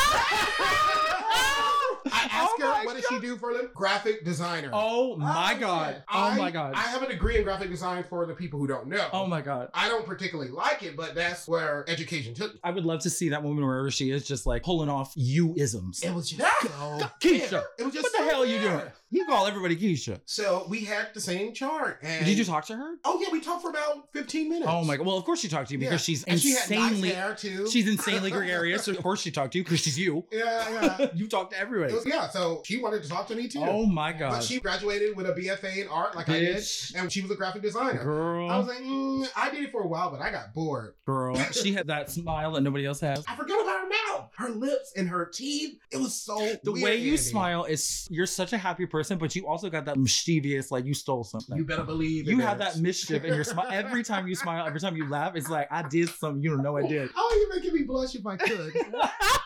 I 2.06 2.28
oh 2.28 2.30
asked 2.32 2.54
Oh 2.60 2.74
her, 2.74 2.86
what 2.86 2.96
does 2.96 3.06
she 3.08 3.20
do 3.20 3.38
for 3.38 3.52
a 3.52 3.54
living? 3.54 3.70
Graphic 3.74 4.26
designer. 4.26 4.70
Oh 4.74 5.16
my 5.16 5.54
Oh, 5.56 5.60
god. 5.60 6.04
Oh 6.12 6.24
I- 6.24 6.38
my 6.38 6.52
god. 6.52 6.74
I 6.76 6.82
have 6.82 7.02
a 7.02 7.08
degree 7.08 7.38
in 7.38 7.44
graphic 7.44 7.70
design 7.70 8.04
for 8.10 8.26
the 8.26 8.34
people 8.34 8.60
who 8.60 8.68
don't 8.68 8.88
know. 8.88 9.08
Oh 9.14 9.26
my 9.26 9.42
god. 9.42 9.70
I 9.74 9.88
don't 9.90 10.06
particularly 10.06 10.52
like 10.52 10.84
it, 10.84 10.96
but 10.98 11.16
that's 11.16 11.48
where 11.48 11.86
education 11.88 12.34
took 12.34 12.54
me. 12.54 12.60
I 12.64 12.72
would 12.72 12.86
love 12.86 13.02
to 13.02 13.10
see 13.10 13.30
that 13.30 13.42
woman 13.44 13.66
wherever 13.66 13.90
she 13.92 14.12
is, 14.12 14.26
just 14.28 14.46
like 14.46 14.64
pulling 14.64 14.90
off 14.90 15.14
you 15.16 15.54
isms. 15.58 16.04
It 16.04 16.14
was 16.14 16.30
just 16.30 16.42
ah, 16.44 16.98
so 17.22 17.28
Keisha. 17.30 17.64
It 17.80 17.84
was 17.84 17.94
just 17.94 18.04
What 18.06 18.12
the 18.14 18.18
so 18.18 18.24
hell 18.30 18.44
are 18.44 18.46
you 18.46 18.60
doing? 18.60 18.82
You 19.13 19.26
call 19.26 19.45
everybody 19.45 19.76
Keisha. 19.76 20.19
So 20.26 20.65
we 20.69 20.82
had 20.86 21.08
the 21.13 21.21
same 21.21 21.54
chart. 21.54 21.99
And 22.02 22.26
Did 22.26 22.38
you 22.38 22.43
talk 22.45 22.65
to 22.65 22.76
her? 22.76 22.95
Oh 23.06 23.19
yeah, 23.21 23.28
we 23.32 23.39
talked 23.39 23.62
for 23.62 23.69
about 23.69 24.12
15 24.13 24.49
minutes. 24.49 24.67
Oh 24.69 24.84
my 24.84 24.97
god. 24.97 25.06
Well, 25.06 25.17
of 25.17 25.23
course 25.23 25.39
she 25.39 25.47
talked 25.47 25.67
to 25.69 25.73
you 25.73 25.80
because 25.80 25.93
Yeah. 25.93 25.97
she's 25.97 26.23
and 26.23 26.39
she 26.39 26.52
had 26.52 26.69
nice 26.69 26.82
insanely 26.91 27.10
hair 27.10 27.36
too. 27.36 27.69
she's 27.69 27.88
insanely 27.88 28.32
gregarious. 28.38 28.84
So 28.86 28.91
of 28.91 29.04
course 29.04 29.21
she 29.21 29.30
talked 29.32 29.52
to 29.54 29.60
you 29.60 29.63
because 29.63 29.82
she's 29.82 29.99
you. 29.99 30.26
yeah, 30.32 30.97
yeah. 30.99 31.08
you 31.15 31.28
talk 31.28 31.52
to 31.52 31.60
everybody. 31.60 31.93
was, 31.93 32.06
yeah, 32.06 32.28
so 32.30 32.62
she 32.65 32.82
wanted 32.82 33.04
to 33.04 33.10
talk 33.10 33.28
to 33.28 33.36
me 33.36 33.47
too. 33.47 33.60
Oh 33.63 33.86
my 33.86 34.12
god. 34.13 34.32
but 34.32 34.43
she 34.43 34.60
graduated 34.60 35.15
with 35.15 35.28
a 35.28 35.34
BFA 35.34 35.78
in 35.84 35.88
art, 35.89 36.15
like 36.15 36.28
I 36.30 36.39
did, 36.39 36.63
and 36.95 37.12
she 37.12 37.21
was 37.21 37.30
a 37.30 37.36
graphic 37.36 37.62
designer. 37.62 38.04
Girl. 38.04 38.49
I 38.49 38.58
was 38.58 38.67
like, 38.67 38.80
mm, 38.80 39.28
I 39.36 39.52
did 39.52 39.63
it 39.63 39.71
for 39.71 39.84
a 39.84 39.88
while, 39.88 40.10
but 40.10 40.21
I 40.21 40.32
got 40.32 40.54
bored. 40.54 40.93
girl. 41.06 41.36
She 41.54 41.71
had 41.73 41.88
that 41.88 42.10
smile 42.10 42.54
that 42.54 42.62
nobody 42.62 42.86
else 42.86 42.99
has. 43.02 43.23
I 43.28 43.36
forgot 43.36 43.62
about 43.62 43.80
her 43.82 43.89
mouth, 44.17 44.30
her 44.38 44.49
lips, 44.49 44.91
and 44.97 45.08
her 45.08 45.26
teeth. 45.32 45.78
It 45.91 45.97
was 45.97 46.13
so 46.15 46.36
The 46.63 46.71
weird, 46.71 46.84
way 46.84 46.95
you 46.97 47.12
Andy. 47.12 47.17
smile 47.17 47.65
is 47.65 48.08
you're 48.10 48.26
such 48.26 48.54
a 48.54 48.58
happy 48.58 48.86
person, 48.88 49.03
but 49.10 49.36
you 49.36 49.48
also 49.48 49.70
got 49.70 49.86
that 49.86 49.98
mischievous, 49.98 50.72
like 50.72 50.86
you 50.86 50.94
stole 50.94 51.24
something. 51.24 51.58
You 51.58 51.66
better 51.66 51.84
believe 51.84 52.28
You 52.28 52.39
have 52.39 52.60
is. 52.62 52.74
that 52.76 52.82
mischief 52.82 53.24
in 53.24 53.34
your 53.34 53.44
smile. 53.44 53.68
Every 53.72 54.04
time 54.12 54.28
you 54.28 54.36
smile, 54.36 54.66
every 54.66 54.80
time 54.80 54.96
you 54.96 55.10
laugh, 55.10 55.36
it's 55.36 55.50
like 55.50 55.68
I 55.72 55.88
did 55.88 56.10
something 56.10 56.42
you 56.42 56.50
don't 56.52 56.63
know 56.63 56.78
I 56.78 56.88
did. 56.88 57.10
Oh, 57.16 57.38
you're 57.39 57.60
making 57.60 57.74
me 57.74 57.84
blush 57.84 58.16
if 58.16 58.26
I 58.26 58.38
could. 58.38 58.74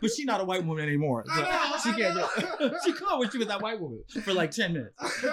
but 0.00 0.10
she's 0.10 0.24
not 0.26 0.40
a 0.40 0.44
white 0.44 0.64
woman 0.64 0.84
anymore. 0.84 1.24
so 1.26 1.40
know, 1.40 1.72
she 1.82 1.92
can't. 1.92 2.14
do- 2.14 2.70
she 2.84 2.92
could 2.92 3.18
when 3.18 3.30
she 3.30 3.38
was 3.38 3.46
that 3.48 3.60
white 3.62 3.80
woman 3.80 4.02
for 4.22 4.32
like 4.34 4.50
ten 4.50 4.72
minutes. 4.72 4.94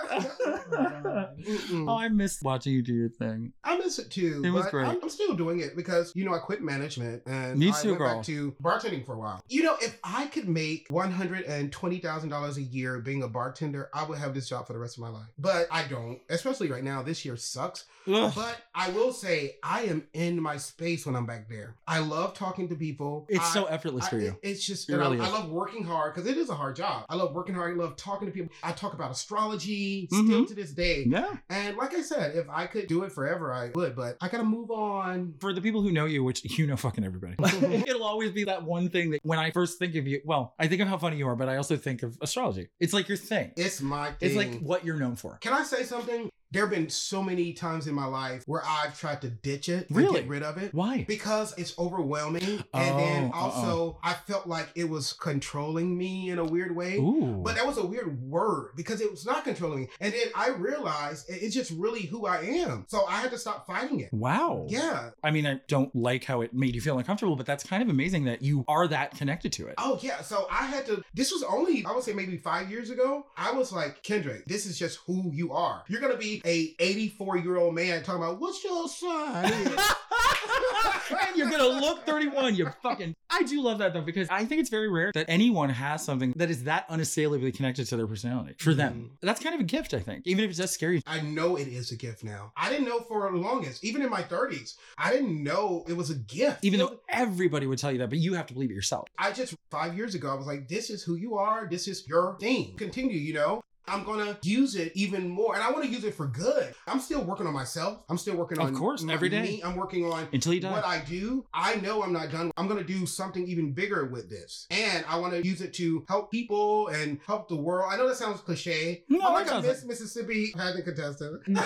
Oh, 1.88 1.98
I 1.98 2.08
miss 2.10 2.42
watching 2.42 2.74
you 2.74 2.82
do 2.82 2.94
your 2.94 3.10
thing. 3.10 3.54
I 3.64 3.78
miss 3.78 4.00
it 4.00 4.10
too. 4.10 4.42
It 4.44 4.50
was 4.50 4.64
but 4.66 4.72
great. 4.72 4.88
I'm, 4.88 4.98
I'm 5.04 5.10
still 5.10 5.36
doing 5.36 5.60
it 5.60 5.76
because 5.76 6.12
you 6.16 6.26
know 6.26 6.34
I 6.34 6.40
quit 6.40 6.62
management 6.62 7.24
and 7.28 7.60
Me 7.60 7.70
I 7.72 7.82
too, 7.82 7.90
went 7.90 8.00
girl. 8.00 8.16
back 8.18 8.26
to 8.26 8.52
bartending 8.64 9.06
for 9.06 9.14
a 9.16 9.20
while. 9.20 9.42
You 9.48 9.64
know, 9.64 9.76
if 9.82 9.98
I 10.04 10.26
could 10.28 10.48
make 10.48 10.88
one 10.90 11.12
hundred 11.12 11.44
and 11.46 11.72
twenty 11.72 12.00
thousand 12.00 12.30
dollars 12.30 12.58
a 12.58 12.62
year 12.64 13.00
being 13.00 13.24
a 13.24 13.28
bartender, 13.28 13.90
I 13.94 14.04
would 14.06 14.18
have 14.18 14.34
this 14.34 14.50
job 14.50 14.66
for 14.68 14.74
the 14.74 14.80
rest 14.80 14.98
of 14.98 15.02
my 15.04 15.10
life. 15.10 15.28
But 15.38 15.68
I 15.72 15.88
don't. 15.88 16.20
Especially 16.30 16.70
right 16.72 16.84
now, 16.84 17.04
this 17.04 17.24
year 17.26 17.38
sucks. 17.38 17.86
Ugh. 18.08 18.32
But 18.36 18.58
I 18.74 18.90
will 18.92 19.12
say 19.14 19.58
I 19.64 19.84
am 19.84 20.08
in 20.14 20.42
my 20.42 20.58
space 20.58 21.06
when 21.06 21.16
I'm 21.16 21.26
back 21.26 21.50
there. 21.50 21.76
I 21.88 22.00
love 22.00 22.34
talking 22.34 22.70
to 22.70 22.76
people. 22.76 23.26
It's 23.30 23.55
I- 23.55 23.55
so 23.56 23.66
effortless 23.66 24.06
I- 24.06 24.10
for 24.10 24.20
you. 24.20 24.38
it's 24.44 24.66
just, 24.66 24.90
It 24.90 24.94
and 24.94 25.02
I- 25.02 25.06
really 25.10 25.20
I, 25.26 25.30
love 25.30 25.50
working 25.50 25.84
hard 25.84 26.14
because 26.14 26.30
it 26.30 26.38
is 26.38 26.50
a 26.50 26.56
hard 26.56 26.76
job. 26.76 27.06
I 27.10 27.16
love 27.16 27.34
working 27.34 27.56
hard. 27.56 27.74
I 27.74 27.82
love 27.82 27.96
talking 27.96 28.28
to 28.28 28.32
people. 28.32 28.50
I 28.64 28.72
talk 28.72 28.94
about 28.94 29.12
astrology 29.12 30.08
still 30.12 30.24
Mhm. 30.24 30.48
to 30.48 30.54
this 30.56 30.72
day. 30.72 31.06
Yeah. 31.08 31.38
And 31.50 31.78
like 31.78 31.94
I 31.94 32.02
said, 32.02 32.36
if 32.36 32.48
I 32.50 32.68
could 32.68 32.88
do 32.88 33.04
it 33.04 33.12
forever, 33.12 33.54
I 33.54 33.72
would. 33.76 33.96
But 33.96 34.18
I 34.22 34.28
gotta 34.30 34.44
move 34.44 34.72
on. 34.72 35.36
For 35.40 35.54
the 35.54 35.62
people 35.62 35.82
who 35.82 35.92
know 35.92 36.06
you, 36.06 36.24
which 36.24 36.44
you 36.58 36.68
know 36.68 36.78
fucking 36.78 37.04
everybody, 37.04 37.36
it'll 37.88 38.04
always 38.04 38.32
be 38.32 38.44
that 38.46 38.64
one 38.64 38.90
thing 38.90 39.12
that 39.12 39.20
when 39.24 39.40
I 39.40 39.52
first 39.52 39.80
think 39.80 39.96
of 39.96 40.08
you, 40.08 40.22
well, 40.26 40.54
I 40.60 40.68
think 40.68 40.82
of 40.82 40.88
how 40.88 40.98
funny 40.98 41.18
you 41.18 41.28
are, 41.28 41.36
but 41.36 41.50
I 41.50 41.58
also 41.58 41.76
think 41.78 42.04
of 42.04 42.18
astrology. 42.22 42.70
It's 42.80 42.94
like 42.94 43.08
your 43.08 43.18
thing. 43.18 43.52
It's 43.58 43.82
my 43.82 44.12
thing. 44.12 44.16
It's 44.22 44.36
like 44.36 44.60
what 44.62 44.84
you're 44.86 44.98
known 44.98 45.16
for. 45.16 45.38
Can 45.42 45.54
I 45.54 45.64
say 45.64 45.84
something? 45.84 46.30
There 46.56 46.64
have 46.66 46.74
been 46.74 46.90
so 46.90 47.22
many 47.22 47.54
times 47.54 47.86
in 47.88 47.94
my 47.94 48.06
life 48.06 48.44
where 48.46 48.64
I've 48.66 48.98
tried 48.98 49.22
to 49.22 49.30
ditch 49.30 49.68
it, 49.70 49.88
Really? 49.90 50.22
get 50.22 50.30
rid 50.30 50.42
of 50.44 50.58
it. 50.58 50.74
Why? 50.74 51.04
Because 51.08 51.54
it's 51.58 51.78
overwhelming, 51.78 52.44
and 52.44 52.64
Oh, 52.74 52.98
then 52.98 53.26
uh-uh. 53.26 53.38
also 53.38 54.00
I 54.04 54.14
felt 54.14 54.48
like 54.48 54.70
it 54.76 54.90
was 54.90 55.14
controlling 55.14 55.98
me 55.98 56.30
in 56.30 56.40
a 56.40 56.46
weird 56.46 56.76
way. 56.76 56.96
Ooh. 56.98 57.42
But 57.44 57.56
that 57.56 57.68
was 57.68 57.78
a 57.78 57.86
weird 57.86 58.22
word 58.22 58.72
because 58.76 59.02
it 59.02 59.12
was 59.12 59.26
not 59.26 59.44
controlling 59.44 59.82
me. 59.82 59.88
And 60.00 60.14
then 60.14 60.28
I 60.36 60.50
realized 60.50 61.26
it's 61.30 61.54
just 61.54 61.72
really 61.72 62.04
who 62.04 62.26
I 62.26 62.38
am. 62.42 62.86
So 62.88 63.06
I 63.06 63.18
had 63.18 63.32
to 63.32 63.38
stop 63.38 63.68
fighting 63.68 64.00
it. 64.00 64.14
wow. 64.14 64.66
Yeah. 64.70 65.10
I 65.24 65.32
mean, 65.32 65.46
I 65.46 65.60
don't 65.68 65.94
like 65.96 66.24
how 66.24 66.42
it 66.42 66.54
made 66.54 66.74
you 66.74 66.82
feel 66.82 66.98
uncomfortable, 66.98 67.36
but 67.36 67.46
that's 67.46 67.64
kind 67.64 67.84
of 67.84 67.90
amazing 67.90 68.26
that 68.26 68.42
you 68.42 68.64
are 68.68 68.88
that 68.88 69.12
connected 69.18 69.52
to 69.54 69.68
it. 69.68 69.76
Oh 69.78 70.00
yeah. 70.02 70.22
So 70.22 70.48
I 70.50 70.66
had 70.68 70.86
to. 70.88 71.04
This 71.14 71.32
was 71.32 71.44
only 71.44 71.84
I 71.86 71.92
would 71.92 72.04
say 72.04 72.14
maybe 72.14 72.38
five 72.38 72.72
years 72.72 72.90
ago. 72.90 73.26
I 73.36 73.52
was 73.52 73.74
like 73.74 74.02
Kendrick. 74.04 74.46
This 74.46 74.66
is 74.66 74.80
just 74.80 75.00
who 75.06 75.30
you 75.34 75.52
are. 75.52 75.84
You're 75.90 76.02
gonna 76.02 76.18
be 76.18 76.42
a 76.46 76.76
84 76.80 77.38
year 77.38 77.58
old 77.58 77.76
man 77.76 78.04
talking 78.04 78.22
about 78.22 78.40
what's 78.40 78.64
your 78.64 78.88
sign. 78.88 79.46
and 79.46 81.36
you're 81.36 81.50
gonna 81.50 81.68
look 81.68 82.06
31. 82.06 82.56
You 82.56 82.70
fucking. 82.82 83.16
I 83.30 83.44
do 83.44 83.62
love 83.62 83.80
that 83.80 83.94
though 83.94 84.02
because 84.02 84.28
I 84.30 84.46
think 84.46 84.62
it's 84.62 84.70
very 84.70 84.90
rare 84.90 85.12
that 85.14 85.26
anyone 85.28 85.70
has 85.70 86.04
something 86.04 86.34
that 86.38 86.50
is 86.50 86.66
that 86.66 86.86
unassailably 86.90 87.52
connected 87.52 87.86
to 87.88 87.98
their 87.98 88.08
personality 88.08 88.56
for 88.60 88.74
them. 88.74 88.94
Mm-hmm. 88.94 89.26
That's 89.26 89.42
kind 89.42 89.56
of 89.56 89.62
a 89.62 89.66
gift, 89.66 89.94
I 89.94 90.00
think, 90.00 90.24
even 90.26 90.44
if 90.44 90.52
it's 90.52 90.60
does 90.66 90.72
scary. 90.72 91.02
I 91.06 91.22
know 91.22 91.56
it 91.58 91.68
is 91.68 91.92
a 91.92 91.96
gift 91.96 92.24
now. 92.24 92.52
I 92.58 92.70
didn't 92.70 92.86
know 92.86 93.00
for 93.02 93.32
the 93.32 93.38
longest, 93.38 93.84
even 93.84 94.02
in 94.02 94.10
my 94.10 94.22
30s, 94.22 94.76
I 94.98 95.12
didn't 95.12 95.44
know 95.44 95.84
it 95.88 95.96
was 95.96 96.10
a 96.10 96.16
gift. 96.16 96.64
Even 96.64 96.80
though 96.80 97.00
everybody 97.10 97.68
would 97.68 97.80
tell 97.80 97.92
you 97.92 98.00
that, 98.00 98.10
but 98.10 98.20
you 98.20 98.34
have 98.34 98.48
to 98.48 98.54
believe 98.54 98.72
it 98.72 98.74
yourself. 98.74 99.08
I 99.18 99.32
just 99.32 99.56
five 99.70 99.96
years 99.96 100.16
ago, 100.16 100.30
I 100.32 100.36
was 100.36 100.48
like, 100.48 100.68
this 100.68 100.90
is 100.90 101.04
who 101.04 101.16
you 101.16 101.36
are. 101.36 101.68
This 101.70 101.88
is 101.88 102.08
your 102.08 102.38
thing. 102.40 102.76
Continue, 102.78 103.18
you 103.18 103.34
know? 103.34 103.64
I'm 103.88 104.04
gonna 104.04 104.38
use 104.44 104.76
it 104.76 104.92
even 104.96 105.28
more. 105.30 105.56
And 105.56 105.64
I 105.64 105.72
want 105.72 105.84
to 105.86 105.90
use 105.90 106.04
it 106.04 106.14
for 106.16 106.28
good. 106.28 106.74
I'm 106.88 107.00
still 107.00 107.24
working 107.24 107.48
on 107.48 107.54
myself. 107.54 108.04
I'm 108.10 108.18
still 108.18 108.36
working 108.36 108.60
on, 108.60 108.70
Of 108.70 108.76
course, 108.76 109.02
my- 109.04 109.14
every 109.14 109.30
day. 109.30 109.42
me. 109.42 109.62
I'm 109.64 109.76
working 109.76 110.06
on 110.12 110.28
Until 110.34 110.54
you 110.54 110.60
die. 110.62 110.72
what 110.72 110.86
I 110.86 111.00
do. 111.00 111.46
I 111.54 111.76
know 111.76 112.04
I'm 112.04 112.14
not 112.14 112.32
done. 112.32 112.52
I'm 112.58 112.68
gonna 112.68 112.84
do 112.84 113.06
something 113.06 113.48
even 113.48 113.74
bigger 113.74 114.06
with 114.06 114.30
this. 114.30 114.68
And 114.72 115.06
I 115.08 115.18
want 115.18 115.34
to 115.34 115.46
use 115.46 115.62
it 115.62 115.74
to 115.76 116.04
help 116.08 116.32
people 116.32 116.88
and 116.90 117.20
help 117.26 117.48
the 117.50 117.56
world. 117.56 117.90
I 117.92 117.98
know 117.98 118.08
that 118.08 118.16
sounds 118.18 118.42
cliche. 118.42 119.04
No, 119.10 119.20
I'm 119.22 119.34
like 119.34 119.52
a. 119.52 119.62
Miss 119.62 119.84
Mississippi 119.86 120.52
pageant 120.56 120.86
contestant. 120.86 121.42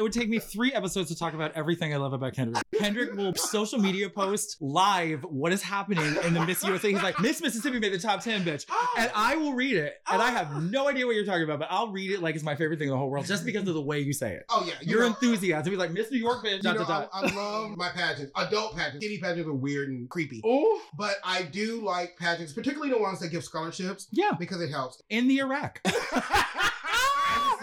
It 0.00 0.02
would 0.02 0.14
take 0.14 0.30
me 0.30 0.38
three 0.38 0.72
episodes 0.72 1.10
to 1.10 1.14
talk 1.14 1.34
about 1.34 1.52
everything 1.52 1.92
I 1.92 1.98
love 1.98 2.14
about 2.14 2.32
Kendrick. 2.32 2.64
Kendrick 2.74 3.12
will 3.14 3.34
social 3.34 3.78
media 3.78 4.08
post 4.08 4.56
live 4.58 5.24
what 5.24 5.52
is 5.52 5.60
happening 5.62 6.16
in 6.24 6.32
the 6.32 6.42
Miss 6.46 6.64
USA. 6.64 6.90
He's 6.90 7.02
like, 7.02 7.20
Miss 7.20 7.42
Mississippi 7.42 7.78
made 7.78 7.92
the 7.92 7.98
top 7.98 8.22
10, 8.22 8.42
bitch. 8.42 8.64
And 8.96 9.10
I 9.14 9.36
will 9.36 9.52
read 9.52 9.76
it. 9.76 10.00
And 10.10 10.22
I 10.22 10.30
have 10.30 10.62
no 10.62 10.88
idea 10.88 11.04
what 11.04 11.16
you're 11.16 11.26
talking 11.26 11.42
about, 11.42 11.58
but 11.58 11.68
I'll 11.70 11.92
read 11.92 12.12
it 12.12 12.22
like 12.22 12.34
it's 12.34 12.42
my 12.42 12.54
favorite 12.54 12.78
thing 12.78 12.88
in 12.88 12.92
the 12.92 12.96
whole 12.96 13.10
world 13.10 13.26
just 13.26 13.44
because 13.44 13.68
of 13.68 13.74
the 13.74 13.82
way 13.82 14.00
you 14.00 14.14
say 14.14 14.32
it. 14.32 14.46
oh 14.48 14.64
yeah, 14.66 14.72
you 14.80 14.92
Your 14.92 15.00
know, 15.00 15.08
enthusiasm. 15.08 15.70
He's 15.70 15.78
like, 15.78 15.90
Miss 15.90 16.10
New 16.10 16.16
York, 16.16 16.46
bitch. 16.46 16.64
You 16.64 16.72
know, 16.72 16.82
I. 16.88 17.06
I 17.12 17.34
love 17.34 17.76
my 17.76 17.90
pageants, 17.90 18.32
adult 18.36 18.78
pageants. 18.78 19.04
Kitty 19.04 19.18
pageants 19.20 19.50
are 19.50 19.52
weird 19.52 19.90
and 19.90 20.08
creepy, 20.08 20.40
Oh, 20.46 20.80
but 20.96 21.16
I 21.22 21.42
do 21.42 21.82
like 21.84 22.16
pageants, 22.18 22.54
particularly 22.54 22.90
the 22.90 22.98
ones 22.98 23.20
that 23.20 23.28
give 23.28 23.44
scholarships 23.44 24.08
yeah. 24.12 24.30
because 24.38 24.62
it 24.62 24.70
helps. 24.70 25.02
In 25.10 25.28
the 25.28 25.40
Iraq. 25.40 25.82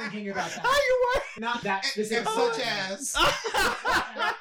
I 0.08 0.10
was 0.10 0.14
thinking 0.14 0.32
about 0.32 0.52
How 0.52 0.62
that. 0.64 0.82
you 0.88 1.08
were? 1.16 1.22
Not 1.42 1.64
that 1.64 1.84
And 1.84 1.92
specific. 1.92 2.30
such 2.30 2.60
as 2.66 3.16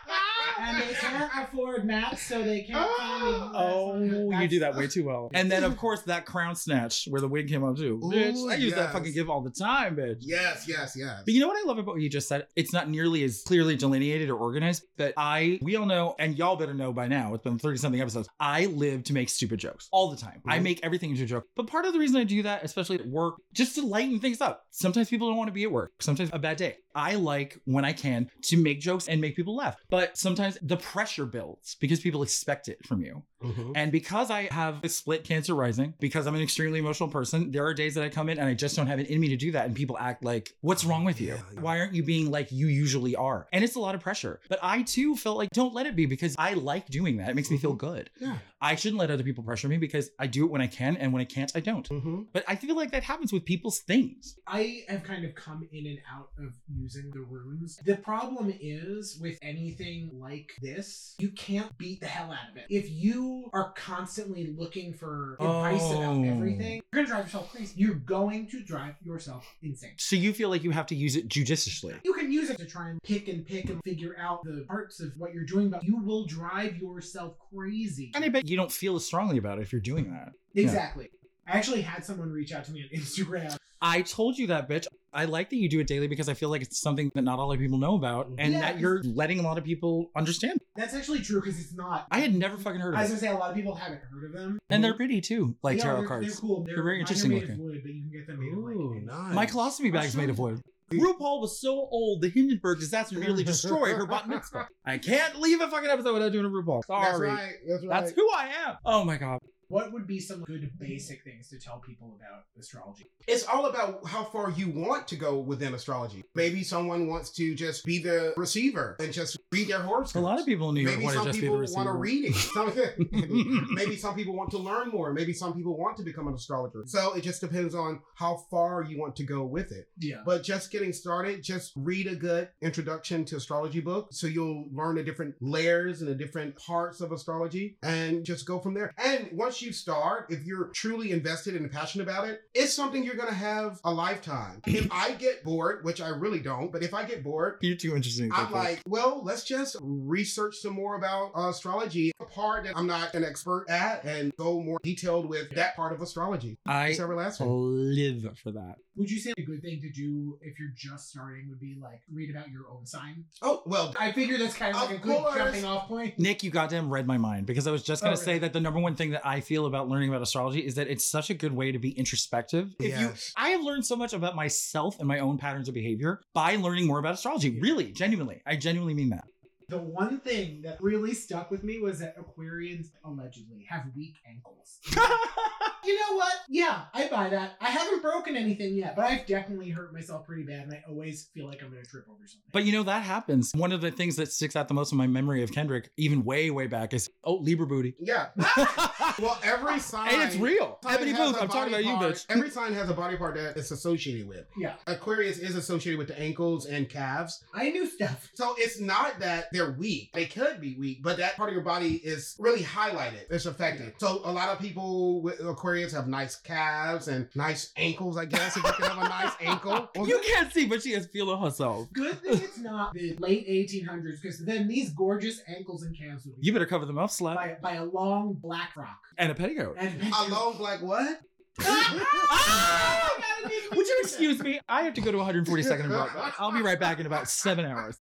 and 0.58 0.82
they 0.82 0.92
can't 0.94 1.30
afford 1.38 1.84
maps, 1.84 2.22
so 2.22 2.42
they 2.42 2.62
can't 2.62 2.88
find 2.98 3.22
the 3.22 3.58
Oh, 3.58 4.30
you 4.40 4.48
do 4.48 4.60
that 4.60 4.76
way 4.76 4.86
too 4.86 5.04
well. 5.04 5.30
And 5.34 5.50
then, 5.50 5.64
of 5.64 5.76
course, 5.76 6.02
that 6.02 6.24
crown 6.26 6.54
snatch 6.54 7.06
where 7.08 7.20
the 7.20 7.28
wig 7.28 7.48
came 7.48 7.62
up 7.64 7.76
too. 7.76 8.00
Ooh, 8.02 8.10
bitch, 8.10 8.50
I 8.50 8.54
use 8.56 8.74
that 8.74 8.92
fucking 8.92 9.12
give 9.12 9.28
all 9.28 9.40
the 9.42 9.50
time, 9.50 9.96
bitch. 9.96 10.16
yes, 10.20 10.66
yes, 10.68 10.94
yes. 10.96 11.22
But 11.24 11.34
you 11.34 11.40
know 11.40 11.48
what 11.48 11.62
I 11.62 11.66
love 11.66 11.78
about 11.78 11.94
what 11.94 12.00
you 12.02 12.08
just 12.10 12.28
said? 12.28 12.46
It's 12.56 12.72
not 12.72 12.88
nearly 12.88 13.22
as 13.24 13.42
clearly 13.46 13.76
delineated 13.76 14.30
or 14.30 14.36
organized, 14.36 14.84
but 14.96 15.14
I, 15.16 15.58
we 15.62 15.76
all 15.76 15.86
know, 15.86 16.14
and 16.18 16.36
y'all 16.38 16.56
better 16.56 16.74
know 16.74 16.92
by 16.92 17.06
now, 17.08 17.34
it's 17.34 17.44
been 17.44 17.58
30 17.58 17.78
something 17.78 18.00
episodes. 18.00 18.28
I 18.40 18.66
live 18.66 19.04
to 19.04 19.12
make 19.12 19.28
stupid 19.28 19.58
jokes 19.60 19.88
all 19.92 20.10
the 20.10 20.16
time. 20.16 20.40
I 20.46 20.58
Mhm. 20.58 20.62
make 20.62 20.80
everything 20.84 21.10
into 21.10 21.24
a 21.24 21.26
joke. 21.26 21.44
But 21.56 21.66
part 21.66 21.84
of 21.84 21.92
the 21.92 21.98
reason 21.98 22.16
I 22.16 22.24
do 22.24 22.42
that, 22.44 22.64
especially 22.64 22.98
at 23.00 23.06
work, 23.06 23.34
just 23.52 23.74
to 23.76 23.82
lighten 23.82 24.20
things 24.20 24.40
up. 24.40 24.64
Sometimes 24.70 25.08
people 25.10 25.28
don't 25.28 25.36
want 25.36 25.48
to 25.48 25.52
be 25.54 25.64
at 25.64 25.72
work. 25.72 25.92
Sometimes 26.00 26.30
a 26.32 26.38
bad 26.38 26.56
day. 26.56 26.76
I 26.94 27.16
like 27.16 27.58
when 27.64 27.84
I 27.84 27.92
can 27.92 28.30
to 28.44 28.56
make 28.56 28.80
jokes 28.80 29.06
and 29.08 29.20
make 29.20 29.36
people 29.36 29.54
laugh. 29.56 29.76
But 29.90 30.16
sometimes 30.16 30.45
the 30.62 30.76
pressure 30.76 31.26
builds 31.26 31.74
because 31.76 32.00
people 32.00 32.22
expect 32.22 32.68
it 32.68 32.84
from 32.86 33.00
you. 33.00 33.22
Mhm. 33.52 33.72
And 33.74 33.92
because 33.92 34.30
I 34.30 34.48
have 34.52 34.82
a 34.84 34.88
split 34.88 35.24
cancer 35.24 35.54
rising, 35.54 35.94
because 36.00 36.26
I'm 36.26 36.34
an 36.34 36.42
extremely 36.42 36.78
emotional 36.78 37.08
person, 37.08 37.50
there 37.50 37.64
are 37.66 37.74
days 37.74 37.94
that 37.94 38.04
I 38.04 38.08
come 38.08 38.28
in 38.28 38.38
and 38.38 38.48
I 38.48 38.54
just 38.54 38.76
don't 38.76 38.86
have 38.86 38.98
it 38.98 39.08
in 39.08 39.20
me 39.20 39.28
to 39.28 39.36
do 39.36 39.52
that. 39.52 39.66
And 39.66 39.74
people 39.74 39.96
act 39.98 40.24
like, 40.24 40.54
what's 40.60 40.84
wrong 40.84 41.04
with 41.04 41.20
you? 41.20 41.28
Yeah, 41.28 41.40
yeah. 41.54 41.60
Why 41.60 41.80
aren't 41.80 41.94
you 41.94 42.02
being 42.02 42.30
like 42.30 42.52
you 42.52 42.66
usually 42.66 43.16
are? 43.16 43.46
And 43.52 43.64
it's 43.64 43.76
a 43.76 43.80
lot 43.80 43.94
of 43.94 44.00
pressure. 44.00 44.40
But 44.48 44.58
I 44.62 44.82
too 44.82 45.16
felt 45.16 45.36
like, 45.36 45.50
don't 45.50 45.74
let 45.74 45.86
it 45.86 45.96
be 45.96 46.06
because 46.06 46.34
I 46.38 46.54
like 46.54 46.88
doing 46.88 47.18
that. 47.18 47.30
It 47.30 47.36
makes 47.36 47.50
me 47.50 47.58
feel 47.58 47.74
good. 47.74 48.10
Yeah. 48.20 48.38
I 48.60 48.74
shouldn't 48.74 48.98
let 48.98 49.10
other 49.10 49.22
people 49.22 49.44
pressure 49.44 49.68
me 49.68 49.76
because 49.76 50.10
I 50.18 50.26
do 50.26 50.44
it 50.46 50.50
when 50.50 50.62
I 50.62 50.66
can. 50.66 50.96
And 50.96 51.12
when 51.12 51.20
I 51.20 51.26
can't, 51.26 51.52
I 51.54 51.60
don't. 51.60 51.86
Mm-hmm. 51.88 52.22
But 52.32 52.44
I 52.48 52.56
feel 52.56 52.74
like 52.74 52.90
that 52.92 53.02
happens 53.04 53.32
with 53.32 53.44
people's 53.44 53.80
things. 53.80 54.38
I 54.46 54.84
have 54.88 55.02
kind 55.02 55.24
of 55.24 55.34
come 55.34 55.68
in 55.72 55.86
and 55.86 55.98
out 56.10 56.30
of 56.38 56.54
using 56.74 57.10
the 57.12 57.20
runes. 57.20 57.78
The 57.84 57.96
problem 57.96 58.52
is 58.58 59.18
with 59.20 59.38
anything 59.42 60.10
like 60.14 60.52
this, 60.62 61.14
you 61.18 61.28
can't 61.30 61.76
beat 61.76 62.00
the 62.00 62.06
hell 62.06 62.32
out 62.32 62.50
of 62.50 62.56
it. 62.56 62.64
If 62.70 62.90
you 62.90 63.35
are 63.52 63.72
constantly 63.72 64.54
looking 64.56 64.92
for 64.92 65.34
advice 65.40 65.80
Oh. 65.82 65.98
about 66.22 66.24
everything, 66.26 66.74
you're 66.92 67.04
gonna 67.04 67.06
drive 67.06 67.24
yourself 67.26 67.52
crazy. 67.52 67.74
You're 67.76 67.94
going 67.94 68.46
to 68.48 68.62
drive 68.62 68.94
yourself 69.02 69.46
insane. 69.62 69.92
So 69.98 70.16
you 70.16 70.32
feel 70.32 70.48
like 70.48 70.62
you 70.62 70.70
have 70.70 70.86
to 70.86 70.94
use 70.94 71.16
it 71.16 71.28
judiciously. 71.28 71.94
You 72.04 72.12
can 72.14 72.30
use 72.32 72.50
it 72.50 72.58
to 72.58 72.64
try 72.66 72.90
and 72.90 73.02
pick 73.02 73.28
and 73.28 73.46
pick 73.46 73.70
and 73.70 73.80
figure 73.84 74.16
out 74.18 74.42
the 74.44 74.64
parts 74.68 75.00
of 75.00 75.12
what 75.16 75.32
you're 75.34 75.44
doing, 75.44 75.70
but 75.70 75.84
you 75.84 75.96
will 75.96 76.26
drive 76.26 76.76
yourself 76.78 77.36
crazy. 77.54 78.10
And 78.14 78.24
I 78.24 78.28
bet 78.28 78.48
you 78.48 78.56
don't 78.56 78.72
feel 78.72 78.96
as 78.96 79.04
strongly 79.04 79.38
about 79.38 79.58
it 79.58 79.62
if 79.62 79.72
you're 79.72 79.80
doing 79.80 80.10
that. 80.10 80.32
Exactly. 80.54 81.10
I 81.46 81.52
actually 81.56 81.82
had 81.82 82.04
someone 82.04 82.30
reach 82.32 82.52
out 82.52 82.64
to 82.64 82.72
me 82.72 82.82
on 82.82 82.98
Instagram. 83.00 83.56
I 83.80 84.02
told 84.02 84.38
you 84.38 84.48
that, 84.48 84.68
bitch. 84.68 84.86
I 85.16 85.24
like 85.24 85.50
that 85.50 85.56
you 85.56 85.68
do 85.68 85.80
it 85.80 85.86
daily 85.86 86.06
because 86.06 86.28
I 86.28 86.34
feel 86.34 86.50
like 86.50 86.62
it's 86.62 86.78
something 86.80 87.10
that 87.14 87.22
not 87.22 87.38
a 87.38 87.42
lot 87.42 87.54
of 87.54 87.58
people 87.60 87.78
know 87.78 87.94
about 87.96 88.28
and 88.38 88.52
Yeah. 88.52 88.60
that 88.60 88.78
you're 88.78 89.02
letting 89.02 89.38
a 89.40 89.42
lot 89.42 89.58
of 89.58 89.64
people 89.64 90.10
understand. 90.14 90.60
That's 90.76 90.94
actually 90.94 91.20
true 91.20 91.40
because 91.40 91.58
it's 91.58 91.74
not. 91.74 92.06
I 92.10 92.20
had 92.20 92.34
never 92.34 92.56
fucking 92.58 92.80
heard 92.80 92.94
I 92.94 93.02
was 93.02 93.10
of 93.10 93.16
it. 93.18 93.20
gonna 93.22 93.32
say 93.32 93.36
a 93.36 93.40
lot 93.40 93.50
of 93.50 93.56
people 93.56 93.74
haven't 93.74 94.00
heard 94.12 94.24
of 94.26 94.32
them. 94.32 94.58
And 94.70 94.84
they're 94.84 94.94
pretty 94.94 95.20
too, 95.20 95.56
like 95.62 95.78
They 95.78 95.82
are- 95.82 95.84
tarot 95.86 95.98
they're, 96.00 96.08
cards. 96.08 96.26
They're 96.26 96.36
cool. 96.36 96.64
They're, 96.64 96.74
They're 96.76 96.84
very 96.84 96.96
mine 96.96 96.98
are 96.98 97.00
interesting 97.00 97.30
made 97.30 97.40
looking. 97.40 97.54
Of 97.54 97.60
wood, 97.60 97.80
but 97.82 97.92
you 97.94 98.02
can 98.02 98.10
get 98.12 98.26
them 98.26 98.38
made 98.40 98.52
of 98.52 98.58
like 98.58 98.76
Ooh, 98.76 98.90
anything. 98.92 99.06
nice. 99.06 99.34
My 99.34 99.46
colostomy 99.46 99.92
bag's 99.92 100.14
made 100.16 100.30
of 100.30 100.38
wood. 100.38 100.60
RuPaul 100.92 101.40
was 101.40 101.60
so 101.60 101.72
old, 101.90 102.20
the 102.22 102.28
Hindenburg 102.28 102.78
disaster 102.78 103.18
nearly 103.18 103.42
destroyed 103.42 103.96
her 103.96 104.06
bat 104.06 104.28
mitzvah. 104.28 104.68
I 104.84 104.98
can't 104.98 105.40
leave 105.40 105.60
a 105.60 105.66
fucking 105.68 105.90
episode 105.90 106.12
without 106.14 106.30
doing 106.30 106.44
a 106.44 106.48
RuPaul. 106.48 106.82
That's 106.88 107.10
Sorry. 107.16 107.28
right. 107.28 107.52
That's 107.68 107.84
right. 107.86 108.00
That's 108.04 108.12
who 108.12 108.28
I 108.32 108.50
am. 108.68 108.76
Oh 108.84 109.04
my 109.04 109.16
god. 109.16 109.40
What 109.68 109.92
would 109.92 110.06
be 110.06 110.20
some 110.20 110.44
good 110.44 110.70
basic 110.78 111.24
things 111.24 111.48
to 111.48 111.58
tell 111.58 111.78
people 111.80 112.18
about 112.20 112.44
astrology? 112.58 113.06
It's 113.26 113.44
all 113.44 113.66
about 113.66 114.06
how 114.06 114.24
far 114.24 114.50
you 114.50 114.68
want 114.70 115.08
to 115.08 115.16
go 115.16 115.38
within 115.38 115.74
astrology. 115.74 116.22
Maybe 116.34 116.62
someone 116.62 117.08
wants 117.08 117.30
to 117.32 117.54
just 117.54 117.84
be 117.84 117.98
the 117.98 118.32
receiver 118.36 118.96
and 119.00 119.12
just 119.12 119.38
read 119.50 119.68
their 119.68 119.80
horoscope. 119.80 120.22
A 120.22 120.24
lot 120.24 120.38
of 120.38 120.46
people 120.46 120.68
in 120.68 120.76
New 120.76 120.82
York 120.82 120.94
Maybe 120.94 121.04
want 121.04 121.14
to 121.14 121.18
some 121.18 121.26
just 121.26 121.40
be 121.40 121.46
the 121.48 121.52
people 121.52 121.74
want 121.74 121.88
to 121.88 121.92
read 121.94 122.32
it. 122.32 123.70
Maybe 123.70 123.96
some 123.96 124.14
people 124.14 124.36
want 124.36 124.50
to 124.50 124.58
learn 124.58 124.88
more. 124.90 125.12
Maybe 125.12 125.32
some 125.32 125.52
people 125.52 125.76
want 125.76 125.96
to 125.96 126.04
become 126.04 126.28
an 126.28 126.34
astrologer. 126.34 126.84
So 126.86 127.14
it 127.14 127.22
just 127.22 127.40
depends 127.40 127.74
on 127.74 128.00
how 128.14 128.44
far 128.50 128.84
you 128.84 129.00
want 129.00 129.16
to 129.16 129.24
go 129.24 129.44
with 129.44 129.72
it. 129.72 129.88
Yeah. 129.98 130.22
But 130.24 130.44
just 130.44 130.70
getting 130.70 130.92
started, 130.92 131.42
just 131.42 131.72
read 131.74 132.06
a 132.06 132.14
good 132.14 132.50
introduction 132.62 133.24
to 133.26 133.36
astrology 133.36 133.80
book 133.80 134.08
so 134.12 134.28
you'll 134.28 134.66
learn 134.72 134.94
the 134.94 135.02
different 135.02 135.34
layers 135.40 136.02
and 136.02 136.10
the 136.10 136.14
different 136.14 136.56
parts 136.56 137.00
of 137.00 137.10
astrology 137.10 137.78
and 137.82 138.24
just 138.24 138.46
go 138.46 138.60
from 138.60 138.74
there. 138.74 138.92
And 138.96 139.28
once 139.32 139.55
you 139.62 139.72
start, 139.72 140.26
if 140.30 140.44
you're 140.44 140.66
truly 140.68 141.12
invested 141.12 141.54
and 141.54 141.70
passionate 141.70 142.04
about 142.04 142.28
it, 142.28 142.42
it's 142.54 142.72
something 142.72 143.04
you're 143.04 143.16
going 143.16 143.28
to 143.28 143.34
have 143.34 143.80
a 143.84 143.92
lifetime. 143.92 144.60
If 144.66 144.88
I 144.90 145.12
get 145.12 145.44
bored, 145.44 145.84
which 145.84 146.00
I 146.00 146.08
really 146.08 146.40
don't, 146.40 146.72
but 146.72 146.82
if 146.82 146.94
I 146.94 147.04
get 147.04 147.22
bored, 147.22 147.58
You're 147.60 147.76
too 147.76 147.94
interesting. 147.94 148.30
I'm 148.32 148.52
like, 148.52 148.80
well, 148.86 149.22
let's 149.24 149.44
just 149.44 149.76
research 149.80 150.56
some 150.56 150.72
more 150.72 150.96
about 150.96 151.32
astrology, 151.34 152.12
a 152.20 152.24
part 152.24 152.64
that 152.64 152.76
I'm 152.76 152.86
not 152.86 153.14
an 153.14 153.24
expert 153.24 153.66
at, 153.68 154.04
and 154.04 154.34
go 154.36 154.60
more 154.60 154.78
detailed 154.82 155.28
with 155.28 155.50
that 155.50 155.76
part 155.76 155.92
of 155.92 156.00
astrology. 156.00 156.58
I 156.66 156.92
live 156.98 158.38
for 158.42 158.52
that. 158.52 158.76
Would 158.96 159.10
you 159.10 159.18
say 159.20 159.32
a 159.36 159.42
good 159.42 159.60
thing 159.62 159.80
to 159.82 159.90
do 159.90 160.38
if 160.40 160.58
you're 160.58 160.72
just 160.74 161.10
starting 161.10 161.48
would 161.50 161.60
be 161.60 161.76
like 161.80 162.00
read 162.10 162.30
about 162.30 162.48
your 162.50 162.62
own 162.70 162.86
sign? 162.86 163.24
Oh, 163.42 163.62
well, 163.66 163.94
I 164.00 164.10
figure 164.12 164.38
that's 164.38 164.54
kind 164.54 164.74
of 164.74 164.80
like 164.82 164.90
Of 164.92 164.96
a 164.96 165.00
good 165.02 165.16
course. 165.18 165.36
jumping 165.36 165.64
off 165.66 165.86
point. 165.86 166.18
Nick, 166.18 166.42
you 166.42 166.50
goddamn 166.50 166.88
read 166.88 167.06
my 167.06 167.18
mind 167.18 167.44
because 167.46 167.66
I 167.66 167.70
was 167.70 167.82
just 167.82 168.02
gonna 168.02 168.14
Oh, 168.14 168.16
say 168.16 168.38
that 168.38 168.52
the 168.54 168.60
number 168.60 168.80
one 168.80 168.94
thing 168.96 169.10
that 169.10 169.26
I 169.26 169.40
feel 169.40 169.66
about 169.66 169.88
learning 169.88 170.08
about 170.08 170.22
astrology 170.22 170.60
is 170.60 170.76
that 170.76 170.88
it's 170.88 171.04
such 171.04 171.28
a 171.28 171.34
good 171.34 171.52
way 171.52 171.72
to 171.72 171.78
be 171.78 171.90
introspective. 171.90 172.74
If 172.80 172.98
you 172.98 173.06
Yes. 173.08 173.32
I 173.36 173.50
have 173.50 173.62
learned 173.62 173.84
so 173.84 173.96
much 173.96 174.14
about 174.14 174.34
myself 174.34 174.98
and 174.98 175.06
my 175.06 175.18
own 175.18 175.36
patterns 175.36 175.68
of 175.68 175.74
behavior 175.74 176.20
by 176.32 176.56
learning 176.56 176.86
more 176.86 176.98
about 176.98 177.14
astrology. 177.14 177.60
Really, 177.60 177.92
genuinely. 177.92 178.40
I 178.46 178.56
genuinely 178.56 178.94
mean 178.94 179.10
that. 179.10 179.24
The 179.68 179.78
one 179.78 180.20
thing 180.20 180.62
that 180.62 180.80
really 180.80 181.12
stuck 181.12 181.50
with 181.50 181.64
me 181.64 181.80
was 181.80 181.98
that 181.98 182.16
Aquarians 182.16 182.86
allegedly 183.04 183.66
have 183.68 183.82
weak 183.96 184.14
ankles. 184.26 184.78
You 185.86 185.94
know 185.94 186.16
what? 186.16 186.32
Yeah, 186.48 186.82
I 186.92 187.08
buy 187.08 187.28
that. 187.30 187.56
I 187.60 187.70
haven't 187.70 188.02
broken 188.02 188.36
anything 188.36 188.74
yet, 188.74 188.96
but 188.96 189.04
I've 189.04 189.26
definitely 189.26 189.70
hurt 189.70 189.92
myself 189.92 190.26
pretty 190.26 190.42
bad, 190.42 190.64
and 190.64 190.72
I 190.74 190.82
always 190.88 191.28
feel 191.34 191.46
like 191.46 191.62
I'm 191.62 191.70
gonna 191.70 191.84
trip 191.84 192.06
over 192.08 192.26
something. 192.26 192.42
But 192.52 192.64
you 192.64 192.72
know, 192.72 192.82
that 192.84 193.02
happens. 193.02 193.52
One 193.54 193.72
of 193.72 193.80
the 193.80 193.90
things 193.90 194.16
that 194.16 194.32
sticks 194.32 194.56
out 194.56 194.68
the 194.68 194.74
most 194.74 194.92
in 194.92 194.98
my 194.98 195.06
memory 195.06 195.42
of 195.42 195.52
Kendrick, 195.52 195.90
even 195.96 196.24
way, 196.24 196.50
way 196.50 196.66
back, 196.66 196.92
is 196.94 197.10
oh, 197.24 197.34
Libra 197.36 197.66
booty. 197.66 197.94
yeah. 198.00 198.28
Well, 199.18 199.38
every 199.42 199.78
sign. 199.78 200.12
and 200.12 200.22
it's 200.22 200.36
real. 200.36 200.78
sign 200.82 200.94
Ebony 200.96 201.12
has 201.12 201.18
Booth, 201.32 201.36
a 201.38 201.42
I'm 201.42 201.48
talking 201.48 201.72
about 201.72 201.82
body 201.82 201.86
you, 201.86 201.96
part- 201.96 202.12
bitch. 202.14 202.26
Every 202.28 202.50
sign 202.50 202.74
has 202.74 202.90
a 202.90 202.94
body 202.94 203.16
part 203.16 203.34
that 203.36 203.56
it's 203.56 203.70
associated 203.70 204.28
with. 204.28 204.44
yeah, 204.58 204.74
Aquarius 204.86 205.38
is 205.38 205.54
associated 205.56 205.98
with 205.98 206.08
the 206.08 206.20
ankles 206.20 206.66
and 206.66 206.86
calves. 206.88 207.42
I 207.54 207.70
knew 207.70 207.86
stuff. 207.86 208.28
So 208.34 208.54
it's 208.58 208.78
not 208.78 209.18
that 209.20 209.46
they're 209.52 209.72
weak. 209.72 210.10
They 210.12 210.26
could 210.26 210.60
be 210.60 210.76
weak, 210.78 211.02
but 211.02 211.16
that 211.16 211.36
part 211.36 211.48
of 211.48 211.54
your 211.54 211.64
body 211.64 211.94
is 211.96 212.34
really 212.38 212.62
highlighted. 212.62 213.22
It's 213.30 213.46
affected. 213.46 213.94
So 213.98 214.20
a 214.24 214.32
lot 214.32 214.48
of 214.50 214.58
people 214.58 215.22
with 215.22 215.40
Aquarius 215.40 215.75
have 215.84 216.08
nice 216.08 216.36
calves 216.36 217.08
and 217.08 217.28
nice 217.34 217.72
ankles, 217.76 218.16
I 218.16 218.24
guess, 218.24 218.56
if 218.56 218.64
you 218.64 218.72
can 218.72 218.84
have 218.90 218.98
a 219.04 219.08
nice 219.08 219.32
ankle. 219.40 219.88
Well, 219.94 220.08
You 220.08 220.20
can't 220.26 220.52
see, 220.52 220.66
but 220.66 220.82
she 220.82 220.90
is 220.92 221.06
feeling 221.06 221.40
herself. 221.40 221.88
Good 221.92 222.20
thing 222.22 222.34
it's 222.42 222.58
not 222.58 222.92
the 222.94 223.14
late 223.18 223.46
1800s, 223.48 224.20
because 224.22 224.38
then 224.44 224.68
these 224.68 224.90
gorgeous 224.90 225.40
ankles 225.48 225.82
and 225.82 225.96
calves 225.96 226.24
would 226.26 226.40
be 226.40 226.46
You 226.46 226.52
better 226.52 226.66
cover 226.66 226.86
them 226.86 226.98
up, 226.98 227.10
slut. 227.10 227.36
by, 227.36 227.56
by 227.62 227.72
a 227.74 227.84
long 227.84 228.34
black 228.34 228.72
frock. 228.74 228.98
And 229.18 229.30
a 229.30 229.34
petticoat. 229.34 229.76
And 229.78 230.00
a 230.02 230.28
long 230.30 230.56
black 230.56 230.82
what? 230.82 231.20
Ah! 231.58 233.12
Would 233.74 233.86
you 233.86 233.98
excuse 234.02 234.40
me? 234.42 234.60
I 234.68 234.82
have 234.82 234.94
to 234.94 235.00
go 235.00 235.12
to 235.12 235.18
142nd 235.18 235.80
and 235.80 235.88
Broadway. 235.88 236.20
I'll 236.38 236.52
be 236.52 236.62
right 236.62 236.78
back 236.78 236.98
in 237.00 237.06
about 237.06 237.28
seven 237.28 237.64
hours. 237.64 237.96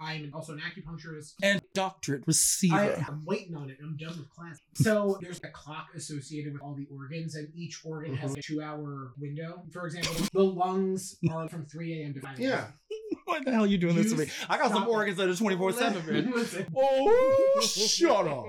I'm 0.00 0.30
also 0.34 0.54
an 0.54 0.60
acupuncturist. 0.60 1.34
And 1.42 1.60
doctorate 1.74 2.24
receiver. 2.26 2.74
I, 2.74 3.04
I'm 3.06 3.24
waiting 3.24 3.54
on 3.54 3.70
it. 3.70 3.78
I'm 3.82 3.96
done 3.96 4.16
with 4.18 4.30
class. 4.30 4.58
So 4.74 5.18
there's 5.20 5.38
a 5.44 5.48
clock 5.48 5.88
associated 5.94 6.54
with 6.54 6.62
all 6.62 6.74
the 6.74 6.86
organs, 6.90 7.34
and 7.34 7.48
each 7.54 7.80
organ 7.84 8.16
has 8.16 8.32
a 8.32 8.38
mhm. 8.38 8.42
two-hour 8.42 9.12
window. 9.18 9.62
For 9.72 9.86
example, 9.86 10.14
the 10.32 10.42
lungs 10.42 11.16
are 11.30 11.48
from 11.48 11.66
3 11.66 12.02
a.m. 12.02 12.14
to 12.14 12.20
5 12.20 12.40
a.m. 12.40 12.48
Yeah. 12.48 12.66
what 13.24 13.44
the 13.44 13.52
hell 13.52 13.64
are 13.64 13.66
you 13.66 13.78
doing 13.78 13.96
this 13.96 14.12
to 14.12 14.18
me? 14.18 14.26
I 14.48 14.56
got 14.56 14.72
some 14.72 14.88
organs 14.88 15.18
that 15.18 15.28
are 15.28 15.34
24 15.34 15.72
7, 15.72 16.06
man. 16.06 16.32
Oh, 16.76 17.60
shut 17.62 18.26
up. 18.26 18.46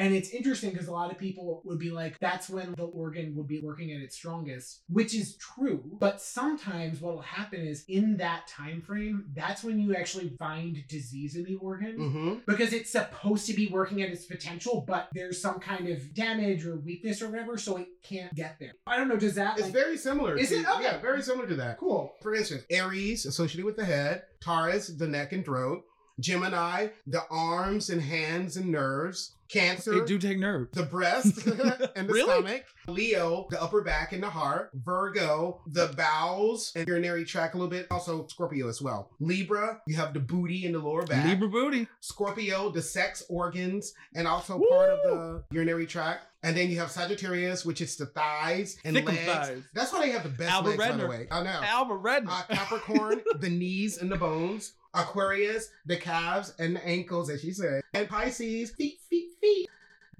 And 0.00 0.14
it's 0.14 0.30
interesting 0.30 0.70
because 0.70 0.88
a 0.88 0.92
lot 0.92 1.10
of 1.12 1.18
people 1.18 1.60
would 1.64 1.78
be 1.78 1.90
like, 1.90 2.18
that's 2.20 2.48
when 2.48 2.72
the 2.76 2.84
organ 2.84 3.36
would 3.36 3.46
be 3.46 3.60
working 3.60 3.92
at 3.92 4.00
its 4.00 4.16
strongest, 4.16 4.80
which 4.88 5.14
is 5.14 5.36
true. 5.36 5.82
But 5.98 6.22
sometimes 6.22 7.02
what 7.02 7.14
will 7.14 7.20
happen 7.20 7.60
is 7.60 7.84
in 7.86 8.16
that 8.16 8.46
time 8.46 8.80
frame, 8.80 9.26
that's 9.34 9.62
when 9.62 9.78
you 9.78 9.94
actually 9.94 10.30
find 10.38 10.82
disease 10.88 11.36
in 11.36 11.44
the 11.44 11.56
organ. 11.56 11.98
Mm-hmm. 11.98 12.34
Because 12.46 12.72
it's 12.72 12.90
supposed 12.90 13.46
to 13.48 13.52
be 13.52 13.68
working 13.68 14.00
at 14.00 14.08
its 14.08 14.24
potential, 14.24 14.84
but 14.88 15.08
there's 15.12 15.40
some 15.40 15.60
kind 15.60 15.88
of 15.88 16.14
damage 16.14 16.64
or 16.64 16.76
weakness 16.76 17.20
or 17.20 17.28
whatever, 17.28 17.58
so 17.58 17.76
it 17.76 17.88
can't 18.02 18.34
get 18.34 18.56
there. 18.58 18.72
I 18.86 18.96
don't 18.96 19.08
know. 19.08 19.18
Does 19.18 19.34
that 19.34 19.58
It's 19.58 19.64
like, 19.64 19.72
very 19.74 19.98
similar. 19.98 20.38
Is 20.38 20.48
to, 20.48 20.56
it? 20.56 20.66
Okay. 20.66 20.82
Yeah, 20.84 20.98
very 20.98 21.20
similar 21.22 21.46
to 21.46 21.56
that. 21.56 21.78
cool? 21.78 22.14
For 22.22 22.34
instance, 22.34 22.64
Aries 22.70 23.26
associated 23.26 23.66
with 23.66 23.76
the 23.76 23.84
head, 23.84 24.22
Taurus, 24.40 24.88
the 24.88 25.06
neck 25.06 25.32
and 25.32 25.44
throat, 25.44 25.82
Gemini, 26.20 26.88
the 27.06 27.22
arms 27.30 27.90
and 27.90 28.00
hands 28.02 28.56
and 28.56 28.70
nerves, 28.70 29.34
Cancer, 29.48 29.98
They 29.98 30.06
do 30.06 30.16
take 30.16 30.38
nerves. 30.38 30.70
the 30.74 30.84
breast 30.84 31.44
and 31.96 32.08
the 32.08 32.12
Really? 32.12 32.22
stomach, 32.22 32.64
Leo, 32.86 33.48
the 33.50 33.60
upper 33.60 33.82
back 33.82 34.12
and 34.12 34.22
the 34.22 34.30
heart, 34.30 34.70
Virgo, 34.74 35.60
the 35.66 35.92
bowels 35.96 36.70
and 36.76 36.86
urinary 36.86 37.24
tract 37.24 37.54
a 37.54 37.58
little 37.58 37.68
bit, 37.70 37.88
also 37.90 38.28
Scorpio 38.28 38.68
as 38.68 38.80
well. 38.80 39.10
Libra, 39.18 39.80
you 39.88 39.96
have 39.96 40.14
the 40.14 40.20
booty 40.20 40.66
and 40.66 40.74
the 40.76 40.78
lower 40.78 41.04
back. 41.04 41.26
Libra 41.26 41.48
booty. 41.48 41.88
Scorpio, 41.98 42.70
the 42.70 42.80
sex 42.82 43.24
organs 43.28 43.92
and 44.14 44.28
also 44.28 44.60
part 44.70 44.90
of 44.90 44.98
the 45.02 45.42
urinary 45.50 45.86
tract. 45.86 46.26
And 46.44 46.56
then 46.56 46.70
you 46.70 46.78
have 46.78 46.90
Sagittarius, 46.90 47.66
which 47.66 47.80
is 47.80 47.96
the 47.96 48.06
thighs 48.06 48.78
and 48.84 48.94
Thick 48.96 49.04
legs. 49.06 49.26
thighs. 49.26 49.62
That's 49.74 49.92
why 49.92 50.06
they 50.06 50.12
have 50.12 50.22
the 50.22 50.28
best 50.30 50.50
Albert 50.52 50.78
legs, 50.78 50.90
by 50.92 50.96
the 50.96 51.06
way. 51.08 51.26
I 51.30 51.42
know. 51.42 51.60
Albert 51.62 51.98
Redman. 51.98 52.32
Uh, 52.32 52.42
Capricorn, 52.54 53.20
the 53.40 53.50
knees 53.50 53.98
and 53.98 54.10
the 54.10 54.16
bones. 54.16 54.72
Aquarius, 54.94 55.70
the 55.86 55.96
calves 55.96 56.54
and 56.58 56.76
the 56.76 56.86
ankles, 56.86 57.30
as 57.30 57.40
she 57.40 57.52
said. 57.52 57.82
And 57.94 58.08
Pisces, 58.08 58.70
feet, 58.72 58.98
feet, 59.08 59.30
feet. 59.40 59.68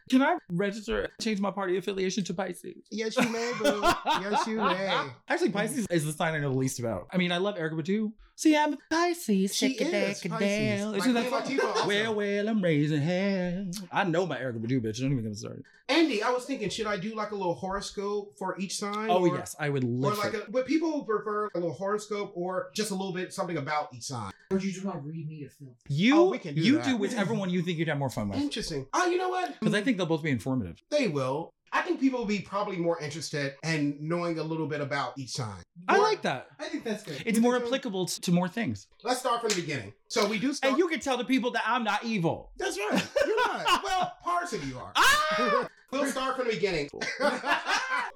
Can 0.09 0.23
I 0.23 0.39
register, 0.51 1.09
change 1.21 1.41
my 1.41 1.53
party 1.53 1.77
affiliation 1.77 2.25
to 2.25 2.35
Pisces? 2.35 2.83
Yes, 2.91 3.17
you 3.17 3.29
may, 3.29 3.53
boo. 3.63 3.81
yes, 4.21 4.45
you 4.47 4.57
may. 4.61 5.07
Actually, 5.29 5.51
Pisces 5.51 5.87
is 5.89 6.05
the 6.05 6.13
sign 6.13 6.35
I 6.35 6.39
know 6.41 6.51
the 6.53 6.59
least 6.59 6.81
about. 6.81 7.07
I 7.13 7.17
mean, 7.17 7.31
I 7.31 7.37
love 7.37 7.55
Erykah 7.57 7.75
Badu. 7.81 8.13
See, 8.35 8.57
I'm 8.57 8.73
a 8.73 8.79
Pisces. 8.91 9.55
She 9.55 9.73
is 9.73 10.21
Pisces. 10.21 10.31
down. 10.81 10.93
Like 10.93 11.01
Isn't 11.01 11.15
that 11.15 11.29
Queen 11.31 11.59
Latifah 11.61 11.65
also. 11.65 11.87
Well, 11.87 12.15
well, 12.17 12.49
I'm 12.49 12.61
raising 12.63 13.01
hell. 13.03 13.67
I 13.93 14.05
know 14.05 14.27
my 14.27 14.39
Erykah 14.39 14.59
Badu, 14.59 14.81
bitch. 14.81 14.99
Don't 15.01 15.13
even 15.13 15.23
get 15.23 15.29
me 15.31 15.35
started. 15.35 15.63
Andy, 16.01 16.23
I 16.23 16.31
was 16.31 16.45
thinking, 16.45 16.71
should 16.71 16.87
I 16.87 16.97
do 16.97 17.15
like 17.15 17.31
a 17.31 17.35
little 17.35 17.55
horoscope 17.55 18.35
for 18.39 18.59
each 18.59 18.77
sign? 18.79 19.11
Oh, 19.11 19.27
or, 19.27 19.37
yes. 19.37 19.55
I 19.59 19.69
would 19.69 19.85
Or 19.85 19.87
live 19.87 20.19
like 20.19 20.35
a, 20.35 20.43
but 20.51 20.67
people 20.67 21.05
prefer 21.05 21.47
a 21.55 21.59
little 21.59 21.73
horoscope 21.75 22.33
or 22.35 22.71
just 22.75 22.91
a 22.91 22.95
little 22.95 23.13
bit 23.13 23.33
something 23.35 23.57
about 23.59 23.93
each 23.95 24.05
sign. 24.05 24.33
Or 24.51 24.59
do 24.59 24.67
you 24.67 24.73
just 24.73 24.85
want 24.85 25.03
to 25.03 25.07
read 25.09 25.29
me 25.29 25.45
a 25.45 25.49
film? 25.51 25.75
You, 25.89 26.17
Oh, 26.17 26.31
we 26.31 26.39
can 26.39 26.55
do 26.55 26.61
you 26.63 26.77
that. 26.77 26.85
do 26.87 26.97
whichever 26.97 27.35
one 27.35 27.51
you 27.51 27.61
think 27.63 27.79
you'd 27.79 27.89
have 27.89 27.99
more 27.99 28.11
fun 28.11 28.29
with. 28.31 28.39
Interesting. 28.41 28.87
Oh, 28.95 29.07
you 29.07 29.19
know 29.19 29.29
what? 29.29 29.59
Because 29.61 29.75
I 29.75 29.83
think 29.83 29.97
they'll 29.99 30.07
both 30.07 30.23
be 30.23 30.31
informative. 30.31 30.83
they 30.91 31.09
will. 31.09 31.51
I 31.73 31.83
think 31.83 32.01
people 32.01 32.19
will 32.19 32.27
be 32.27 32.41
probably 32.41 32.77
more 32.79 32.99
interested 33.01 33.55
in 33.63 33.97
knowing 34.01 34.41
a 34.41 34.43
little 34.43 34.67
bit 34.67 34.81
about 34.81 35.17
each 35.17 35.31
sign. 35.31 35.63
I 35.87 35.99
like 35.99 36.23
that. 36.23 36.49
I 36.59 36.65
think 36.65 36.83
that's 36.83 37.05
good. 37.05 37.23
It's 37.25 37.37
You 37.39 37.43
more 37.43 37.53
think 37.53 37.63
so? 37.63 37.69
applicable 37.69 38.07
t- 38.07 38.21
to 38.23 38.33
more 38.33 38.49
things. 38.49 38.89
Let's 39.05 39.21
start 39.21 39.41
from 39.41 39.51
the 39.51 39.55
beginning. 39.61 39.93
So 40.09 40.27
we 40.27 40.41
do 40.41 40.53
start. 40.53 40.73
And 40.73 40.79
you 40.81 40.89
can 40.89 40.99
tell 40.99 41.17
the 41.17 41.25
people 41.25 41.53
that 41.53 41.63
I'm 41.65 41.85
not 41.85 42.03
evil. 42.03 42.51
That's 42.59 42.77
right. 42.77 43.07
You're 43.25 43.47
not. 43.47 43.85
well, 43.85 44.13
parts 44.25 44.53
of 44.53 44.65
you 44.69 44.79
are. 44.79 44.91
Ah! 44.97 45.69
We'll 45.93 46.07
start 46.07 46.37
from 46.37 46.47
the 46.49 46.55
beginning. 46.55 46.89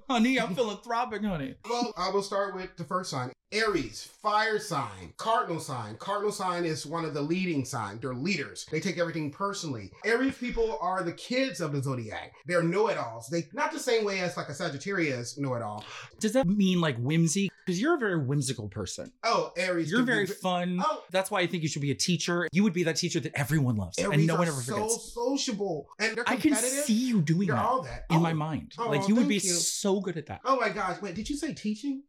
honey, 0.08 0.38
I'm 0.38 0.54
philanthropic, 0.54 1.24
honey. 1.24 1.54
well, 1.68 1.92
I 1.96 2.10
will 2.10 2.22
start 2.22 2.54
with 2.54 2.76
the 2.76 2.84
first 2.84 3.10
sign. 3.10 3.32
Aries, 3.52 4.02
fire 4.20 4.58
sign, 4.58 5.12
cardinal 5.16 5.60
sign. 5.60 5.96
Cardinal 5.96 6.32
sign 6.32 6.64
is 6.64 6.84
one 6.84 7.04
of 7.04 7.14
the 7.14 7.22
leading 7.22 7.64
signs. 7.64 8.00
They're 8.00 8.12
leaders. 8.14 8.66
They 8.70 8.80
take 8.80 8.98
everything 8.98 9.30
personally. 9.30 9.92
Aries 10.04 10.36
people 10.36 10.76
are 10.80 11.04
the 11.04 11.12
kids 11.12 11.60
of 11.60 11.72
the 11.72 11.80
zodiac. 11.82 12.32
They're 12.46 12.64
know-it-alls. 12.64 13.28
They 13.28 13.44
not 13.52 13.70
the 13.70 13.78
same 13.78 14.04
way 14.04 14.20
as 14.20 14.36
like 14.36 14.48
a 14.48 14.54
Sagittarius 14.54 15.38
know-it-all. 15.38 15.84
Does 16.18 16.32
that 16.32 16.48
mean 16.48 16.80
like 16.80 16.96
whimsy? 16.98 17.50
Because 17.64 17.80
you're 17.80 17.94
a 17.94 17.98
very 17.98 18.18
whimsical 18.22 18.68
person. 18.68 19.10
Oh, 19.22 19.52
Aries. 19.56 19.90
You're 19.90 20.00
can 20.00 20.06
be 20.06 20.12
very 20.12 20.26
fun. 20.26 20.80
Oh. 20.84 21.02
That's 21.10 21.30
why 21.30 21.40
I 21.40 21.46
think 21.46 21.62
you 21.62 21.68
should 21.68 21.80
be 21.82 21.90
a 21.90 21.94
teacher. 21.94 22.46
You 22.52 22.62
would 22.62 22.72
be 22.74 22.82
that 22.84 22.96
teacher 22.96 23.20
that 23.20 23.32
everyone 23.38 23.76
loves 23.76 23.98
Aries 23.98 24.12
and 24.18 24.26
no 24.26 24.36
one 24.36 24.48
ever 24.48 24.60
so 24.60 24.74
forgets. 24.74 25.12
sociable 25.14 25.88
and 25.98 26.20
I 26.26 26.36
can 26.36 26.54
see 26.54 26.92
you 26.92 27.22
doing 27.22 27.48
that 27.48 27.64
all 27.64 27.82
that 27.82 28.04
in 28.10 28.16
Oh. 28.16 28.20
my 28.20 28.32
mind. 28.34 28.72
Oh, 28.78 28.90
like 28.90 29.08
you 29.08 29.14
would 29.14 29.28
be 29.28 29.34
you. 29.36 29.40
so 29.40 30.00
good 30.00 30.16
at 30.18 30.26
that. 30.26 30.40
Oh 30.44 30.60
my 30.60 30.68
gosh! 30.68 31.00
Wait, 31.00 31.14
did 31.14 31.28
you 31.30 31.36
say 31.36 31.54
teaching? 31.54 32.02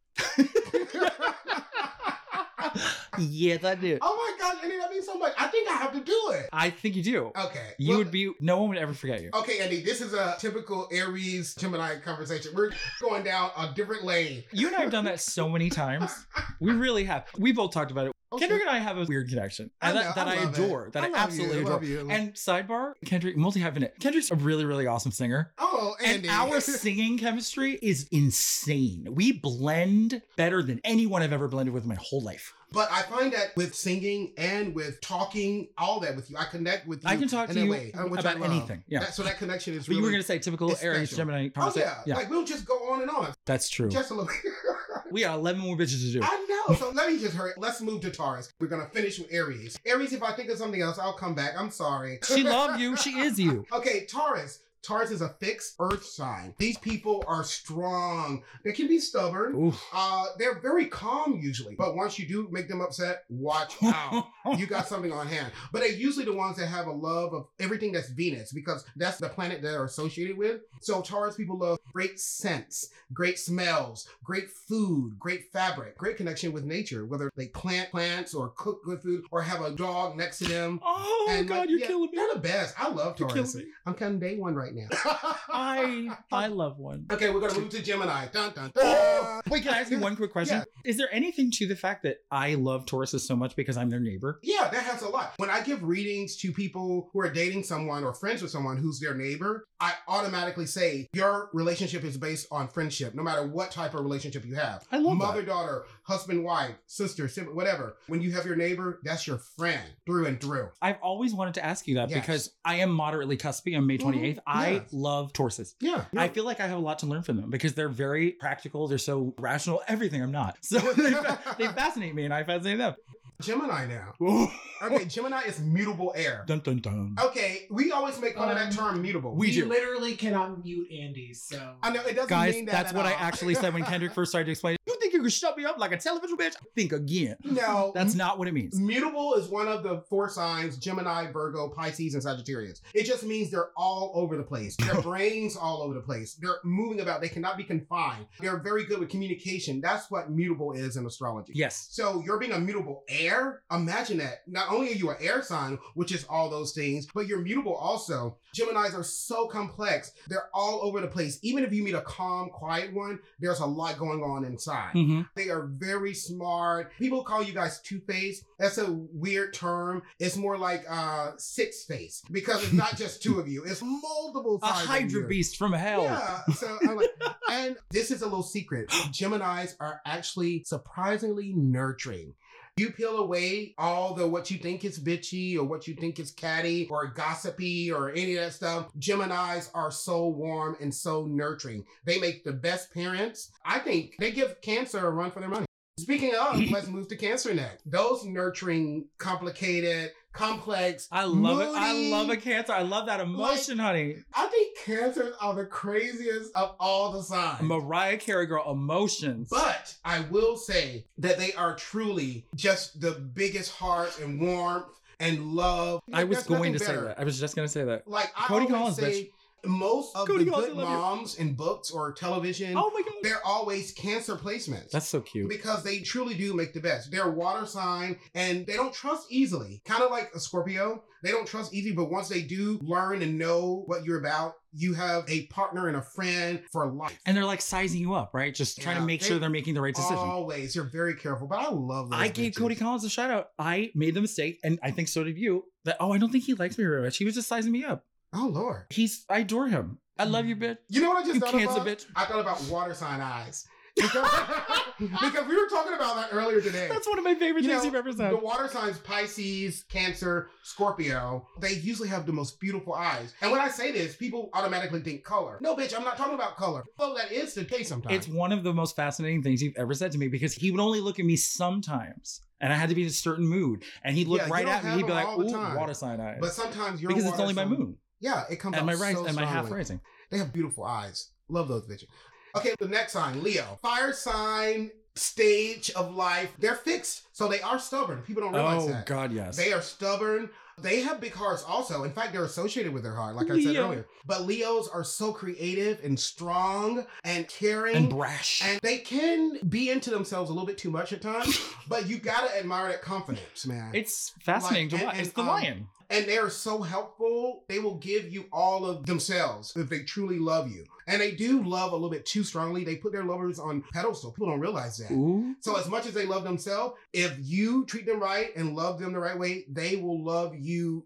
yes, 3.17 3.63
I 3.63 3.75
did. 3.75 3.99
Oh 4.01 4.15
my 4.15 4.37
gosh, 4.39 4.44
That 4.69 4.91
means 4.91 5.05
so 5.05 5.17
much. 5.17 5.33
I 5.37 5.47
think 5.47 5.69
I 5.69 5.73
have 5.73 5.93
to 5.93 6.01
do 6.01 6.31
it. 6.33 6.49
I 6.51 6.69
think 6.69 6.95
you 6.95 7.03
do. 7.03 7.31
Okay. 7.37 7.73
You 7.77 7.89
well, 7.89 7.97
would 7.99 8.11
be. 8.11 8.31
No 8.39 8.59
one 8.59 8.69
would 8.69 8.77
ever 8.77 8.93
forget 8.93 9.21
you. 9.21 9.29
Okay, 9.33 9.59
Andy, 9.59 9.81
this 9.81 10.01
is 10.01 10.13
a 10.13 10.35
typical 10.39 10.87
Aries 10.91 11.55
Gemini 11.55 11.99
conversation. 11.99 12.53
We're 12.55 12.71
going 13.01 13.23
down 13.23 13.51
a 13.57 13.71
different 13.73 14.03
lane. 14.03 14.43
You 14.51 14.67
and 14.67 14.75
I 14.75 14.81
have 14.81 14.91
done 14.91 15.05
that 15.05 15.19
so 15.19 15.49
many 15.49 15.69
times. 15.69 16.11
We 16.59 16.71
really 16.71 17.03
have. 17.03 17.25
We 17.37 17.51
both 17.51 17.71
talked 17.71 17.91
about 17.91 18.07
it. 18.07 18.11
Kendrick 18.39 18.61
and 18.61 18.69
I 18.69 18.79
have 18.79 18.97
a 18.97 19.05
weird 19.05 19.29
connection 19.29 19.71
I 19.81 19.91
that, 19.93 20.03
know, 20.05 20.11
that 20.23 20.27
I, 20.27 20.35
it. 20.43 20.49
adore. 20.57 20.89
That 20.93 21.03
I, 21.03 21.07
you, 21.07 21.15
absolutely 21.15 21.57
adore. 21.59 21.71
love 21.71 21.83
you. 21.83 22.07
And 22.09 22.33
sidebar, 22.33 22.93
Kendrick, 23.05 23.37
multi 23.37 23.59
hyphenate. 23.59 23.99
Kendrick's 23.99 24.31
a 24.31 24.35
really, 24.35 24.65
really 24.65 24.87
awesome 24.87 25.11
singer. 25.11 25.53
oh, 25.57 25.95
Andy. 26.03 26.27
And 26.27 26.37
our 26.51 26.59
singing 26.61 27.17
chemistry 27.17 27.77
is 27.81 28.07
insane. 28.11 29.07
We 29.11 29.31
blend 29.31 30.21
better 30.35 30.61
than 30.63 30.81
anyone 30.83 31.21
I've 31.21 31.33
ever 31.33 31.47
blended 31.47 31.73
with 31.73 31.83
in 31.83 31.89
my 31.89 31.97
whole 31.99 32.21
life. 32.21 32.53
But 32.71 32.91
I 32.91 33.03
find 33.03 33.31
that 33.31 33.55
with 33.55 33.73
singing 33.73 34.33
and 34.37 34.75
with 34.75 34.99
talking, 34.99 35.69
all 35.77 36.01
that 36.01 36.15
with 36.15 36.29
you, 36.29 36.35
I 36.37 36.43
connect 36.45 36.87
with 36.87 37.03
you. 37.03 37.09
I 37.09 37.15
can 37.15 37.27
talk 37.29 37.47
in 37.49 37.55
to 37.55 37.63
you 37.63 37.71
way, 37.71 37.91
uh, 37.97 38.05
about 38.07 38.41
anything. 38.41 38.83
Yeah. 38.87 38.99
That- 39.01 39.13
so 39.13 39.23
that 39.23 39.37
connection 39.37 39.73
is 39.75 39.81
But 39.83 39.89
really. 39.89 39.97
you 39.99 40.03
were 40.03 40.09
going 40.11 40.21
to 40.21 40.27
say 40.27 40.39
typical 40.39 40.75
Aries. 40.81 41.15
Gemini 41.15 41.47
Oh 41.55 41.61
conversation. 41.61 41.89
yeah. 42.05 42.15
like 42.15 42.29
we'll 42.29 42.43
just 42.43 42.65
go 42.65 42.73
on 42.91 43.01
and 43.01 43.09
on. 43.11 43.33
that's 43.45 43.69
true. 43.69 43.87
Just 43.89 44.11
a 44.11 44.15
little. 44.15 44.29
we 45.11 45.21
got 45.21 45.35
11 45.37 45.61
more 45.61 45.77
bitches 45.77 46.01
to 46.01 46.11
do. 46.13 46.19
I 46.21 46.44
So 46.73 46.89
let 46.91 47.09
me 47.11 47.19
just 47.19 47.35
hurry. 47.35 47.51
Let's 47.57 47.81
move 47.81 48.01
to 48.01 48.09
Taurus. 48.11 48.51
We're 48.59 48.67
gonna 48.67 48.87
finish 48.87 49.19
with 49.19 49.31
Aries. 49.31 49.77
Aries, 49.85 50.13
if 50.13 50.23
I 50.23 50.33
think 50.33 50.49
of 50.49 50.57
something 50.57 50.81
else, 50.81 50.97
I'll 50.97 51.13
come 51.13 51.35
back. 51.35 51.53
I'm 51.57 51.69
sorry. 51.69 52.19
She 52.23 52.43
loved 52.43 52.79
you. 52.79 52.95
She 52.97 53.19
is 53.19 53.39
you. 53.39 53.65
Okay, 53.71 54.05
Taurus. 54.05 54.59
Taurus 54.85 55.11
is 55.11 55.21
a 55.21 55.29
fixed 55.39 55.75
earth 55.79 56.05
sign. 56.05 56.53
These 56.57 56.77
people 56.77 57.23
are 57.27 57.43
strong. 57.43 58.43
They 58.63 58.71
can 58.71 58.87
be 58.87 58.99
stubborn. 58.99 59.73
Uh, 59.93 60.25
they're 60.37 60.59
very 60.59 60.85
calm 60.87 61.39
usually, 61.41 61.75
but 61.75 61.95
once 61.95 62.19
you 62.19 62.27
do 62.27 62.47
make 62.51 62.67
them 62.67 62.81
upset, 62.81 63.23
watch 63.29 63.75
out. 63.83 64.27
you 64.57 64.67
got 64.67 64.87
something 64.87 65.11
on 65.11 65.27
hand. 65.27 65.51
But 65.71 65.79
they're 65.81 65.91
usually 65.91 66.25
the 66.25 66.33
ones 66.33 66.57
that 66.57 66.67
have 66.67 66.87
a 66.87 66.91
love 66.91 67.33
of 67.33 67.47
everything 67.59 67.91
that's 67.91 68.09
Venus 68.09 68.51
because 68.51 68.85
that's 68.95 69.17
the 69.17 69.29
planet 69.29 69.61
they're 69.61 69.85
associated 69.85 70.37
with. 70.37 70.61
So 70.81 71.01
Taurus 71.01 71.35
people 71.35 71.57
love 71.57 71.79
great 71.91 72.19
scents, 72.19 72.89
great 73.13 73.39
smells, 73.39 74.07
great 74.23 74.49
food, 74.51 75.17
great 75.17 75.51
fabric, 75.51 75.97
great 75.97 76.17
connection 76.17 76.51
with 76.53 76.63
nature, 76.63 77.05
whether 77.05 77.31
they 77.35 77.47
plant 77.47 77.89
plants 77.89 78.33
or 78.33 78.49
cook 78.49 78.83
good 78.83 79.01
food 79.01 79.23
or 79.31 79.41
have 79.41 79.61
a 79.61 79.71
dog 79.71 80.15
next 80.15 80.37
to 80.39 80.45
them. 80.45 80.79
Oh, 80.83 81.27
And, 81.31 81.47
God, 81.47 81.61
like, 81.61 81.69
you're 81.69 81.79
yeah, 81.79 81.87
killing 81.87 82.11
me. 82.11 82.17
They're 82.17 82.33
the 82.35 82.39
best. 82.39 82.75
I 82.77 82.89
love 82.89 83.15
Taurus. 83.15 83.57
I'm 83.85 83.93
counting 83.95 84.19
day 84.19 84.37
one 84.37 84.53
right 84.55 84.73
now. 84.74 84.74
I 85.03 86.09
I 86.31 86.47
love 86.47 86.77
one. 86.77 87.05
okay, 87.11 87.29
we're 87.29 87.39
gonna 87.39 87.59
move 87.59 87.69
to 87.69 87.81
Gemini. 87.81 88.27
Dun, 88.27 88.51
dun, 88.53 88.71
dun. 88.73 88.83
Oh, 88.83 89.41
wait, 89.49 89.63
can 89.63 89.73
I 89.73 89.79
ask 89.79 89.91
you 89.91 89.99
one 89.99 90.15
quick 90.15 90.31
question? 90.31 90.57
Yeah. 90.57 90.89
Is 90.89 90.97
there 90.97 91.09
anything 91.11 91.51
to 91.51 91.67
the 91.67 91.75
fact 91.75 92.03
that 92.03 92.17
I 92.31 92.55
love 92.55 92.85
Tauruses 92.85 93.21
so 93.21 93.35
much 93.35 93.55
because 93.55 93.77
I'm 93.77 93.89
their 93.89 93.99
neighbor? 93.99 94.39
Yeah, 94.43 94.69
that 94.69 94.83
has 94.83 95.01
a 95.01 95.09
lot. 95.09 95.33
When 95.37 95.49
I 95.49 95.61
give 95.61 95.83
readings 95.83 96.35
to 96.37 96.51
people 96.51 97.09
who 97.11 97.19
are 97.21 97.29
dating 97.31 97.63
someone 97.63 98.03
or 98.03 98.13
friends 98.13 98.41
with 98.41 98.51
someone 98.51 98.77
who's 98.77 98.99
their 98.99 99.15
neighbor, 99.15 99.67
I 99.79 99.93
automatically 100.07 100.65
say 100.65 101.07
your 101.13 101.49
relationship 101.53 102.03
is 102.03 102.17
based 102.17 102.47
on 102.51 102.67
friendship, 102.67 103.13
no 103.15 103.23
matter 103.23 103.45
what 103.47 103.71
type 103.71 103.93
of 103.93 104.01
relationship 104.01 104.45
you 104.45 104.55
have. 104.55 104.85
I 104.91 104.97
love 104.99 105.17
Mother, 105.17 105.41
that. 105.41 105.47
daughter, 105.47 105.85
husband, 106.03 106.43
wife, 106.43 106.75
sister, 106.87 107.27
sibling, 107.27 107.55
whatever. 107.55 107.97
When 108.07 108.21
you 108.21 108.31
have 108.31 108.45
your 108.45 108.55
neighbor, 108.55 108.99
that's 109.03 109.27
your 109.27 109.37
friend 109.37 109.83
through 110.05 110.25
and 110.27 110.39
through. 110.39 110.69
I've 110.81 110.97
always 111.01 111.33
wanted 111.33 111.53
to 111.55 111.65
ask 111.65 111.87
you 111.87 111.95
that 111.95 112.09
Yes. 112.09 112.19
because 112.19 112.51
I 112.63 112.75
am 112.75 112.91
moderately 112.91 113.37
cuspy 113.37 113.77
on 113.77 113.87
May 113.87 113.97
mm-hmm. 113.97 114.09
28th. 114.09 114.39
I 114.45 114.64
Yeah. 114.73 114.81
love 114.91 115.33
Tauruses. 115.33 115.75
Yeah. 115.79 116.05
I 116.15 116.27
feel 116.27 116.43
like 116.45 116.59
I 116.59 116.67
have 116.67 116.77
a 116.77 116.81
lot 116.81 116.99
to 116.99 117.05
learn 117.05 117.23
from 117.23 117.37
them 117.37 117.49
because 117.49 117.73
they're 117.73 117.89
very 117.89 118.31
practical. 118.31 118.87
They're 118.87 118.97
so 118.97 119.33
rational. 119.39 119.81
Everything 119.87 120.21
I'm 120.21 120.31
not. 120.31 120.57
So 120.61 120.79
they, 120.93 121.11
they 121.57 121.67
fascinate 121.73 122.15
me 122.15 122.25
and 122.25 122.33
I 122.33 122.43
fascinate 122.43 122.77
them. 122.79 122.95
Gemini 123.41 123.87
now. 123.87 124.13
Okay, 124.83 125.05
Gemini 125.05 125.41
is 125.43 125.61
mutable 125.61 126.11
air. 126.17 126.43
dun 126.47 126.59
dun 126.59 126.79
dun. 126.79 127.15
Okay, 127.19 127.65
we 127.71 127.93
always 127.93 128.19
make 128.19 128.35
fun 128.35 128.49
of 128.49 128.55
that 128.57 128.77
Um, 128.77 128.93
term 128.93 129.01
mutable. 129.01 129.33
we 129.33 129.47
We 129.47 129.53
do. 129.53 129.65
literally 129.67 130.15
cannot 130.15 130.63
mute 130.63 130.91
Andy's, 130.91 131.41
so 131.41 131.75
I 131.81 131.91
know 131.91 132.01
it 132.01 132.13
doesn't 132.13 132.29
Guys, 132.29 132.55
mean 132.55 132.65
that 132.65 132.71
that's 132.73 132.89
at 132.89 132.95
what 132.95 133.05
I 133.05 133.13
all. 133.13 133.19
actually 133.21 133.55
said 133.55 133.73
when 133.73 133.85
Kendrick 133.85 134.11
first 134.13 134.31
started 134.31 134.45
to 134.47 134.51
explain. 134.51 134.75
You 134.85 134.97
think 134.99 135.13
you 135.13 135.21
can 135.21 135.29
shut 135.29 135.57
me 135.57 135.63
up 135.63 135.77
like 135.79 135.93
a 135.93 135.97
television 135.97 136.35
bitch? 136.37 136.55
Think 136.75 136.91
again. 136.91 137.37
no, 137.45 137.93
That's 137.95 138.15
not 138.15 138.37
what 138.37 138.49
it 138.49 138.53
means. 138.53 138.77
Mutable 138.77 139.35
is 139.35 139.47
one 139.47 139.69
of 139.69 139.81
the 139.83 140.01
four 140.09 140.27
signs 140.29 140.77
Gemini, 140.77 141.31
Virgo, 141.31 141.69
Pisces, 141.69 142.13
and 142.15 142.21
Sagittarius. 142.21 142.81
It 142.93 143.03
just 143.05 143.23
means 143.23 143.49
they're 143.49 143.69
all 143.77 144.11
over 144.13 144.35
the 144.35 144.43
place. 144.43 144.75
Their 144.75 145.01
brains 145.01 145.55
all 145.55 145.81
over 145.81 145.93
the 145.93 146.01
place. 146.01 146.33
They're 146.35 146.57
moving 146.65 146.99
about. 146.99 147.21
They 147.21 147.29
cannot 147.29 147.55
be 147.55 147.63
confined. 147.63 148.25
They're 148.41 148.59
very 148.59 148.83
good 148.85 148.99
with 148.99 149.07
communication. 149.09 149.79
That's 149.79 150.11
what 150.11 150.29
mutable 150.29 150.73
is 150.73 150.97
in 150.97 151.05
astrology. 151.05 151.53
Yes. 151.55 151.87
So 151.91 152.21
you're 152.25 152.39
being 152.39 152.51
a 152.51 152.59
mutable 152.59 153.03
air. 153.07 153.24
Imagine 153.71 154.17
that. 154.19 154.41
Not 154.47 154.71
only 154.71 154.89
are 154.89 154.95
you 154.95 155.09
an 155.09 155.17
air 155.19 155.41
sign, 155.41 155.77
which 155.93 156.11
is 156.13 156.25
all 156.29 156.49
those 156.49 156.73
things, 156.73 157.07
but 157.13 157.27
you're 157.27 157.41
mutable 157.41 157.75
also. 157.75 158.37
Geminis 158.55 158.97
are 158.97 159.03
so 159.03 159.47
complex. 159.47 160.11
They're 160.27 160.49
all 160.53 160.79
over 160.83 161.01
the 161.01 161.07
place. 161.07 161.39
Even 161.41 161.63
if 161.63 161.73
you 161.73 161.83
meet 161.83 161.93
a 161.95 162.01
calm, 162.01 162.49
quiet 162.49 162.93
one, 162.93 163.19
there's 163.39 163.59
a 163.59 163.65
lot 163.65 163.97
going 163.97 164.21
on 164.23 164.45
inside. 164.45 164.91
hmm 164.93 165.21
They 165.35 165.49
are 165.49 165.67
very 165.73 166.13
smart. 166.13 166.91
People 166.97 167.23
call 167.23 167.43
you 167.43 167.53
guys 167.53 167.81
two 167.81 167.99
faced. 168.07 168.43
That's 168.59 168.77
a 168.77 168.91
weird 168.91 169.53
term. 169.53 170.03
It's 170.19 170.37
more 170.37 170.57
like 170.57 170.85
uh 170.89 171.31
six 171.37 171.83
face 171.85 172.21
because 172.31 172.63
it's 172.63 172.73
not 172.73 172.95
just 172.97 173.21
two 173.21 173.39
of 173.39 173.47
you. 173.47 173.63
It's 173.65 173.81
multiple. 173.81 174.59
A 174.63 174.67
sides 174.67 174.81
of 174.83 174.87
Hydra 174.87 175.21
you. 175.21 175.27
beast 175.27 175.57
from 175.57 175.73
hell. 175.73 176.03
Yeah. 176.03 176.41
So 176.55 176.77
I'm 176.83 176.95
like, 176.95 177.09
and 177.51 177.75
this 177.91 178.11
is 178.11 178.21
a 178.21 178.25
little 178.25 178.43
secret. 178.43 178.89
Geminis 178.89 179.73
are 179.79 179.99
actually 180.05 180.63
surprisingly 180.65 181.53
nurturing. 181.55 182.33
You 182.77 182.91
peel 182.91 183.19
away 183.19 183.73
all 183.77 184.13
the 184.13 184.27
what 184.27 184.51
you 184.51 184.57
think 184.57 184.83
is 184.83 184.99
bitchy 184.99 185.55
or 185.55 185.63
what 185.63 185.87
you 185.87 185.93
think 185.93 186.19
is 186.19 186.31
catty 186.31 186.87
or 186.89 187.07
gossipy 187.07 187.89
or 187.89 188.11
any 188.11 188.35
of 188.35 188.43
that 188.43 188.51
stuff. 188.51 188.93
Geminis 188.99 189.69
are 189.73 189.91
so 189.91 190.27
warm 190.27 190.75
and 190.81 190.93
so 190.93 191.25
nurturing. 191.25 191.85
They 192.03 192.19
make 192.19 192.43
the 192.43 192.51
best 192.51 192.93
parents. 192.93 193.51
I 193.63 193.79
think 193.79 194.15
they 194.19 194.31
give 194.31 194.59
cancer 194.59 195.07
a 195.07 195.09
run 195.09 195.31
for 195.31 195.39
their 195.39 195.47
money. 195.47 195.65
Speaking 195.97 196.35
of, 196.35 196.59
let's 196.71 196.87
move 196.87 197.07
to 197.07 197.15
Cancer 197.15 197.53
next. 197.53 197.89
Those 197.89 198.25
nurturing, 198.25 199.05
complicated, 199.17 200.11
complex. 200.35 201.07
I 201.11 201.25
love 201.25 201.61
it. 201.61 201.69
I 201.73 202.09
love 202.09 202.29
a 202.29 202.37
cancer. 202.37 202.73
I 202.73 202.83
love 202.83 203.07
that 203.07 203.19
emotion, 203.19 203.79
honey. 203.79 204.17
I 204.33 204.47
think 204.47 204.77
cancers 204.77 205.35
are 205.41 205.55
the 205.55 205.65
craziest 205.65 206.55
of 206.55 206.75
all 206.79 207.11
the 207.11 207.23
signs. 207.23 207.61
Mariah 207.61 208.17
Carey 208.17 208.45
girl 208.45 208.69
emotions. 208.71 209.47
But 209.49 209.95
I 210.03 210.21
will 210.21 210.57
say 210.57 211.05
that 211.17 211.37
they 211.37 211.53
are 211.53 211.75
truly 211.75 212.45
just 212.55 213.01
the 213.01 213.11
biggest 213.11 213.71
hearts 213.71 214.19
and 214.19 214.39
warmth 214.39 214.85
and 215.19 215.53
love. 215.53 216.01
I 216.11 216.25
was 216.25 216.43
going 216.43 216.73
to 216.73 216.79
say 216.79 216.95
that. 216.95 217.19
I 217.19 217.23
was 217.23 217.39
just 217.39 217.55
going 217.55 217.67
to 217.67 217.71
say 217.71 217.85
that. 217.85 218.07
Like 218.07 218.31
I 218.35 218.47
Cody 218.47 218.67
Collins, 218.67 218.97
say, 218.97 219.31
most 219.67 220.15
of 220.15 220.27
Cody 220.27 220.45
the 220.45 220.51
good 220.51 220.65
I 220.65 220.67
you. 220.69 220.75
moms 220.75 221.35
in 221.35 221.53
books 221.53 221.91
or 221.91 222.11
television, 222.13 222.75
Oh 222.77 222.91
my 222.93 223.01
god. 223.01 223.13
they're 223.23 223.45
always 223.45 223.91
cancer 223.91 224.35
placements. 224.35 224.91
That's 224.91 225.07
so 225.07 225.21
cute. 225.21 225.49
because 225.49 225.83
they 225.83 225.99
truly 225.99 226.33
do 226.35 226.53
make 226.53 226.73
the 226.73 226.79
best. 226.81 227.11
They're 227.11 227.29
water 227.29 227.65
sign 227.65 228.17
and 228.33 228.65
they 228.65 228.73
don't 228.75 228.93
trust 228.93 229.27
easily. 229.29 229.81
Kind 229.85 230.03
of 230.03 230.11
like 230.11 230.31
a 230.35 230.39
Scorpio. 230.39 231.03
They 231.23 231.31
don't 231.31 231.47
trust 231.47 231.73
easy, 231.73 231.91
but 231.91 232.11
once 232.11 232.29
they 232.29 232.43
do 232.43 232.77
learn 232.83 233.23
and 233.23 233.39
know 233.39 233.83
what 233.87 234.05
you're 234.05 234.19
about, 234.19 234.55
you 234.73 234.93
have 234.93 235.23
a 235.27 235.47
partner 235.47 235.87
and 235.87 235.97
a 235.97 236.01
friend 236.01 236.61
for 236.71 236.85
life. 236.91 237.17
And 237.25 237.35
they're 237.35 237.45
like 237.45 237.61
sizing 237.61 237.99
you 238.01 238.13
up, 238.13 238.31
right? 238.33 238.53
Just 238.53 238.79
trying 238.79 238.97
Yeah, 238.97 239.01
to 239.01 239.07
make 239.07 239.21
they- 239.21 239.27
sure 239.27 239.39
they're 239.39 239.49
making 239.49 239.73
the 239.73 239.81
right 239.81 239.95
decision. 239.95 240.17
Always. 240.17 240.75
You're 240.75 240.83
very 240.85 241.15
careful, 241.15 241.47
but 241.47 241.57
I 241.59 241.69
love 241.71 242.11
those 242.11 242.19
I 242.19 242.27
gave 242.27 242.51
bitches. 242.51 242.57
Cody 242.57 242.75
Collins 242.75 243.03
a 243.05 243.09
shout 243.09 243.31
out. 243.31 243.47
I 243.57 243.91
made 243.95 244.13
the 244.13 244.21
mistake, 244.21 244.59
and 244.63 244.77
I 244.83 244.91
think 244.91 245.07
so 245.07 245.23
did 245.23 245.37
you, 245.39 245.63
that, 245.85 245.97
oh, 245.99 246.11
I 246.11 246.19
don't 246.19 246.31
think 246.31 246.43
he 246.43 246.53
likes 246.53 246.77
me 246.77 246.83
very 246.83 247.01
much. 247.01 247.17
He 247.17 247.25
was 247.25 247.33
just 247.33 247.47
sizing 247.47 247.71
me 247.71 247.83
up. 247.85 248.05
Oh, 248.35 248.47
Lord. 248.47 248.83
He's, 248.89 249.25
I 249.29 249.39
adore 249.39 249.67
him. 249.67 249.97
I 250.17 250.25
love 250.25 250.45
you, 250.45 250.55
bitch. 250.55 250.77
You 250.89 251.01
know 251.01 251.09
what 251.09 251.17
I 251.23 251.27
just 251.27 251.35
You 251.35 251.39
thought 251.41 251.51
cancer 251.51 251.81
about? 251.81 251.87
bitch. 251.87 252.05
I 252.15 252.25
thought 252.25 252.39
about 252.39 252.61
water 252.69 252.93
sign 252.93 253.19
eyes. 253.21 253.65
Because, 253.97 254.29
because 254.99 255.47
we 255.47 255.55
were 255.55 255.67
talking 255.69 255.93
about 255.93 256.15
that 256.17 256.29
earlier 256.33 256.59
today. 256.61 256.87
That's 256.89 257.07
one 257.07 257.17
of 257.17 257.23
my 257.23 257.35
favorite 257.35 257.63
You 257.63 257.69
things 257.69 257.79
know, 257.79 257.85
you've 257.85 257.95
ever 257.95 258.11
said. 258.11 258.31
The 258.31 258.37
water 258.37 258.67
signs 258.67 258.97
Pisces, 258.97 259.83
Cancer, 259.89 260.49
Scorpio, 260.63 261.47
they 261.61 261.73
usually 261.73 262.09
have 262.09 262.25
the 262.25 262.33
most 262.33 262.59
beautiful 262.59 262.93
eyes. 262.93 263.33
And 263.41 263.51
when 263.51 263.61
I 263.61 263.69
say 263.69 263.91
this, 263.93 264.15
people 264.17 264.49
automatically 264.53 264.99
think 265.01 265.23
color. 265.23 265.57
No, 265.61 265.75
bitch, 265.75 265.95
I'm 265.97 266.03
not 266.03 266.17
talking 266.17 266.33
about 266.35 266.57
color. 266.57 266.83
Well, 266.97 267.15
that 267.15 267.31
is 267.31 267.53
the 267.53 267.63
case 267.65 267.87
sometimes. 267.87 268.15
It's 268.15 268.27
one 268.27 268.51
of 268.51 268.63
the 268.63 268.73
most 268.73 268.95
fascinating 268.97 269.43
things 269.43 269.61
you've 269.63 269.77
ever 269.77 269.93
said 269.93 270.11
to 270.11 270.17
me 270.17 270.27
because 270.27 270.53
he 270.53 270.71
would 270.71 270.81
only 270.81 270.99
look 270.99 271.17
at 271.19 271.25
me 271.25 271.37
sometimes. 271.37 272.41
And 272.61 272.71
I 272.71 272.75
had 272.75 272.89
to 272.89 272.95
be 272.95 273.01
in 273.03 273.07
a 273.07 273.11
certain 273.11 273.47
mood. 273.47 273.83
And 274.03 274.15
he'd 274.15 274.27
look 274.27 274.41
Yeah, 274.41 274.49
right 274.49 274.67
at 274.67 274.83
me. 274.83 274.91
He'd 274.91 275.05
be 275.07 275.11
like, 275.13 275.27
ooh, 275.37 275.75
water 275.77 275.93
sign 275.93 276.19
eyes. 276.19 276.37
but 276.41 276.51
sometimes 276.53 277.01
you're 277.01 277.09
because 277.09 277.25
it's 277.25 277.39
only 277.39 277.53
my 277.53 277.65
moon. 277.65 277.97
Yeah, 278.25 278.43
it 278.49 278.55
comes 278.55 278.75
And 278.75 278.81
out 278.81 278.85
my 278.87 278.95
rise 278.95 279.15
so 279.15 279.25
and 279.27 279.35
my 279.35 279.45
half 279.45 279.69
rising. 279.69 280.01
They 280.31 280.39
have 280.39 280.51
beautiful 280.51 280.83
eyes. 280.83 281.29
Love 281.47 281.67
those 281.67 281.83
bitches. 281.85 282.07
Okay, 282.55 282.73
the 282.79 282.87
next 282.87 283.13
sign, 283.13 283.43
Leo. 283.43 283.77
Fire 283.83 284.13
sign, 284.13 284.89
stage 285.13 285.91
of 285.91 286.15
life. 286.15 286.51
They're 286.57 286.73
fixed, 286.75 287.27
so 287.33 287.47
they 287.47 287.61
are 287.61 287.77
stubborn. 287.77 288.23
People 288.23 288.41
don't 288.41 288.53
realize 288.53 288.81
Oh, 288.83 288.87
that. 288.87 289.05
God, 289.05 289.31
yes. 289.31 289.55
They 289.57 289.73
are 289.73 289.81
stubborn. 289.81 290.49
They 290.81 291.01
have 291.01 291.21
big 291.21 291.33
hearts 291.33 291.63
also. 291.63 292.03
In 292.03 292.11
fact, 292.11 292.33
they're 292.33 292.43
associated 292.43 292.93
with 292.93 293.03
their 293.03 293.13
heart, 293.13 293.35
like 293.35 293.49
I 293.51 293.61
said 293.63 293.75
earlier. 293.75 294.07
But 294.25 294.41
Leos 294.41 294.89
are 294.89 295.03
so 295.05 295.31
creative 295.31 296.03
and 296.03 296.19
strong 296.19 297.05
and 297.23 297.47
caring. 297.47 297.95
And 297.95 298.09
brash. 298.09 298.61
and 298.65 298.79
they 298.81 298.97
can 298.97 299.59
be 299.69 299.89
into 299.91 300.09
themselves 300.09 300.49
a 300.49 300.53
little 300.53 300.67
bit 300.67 300.77
too 300.79 300.89
much 300.91 301.13
at 301.13 301.21
times, 301.21 301.57
but 301.87 302.09
you 302.09 302.17
gotta 302.17 302.57
admire 302.57 302.89
that 302.89 303.01
confidence, 303.03 303.65
man. 303.67 303.91
it's 303.93 304.33
fascinating 304.41 304.89
Like, 304.89 304.99
to 304.99 305.05
watch. 305.05 305.19
It's 305.19 305.31
the 305.31 305.41
um, 305.41 305.47
lion. 305.47 305.87
And 306.09 306.25
they 306.25 306.37
are 306.37 306.49
so 306.49 306.81
helpful. 306.81 307.63
They 307.67 307.79
will 307.79 307.95
give 307.95 308.31
you 308.31 308.45
all 308.51 308.85
of 308.85 309.05
themselves 309.05 309.73
if 309.75 309.89
they 309.89 310.03
truly 310.03 310.39
love 310.39 310.69
you. 310.71 310.85
And 311.07 311.21
they 311.21 311.31
do 311.31 311.63
love 311.63 311.91
a 311.91 311.95
little 311.95 312.09
bit 312.09 312.25
too 312.25 312.43
strongly. 312.43 312.83
They 312.83 312.95
put 312.95 313.11
their 313.11 313.23
lovers 313.23 313.59
on 313.59 313.83
pedestal. 313.93 314.31
People 314.31 314.47
don't 314.47 314.59
realize 314.59 314.97
that. 314.97 315.11
Ooh. 315.11 315.55
So 315.59 315.77
as 315.77 315.87
much 315.87 316.05
as 316.05 316.13
they 316.13 316.25
love 316.25 316.43
themselves, 316.43 316.95
if 317.13 317.37
you 317.39 317.85
treat 317.85 318.05
them 318.05 318.19
right 318.19 318.55
and 318.55 318.75
love 318.75 318.99
them 318.99 319.13
the 319.13 319.19
right 319.19 319.37
way, 319.37 319.65
they 319.69 319.97
will 319.97 320.23
love 320.23 320.55
you 320.55 321.05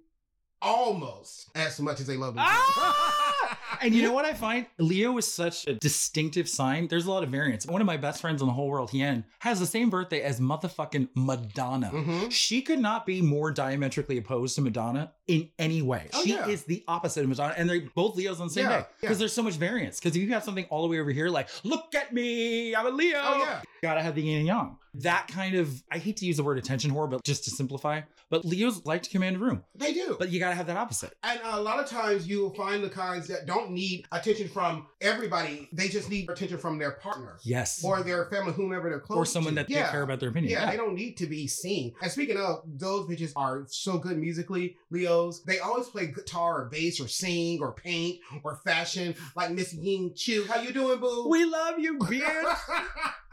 almost 0.61 1.49
as 1.55 1.79
much 1.79 1.99
as 1.99 2.07
they 2.07 2.17
love 2.17 2.35
themselves. 2.35 2.59
Ah! 2.59 3.58
And 3.81 3.93
you 3.95 4.03
know 4.03 4.13
what 4.13 4.25
I 4.25 4.33
find? 4.33 4.65
Leo 4.77 5.17
is 5.17 5.31
such 5.31 5.67
a 5.67 5.73
distinctive 5.75 6.47
sign. 6.49 6.87
There's 6.87 7.05
a 7.05 7.11
lot 7.11 7.23
of 7.23 7.29
variants. 7.29 7.65
One 7.65 7.81
of 7.81 7.87
my 7.87 7.97
best 7.97 8.21
friends 8.21 8.41
in 8.41 8.47
the 8.47 8.53
whole 8.53 8.67
world, 8.69 8.91
Hien, 8.91 9.23
has 9.39 9.59
the 9.59 9.65
same 9.65 9.89
birthday 9.89 10.21
as 10.21 10.39
motherfucking 10.39 11.09
Madonna. 11.15 11.91
Mhm. 11.93 12.31
She 12.31 12.61
could 12.61 12.79
not 12.79 13.05
be 13.05 13.21
more 13.21 13.51
diametrically 13.51 14.17
opposed 14.17 14.55
to 14.55 14.61
Madonna 14.61 15.13
in 15.27 15.49
any 15.59 15.81
way. 15.81 16.09
Oh, 16.13 16.23
she 16.23 16.31
yeah. 16.33 16.47
is 16.47 16.63
the 16.65 16.83
opposite 16.87 17.23
of 17.23 17.29
Madonna, 17.29 17.53
and 17.57 17.69
they're 17.69 17.81
both 17.95 18.15
Leos 18.15 18.39
on 18.39 18.47
the 18.47 18.53
same 18.53 18.63
Yeah, 18.65 18.69
day 18.69 18.75
yeah. 18.77 18.85
because 19.01 19.19
there's 19.19 19.33
so 19.33 19.43
much 19.43 19.55
variance. 19.55 19.99
Because 19.99 20.15
if 20.15 20.21
you 20.23 20.29
have 20.33 20.43
something 20.43 20.65
all 20.65 20.81
the 20.81 20.87
way 20.89 20.99
over 20.99 21.11
here, 21.11 21.29
like 21.29 21.49
"Look 21.63 21.95
at 21.95 22.13
me, 22.13 22.75
I'm 22.75 22.85
a 22.85 22.89
Leo," 22.89 23.19
Oh 23.23 23.37
yeah. 23.39 23.61
gotta 23.81 24.01
have 24.01 24.15
the 24.15 24.21
yin 24.23 24.39
and 24.39 24.47
yang. 24.47 24.77
That 24.95 25.27
kind 25.27 25.55
of 25.55 25.83
I 25.91 25.99
hate 25.99 26.17
to 26.17 26.25
use 26.25 26.37
the 26.37 26.43
word 26.43 26.57
attention 26.57 26.91
whore, 26.91 27.09
but 27.09 27.23
just 27.23 27.43
to 27.45 27.51
simplify, 27.51 28.01
but 28.29 28.45
Leos 28.45 28.85
like 28.85 29.03
to 29.03 29.09
command 29.09 29.35
a 29.35 29.39
room, 29.39 29.63
They 29.75 29.93
do. 29.93 30.15
but 30.19 30.29
you 30.29 30.39
gotta 30.39 30.55
have 30.55 30.67
that 30.67 30.77
opposite. 30.77 31.13
And 31.23 31.39
a 31.43 31.61
lot 31.61 31.79
of 31.79 31.87
times 31.89 32.27
you 32.27 32.41
will 32.41 32.53
find 32.53 32.83
the 32.83 32.89
kinds 32.89 33.27
that 33.27 33.45
don't 33.45 33.71
need 33.71 34.05
attention 34.11 34.47
from 34.47 34.87
everybody. 35.01 35.67
They 35.73 35.87
just 35.87 36.09
need 36.09 36.29
attention 36.29 36.57
from 36.57 36.77
their 36.77 36.91
partner 36.91 37.37
Yes. 37.43 37.83
or 37.83 38.03
their 38.03 38.25
family, 38.25 38.53
whomever 38.53 38.89
they're 38.89 38.99
close 38.99 39.15
to. 39.17 39.21
or 39.21 39.25
someone 39.25 39.53
to. 39.55 39.61
that 39.61 39.69
yeah. 39.69 39.85
they 39.85 39.91
care 39.91 40.03
about 40.03 40.19
their 40.19 40.29
opinion. 40.29 40.51
Yeah, 40.51 40.69
they 40.69 40.77
don't 40.77 40.95
need 40.95 41.17
to 41.17 41.25
be 41.27 41.47
seen. 41.47 41.93
And 42.01 42.11
speaking 42.11 42.37
of, 42.37 42.61
those 42.65 43.07
bitches 43.09 43.33
are 43.35 43.65
so 43.67 43.97
good 43.97 44.17
musically, 44.17 44.77
Leos. 44.91 45.43
They 45.43 45.59
always 45.59 45.87
play 45.87 46.07
guitar 46.07 46.61
or 46.63 46.69
bass 46.69 46.99
or 46.99 47.07
sing 47.07 47.59
or 47.61 47.73
paint 47.73 48.19
or 48.43 48.57
fashion, 48.65 49.15
like 49.35 49.51
Miss 49.51 49.73
Ying 49.73 50.13
Chu. 50.15 50.45
How 50.47 50.61
you 50.61 50.71
doing, 50.71 50.99
boo? 50.99 51.27
We 51.29 51.45
love 51.45 51.79
you, 51.79 51.97
bitch. 51.99 52.57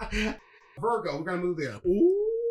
Virgo, 0.80 1.18
we're 1.18 1.24
gonna 1.24 1.38
move 1.38 1.56
there. 1.58 1.80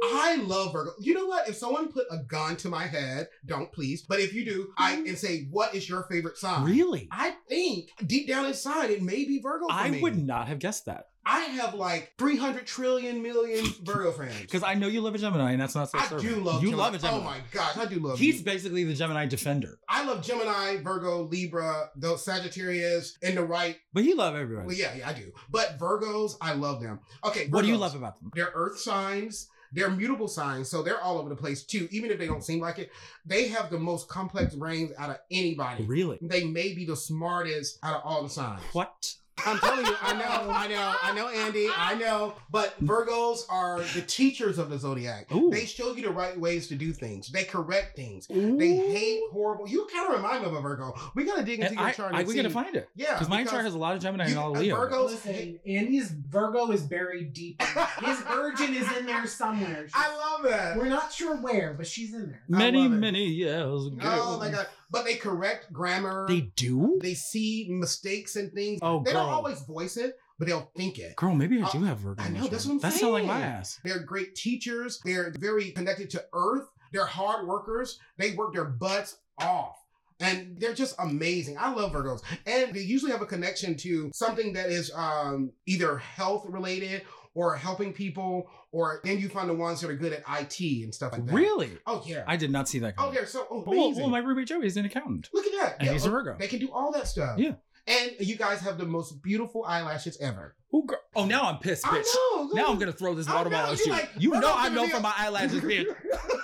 I 0.03 0.35
love 0.37 0.73
Virgo. 0.73 0.91
You 0.99 1.13
know 1.13 1.25
what? 1.25 1.47
If 1.47 1.55
someone 1.55 1.91
put 1.91 2.05
a 2.11 2.17
gun 2.27 2.57
to 2.57 2.69
my 2.69 2.85
head, 2.85 3.27
don't 3.45 3.71
please. 3.71 4.03
But 4.03 4.19
if 4.19 4.33
you 4.33 4.45
do, 4.45 4.73
I 4.77 4.95
mm-hmm. 4.95 5.07
and 5.07 5.17
say, 5.17 5.47
"What 5.49 5.73
is 5.73 5.87
your 5.87 6.03
favorite 6.03 6.37
sign?" 6.37 6.65
really? 6.65 7.07
I 7.11 7.35
think 7.47 7.89
deep 8.05 8.27
down 8.27 8.45
inside 8.45 8.91
it 8.91 9.01
may 9.01 9.25
be 9.25 9.39
Virgo. 9.41 9.67
For 9.67 9.73
I 9.73 9.89
me. 9.89 10.01
would 10.01 10.17
not 10.17 10.47
have 10.47 10.59
guessed 10.59 10.85
that 10.85 11.07
I 11.25 11.39
have 11.41 11.73
like 11.73 12.13
three 12.19 12.37
hundred 12.37 12.67
trillion 12.67 13.21
million 13.23 13.65
Virgo 13.83 14.11
friends. 14.11 14.41
because 14.41 14.61
I 14.61 14.75
know 14.75 14.87
you 14.87 15.01
love 15.01 15.15
a 15.15 15.17
Gemini, 15.17 15.53
and 15.53 15.61
that's 15.61 15.73
not 15.73 15.89
so. 15.89 15.97
I 15.97 16.07
do 16.19 16.35
love. 16.35 16.61
you 16.61 16.69
Gemini. 16.69 16.83
love 16.83 16.93
a 16.93 16.97
oh 16.97 16.99
Gemini. 16.99 17.17
Oh 17.17 17.23
my 17.23 17.37
gosh, 17.51 17.77
I 17.77 17.85
do 17.85 17.99
love. 17.99 18.19
He's 18.19 18.39
you. 18.39 18.45
basically 18.45 18.83
the 18.83 18.93
Gemini 18.93 19.25
defender, 19.25 19.79
I 19.89 20.05
love 20.05 20.23
Gemini, 20.23 20.77
Virgo, 20.83 21.23
Libra, 21.23 21.89
those 21.95 22.23
Sagittarius, 22.23 23.17
in 23.23 23.35
the 23.35 23.43
right. 23.43 23.77
but 23.91 24.03
he 24.03 24.13
love 24.13 24.35
everyone. 24.35 24.67
Well, 24.67 24.75
yeah, 24.75 24.93
yeah, 24.95 25.09
I 25.09 25.13
do. 25.13 25.31
But 25.49 25.79
Virgos, 25.79 26.33
I 26.41 26.53
love 26.53 26.81
them. 26.81 26.99
Okay, 27.23 27.47
What 27.47 27.63
do 27.63 27.69
you 27.69 27.77
love 27.77 27.95
about 27.95 28.19
them? 28.21 28.31
They're 28.35 28.51
earth 28.53 28.79
signs. 28.79 29.47
They're 29.75 29.91
mutable 29.91 30.29
signs, 30.29 30.69
so 30.69 30.81
they're 30.81 31.01
all 31.01 31.17
over 31.17 31.27
the 31.27 31.35
place 31.35 31.63
too. 31.63 31.89
Even 31.91 32.09
if 32.09 32.17
they 32.17 32.27
don't 32.27 32.43
seem 32.43 32.61
like 32.61 32.79
it, 32.79 32.91
they 33.25 33.49
have 33.49 33.69
the 33.69 33.77
most 33.77 34.07
complex 34.07 34.55
brains 34.55 34.93
out 34.97 35.09
of 35.09 35.17
anybody. 35.29 35.83
Really? 35.83 36.17
They 36.21 36.45
may 36.45 36.73
be 36.73 36.85
the 36.85 36.95
smartest 36.95 37.77
out 37.83 37.97
of 37.97 38.01
all 38.05 38.23
the 38.23 38.29
signs. 38.29 38.61
What? 38.71 39.15
I'm 39.45 39.59
telling 39.59 39.85
you, 39.85 39.93
I 40.01 40.13
know, 40.13 40.51
I 40.51 40.67
know, 40.67 40.95
I 41.03 41.13
know, 41.13 41.27
Andy, 41.27 41.67
I 41.75 41.93
know. 41.95 42.35
But 42.49 42.73
Virgos 42.83 43.41
are 43.49 43.81
the 43.93 44.01
teachers 44.01 44.57
of 44.57 44.69
the 44.69 44.79
zodiac. 44.79 45.33
Ooh. 45.35 45.51
They 45.51 45.65
show 45.65 45.93
you 45.93 46.03
the 46.03 46.09
right 46.11 46.39
ways 46.39 46.67
to 46.69 46.75
do 46.75 46.93
things. 46.93 47.27
They 47.29 47.43
correct 47.43 47.95
things. 47.95 48.27
They 48.27 48.75
hate 48.75 49.21
horrible. 49.31 49.67
You 49.67 49.87
kind 49.93 50.07
of 50.09 50.15
remind 50.15 50.41
me 50.43 50.47
of 50.49 50.55
a 50.55 50.61
Virgo. 50.61 50.93
We 51.15 51.25
gotta 51.25 51.43
dig 51.43 51.59
into 51.59 51.67
And 51.71 51.75
your 51.79 51.87
I, 51.87 51.91
chart. 51.91 52.13
I, 52.13 52.19
and 52.19 52.27
we 52.27 52.33
see. 52.33 52.41
gotta 52.41 52.53
find 52.53 52.75
it 52.75 52.89
Yeah, 52.95 53.13
because 53.13 53.29
my 53.29 53.43
chart 53.43 53.63
has 53.65 53.73
a 53.73 53.77
lot 53.77 53.95
of 53.95 54.01
Gemini 54.01 54.23
and 54.25 54.33
you- 54.33 54.39
all 54.39 54.55
uh, 54.55 54.59
Leo. 54.59 54.75
Virgo- 54.77 55.05
Listen, 55.05 55.59
Andy's 55.67 56.09
Virgo 56.11 56.71
is 56.71 56.81
buried 56.81 57.33
deep. 57.33 57.61
His 57.61 58.19
virgin 58.21 58.73
is 58.73 58.97
in 58.97 59.05
there 59.05 59.27
somewhere. 59.27 59.87
I 59.93 60.15
love 60.17 60.43
that. 60.49 60.77
We're 60.77 60.85
not 60.89 61.11
sure 61.11 61.35
where, 61.35 61.73
but 61.73 61.85
she's 61.87 62.13
in 62.13 62.27
there. 62.29 62.41
Many, 62.47 62.87
many 62.87 63.25
years 63.25 63.85
ago. 63.87 63.97
Oh 64.03 64.39
my 64.39 64.49
god! 64.49 64.67
But 64.91 65.05
they 65.05 65.15
correct 65.15 65.71
grammar. 65.73 66.25
They 66.27 66.41
do? 66.55 66.99
They 67.01 67.13
see 67.13 67.67
mistakes 67.69 68.35
and 68.35 68.51
things. 68.53 68.79
Oh, 68.81 69.03
they 69.03 69.13
don't 69.13 69.29
always 69.29 69.61
voice 69.61 69.97
it, 69.97 70.17
but 70.37 70.47
they'll 70.47 70.71
think 70.75 70.99
it. 70.99 71.15
Girl, 71.15 71.33
maybe 71.35 71.61
I 71.61 71.65
Uh, 71.65 71.71
do 71.71 71.83
have 71.83 71.99
Virgo. 71.99 72.21
I 72.23 72.29
know, 72.29 72.47
that's 72.47 72.65
what 72.65 72.73
I'm 72.73 72.79
That 72.79 72.93
sounds 72.93 73.13
like 73.13 73.25
my 73.25 73.41
ass. 73.41 73.79
They're 73.83 73.99
great 73.99 74.35
teachers. 74.35 74.99
They're 75.03 75.33
very 75.39 75.71
connected 75.71 76.09
to 76.11 76.25
Earth. 76.33 76.67
They're 76.91 77.05
hard 77.05 77.47
workers. 77.47 77.99
They 78.17 78.31
work 78.31 78.53
their 78.53 78.65
butts 78.65 79.17
off. 79.39 79.77
And 80.21 80.57
they're 80.59 80.73
just 80.73 80.95
amazing. 80.99 81.57
I 81.57 81.73
love 81.73 81.91
Virgos. 81.91 82.21
And 82.45 82.73
they 82.73 82.79
usually 82.81 83.11
have 83.11 83.21
a 83.21 83.25
connection 83.25 83.75
to 83.77 84.11
something 84.13 84.53
that 84.53 84.69
is 84.69 84.89
um, 84.95 85.51
either 85.65 85.97
health 85.97 86.45
related 86.47 87.01
or 87.35 87.55
helping 87.55 87.93
people, 87.93 88.49
or 88.71 89.01
then 89.03 89.19
you 89.19 89.29
find 89.29 89.47
the 89.49 89.53
ones 89.53 89.81
that 89.81 89.89
are 89.91 89.95
good 89.95 90.13
at 90.13 90.23
IT 90.41 90.59
and 90.83 90.95
stuff 90.95 91.11
like 91.11 91.25
that. 91.27 91.33
Really? 91.33 91.77
Oh, 91.85 92.01
yeah. 92.07 92.23
I 92.25 92.37
did 92.37 92.49
not 92.49 92.67
see 92.67 92.79
that. 92.79 92.95
oh, 92.97 93.01
coming. 93.03 93.13
they're 93.15 93.25
so 93.27 93.45
Oh, 93.51 93.57
oh, 93.57 93.63
oh 93.67 93.71
amazing. 93.87 94.01
well, 94.01 94.09
my 94.09 94.19
roommate 94.19 94.47
Joey 94.47 94.65
is 94.65 94.77
an 94.77 94.85
accountant, 94.85 95.29
Look 95.33 95.45
at 95.45 95.51
that. 95.61 95.75
and 95.79 95.85
Yeah, 95.87 95.93
he's 95.93 96.05
a 96.05 96.07
oh, 96.07 96.11
Virgo. 96.11 96.35
They 96.39 96.47
can 96.47 96.59
do 96.59 96.71
all 96.71 96.91
that 96.93 97.07
stuff. 97.07 97.37
Yeah. 97.37 97.51
And 97.87 98.13
you 98.19 98.35
guys 98.35 98.61
have 98.61 98.79
the 98.79 98.85
most 98.85 99.21
beautiful 99.21 99.63
eyelashes 99.63 100.17
ever. 100.19 100.55
Oh, 100.73 100.81
girl. 100.81 100.97
oh, 101.15 101.25
now 101.25 101.43
I'm 101.43 101.59
pissed, 101.59 101.85
I 101.87 101.99
bitch. 101.99 102.05
know. 102.15 102.49
Now 102.53 102.65
I'm 102.67 102.79
gonna 102.79 102.91
throw 102.91 103.13
this 103.13 103.27
I 103.29 103.35
water 103.35 103.49
bottle 103.51 103.73
at 103.73 103.79
you 103.79 103.85
you. 103.85 103.91
like- 103.91 104.09
you 104.17 104.29
know 104.31 104.51
I 104.55 104.69
know 104.69 104.87
from 104.87 104.99
a- 105.01 105.03
my 105.03 105.13
eyelashes, 105.17 105.61
bitch. 105.61 105.85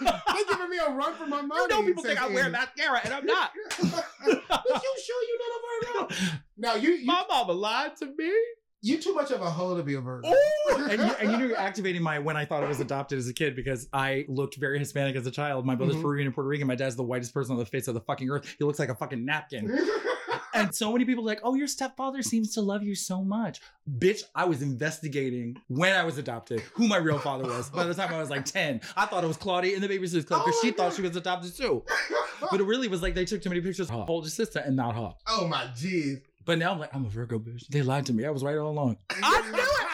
They're 0.02 0.46
giving 0.50 0.70
me 0.70 0.78
a 0.78 0.90
run 0.92 1.16
for 1.16 1.26
my 1.26 1.42
money. 1.42 1.62
You 1.62 1.68
know 1.70 1.84
people 1.84 2.04
think 2.04 2.22
I 2.22 2.28
wear 2.28 2.44
Andy. 2.46 2.52
mascara, 2.52 3.02
and 3.04 3.14
I'm 3.14 3.26
not. 3.26 3.52
But 3.82 4.84
you 4.84 4.96
sure 5.04 5.24
you 5.24 5.40
not 5.40 5.58
a 5.58 6.06
Virgo? 6.18 6.32
Now 6.58 6.76
you 6.76 6.92
you, 6.92 7.06
My 7.06 7.26
mama 7.28 7.54
lied 7.54 7.98
to 7.98 8.06
me. 8.06 8.32
You 8.82 8.98
too 9.00 9.14
much 9.14 9.32
of 9.32 9.42
a 9.42 9.50
hoe 9.50 9.76
to 9.78 9.84
be 9.84 9.94
a 9.96 10.02
Virgo. 10.02 10.28
Ooh, 10.30 10.76
and 10.90 10.92
you, 11.02 11.12
and 11.20 11.32
you 11.32 11.38
know 11.38 11.46
you're 11.48 11.58
activating 11.58 12.02
my 12.02 12.20
when 12.20 12.36
I 12.38 12.46
thought 12.46 12.64
I 12.64 12.68
was 12.68 12.80
adopted 12.80 13.20
as 13.20 13.28
a 13.28 13.34
kid 13.34 13.56
because 13.56 13.88
I 13.94 14.26
looked 14.28 14.56
very 14.56 14.80
Hispanic 14.80 15.16
as 15.16 15.26
a 15.28 15.32
child. 15.32 15.66
My 15.66 15.76
brother's 15.76 15.96
Mhm. 15.98 16.02
Peruvian 16.02 16.28
and 16.28 16.36
Puerto 16.36 16.48
Rican. 16.50 16.68
My 16.68 16.76
dad's 16.76 16.96
the 16.96 17.04
whitest 17.04 17.34
person 17.34 17.54
on 17.54 17.60
the 17.60 17.66
face 17.66 17.88
of 17.88 17.94
the 17.94 18.02
fucking 18.02 18.30
earth. 18.30 18.56
He 18.58 18.64
looks 18.64 18.80
like 18.80 18.90
a 18.90 18.96
fucking 18.96 19.24
napkin. 19.26 19.78
And 20.54 20.76
so 20.76 20.92
many 20.92 21.06
people 21.06 21.24
are 21.24 21.28
like, 21.28 21.40
oh, 21.44 21.56
your 21.56 21.66
stepfather 21.68 22.22
seems 22.22 22.54
to 22.56 22.62
love 22.62 22.84
you 22.84 22.94
so 22.94 23.24
much. 23.24 23.62
Bitch, 24.00 24.24
I 24.36 24.44
was 24.44 24.62
investigating 24.62 25.56
when 25.70 25.94
I 25.94 26.04
was 26.04 26.18
adopted 26.18 26.60
who 26.74 26.90
my 26.90 26.98
real 26.98 27.20
father 27.20 27.46
was. 27.46 27.70
By 27.70 27.86
the 27.86 27.94
time 27.94 28.14
I 28.14 28.20
was 28.20 28.30
like 28.30 28.44
10, 28.44 28.82
I 28.98 29.06
thought 29.06 29.24
it 29.24 29.28
was 29.28 29.38
Claudia 29.38 29.76
in 29.76 29.82
the 29.82 29.88
Babysitter's 29.88 30.26
Club 30.26 30.44
because 30.44 30.58
Oh 30.58 30.62
she 30.62 30.72
my 30.72 30.76
thought 30.78 30.94
she 30.94 31.02
was 31.04 31.16
adopted 31.16 31.56
too. 31.56 31.84
But 32.52 32.60
it 32.60 32.64
really 32.66 32.88
was 32.90 33.02
like 33.02 33.14
they 33.16 33.24
took 33.24 33.42
too 33.42 33.50
many 33.50 33.62
pictures 33.62 33.90
of 33.90 33.96
her 33.96 34.06
older 34.10 34.28
sister 34.30 34.60
and 34.60 34.76
not 34.76 34.94
her. 34.96 35.14
oh 35.30 35.48
my 35.48 35.66
jeez. 35.68 36.22
But 36.46 36.58
now 36.58 36.72
I'm 36.72 36.80
like, 36.80 36.94
I'm 36.94 37.06
a 37.06 37.10
Virgo 37.10 37.40
bitch. 37.40 37.68
They 37.68 37.82
lied 37.82 38.06
to 38.08 38.14
me. 38.14 38.26
I 38.26 38.30
was 38.30 38.44
right 38.44 38.58
all 38.58 38.70
along. 38.72 38.98
I 39.10 39.42
knew 39.52 39.58
it. 39.58 39.88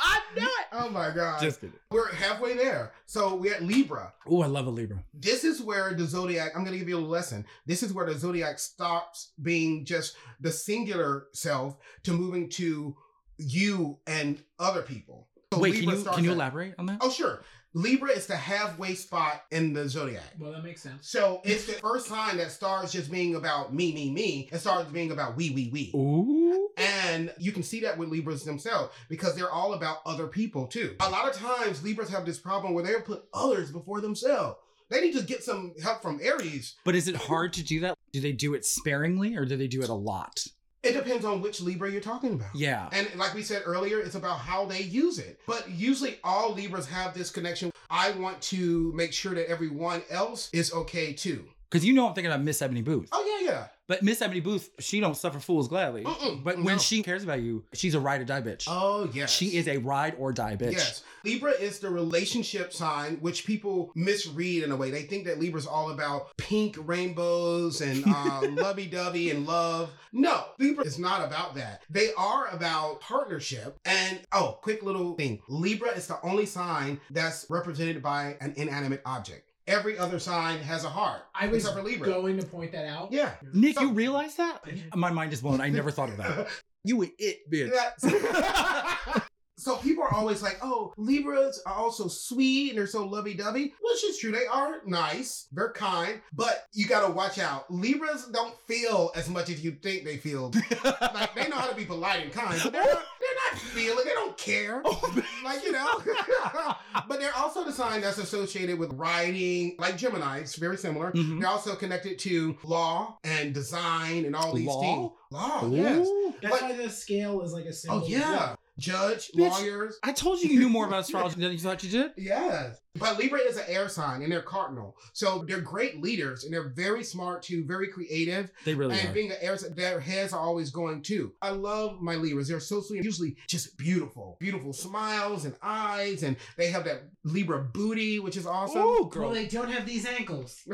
I 0.00 0.20
knew 0.36 0.46
it. 0.46 0.66
Oh 0.72 0.88
my 0.90 1.10
god. 1.10 1.40
Just 1.40 1.60
kidding. 1.60 1.76
We're 1.90 2.12
halfway 2.14 2.54
there. 2.54 2.92
So 3.06 3.34
we're 3.36 3.54
at 3.54 3.62
Libra. 3.62 4.12
Oh, 4.26 4.42
I 4.42 4.46
love 4.46 4.66
a 4.66 4.70
Libra. 4.70 5.02
This 5.14 5.44
is 5.44 5.60
where 5.62 5.94
the 5.94 6.04
zodiac, 6.04 6.52
I'm 6.56 6.62
going 6.64 6.72
to 6.72 6.78
give 6.78 6.88
you 6.88 6.98
a 6.98 7.00
lesson. 7.00 7.44
This 7.66 7.82
is 7.82 7.92
where 7.92 8.06
the 8.06 8.18
zodiac 8.18 8.58
stops 8.58 9.32
being 9.40 9.84
just 9.84 10.16
the 10.40 10.50
singular 10.50 11.26
self 11.32 11.76
to 12.04 12.12
moving 12.12 12.48
to 12.50 12.96
you 13.38 13.98
and 14.06 14.42
other 14.58 14.82
people. 14.82 15.28
So 15.52 15.58
Wait, 15.60 15.74
can 15.74 15.82
you 15.84 16.02
can 16.04 16.24
you 16.24 16.30
at- 16.30 16.36
elaborate 16.36 16.74
on 16.78 16.86
that? 16.86 16.98
Oh, 17.02 17.10
sure. 17.10 17.42
Libra 17.74 18.10
is 18.10 18.26
the 18.26 18.36
halfway 18.36 18.94
spot 18.94 19.44
in 19.50 19.72
the 19.72 19.88
zodiac. 19.88 20.34
Well, 20.38 20.52
that 20.52 20.62
makes 20.62 20.82
sense. 20.82 21.08
So 21.08 21.40
it's 21.42 21.66
the 21.66 21.72
first 21.74 22.06
sign 22.06 22.36
that 22.36 22.50
starts 22.50 22.92
just 22.92 23.10
being 23.10 23.34
about 23.34 23.74
me, 23.74 23.92
me, 23.94 24.10
me, 24.10 24.48
and 24.52 24.60
starts 24.60 24.90
being 24.90 25.10
about 25.10 25.36
we, 25.36 25.50
we, 25.50 25.70
we. 25.70 25.90
Ooh. 25.94 26.70
And 26.76 27.32
you 27.38 27.52
can 27.52 27.62
see 27.62 27.80
that 27.80 27.96
with 27.96 28.10
Libras 28.10 28.44
themselves 28.44 28.92
because 29.08 29.34
they're 29.34 29.50
all 29.50 29.72
about 29.72 29.98
other 30.04 30.26
people 30.26 30.66
too. 30.66 30.96
A 31.00 31.08
lot 31.08 31.28
of 31.28 31.34
times 31.34 31.82
Libras 31.82 32.10
have 32.10 32.26
this 32.26 32.38
problem 32.38 32.74
where 32.74 32.84
they'll 32.84 33.00
put 33.00 33.24
others 33.32 33.70
before 33.70 34.00
themselves. 34.00 34.58
They 34.90 35.00
need 35.00 35.16
to 35.16 35.22
get 35.22 35.42
some 35.42 35.72
help 35.82 36.02
from 36.02 36.20
Aries. 36.22 36.74
But 36.84 36.94
is 36.94 37.08
it 37.08 37.16
hard 37.16 37.54
to 37.54 37.64
do 37.64 37.80
that? 37.80 37.96
Do 38.12 38.20
they 38.20 38.32
do 38.32 38.52
it 38.52 38.66
sparingly 38.66 39.34
or 39.36 39.46
do 39.46 39.56
they 39.56 39.68
do 39.68 39.80
it 39.80 39.88
a 39.88 39.94
lot? 39.94 40.46
It 40.82 40.94
depends 40.94 41.24
on 41.24 41.40
which 41.40 41.60
Libra 41.60 41.90
you're 41.90 42.00
talking 42.00 42.32
about. 42.34 42.54
Yeah. 42.54 42.88
And 42.92 43.08
like 43.16 43.34
we 43.34 43.42
said 43.42 43.62
earlier, 43.64 44.00
it's 44.00 44.16
about 44.16 44.38
how 44.38 44.64
they 44.64 44.82
use 44.82 45.20
it. 45.20 45.38
But 45.46 45.70
usually 45.70 46.18
all 46.24 46.52
Libras 46.52 46.88
have 46.88 47.14
this 47.14 47.30
connection. 47.30 47.70
I 47.88 48.10
want 48.12 48.40
to 48.42 48.92
make 48.94 49.12
sure 49.12 49.32
that 49.34 49.48
everyone 49.48 50.02
else 50.10 50.50
is 50.52 50.72
okay 50.72 51.12
too. 51.12 51.44
Because 51.72 51.86
you 51.86 51.94
know 51.94 52.06
I'm 52.06 52.12
thinking 52.12 52.30
about 52.30 52.44
Miss 52.44 52.60
Ebony 52.60 52.82
Booth. 52.82 53.08
Oh 53.12 53.38
yeah, 53.40 53.48
yeah. 53.50 53.66
But 53.88 54.02
Miss 54.02 54.20
Ebony 54.20 54.40
Booth, 54.40 54.68
she 54.78 55.00
don't 55.00 55.16
suffer 55.16 55.40
fools 55.40 55.68
gladly. 55.68 56.04
Mm-mm, 56.04 56.44
but 56.44 56.58
no. 56.58 56.64
when 56.64 56.78
she 56.78 57.02
cares 57.02 57.24
about 57.24 57.40
you, 57.40 57.64
she's 57.72 57.94
a 57.94 58.00
ride 58.00 58.20
or 58.20 58.24
die 58.24 58.42
bitch. 58.42 58.64
Oh 58.68 59.08
yes. 59.14 59.30
She 59.32 59.56
is 59.56 59.66
a 59.66 59.78
ride 59.78 60.14
or 60.18 60.32
die 60.32 60.54
bitch. 60.54 60.72
Yes. 60.72 61.02
Libra 61.24 61.52
is 61.52 61.78
the 61.78 61.88
relationship 61.88 62.74
sign, 62.74 63.16
which 63.20 63.46
people 63.46 63.90
misread 63.94 64.64
in 64.64 64.70
a 64.70 64.76
way. 64.76 64.90
They 64.90 65.04
think 65.04 65.24
that 65.24 65.40
Libra's 65.40 65.66
all 65.66 65.92
about 65.92 66.36
pink 66.36 66.76
rainbows 66.78 67.80
and 67.80 68.04
uh, 68.06 68.42
lovey 68.50 68.86
dovey 68.86 69.30
and 69.30 69.46
love. 69.46 69.90
No, 70.12 70.44
Libra 70.58 70.84
is 70.84 70.98
not 70.98 71.24
about 71.24 71.54
that. 71.54 71.84
They 71.88 72.12
are 72.18 72.48
about 72.48 73.00
partnership. 73.00 73.78
And 73.86 74.20
oh, 74.32 74.58
quick 74.60 74.82
little 74.82 75.14
thing 75.14 75.40
Libra 75.48 75.92
is 75.92 76.06
the 76.06 76.20
only 76.22 76.44
sign 76.44 77.00
that's 77.10 77.46
represented 77.48 78.02
by 78.02 78.36
an 78.42 78.52
inanimate 78.58 79.00
object. 79.06 79.51
Every 79.66 79.96
other 79.96 80.18
sign 80.18 80.58
has 80.60 80.84
a 80.84 80.88
heart. 80.88 81.22
I 81.34 81.46
was 81.46 81.58
except 81.64 81.76
for 81.76 81.82
Libra. 81.84 82.06
going 82.08 82.38
to 82.38 82.44
point 82.46 82.72
that 82.72 82.86
out. 82.86 83.12
yeah. 83.12 83.34
Nick, 83.52 83.76
So- 83.76 83.82
you 83.82 83.92
realize 83.92 84.34
that? 84.36 84.60
My 84.94 85.10
mind 85.10 85.32
is 85.32 85.40
blown. 85.40 85.60
I 85.60 85.68
never 85.68 85.90
thought 85.90 86.08
of 86.10 86.16
that. 86.18 86.48
You 86.84 87.00
an 87.02 87.12
it 87.16 87.48
bitch. 87.48 87.70
Yeah. 87.72 89.12
so 89.62 89.76
people 89.76 90.02
are 90.04 90.12
always 90.14 90.42
like, 90.42 90.58
oh, 90.62 90.92
Libras 90.96 91.62
are 91.66 91.74
also 91.74 92.08
sweet 92.08 92.70
and 92.70 92.78
they're 92.78 92.86
so 92.86 93.06
lovey 93.06 93.34
dovey, 93.34 93.72
which 93.80 94.04
is 94.04 94.18
true. 94.18 94.32
They 94.32 94.46
are 94.46 94.80
nice, 94.86 95.46
they're 95.52 95.72
kind, 95.72 96.20
but 96.32 96.66
you 96.72 96.86
got 96.86 97.06
to 97.06 97.12
watch 97.12 97.38
out. 97.38 97.70
Libras 97.72 98.26
don't 98.32 98.54
feel 98.66 99.10
as 99.14 99.28
much 99.28 99.48
as 99.50 99.64
you 99.64 99.72
think 99.72 100.04
they 100.04 100.16
feel. 100.16 100.52
like 100.84 101.34
they 101.34 101.48
know 101.48 101.56
how 101.56 101.68
to 101.68 101.76
be 101.76 101.84
polite 101.84 102.22
and 102.24 102.32
kind, 102.32 102.60
but 102.62 102.72
they're 102.72 102.82
not, 102.82 103.02
they're 103.20 103.52
not 103.52 103.60
feeling. 103.60 104.04
They 104.04 104.12
don't 104.12 104.36
care. 104.36 104.82
like 105.44 105.62
you 105.64 105.72
know. 105.72 106.02
but 107.08 107.20
they're 107.20 107.36
also 107.36 107.64
the 107.64 107.72
sign 107.72 108.00
that's 108.00 108.18
associated 108.18 108.78
with 108.78 108.92
writing, 108.94 109.76
like 109.78 109.96
Gemini. 109.96 110.38
It's 110.38 110.56
very 110.56 110.76
similar. 110.76 111.12
Mhm. 111.12 111.40
They're 111.40 111.48
also 111.48 111.74
connected 111.74 112.18
to 112.20 112.56
law 112.64 113.18
and 113.24 113.52
design 113.54 114.24
and 114.24 114.34
all 114.34 114.52
these 114.54 114.66
Law? 114.66 114.80
things. 114.80 115.10
Law, 115.30 115.68
yes. 115.70 116.08
That's 116.42 116.52
Like- 116.52 116.62
why 116.62 116.72
the 116.76 116.90
scale 116.90 117.40
is 117.42 117.52
like 117.52 117.64
a 117.64 117.72
symbol. 117.72 118.02
Oh 118.04 118.06
yeah, 118.06 118.54
judge, 118.78 119.30
Bitch. 119.36 119.50
lawyers. 119.50 119.98
I 120.02 120.12
told 120.12 120.40
you 120.42 120.50
you 120.50 120.58
knew 120.60 120.68
more 120.68 120.86
about 120.88 121.00
astrology 121.00 121.40
than 121.40 121.52
you 121.52 121.58
thought 121.58 121.82
you 121.82 121.90
did. 121.90 122.12
Yes, 122.16 122.78
but 122.98 123.18
Libra 123.18 123.40
is 123.40 123.56
an 123.56 123.64
air 123.68 123.88
sign 123.88 124.22
and 124.22 124.30
they're 124.30 124.42
cardinal, 124.42 124.96
so 125.12 125.44
they're 125.46 125.60
great 125.60 126.02
leaders 126.02 126.44
and 126.44 126.52
they're 126.52 126.70
very 126.70 127.02
smart 127.04 127.42
too, 127.42 127.64
very 127.64 127.88
creative. 127.88 128.50
They 128.64 128.74
really 128.74 128.98
and 128.98 129.08
are. 129.10 129.12
being 129.12 129.30
an 129.30 129.38
air, 129.40 129.56
sign, 129.56 129.74
their 129.74 130.00
heads 130.00 130.32
are 130.32 130.40
always 130.40 130.70
going 130.70 131.02
too. 131.02 131.32
I 131.40 131.50
love 131.50 132.00
my 132.00 132.14
Libras. 132.16 132.48
They're 132.48 132.60
so 132.60 132.80
sweet, 132.80 133.04
usually 133.04 133.36
just 133.48 133.76
beautiful, 133.78 134.36
beautiful 134.40 134.72
smiles 134.72 135.44
and 135.44 135.54
eyes, 135.62 136.22
and 136.22 136.36
they 136.56 136.68
have 136.68 136.84
that 136.84 137.02
Libra 137.24 137.62
booty, 137.62 138.18
which 138.20 138.36
is 138.36 138.46
awesome. 138.46 138.82
Ooh, 138.82 138.92
Well, 139.02 139.04
girl. 139.04 139.30
they 139.30 139.46
don't 139.46 139.70
have 139.70 139.86
these 139.86 140.06
ankles. 140.06 140.62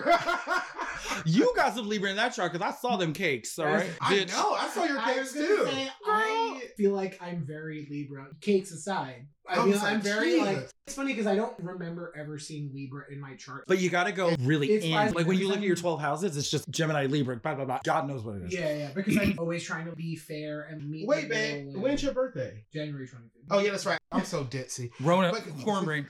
You 1.25 1.53
got 1.57 1.75
some 1.75 1.89
Libra 1.89 2.11
in 2.11 2.17
that 2.17 2.35
chart 2.35 2.53
because 2.53 2.67
I 2.67 2.77
saw 2.77 2.97
them 2.97 3.13
cakes, 3.13 3.59
all 3.59 3.67
right? 3.67 3.89
I 4.01 4.15
bitch. 4.15 4.29
know. 4.29 4.55
I 4.55 4.69
saw 4.69 4.85
your 4.85 4.99
I 4.99 5.15
cakes 5.15 5.33
too. 5.33 5.65
say, 5.67 5.89
I 6.05 6.63
feel 6.77 6.93
like 6.93 7.17
I'm 7.21 7.45
very 7.47 7.85
Libra. 7.91 8.29
Cakes 8.41 8.73
aside, 8.73 9.27
I 9.51 9.55
feel 9.57 9.73
it's 9.73 9.83
I'm 9.83 9.95
like, 9.95 10.03
very 10.03 10.39
like. 10.41 10.69
It's 10.87 10.95
funny 10.97 11.13
because 11.13 11.27
I 11.27 11.37
don't 11.37 11.53
remember 11.59 12.15
ever 12.17 12.39
seeing 12.39 12.71
Libra 12.73 13.05
in 13.11 13.21
my 13.21 13.35
chart. 13.35 13.65
But 13.69 13.79
you 13.79 13.91
got 13.91 14.05
to 14.05 14.13
go 14.13 14.35
really 14.41 14.69
It's 14.71 14.87
in. 14.87 14.93
Like 14.93 15.27
when 15.27 15.37
you 15.39 15.47
look 15.49 15.59
at 15.59 15.63
your 15.63 15.77
12 15.77 16.01
houses, 16.01 16.37
it's 16.37 16.51
just 16.51 16.67
Gemini, 16.71 17.05
Libra, 17.07 17.37
blah, 17.37 17.55
blah, 17.57 17.67
blah. 17.67 17.81
God 17.85 18.09
knows 18.09 18.23
what 18.23 18.37
it 18.37 18.45
is. 18.45 18.55
yeah, 18.55 18.73
yeah, 18.75 18.91
because 18.95 19.19
I'm 19.19 19.35
always 19.39 19.63
trying 19.63 19.85
to 19.85 19.93
be 19.95 20.17
fair 20.17 20.63
and 20.71 20.89
meet. 20.89 21.07
Wait, 21.07 21.23
the 21.25 21.29
babe. 21.29 21.67
middle 21.67 21.83
When's 21.83 22.03
your 22.03 22.13
birthday? 22.15 22.65
January 22.73 23.07
25th. 23.07 23.19
Oh 23.51 23.59
yeah, 23.59 23.71
that's 23.71 23.85
right. 23.87 23.99
I'm 24.13 24.25
so 24.25 24.45
ditzy. 24.45 24.91
Rona, 25.01 25.31
But- 25.33 25.43
cornbrain. 25.67 26.07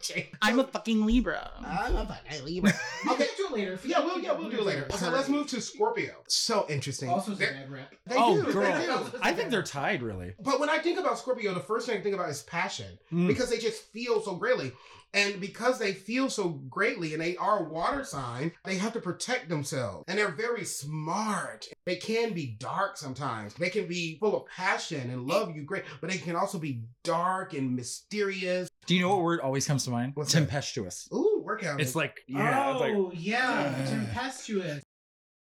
Jake. 0.00 0.34
I'm 0.42 0.58
a 0.58 0.64
fucking 0.64 1.06
Libra. 1.06 1.50
I'm 1.58 1.96
a 1.96 2.06
fucking 2.06 2.44
Libra. 2.44 2.72
Okay, 3.10 3.24
Okay. 3.24 3.26
do 3.36 3.46
it 3.46 3.52
later. 3.52 3.78
Yeah, 3.84 4.00
we'll 4.00 4.18
yeah 4.20 4.32
we'll 4.32 4.50
do 4.50 4.58
it 4.58 4.64
later. 4.64 4.86
So 4.90 5.10
let's 5.10 5.28
move 5.28 5.46
to 5.48 5.60
Scorpio. 5.60 6.12
So 6.28 6.66
interesting. 6.68 7.08
Also, 7.08 7.32
a 7.32 7.34
They're- 7.34 7.52
bad 7.52 7.70
rep. 7.70 7.94
They 8.06 8.16
Oh, 8.18 8.42
do, 8.42 8.52
girl. 8.52 8.62
they 8.78 8.86
do. 8.86 9.18
I 9.22 9.32
think 9.32 9.50
they're 9.50 9.62
tied, 9.62 10.02
really. 10.02 10.34
But 10.40 10.60
when 10.60 10.68
I 10.68 10.78
think 10.78 10.98
about 10.98 11.18
Scorpio, 11.18 11.54
the 11.54 11.60
first 11.60 11.86
thing 11.86 11.98
I 11.98 12.00
think 12.02 12.14
about 12.14 12.28
is 12.30 12.42
passion 12.46 12.98
Mm. 13.12 13.26
because 13.26 13.50
they 13.50 13.58
just 13.58 13.82
feel 13.92 14.20
so 14.20 14.34
greatly. 14.36 14.72
And 15.14 15.40
because 15.40 15.78
they 15.78 15.94
feel 15.94 16.28
so 16.28 16.48
greatly 16.68 17.14
and 17.14 17.22
they 17.22 17.36
are 17.38 17.60
a 17.60 17.68
water 17.68 18.04
sign, 18.04 18.52
they 18.66 18.76
have 18.76 18.92
to 18.94 19.00
protect 19.00 19.48
themselves. 19.48 20.04
And 20.08 20.18
they're 20.18 20.28
very 20.28 20.64
smart. 20.64 21.68
They 21.86 21.96
can 21.96 22.34
be 22.34 22.56
dark 22.58 22.98
sometimes. 22.98 23.54
They 23.54 23.70
can 23.70 23.86
be 23.86 24.18
full 24.18 24.36
of 24.36 24.46
passion 24.46 25.08
and 25.10 25.26
love 25.26 25.56
you 25.56 25.62
great, 25.62 25.84
but 26.02 26.10
they 26.10 26.18
can 26.18 26.36
also 26.36 26.58
be 26.58 26.82
dark 27.02 27.54
and 27.54 27.74
mysterious. 27.74 28.68
Do 28.86 28.94
you 28.94 29.00
know 29.00 29.08
what 29.10 29.22
word 29.22 29.40
always 29.40 29.66
comes 29.66 29.84
to 29.84 29.90
mind? 29.90 30.12
What's 30.16 30.32
that? 30.32 30.40
Tempestuous. 30.40 31.08
Ooh, 31.14 31.40
workout. 31.44 31.80
It's 31.80 31.94
like, 31.96 32.18
yeah. 32.28 32.72
it's 32.72 32.80
like, 32.80 32.92
oh, 32.94 33.10
yeah. 33.14 33.78
Yeah. 33.78 33.86
Tempestuous. 33.86 34.82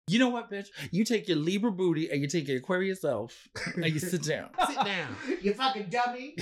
You 0.08 0.20
know 0.20 0.28
what, 0.28 0.48
bitch? 0.48 0.68
You 0.92 1.04
take 1.04 1.26
your 1.26 1.36
Libra 1.36 1.72
booty 1.72 2.10
and 2.12 2.20
you 2.22 2.28
take 2.28 2.46
your 2.46 2.58
Aquarius 2.58 3.00
self 3.00 3.48
and 3.74 3.86
you 3.86 3.98
sit 3.98 4.22
down. 4.22 4.50
sit 4.68 4.76
down. 4.76 5.16
You 5.42 5.52
fucking 5.52 5.88
dummy. 5.90 6.36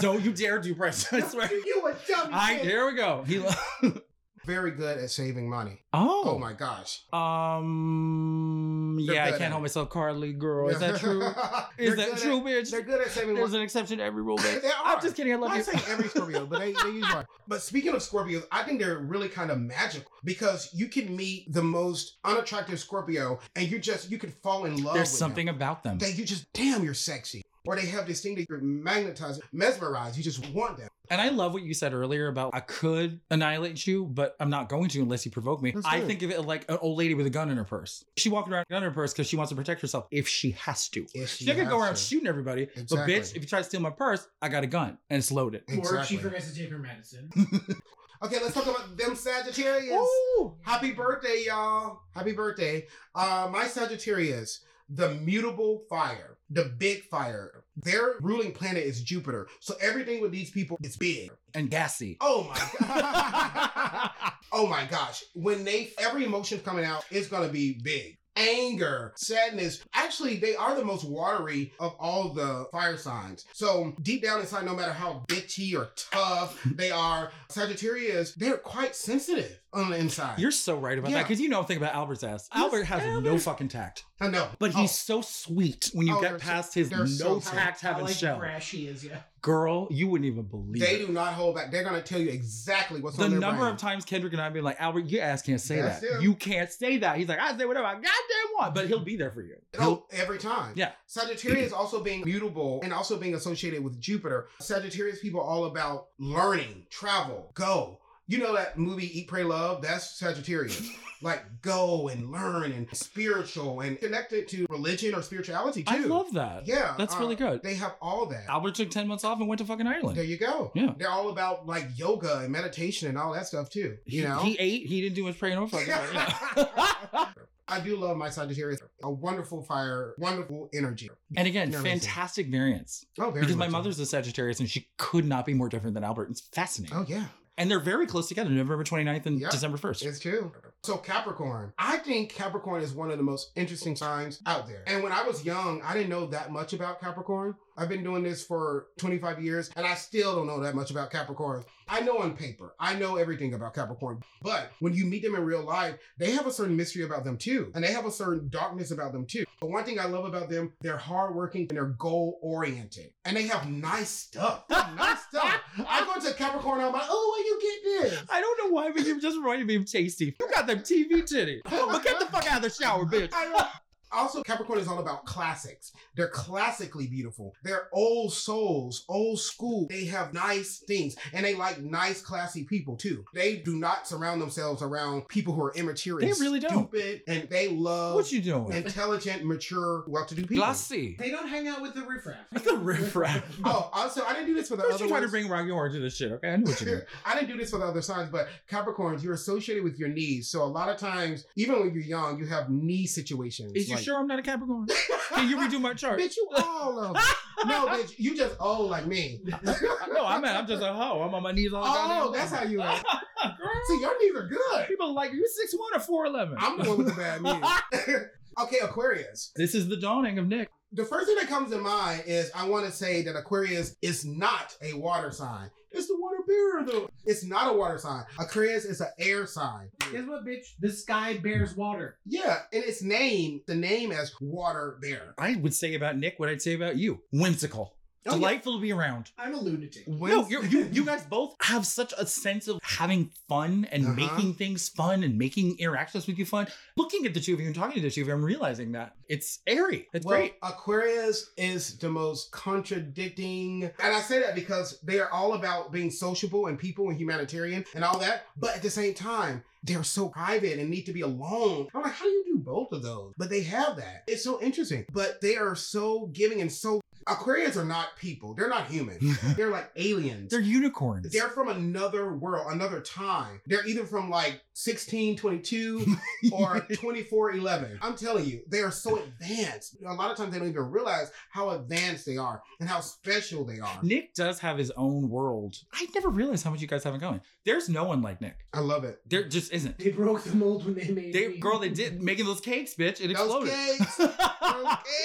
Don't 0.00 0.22
you 0.22 0.32
dare 0.32 0.58
do 0.58 0.74
press. 0.74 1.12
I 1.12 1.20
swear. 1.20 1.52
you 1.52 1.86
a 1.86 1.94
dummy. 2.10 2.32
I, 2.32 2.54
kid. 2.54 2.64
here 2.64 2.86
we 2.86 2.94
go. 2.94 3.24
He, 3.26 3.44
very 4.44 4.70
good 4.72 4.98
at 4.98 5.10
saving 5.10 5.48
money. 5.48 5.80
oh. 5.92 6.22
Oh 6.24 6.38
my 6.38 6.52
gosh. 6.52 7.02
Um. 7.12 8.96
They're 9.06 9.14
Yeah, 9.16 9.24
I 9.26 9.32
can't 9.38 9.52
hold 9.52 9.62
myself 9.62 9.88
Carly 9.90 10.32
girl. 10.32 10.68
Is 10.68 10.78
that 10.80 10.98
true? 11.00 11.22
Is 11.78 11.96
that 11.96 12.16
true, 12.18 12.38
at- 12.38 12.44
bitch? 12.44 12.70
They're 12.70 12.82
good 12.82 13.00
at 13.00 13.10
saving 13.10 13.34
There's 13.34 13.54
an 13.54 13.62
exception 13.62 13.98
to 13.98 14.04
every 14.04 14.22
rule, 14.22 14.38
bitch. 14.40 14.62
I'm 14.84 15.00
just 15.00 15.16
kidding. 15.16 15.32
I 15.32 15.36
love 15.36 15.50
I'm 15.50 15.58
you. 15.58 15.62
saying 15.64 15.82
every 15.88 16.08
Scorpio, 16.10 16.46
but 16.46 16.60
they, 16.60 16.72
they 16.72 16.90
use 16.90 17.14
one. 17.14 17.24
But 17.48 17.62
speaking 17.62 17.92
of 17.94 18.00
Scorpios, 18.00 18.44
I 18.52 18.62
think 18.62 18.80
they're 18.80 18.98
really 18.98 19.28
kind 19.28 19.50
of 19.50 19.58
magical 19.60 20.10
because 20.24 20.70
you 20.72 20.88
can 20.88 21.14
meet 21.16 21.52
the 21.52 21.62
most 21.62 22.16
unattractive 22.24 22.78
Scorpio 22.78 23.38
and 23.56 23.70
you 23.70 23.78
just 23.78 24.10
you 24.10 24.18
could 24.18 24.32
fall 24.42 24.64
in 24.66 24.82
love 24.82 24.94
There's 24.94 25.08
something 25.10 25.46
them. 25.46 25.56
about 25.56 25.82
them. 25.82 25.98
that 25.98 26.16
you 26.16 26.24
just 26.24 26.52
damn 26.52 26.84
you're 26.84 26.94
sexy. 26.94 27.42
Or 27.64 27.76
they 27.76 27.86
have 27.86 28.06
this 28.06 28.20
thing 28.20 28.34
that 28.36 28.48
you're 28.48 28.60
magnetized, 28.60 29.40
mesmerized. 29.52 30.16
You 30.16 30.22
just 30.24 30.44
want 30.50 30.78
them. 30.78 30.88
And 31.10 31.20
I 31.20 31.28
love 31.28 31.52
what 31.52 31.62
you 31.62 31.74
said 31.74 31.92
earlier 31.92 32.28
about 32.28 32.50
I 32.54 32.60
could 32.60 33.20
annihilate 33.30 33.86
you, 33.86 34.06
but 34.06 34.34
I'm 34.40 34.50
not 34.50 34.68
going 34.68 34.88
to 34.90 35.00
unless 35.02 35.24
you 35.24 35.30
provoke 35.30 35.62
me. 35.62 35.70
That's 35.72 35.86
I 35.86 35.98
good. 36.00 36.08
think 36.08 36.22
of 36.22 36.30
it 36.30 36.40
like 36.42 36.64
an 36.68 36.78
old 36.80 36.98
lady 36.98 37.14
with 37.14 37.26
a 37.26 37.30
gun 37.30 37.50
in 37.50 37.56
her 37.56 37.64
purse. 37.64 38.04
She 38.16 38.28
walking 38.30 38.52
around 38.52 38.62
with 38.62 38.70
a 38.70 38.72
gun 38.72 38.82
in 38.82 38.88
her 38.88 38.94
purse 38.94 39.12
because 39.12 39.28
she 39.28 39.36
wants 39.36 39.50
to 39.50 39.56
protect 39.56 39.80
herself 39.80 40.06
if 40.10 40.26
she 40.26 40.52
has 40.52 40.88
to. 40.90 41.06
If 41.14 41.28
She, 41.30 41.44
could 41.46 41.68
go 41.68 41.78
around 41.80 41.94
to. 41.94 42.00
shooting 42.00 42.26
everybody. 42.26 42.66
But 42.74 43.06
bitch, 43.08 43.36
if 43.36 43.42
you 43.42 43.48
try 43.48 43.58
to 43.60 43.64
steal 43.64 43.80
my 43.80 43.90
purse, 43.90 44.26
I 44.40 44.48
got 44.48 44.64
a 44.64 44.66
gun 44.68 44.98
and 45.10 45.18
it's 45.18 45.30
loaded. 45.30 45.62
Or 45.68 45.74
Exactly. 45.74 46.16
she 46.16 46.22
forgets 46.22 46.50
to 46.52 46.58
take 46.58 46.70
her 46.70 46.78
medicine. 46.78 47.30
Okay, 48.24 48.36
let's 48.40 48.54
talk 48.54 48.62
about 48.66 48.96
them 48.96 49.16
Sagittarius. 49.16 49.98
Ooh. 50.38 50.54
Happy 50.60 50.92
birthday, 50.92 51.42
y'all. 51.48 52.02
Happy 52.14 52.30
birthday. 52.30 52.86
Uh, 53.16 53.48
my 53.52 53.66
Sagittarius, 53.66 54.60
the 54.94 55.14
mutable 55.14 55.82
fire, 55.88 56.36
the 56.50 56.66
big 56.78 57.04
fire. 57.04 57.64
Their 57.76 58.16
ruling 58.20 58.52
planet 58.52 58.84
is 58.84 59.02
Jupiter. 59.02 59.48
So 59.60 59.74
everything 59.80 60.20
with 60.20 60.32
these 60.32 60.50
people 60.50 60.76
is 60.82 60.96
big. 60.96 61.30
And 61.54 61.70
gassy. 61.70 62.18
Oh 62.20 62.44
my 62.48 62.86
god. 62.86 64.10
oh 64.52 64.66
my 64.66 64.84
gosh. 64.86 65.24
When 65.34 65.64
they 65.64 65.92
every 65.98 66.24
emotion 66.24 66.60
coming 66.60 66.84
out 66.84 67.04
is 67.10 67.28
gonna 67.28 67.48
be 67.48 67.80
big. 67.82 68.18
Anger, 68.36 69.12
sadness. 69.16 69.82
Actually, 69.94 70.36
they 70.36 70.56
are 70.56 70.74
the 70.74 70.84
most 70.84 71.04
watery 71.04 71.72
of 71.78 71.94
all 71.98 72.30
the 72.30 72.66
fire 72.72 72.96
signs. 72.96 73.44
So 73.52 73.94
deep 74.02 74.22
down 74.22 74.40
inside, 74.40 74.64
no 74.64 74.74
matter 74.74 74.92
how 74.92 75.24
bitchy 75.28 75.74
or 75.74 75.90
tough 75.96 76.62
they 76.64 76.90
are, 76.90 77.30
Sagittarius, 77.50 78.34
they're 78.34 78.56
quite 78.56 78.96
sensitive 78.96 79.61
on 79.72 79.90
the 79.90 79.96
inside. 79.96 80.38
You're 80.38 80.50
so 80.50 80.76
right 80.76 80.98
about 80.98 81.12
that 81.12 81.22
because 81.22 81.40
you 81.40 81.48
know 81.48 81.60
I'm 81.60 81.64
thinking 81.66 81.82
about 81.82 81.94
Albert's 81.94 82.22
ass. 82.22 82.48
Albert 82.52 82.84
has 82.84 83.22
no 83.22 83.38
fucking 83.38 83.68
tact, 83.68 84.04
I 84.20 84.28
know. 84.28 84.48
but 84.58 84.74
Oh, 84.74 84.80
he's 84.80 84.92
so 84.92 85.20
sweet 85.22 85.90
when 85.94 86.06
you 86.06 86.16
Oh, 86.16 86.20
get 86.20 86.30
they're 86.30 86.38
so- 86.38 86.44
past 86.44 86.74
his 86.74 86.90
no 86.90 87.06
so 87.06 87.40
tact 87.40 87.82
I 87.84 87.88
having 87.88 88.04
like 88.04 88.14
shell. 88.14 88.38
brash 88.38 88.70
he 88.70 88.86
is, 88.86 89.04
yeah. 89.04 89.20
Girl, 89.40 89.88
you 89.90 90.06
wouldn't 90.08 90.30
even 90.30 90.44
believe 90.44 90.80
they 90.80 90.96
it. 91.00 91.06
do 91.06 91.12
not 91.12 91.32
hold 91.32 91.56
back. 91.56 91.72
They're 91.72 91.82
gonna 91.82 92.00
tell 92.02 92.20
you 92.20 92.28
exactly 92.30 93.00
what's 93.00 93.16
the 93.16 93.24
on 93.24 93.30
their 93.32 93.40
number 93.40 93.62
brain. 93.62 93.72
of 93.72 93.76
times 93.80 94.04
Kendrick 94.04 94.32
and 94.32 94.40
I 94.40 94.44
have 94.44 94.52
been 94.52 94.62
like, 94.62 94.80
Albert, 94.80 95.06
your 95.06 95.22
ass 95.24 95.42
can't 95.42 95.60
say 95.60 95.80
That's 95.82 96.00
that. 96.00 96.12
him. 96.16 96.22
You 96.22 96.34
can't 96.34 96.70
say 96.70 96.98
that. 96.98 97.16
He's 97.16 97.26
like, 97.28 97.40
I 97.40 97.56
say 97.56 97.64
whatever 97.64 97.86
I 97.86 97.94
goddamn 97.94 98.08
want, 98.56 98.74
but 98.76 98.86
he'll 98.86 99.00
be 99.04 99.16
there 99.16 99.32
for 99.32 99.42
you. 99.42 99.56
Oh, 99.80 100.04
every 100.12 100.38
time. 100.38 100.74
Yeah. 100.76 100.92
Sagittarius 101.08 101.72
also 101.72 102.00
being 102.04 102.22
mutable 102.24 102.78
and 102.84 102.92
also 102.92 103.18
being 103.18 103.34
associated 103.34 103.82
with 103.82 104.00
Jupiter. 104.00 104.46
Sagittarius 104.60 105.18
people 105.20 105.40
are 105.40 105.44
all 105.46 105.64
about 105.64 106.06
learning, 106.18 106.86
travel, 106.90 107.50
go. 107.54 107.98
You 108.28 108.38
know 108.38 108.54
that 108.54 108.78
movie 108.78 109.18
Eat, 109.18 109.28
Pray, 109.28 109.42
Love? 109.44 109.82
That's 109.82 110.18
Sagittarius. 110.18 110.88
like 111.22 111.44
go 111.62 112.08
and 112.08 112.30
learn 112.32 112.72
and 112.72 112.88
spiritual 112.92 113.80
and 113.80 113.98
connected 113.98 114.48
to 114.48 114.66
religion 114.68 115.14
or 115.14 115.22
spirituality 115.22 115.84
too. 115.84 115.94
I 115.94 115.98
love 115.98 116.32
that. 116.32 116.66
Yeah, 116.66 116.94
That's 116.98 117.14
uh, 117.14 117.18
really 117.18 117.36
good. 117.36 117.62
They 117.62 117.74
have 117.74 117.94
all 118.02 118.26
that. 118.26 118.46
Albert 118.48 118.74
took 118.74 118.90
10 118.90 119.06
months 119.06 119.22
off 119.22 119.38
and 119.38 119.48
went 119.48 119.60
to 119.60 119.64
fucking 119.64 119.86
Ireland. 119.86 120.16
There 120.16 120.24
you 120.24 120.36
go. 120.36 120.72
Yeah. 120.74 120.94
They're 120.98 121.10
all 121.10 121.30
about 121.30 121.66
like 121.66 121.86
yoga 121.96 122.38
and 122.38 122.50
meditation 122.50 123.08
and 123.08 123.16
all 123.18 123.32
that 123.34 123.46
stuff 123.46 123.70
too. 123.70 123.96
You 124.04 124.22
He- 124.22 124.28
know? 124.28 124.38
He, 124.40 124.56
ate, 124.58 124.86
he 124.86 125.00
didn't 125.00 125.14
do 125.14 125.24
much 125.24 125.38
praying 125.38 125.58
or 125.58 125.68
fucking. 125.68 125.92
I 127.68 127.80
do 127.80 127.96
love 127.96 128.16
my 128.16 128.28
Sagittarius. 128.28 128.80
A 129.02 129.10
wonderful 129.10 129.62
fire, 129.62 130.14
wonderful 130.18 130.68
energy. 130.74 131.08
and 131.36 131.46
again, 131.46 131.68
amazing. 131.68 132.00
fantastic 132.00 132.48
variants. 132.48 133.06
Oh, 133.18 133.30
very 133.30 133.42
Because 133.42 133.56
my 133.56 133.66
so. 133.66 133.72
mother's 133.72 133.98
a 133.98 134.06
Sagittarius 134.06 134.60
and 134.60 134.68
she 134.68 134.88
could 134.98 135.24
not 135.24 135.46
be 135.46 135.54
more 135.54 135.68
different 135.68 135.94
than 135.94 136.04
Albert. 136.04 136.30
It's 136.30 136.40
fascinating. 136.52 136.96
Oh 136.96 137.04
yeah. 137.08 137.26
And 137.58 137.70
they're 137.70 137.78
very 137.80 138.06
close 138.06 138.28
together, 138.28 138.50
November 138.50 138.82
29th 138.84 139.26
and 139.26 139.38
Yeah. 139.38 139.50
December 139.50 139.76
1st. 139.76 140.04
It's 140.04 140.20
true. 140.20 140.52
So 140.84 140.96
Capricorn, 140.96 141.72
I 141.78 141.98
think 141.98 142.34
Capricorn 142.34 142.82
is 142.82 142.92
one 142.92 143.12
of 143.12 143.16
the 143.16 143.22
most 143.22 143.52
interesting 143.54 143.94
signs 143.94 144.40
out 144.46 144.66
there. 144.66 144.82
And 144.88 145.00
when 145.00 145.12
I 145.12 145.22
was 145.22 145.44
young, 145.44 145.80
I 145.82 145.94
didn't 145.94 146.08
know 146.08 146.26
that 146.26 146.50
much 146.50 146.72
about 146.72 147.00
Capricorn. 147.00 147.54
I've 147.76 147.88
been 147.88 148.02
doing 148.02 148.24
this 148.24 148.44
for 148.44 148.88
25 148.98 149.40
years 149.40 149.70
and 149.76 149.86
I 149.86 149.94
still 149.94 150.34
don't 150.34 150.48
know 150.48 150.60
that 150.60 150.74
much 150.74 150.90
about 150.90 151.12
Capricorn. 151.12 151.62
I 151.88 152.00
know 152.00 152.18
on 152.18 152.36
paper, 152.36 152.74
I 152.80 152.94
know 152.94 153.16
everything 153.16 153.54
about 153.54 153.74
Capricorn. 153.74 154.22
But 154.42 154.72
when 154.80 154.92
you 154.92 155.06
meet 155.06 155.22
them 155.22 155.36
in 155.36 155.44
real 155.44 155.62
life, 155.62 155.96
they 156.18 156.32
have 156.32 156.46
a 156.46 156.52
certain 156.52 156.76
mystery 156.76 157.04
about 157.04 157.22
them 157.22 157.38
too. 157.38 157.70
And 157.74 157.84
they 157.84 157.92
have 157.92 158.04
a 158.06 158.10
certain 158.10 158.48
darkness 158.48 158.90
about 158.90 159.12
them 159.12 159.24
too. 159.24 159.44
But 159.60 159.70
one 159.70 159.84
thing 159.84 160.00
I 160.00 160.06
love 160.06 160.24
about 160.24 160.48
them, 160.48 160.72
they're 160.80 160.96
hardworking 160.96 161.66
and 161.70 161.76
they're 161.76 161.84
goal 161.86 162.40
oriented. 162.42 163.12
And 163.24 163.36
they 163.36 163.46
have 163.46 163.70
nice 163.70 164.10
stuff. 164.10 164.64
Nice 164.68 165.22
stuff. 165.28 165.60
I 165.88 166.04
go 166.04 166.20
to 166.20 166.34
Capricorn, 166.34 166.80
I'm 166.80 166.92
like, 166.92 167.06
oh, 167.08 167.36
are 167.38 167.44
you 167.44 167.61
this? 168.00 168.22
I 168.30 168.40
don't 168.40 168.58
know 168.64 168.74
why, 168.74 168.90
but 168.92 169.04
you 169.06 169.20
just 169.20 169.36
reminded 169.36 169.66
me 169.66 169.76
of 169.76 169.90
Tasty. 169.90 170.36
You 170.40 170.50
got 170.54 170.66
them 170.66 170.80
TV 170.80 171.22
titties. 171.22 171.60
But 171.92 172.04
get 172.04 172.18
the 172.18 172.26
fuck 172.26 172.50
out 172.50 172.58
of 172.58 172.62
the 172.62 172.70
shower, 172.70 173.04
bitch. 173.04 173.30
I. 173.34 173.68
Also, 174.12 174.42
Capricorn 174.42 174.78
is 174.78 174.88
all 174.88 174.98
about 174.98 175.24
classics. 175.24 175.92
They're 176.14 176.28
classically 176.28 177.06
beautiful. 177.06 177.54
They're 177.62 177.88
old 177.92 178.32
souls, 178.32 179.04
old 179.08 179.40
school. 179.40 179.86
They 179.88 180.04
have 180.06 180.32
nice 180.34 180.78
things 180.86 181.16
and 181.32 181.44
they 181.44 181.54
like 181.54 181.80
nice, 181.80 182.20
classy 182.20 182.64
people 182.64 182.96
too. 182.96 183.24
They 183.34 183.56
do 183.56 183.76
not 183.76 184.06
surround 184.06 184.40
themselves 184.42 184.82
around 184.82 185.28
people 185.28 185.54
who 185.54 185.62
are 185.64 185.72
immature 185.74 186.18
and 186.20 186.28
They 186.28 186.40
really 186.40 186.60
don't. 186.60 186.88
stupid. 186.90 187.22
And 187.26 187.48
they 187.48 187.68
love 187.68 188.14
What 188.14 188.30
you 188.30 188.40
doing? 188.42 188.72
intelligent, 188.72 189.44
mature, 189.44 190.04
well-to-do 190.06 190.42
people. 190.42 190.56
Glassy. 190.56 191.16
They 191.18 191.30
don't 191.30 191.48
hang 191.48 191.68
out 191.68 191.80
with 191.82 191.94
the 191.94 192.02
riffraff. 192.02 192.36
The 192.62 192.76
riffraff. 192.76 193.42
Oh, 193.64 193.90
uh, 193.94 194.00
also, 194.02 194.24
I 194.24 194.32
didn't 194.34 194.46
do 194.48 194.54
this 194.54 194.68
for 194.68 194.76
the 194.76 194.82
Don't 194.82 194.92
other 194.94 195.04
you 195.04 195.08
try 195.08 195.18
to 195.18 195.22
ones. 195.24 195.30
bring 195.32 195.48
Rocky 195.48 195.70
Horror 195.70 195.90
to 195.90 195.98
this 196.00 196.16
shit, 196.16 196.32
okay? 196.32 196.50
I 196.52 196.56
knew 196.56 196.64
what 196.64 196.80
you 196.80 196.86
did. 196.86 197.06
I 197.24 197.34
didn't 197.34 197.48
do 197.50 197.56
this 197.56 197.70
for 197.70 197.78
the 197.78 197.84
other 197.86 198.02
signs, 198.02 198.28
but 198.30 198.48
Capricorns, 198.70 199.22
you're 199.22 199.34
associated 199.34 199.84
with 199.84 199.98
your 199.98 200.08
knees. 200.08 200.48
So 200.48 200.62
a 200.62 200.64
lot 200.64 200.88
of 200.88 200.96
times, 200.96 201.44
even 201.56 201.78
when 201.80 201.94
you're 201.94 202.02
young, 202.02 202.38
you 202.38 202.46
have 202.46 202.70
knee 202.70 203.06
situations. 203.06 203.72
Is 203.74 203.88
you 203.88 203.94
like- 203.96 204.01
sure 204.02 204.18
I'm 204.18 204.26
not 204.26 204.38
a 204.38 204.42
Capricorn? 204.42 204.86
Can 205.34 205.48
you 205.48 205.56
redo 205.56 205.80
my 205.80 205.94
chart? 205.94 206.18
Bitch, 206.18 206.36
you 206.36 206.48
all 206.58 206.98
of 206.98 207.14
them. 207.14 207.22
no, 207.66 207.86
bitch, 207.88 208.14
you 208.18 208.36
just 208.36 208.56
old 208.60 208.90
like 208.90 209.06
me. 209.06 209.40
no, 209.44 210.24
I'm 210.26 210.42
not. 210.42 210.56
I'm 210.56 210.66
just 210.66 210.82
a 210.82 210.92
hoe. 210.92 211.22
I'm 211.22 211.34
on 211.34 211.42
my 211.42 211.52
knees 211.52 211.72
all 211.72 211.82
the 211.82 211.88
goddamn 211.88 212.28
Oh, 212.28 212.32
that's 212.32 212.52
how 212.52 212.64
you 212.64 212.80
are. 212.82 212.96
Girl, 213.42 213.70
See, 213.88 214.00
your 214.00 214.18
knees 214.20 214.34
are 214.36 214.48
good. 214.48 214.88
people 214.88 215.08
are 215.08 215.12
like 215.12 215.32
you 215.32 215.46
six 215.48 215.72
one 215.74 215.94
or 215.94 216.00
four 216.00 216.26
eleven. 216.26 216.56
I'm 216.58 216.78
the 216.78 216.88
one 216.88 216.98
with 216.98 217.08
the 217.08 217.14
bad 217.14 217.42
knees. 217.42 218.22
okay, 218.62 218.78
Aquarius. 218.82 219.52
This 219.56 219.74
is 219.74 219.88
the 219.88 219.96
dawning 219.96 220.38
of 220.38 220.46
Nick. 220.46 220.68
The 220.94 221.04
first 221.04 221.26
thing 221.26 221.36
that 221.36 221.48
comes 221.48 221.70
to 221.70 221.78
mind 221.78 222.24
is 222.26 222.50
I 222.54 222.68
want 222.68 222.84
to 222.84 222.92
say 222.92 223.22
that 223.22 223.34
Aquarius 223.34 223.96
is 224.02 224.26
not 224.26 224.76
a 224.82 224.92
water 224.92 225.30
sign. 225.30 225.70
It's 225.90 226.06
the 226.06 226.18
water 226.18 226.36
bearer, 226.46 226.84
though. 226.84 227.10
It's 227.24 227.44
not 227.44 227.72
a 227.72 227.76
water 227.76 227.96
sign. 227.96 228.24
Aquarius 228.38 228.84
is 228.84 229.00
an 229.00 229.08
air 229.18 229.46
sign. 229.46 229.88
Guess 230.12 230.26
what, 230.26 230.44
bitch? 230.44 230.74
The 230.80 230.90
sky 230.90 231.38
bears 231.38 231.72
hmm. 231.72 231.80
water. 231.80 232.18
Yeah, 232.26 232.58
and 232.74 232.84
its 232.84 233.02
name, 233.02 233.62
the 233.66 233.74
name 233.74 234.12
as 234.12 234.34
water 234.40 234.98
bearer. 235.00 235.34
I 235.38 235.56
would 235.56 235.74
say 235.74 235.94
about 235.94 236.18
Nick 236.18 236.38
what 236.38 236.50
I'd 236.50 236.60
say 236.60 236.74
about 236.74 236.96
you. 236.96 237.22
Whimsical. 237.32 237.94
Oh, 238.24 238.30
yeah. 238.30 238.36
Delightful 238.36 238.76
to 238.76 238.80
be 238.80 238.92
around. 238.92 239.30
I'm 239.36 239.54
a 239.54 239.60
lunatic. 239.60 240.06
No, 240.06 240.46
you're, 240.48 240.64
you 240.64 240.88
you 240.92 241.04
guys 241.10 241.24
both 241.24 241.56
have 241.62 241.84
such 241.86 242.14
a 242.16 242.24
sense 242.26 242.68
of 242.68 242.78
having 242.82 243.30
fun 243.48 243.86
and 243.90 244.04
Uh-huh. 244.06 244.14
making 244.14 244.54
things 244.54 244.88
fun 244.88 245.24
and 245.24 245.36
making 245.38 245.78
interactions 245.78 246.26
with 246.26 246.38
you 246.38 246.46
fun. 246.46 246.68
Looking 246.96 247.26
at 247.26 247.34
the 247.34 247.40
two 247.40 247.54
of 247.54 247.60
you 247.60 247.66
and 247.66 247.74
talking 247.74 247.96
to 247.96 248.00
the 248.00 248.10
two 248.10 248.22
of 248.22 248.28
you, 248.28 248.34
I'm 248.34 248.44
realizing 248.44 248.92
that 248.92 249.16
it's 249.28 249.58
airy. 249.66 250.08
It's 250.12 250.24
well, 250.24 250.36
great. 250.36 250.54
Aquarius 250.62 251.50
is 251.56 251.98
the 251.98 252.10
most 252.10 252.52
contradicting, 252.52 253.84
and 253.84 254.14
I 254.14 254.20
say 254.20 254.40
that 254.40 254.54
because 254.54 255.00
they 255.02 255.18
are 255.20 255.30
all 255.30 255.54
about 255.54 255.92
being 255.92 256.10
sociable 256.10 256.66
and 256.66 256.78
people 256.78 257.08
and 257.08 257.18
humanitarian 257.18 257.84
and 257.94 258.04
all 258.04 258.18
that. 258.18 258.46
But 258.56 258.76
at 258.76 258.82
the 258.82 258.90
same 258.90 259.14
time, 259.14 259.64
they're 259.84 260.04
so 260.04 260.28
private 260.28 260.78
and 260.78 260.88
need 260.90 261.06
to 261.06 261.12
be 261.12 261.22
alone. 261.22 261.88
I'm 261.94 262.02
like, 262.02 262.12
how 262.12 262.24
do 262.24 262.30
you 262.30 262.44
do 262.54 262.58
both 262.58 262.92
of 262.92 263.02
those? 263.02 263.32
But 263.36 263.50
they 263.50 263.62
have 263.62 263.96
that. 263.96 264.22
It's 264.28 264.44
so 264.44 264.60
interesting. 264.62 265.06
But 265.12 265.40
they 265.40 265.56
are 265.56 265.74
so 265.74 266.26
giving 266.32 266.60
and 266.60 266.70
so. 266.70 267.00
Aquarians 267.28 267.76
are 267.76 267.84
not 267.84 268.16
people. 268.16 268.54
They're 268.54 268.68
not 268.68 268.86
human. 268.88 269.18
They're 269.56 269.70
like 269.70 269.90
aliens. 269.96 270.50
They're 270.50 270.60
unicorns. 270.60 271.30
They're 271.32 271.48
from 271.48 271.68
another 271.68 272.32
world, 272.34 272.66
another 272.72 273.00
time. 273.00 273.60
They're 273.66 273.86
either 273.86 274.04
from 274.04 274.28
like 274.30 274.60
1622 274.74 276.04
or 276.52 276.80
2411. 276.90 277.98
I'm 278.02 278.16
telling 278.16 278.44
you, 278.46 278.60
they 278.68 278.80
are 278.80 278.90
so 278.90 279.18
advanced. 279.22 279.96
A 280.06 280.12
lot 280.14 280.30
of 280.30 280.36
times 280.36 280.52
they 280.52 280.58
don't 280.58 280.68
even 280.68 280.90
realize 280.90 281.30
how 281.50 281.70
advanced 281.70 282.26
they 282.26 282.36
are 282.36 282.62
and 282.80 282.88
how 282.88 283.00
special 283.00 283.64
they 283.64 283.80
are. 283.80 283.98
Nick 284.02 284.34
does 284.34 284.58
have 284.60 284.78
his 284.78 284.90
own 284.92 285.28
world. 285.28 285.76
I 285.92 286.06
never 286.14 286.28
realized 286.28 286.64
how 286.64 286.70
much 286.70 286.80
you 286.80 286.86
guys 286.88 287.04
have 287.04 287.14
in 287.14 287.20
common. 287.20 287.40
There's 287.64 287.88
no 287.88 288.04
one 288.04 288.22
like 288.22 288.40
Nick. 288.40 288.56
I 288.72 288.80
love 288.80 289.04
it. 289.04 289.20
There 289.28 289.44
just 289.44 289.72
isn't. 289.72 289.98
They 289.98 290.10
broke 290.10 290.42
the 290.42 290.56
mold 290.56 290.84
when 290.84 290.94
they 290.94 291.08
made 291.08 291.32
They 291.32 291.48
me. 291.48 291.58
girl, 291.58 291.78
they 291.78 291.90
did 291.90 292.20
making 292.22 292.46
those 292.46 292.60
cakes, 292.60 292.94
bitch. 292.94 293.20
It 293.20 293.34
Those 293.36 293.64
exploded. 293.64 293.72
cakes. 293.72 294.16
Those 294.16 294.28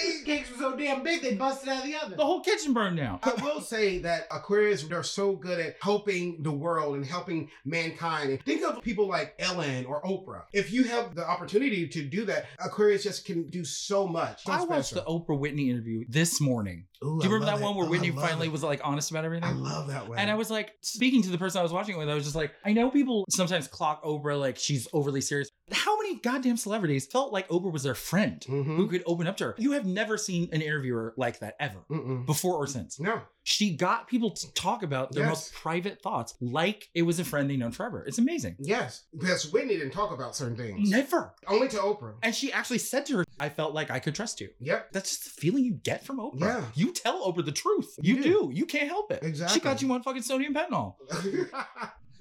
cakes. 0.03 0.23
Cakes 0.25 0.51
were 0.51 0.57
so 0.57 0.75
damn 0.77 1.03
big 1.03 1.21
they 1.21 1.35
busted 1.35 1.69
out 1.69 1.83
of 1.83 1.86
the 1.87 1.95
oven. 2.03 2.17
the 2.17 2.25
whole 2.25 2.41
kitchen 2.41 2.73
burned 2.73 2.97
down. 2.97 3.19
I 3.23 3.33
will 3.43 3.61
say 3.61 3.99
that 3.99 4.27
Aquarius 4.31 4.83
they're 4.83 5.03
so 5.03 5.33
good 5.35 5.59
at 5.59 5.75
helping 5.81 6.43
the 6.43 6.51
world 6.51 6.95
and 6.95 7.05
helping 7.05 7.49
mankind. 7.65 8.39
Think 8.45 8.63
of 8.63 8.81
people 8.83 9.07
like 9.07 9.33
Ellen 9.39 9.85
or 9.85 10.01
Oprah. 10.03 10.43
If 10.53 10.71
you 10.71 10.83
have 10.85 11.15
the 11.15 11.27
opportunity 11.27 11.87
to 11.87 12.03
do 12.03 12.25
that, 12.25 12.45
Aquarius 12.59 13.03
just 13.03 13.25
can 13.25 13.49
do 13.49 13.63
so 13.65 14.07
much. 14.07 14.43
So 14.43 14.51
I 14.51 14.63
watched 14.63 14.93
the. 14.93 15.01
Oprah 15.07 15.37
Whitney 15.39 15.69
interview 15.69 16.03
this 16.09 16.41
morning. 16.41 16.85
Ooh, 17.03 17.19
Do 17.21 17.27
you 17.27 17.31
I 17.31 17.33
remember 17.33 17.45
that 17.45 17.51
love 17.53 17.61
one 17.61 17.75
where 17.75 17.85
Oh, 17.85 17.89
Whitney 17.89 18.11
finally 18.11 18.47
it. 18.47 18.51
was 18.51 18.63
like 18.63 18.81
honest 18.83 19.11
about 19.11 19.23
everything? 19.25 19.47
I 19.47 19.53
love 19.53 19.87
that 19.87 20.07
way. 20.07 20.17
And 20.19 20.29
I 20.29 20.35
was 20.35 20.49
like, 20.49 20.73
speaking 20.81 21.21
to 21.23 21.29
the 21.29 21.37
person 21.37 21.59
I 21.59 21.63
was 21.63 21.71
watching 21.71 21.95
it 21.95 21.97
with, 21.99 22.09
I 22.09 22.13
was 22.15 22.23
just 22.23 22.35
like, 22.35 22.51
I 22.65 22.73
know 22.73 22.89
people 22.89 23.23
sometimes 23.29 23.67
clock 23.67 24.03
Oprah 24.03 24.39
like 24.39 24.57
she's 24.57 24.87
overly 24.93 25.21
serious. 25.21 25.49
How 25.71 25.97
many 25.97 26.15
goddamn 26.19 26.55
celebrities 26.55 27.05
felt 27.07 27.33
like 27.33 27.49
Oprah 27.49 27.71
was 27.71 27.83
their 27.83 27.93
friend 27.95 28.39
Mhm. 28.47 28.77
who 28.77 28.87
could 28.87 29.03
open 29.05 29.27
up 29.27 29.35
to 29.37 29.43
her? 29.45 29.55
You 29.57 29.73
have 29.73 29.85
never 29.85 30.17
seen 30.17 30.47
an 30.53 30.61
interviewer 30.61 31.13
like 31.17 31.39
that 31.39 31.55
ever, 31.59 31.79
Mm-mm. 31.91 32.25
before 32.25 32.55
or 32.55 32.67
since. 32.67 32.99
No. 33.01 33.21
She 33.43 33.75
got 33.75 34.07
people 34.07 34.31
to 34.31 34.53
talk 34.53 34.81
about 34.83 35.11
their 35.11 35.23
Yes. 35.25 35.29
most 35.29 35.53
private 35.53 36.01
thoughts 36.01 36.35
like 36.39 36.89
it 36.93 37.01
was 37.01 37.19
a 37.19 37.25
friend 37.25 37.49
they 37.49 37.57
known 37.57 37.71
forever. 37.73 38.05
It's 38.05 38.17
amazing. 38.17 38.55
Yes. 38.59 39.03
Because 39.17 39.51
Whitney 39.51 39.75
didn't 39.77 39.91
talk 39.91 40.11
about 40.11 40.35
certain 40.37 40.55
things. 40.55 40.89
Never. 40.89 41.33
Only 41.47 41.67
to 41.69 41.77
Oprah. 41.77 42.15
And 42.23 42.33
she 42.33 42.51
actually 42.53 42.77
said 42.79 43.05
to 43.07 43.17
her, 43.17 43.25
I 43.39 43.49
felt 43.49 43.73
like 43.73 43.91
I 43.91 43.99
could 43.99 44.15
trust 44.15 44.39
you. 44.39 44.49
Yep. 44.59 44.93
That's 44.93 45.09
just 45.09 45.23
the 45.25 45.41
feeling 45.41 45.65
you 45.65 45.73
get 45.73 46.05
from 46.05 46.17
Oprah. 46.17 46.39
Yeah. 46.39 46.65
You 46.75 46.93
tell 46.93 47.25
Oprah 47.29 47.43
the 47.45 47.51
truth. 47.51 47.93
You 48.01 48.15
You, 48.15 48.23
do. 48.23 48.29
do. 48.29 48.51
You 48.53 48.65
can't 48.65 48.87
help 48.87 49.11
it. 49.11 49.21
Exactly. 49.23 49.55
She 49.55 49.59
got 49.61 49.81
you 49.81 49.91
on 49.91 50.01
fucking 50.03 50.21
sodium 50.23 50.53
pentanol. 50.53 50.95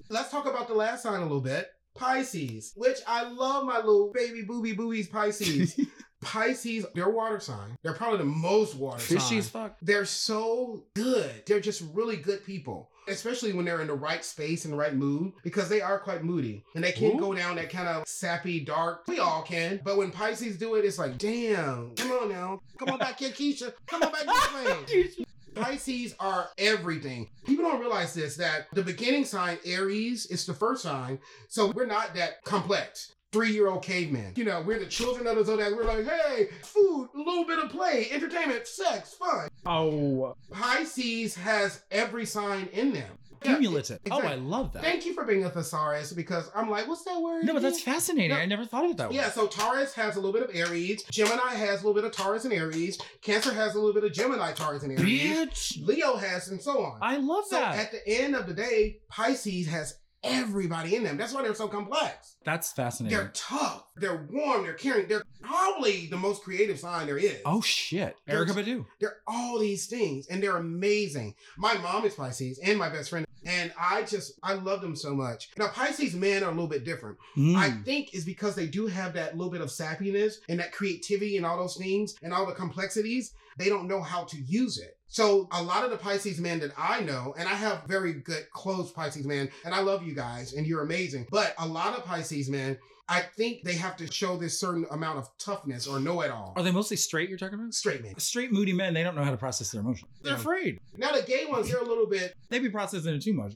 Let's 0.08 0.30
talk 0.30 0.46
about 0.46 0.68
the 0.68 0.74
last 0.74 1.02
sign 1.02 1.18
a 1.20 1.22
little 1.24 1.40
bit. 1.40 1.68
Pisces, 1.96 2.72
which 2.76 2.98
I 3.06 3.28
love 3.28 3.64
my 3.64 3.76
little 3.78 4.12
baby 4.14 4.42
booby 4.42 4.72
boobies 4.72 5.08
Pisces. 5.08 5.78
Pisces, 6.22 6.86
they're 6.94 7.10
water 7.10 7.38
sign. 7.40 7.76
They're 7.82 7.92
probably 7.92 8.18
the 8.18 8.24
most 8.24 8.74
water 8.74 8.98
Fishy 8.98 9.40
sign. 9.40 9.42
fuck. 9.42 9.76
They're 9.82 10.06
so 10.06 10.84
good. 10.94 11.30
They're 11.46 11.60
just 11.60 11.82
really 11.92 12.16
good 12.16 12.44
people. 12.44 12.90
Especially 13.08 13.52
when 13.52 13.64
they're 13.64 13.82
in 13.82 13.86
the 13.86 13.94
right 13.94 14.24
space 14.24 14.64
and 14.64 14.74
the 14.74 14.76
right 14.78 14.94
mood, 14.96 15.32
because 15.44 15.68
they 15.68 15.80
are 15.80 16.00
quite 16.00 16.24
moody. 16.24 16.64
And 16.74 16.82
they 16.82 16.90
can 16.90 17.12
Ooh. 17.16 17.20
go 17.20 17.34
down 17.34 17.54
that 17.54 17.70
kind 17.70 17.86
of 17.86 18.08
sappy, 18.08 18.58
dark. 18.58 19.04
We 19.06 19.20
all 19.20 19.42
can. 19.42 19.80
But 19.84 19.96
when 19.96 20.10
Pisces 20.10 20.56
do 20.56 20.74
it, 20.74 20.84
it's 20.84 20.98
like, 20.98 21.16
damn, 21.16 21.94
come 21.94 22.10
on 22.10 22.28
now. 22.30 22.60
Come 22.80 22.88
on 22.88 22.98
back 22.98 23.20
here, 23.20 23.30
Keisha. 23.30 23.72
Come 23.86 24.02
on 24.02 24.10
back 24.10 24.26
this 24.26 25.16
way. 25.18 25.25
Pisces 25.56 26.14
are 26.20 26.50
everything. 26.58 27.28
People 27.44 27.64
don't 27.64 27.80
realize 27.80 28.14
this 28.14 28.36
that 28.36 28.66
the 28.72 28.82
beginning 28.82 29.24
sign, 29.24 29.58
Aries, 29.64 30.26
is 30.26 30.44
the 30.44 30.54
first 30.54 30.82
sign. 30.82 31.18
So 31.48 31.72
we're 31.74 31.86
not 31.86 32.14
that 32.14 32.44
complex. 32.44 33.12
Three 33.32 33.52
year 33.52 33.68
old 33.68 33.82
cavemen. 33.82 34.32
You 34.36 34.44
know, 34.44 34.62
we're 34.62 34.78
the 34.78 34.86
children 34.86 35.26
of 35.26 35.36
the 35.36 35.44
zodiac. 35.44 35.72
We're 35.72 35.84
like, 35.84 36.06
hey, 36.06 36.48
food, 36.62 37.08
a 37.14 37.18
little 37.18 37.44
bit 37.44 37.58
of 37.58 37.70
play, 37.70 38.08
entertainment, 38.10 38.66
sex, 38.66 39.14
fun. 39.14 39.48
Oh, 39.66 40.34
Pisces 40.50 41.34
has 41.34 41.82
every 41.90 42.24
sign 42.24 42.68
in 42.72 42.92
them. 42.92 43.18
Yeah, 43.44 43.52
cumulative. 43.54 44.00
Oh. 44.10 44.20
I 44.20 44.34
love 44.36 44.72
that. 44.72 44.82
Thank 44.82 45.06
you 45.06 45.14
for 45.14 45.24
being 45.24 45.44
a 45.44 45.50
thesaurus 45.50 46.12
because 46.12 46.50
I'm 46.54 46.70
like, 46.70 46.88
what's 46.88 47.04
that 47.04 47.20
word? 47.20 47.44
no, 47.44 47.52
but 47.54 47.62
that's 47.62 47.80
fascinating. 47.82 48.30
No. 48.30 48.36
I 48.36 48.46
never 48.46 48.64
thought 48.64 48.84
of 48.84 48.90
it 48.92 48.96
that 48.98 49.10
way. 49.10 49.16
Yeah, 49.16 49.30
so 49.30 49.46
Taurus 49.46 49.94
has 49.94 50.16
a 50.16 50.20
little 50.20 50.32
bit 50.32 50.48
of 50.48 50.54
Aries. 50.54 51.02
Gemini 51.04 51.54
has 51.54 51.82
a 51.82 51.86
little 51.86 51.94
bit 51.94 52.04
of 52.04 52.12
Taurus 52.12 52.44
and 52.44 52.52
Aries. 52.52 52.98
Cancer 53.22 53.52
has 53.52 53.74
a 53.74 53.78
little 53.78 53.94
bit 53.94 54.04
of 54.04 54.12
Gemini, 54.12 54.52
Taurus, 54.52 54.82
and 54.82 54.92
Aries. 54.98 55.22
Bitch. 55.22 55.86
Leo 55.86 56.16
has, 56.16 56.48
and 56.48 56.60
so 56.60 56.82
on. 56.84 56.98
I 57.02 57.16
love 57.18 57.44
So 57.46 57.56
that. 57.60 57.76
at 57.78 57.92
the 57.92 58.06
end 58.08 58.34
of 58.36 58.46
the 58.46 58.54
day, 58.54 58.98
Pisces 59.08 59.66
has 59.68 59.98
everybody 60.26 60.94
in 60.96 61.02
them. 61.04 61.16
That's 61.16 61.32
why 61.32 61.42
they're 61.42 61.54
so 61.54 61.68
complex. 61.68 62.36
That's 62.44 62.72
fascinating. 62.72 63.16
They're 63.16 63.30
tough. 63.34 63.84
They're 63.96 64.26
warm. 64.30 64.64
They're 64.64 64.74
caring. 64.74 65.08
They're 65.08 65.22
probably 65.42 66.06
the 66.06 66.16
most 66.16 66.42
creative 66.42 66.78
sign 66.78 67.06
there 67.06 67.18
is. 67.18 67.38
oh 67.44 67.60
shit. 67.60 68.16
They're- 68.26 68.44
Erykah 68.44 68.52
Badu. 68.64 68.86
They're 69.00 69.18
all 69.26 69.58
these 69.58 69.86
things, 69.86 70.26
and 70.28 70.42
they're 70.42 70.56
amazing. 70.56 71.34
My 71.56 71.74
mom 71.78 72.04
is 72.04 72.14
Pisces, 72.14 72.58
and 72.58 72.78
my 72.78 72.88
best 72.88 73.10
friend, 73.10 73.26
and 73.44 73.72
I 73.78 74.02
just 74.02 74.38
I 74.42 74.54
love 74.54 74.80
them 74.80 74.96
so 74.96 75.14
much. 75.14 75.50
Now 75.56 75.68
Pisces 75.68 76.14
men 76.14 76.42
are 76.42 76.48
a 76.48 76.52
little 76.52 76.66
bit 76.68 76.84
different. 76.84 77.18
I 77.36 77.70
Mm. 77.70 77.84
think 77.84 78.14
is 78.14 78.24
because 78.24 78.54
they 78.54 78.66
do 78.66 78.86
have 78.86 79.14
that 79.14 79.36
little 79.36 79.52
bit 79.52 79.60
of 79.60 79.68
sappiness 79.68 80.34
and 80.48 80.58
that 80.60 80.72
creativity 80.72 81.36
and 81.36 81.46
all 81.46 81.56
those 81.58 81.76
things 81.76 82.14
and 82.22 82.32
all 82.32 82.46
the 82.46 82.52
complexities. 82.54 83.32
They 83.58 83.68
don't 83.70 83.88
know 83.88 84.02
how 84.02 84.24
to 84.24 84.36
use 84.36 84.78
it. 84.78 84.95
So 85.08 85.48
a 85.52 85.62
lot 85.62 85.84
of 85.84 85.90
the 85.90 85.96
Pisces 85.96 86.40
men 86.40 86.58
that 86.60 86.72
I 86.76 87.00
know, 87.00 87.34
and 87.38 87.48
I 87.48 87.54
have 87.54 87.84
very 87.84 88.12
good 88.12 88.50
close 88.50 88.90
Pisces 88.90 89.24
men, 89.26 89.48
and 89.64 89.74
I 89.74 89.80
love 89.80 90.02
you 90.02 90.14
guys, 90.14 90.52
and 90.52 90.66
you're 90.66 90.82
amazing. 90.82 91.26
But 91.30 91.54
a 91.58 91.66
lot 91.66 91.96
of 91.96 92.04
Pisces 92.04 92.48
men, 92.48 92.78
I 93.08 93.20
think 93.20 93.62
they 93.62 93.74
have 93.74 93.96
to 93.98 94.10
show 94.12 94.36
this 94.36 94.58
certain 94.58 94.84
amount 94.90 95.18
of 95.18 95.30
toughness 95.38 95.86
or 95.86 96.00
know 96.00 96.22
it 96.22 96.30
all. 96.30 96.54
Are 96.56 96.62
they 96.62 96.72
mostly 96.72 96.96
straight 96.96 97.28
you're 97.28 97.38
talking 97.38 97.58
about? 97.58 97.72
Straight 97.72 98.02
men. 98.02 98.18
Straight 98.18 98.52
moody 98.52 98.72
men, 98.72 98.94
they 98.94 99.02
don't 99.04 99.14
know 99.14 99.22
how 99.24 99.30
to 99.30 99.36
process 99.36 99.70
their 99.70 99.80
emotions. 99.80 100.10
They're 100.22 100.32
Yeah. 100.32 100.38
afraid. 100.40 100.80
Now 100.96 101.12
the 101.12 101.22
gay 101.22 101.46
ones, 101.46 101.68
they're 101.70 101.80
a 101.80 101.84
little 101.84 102.06
bit. 102.06 102.34
They 102.48 102.60
be 102.60 102.70
processing 102.70 103.12
it 103.12 103.22
too 103.22 103.32
much. 103.32 103.54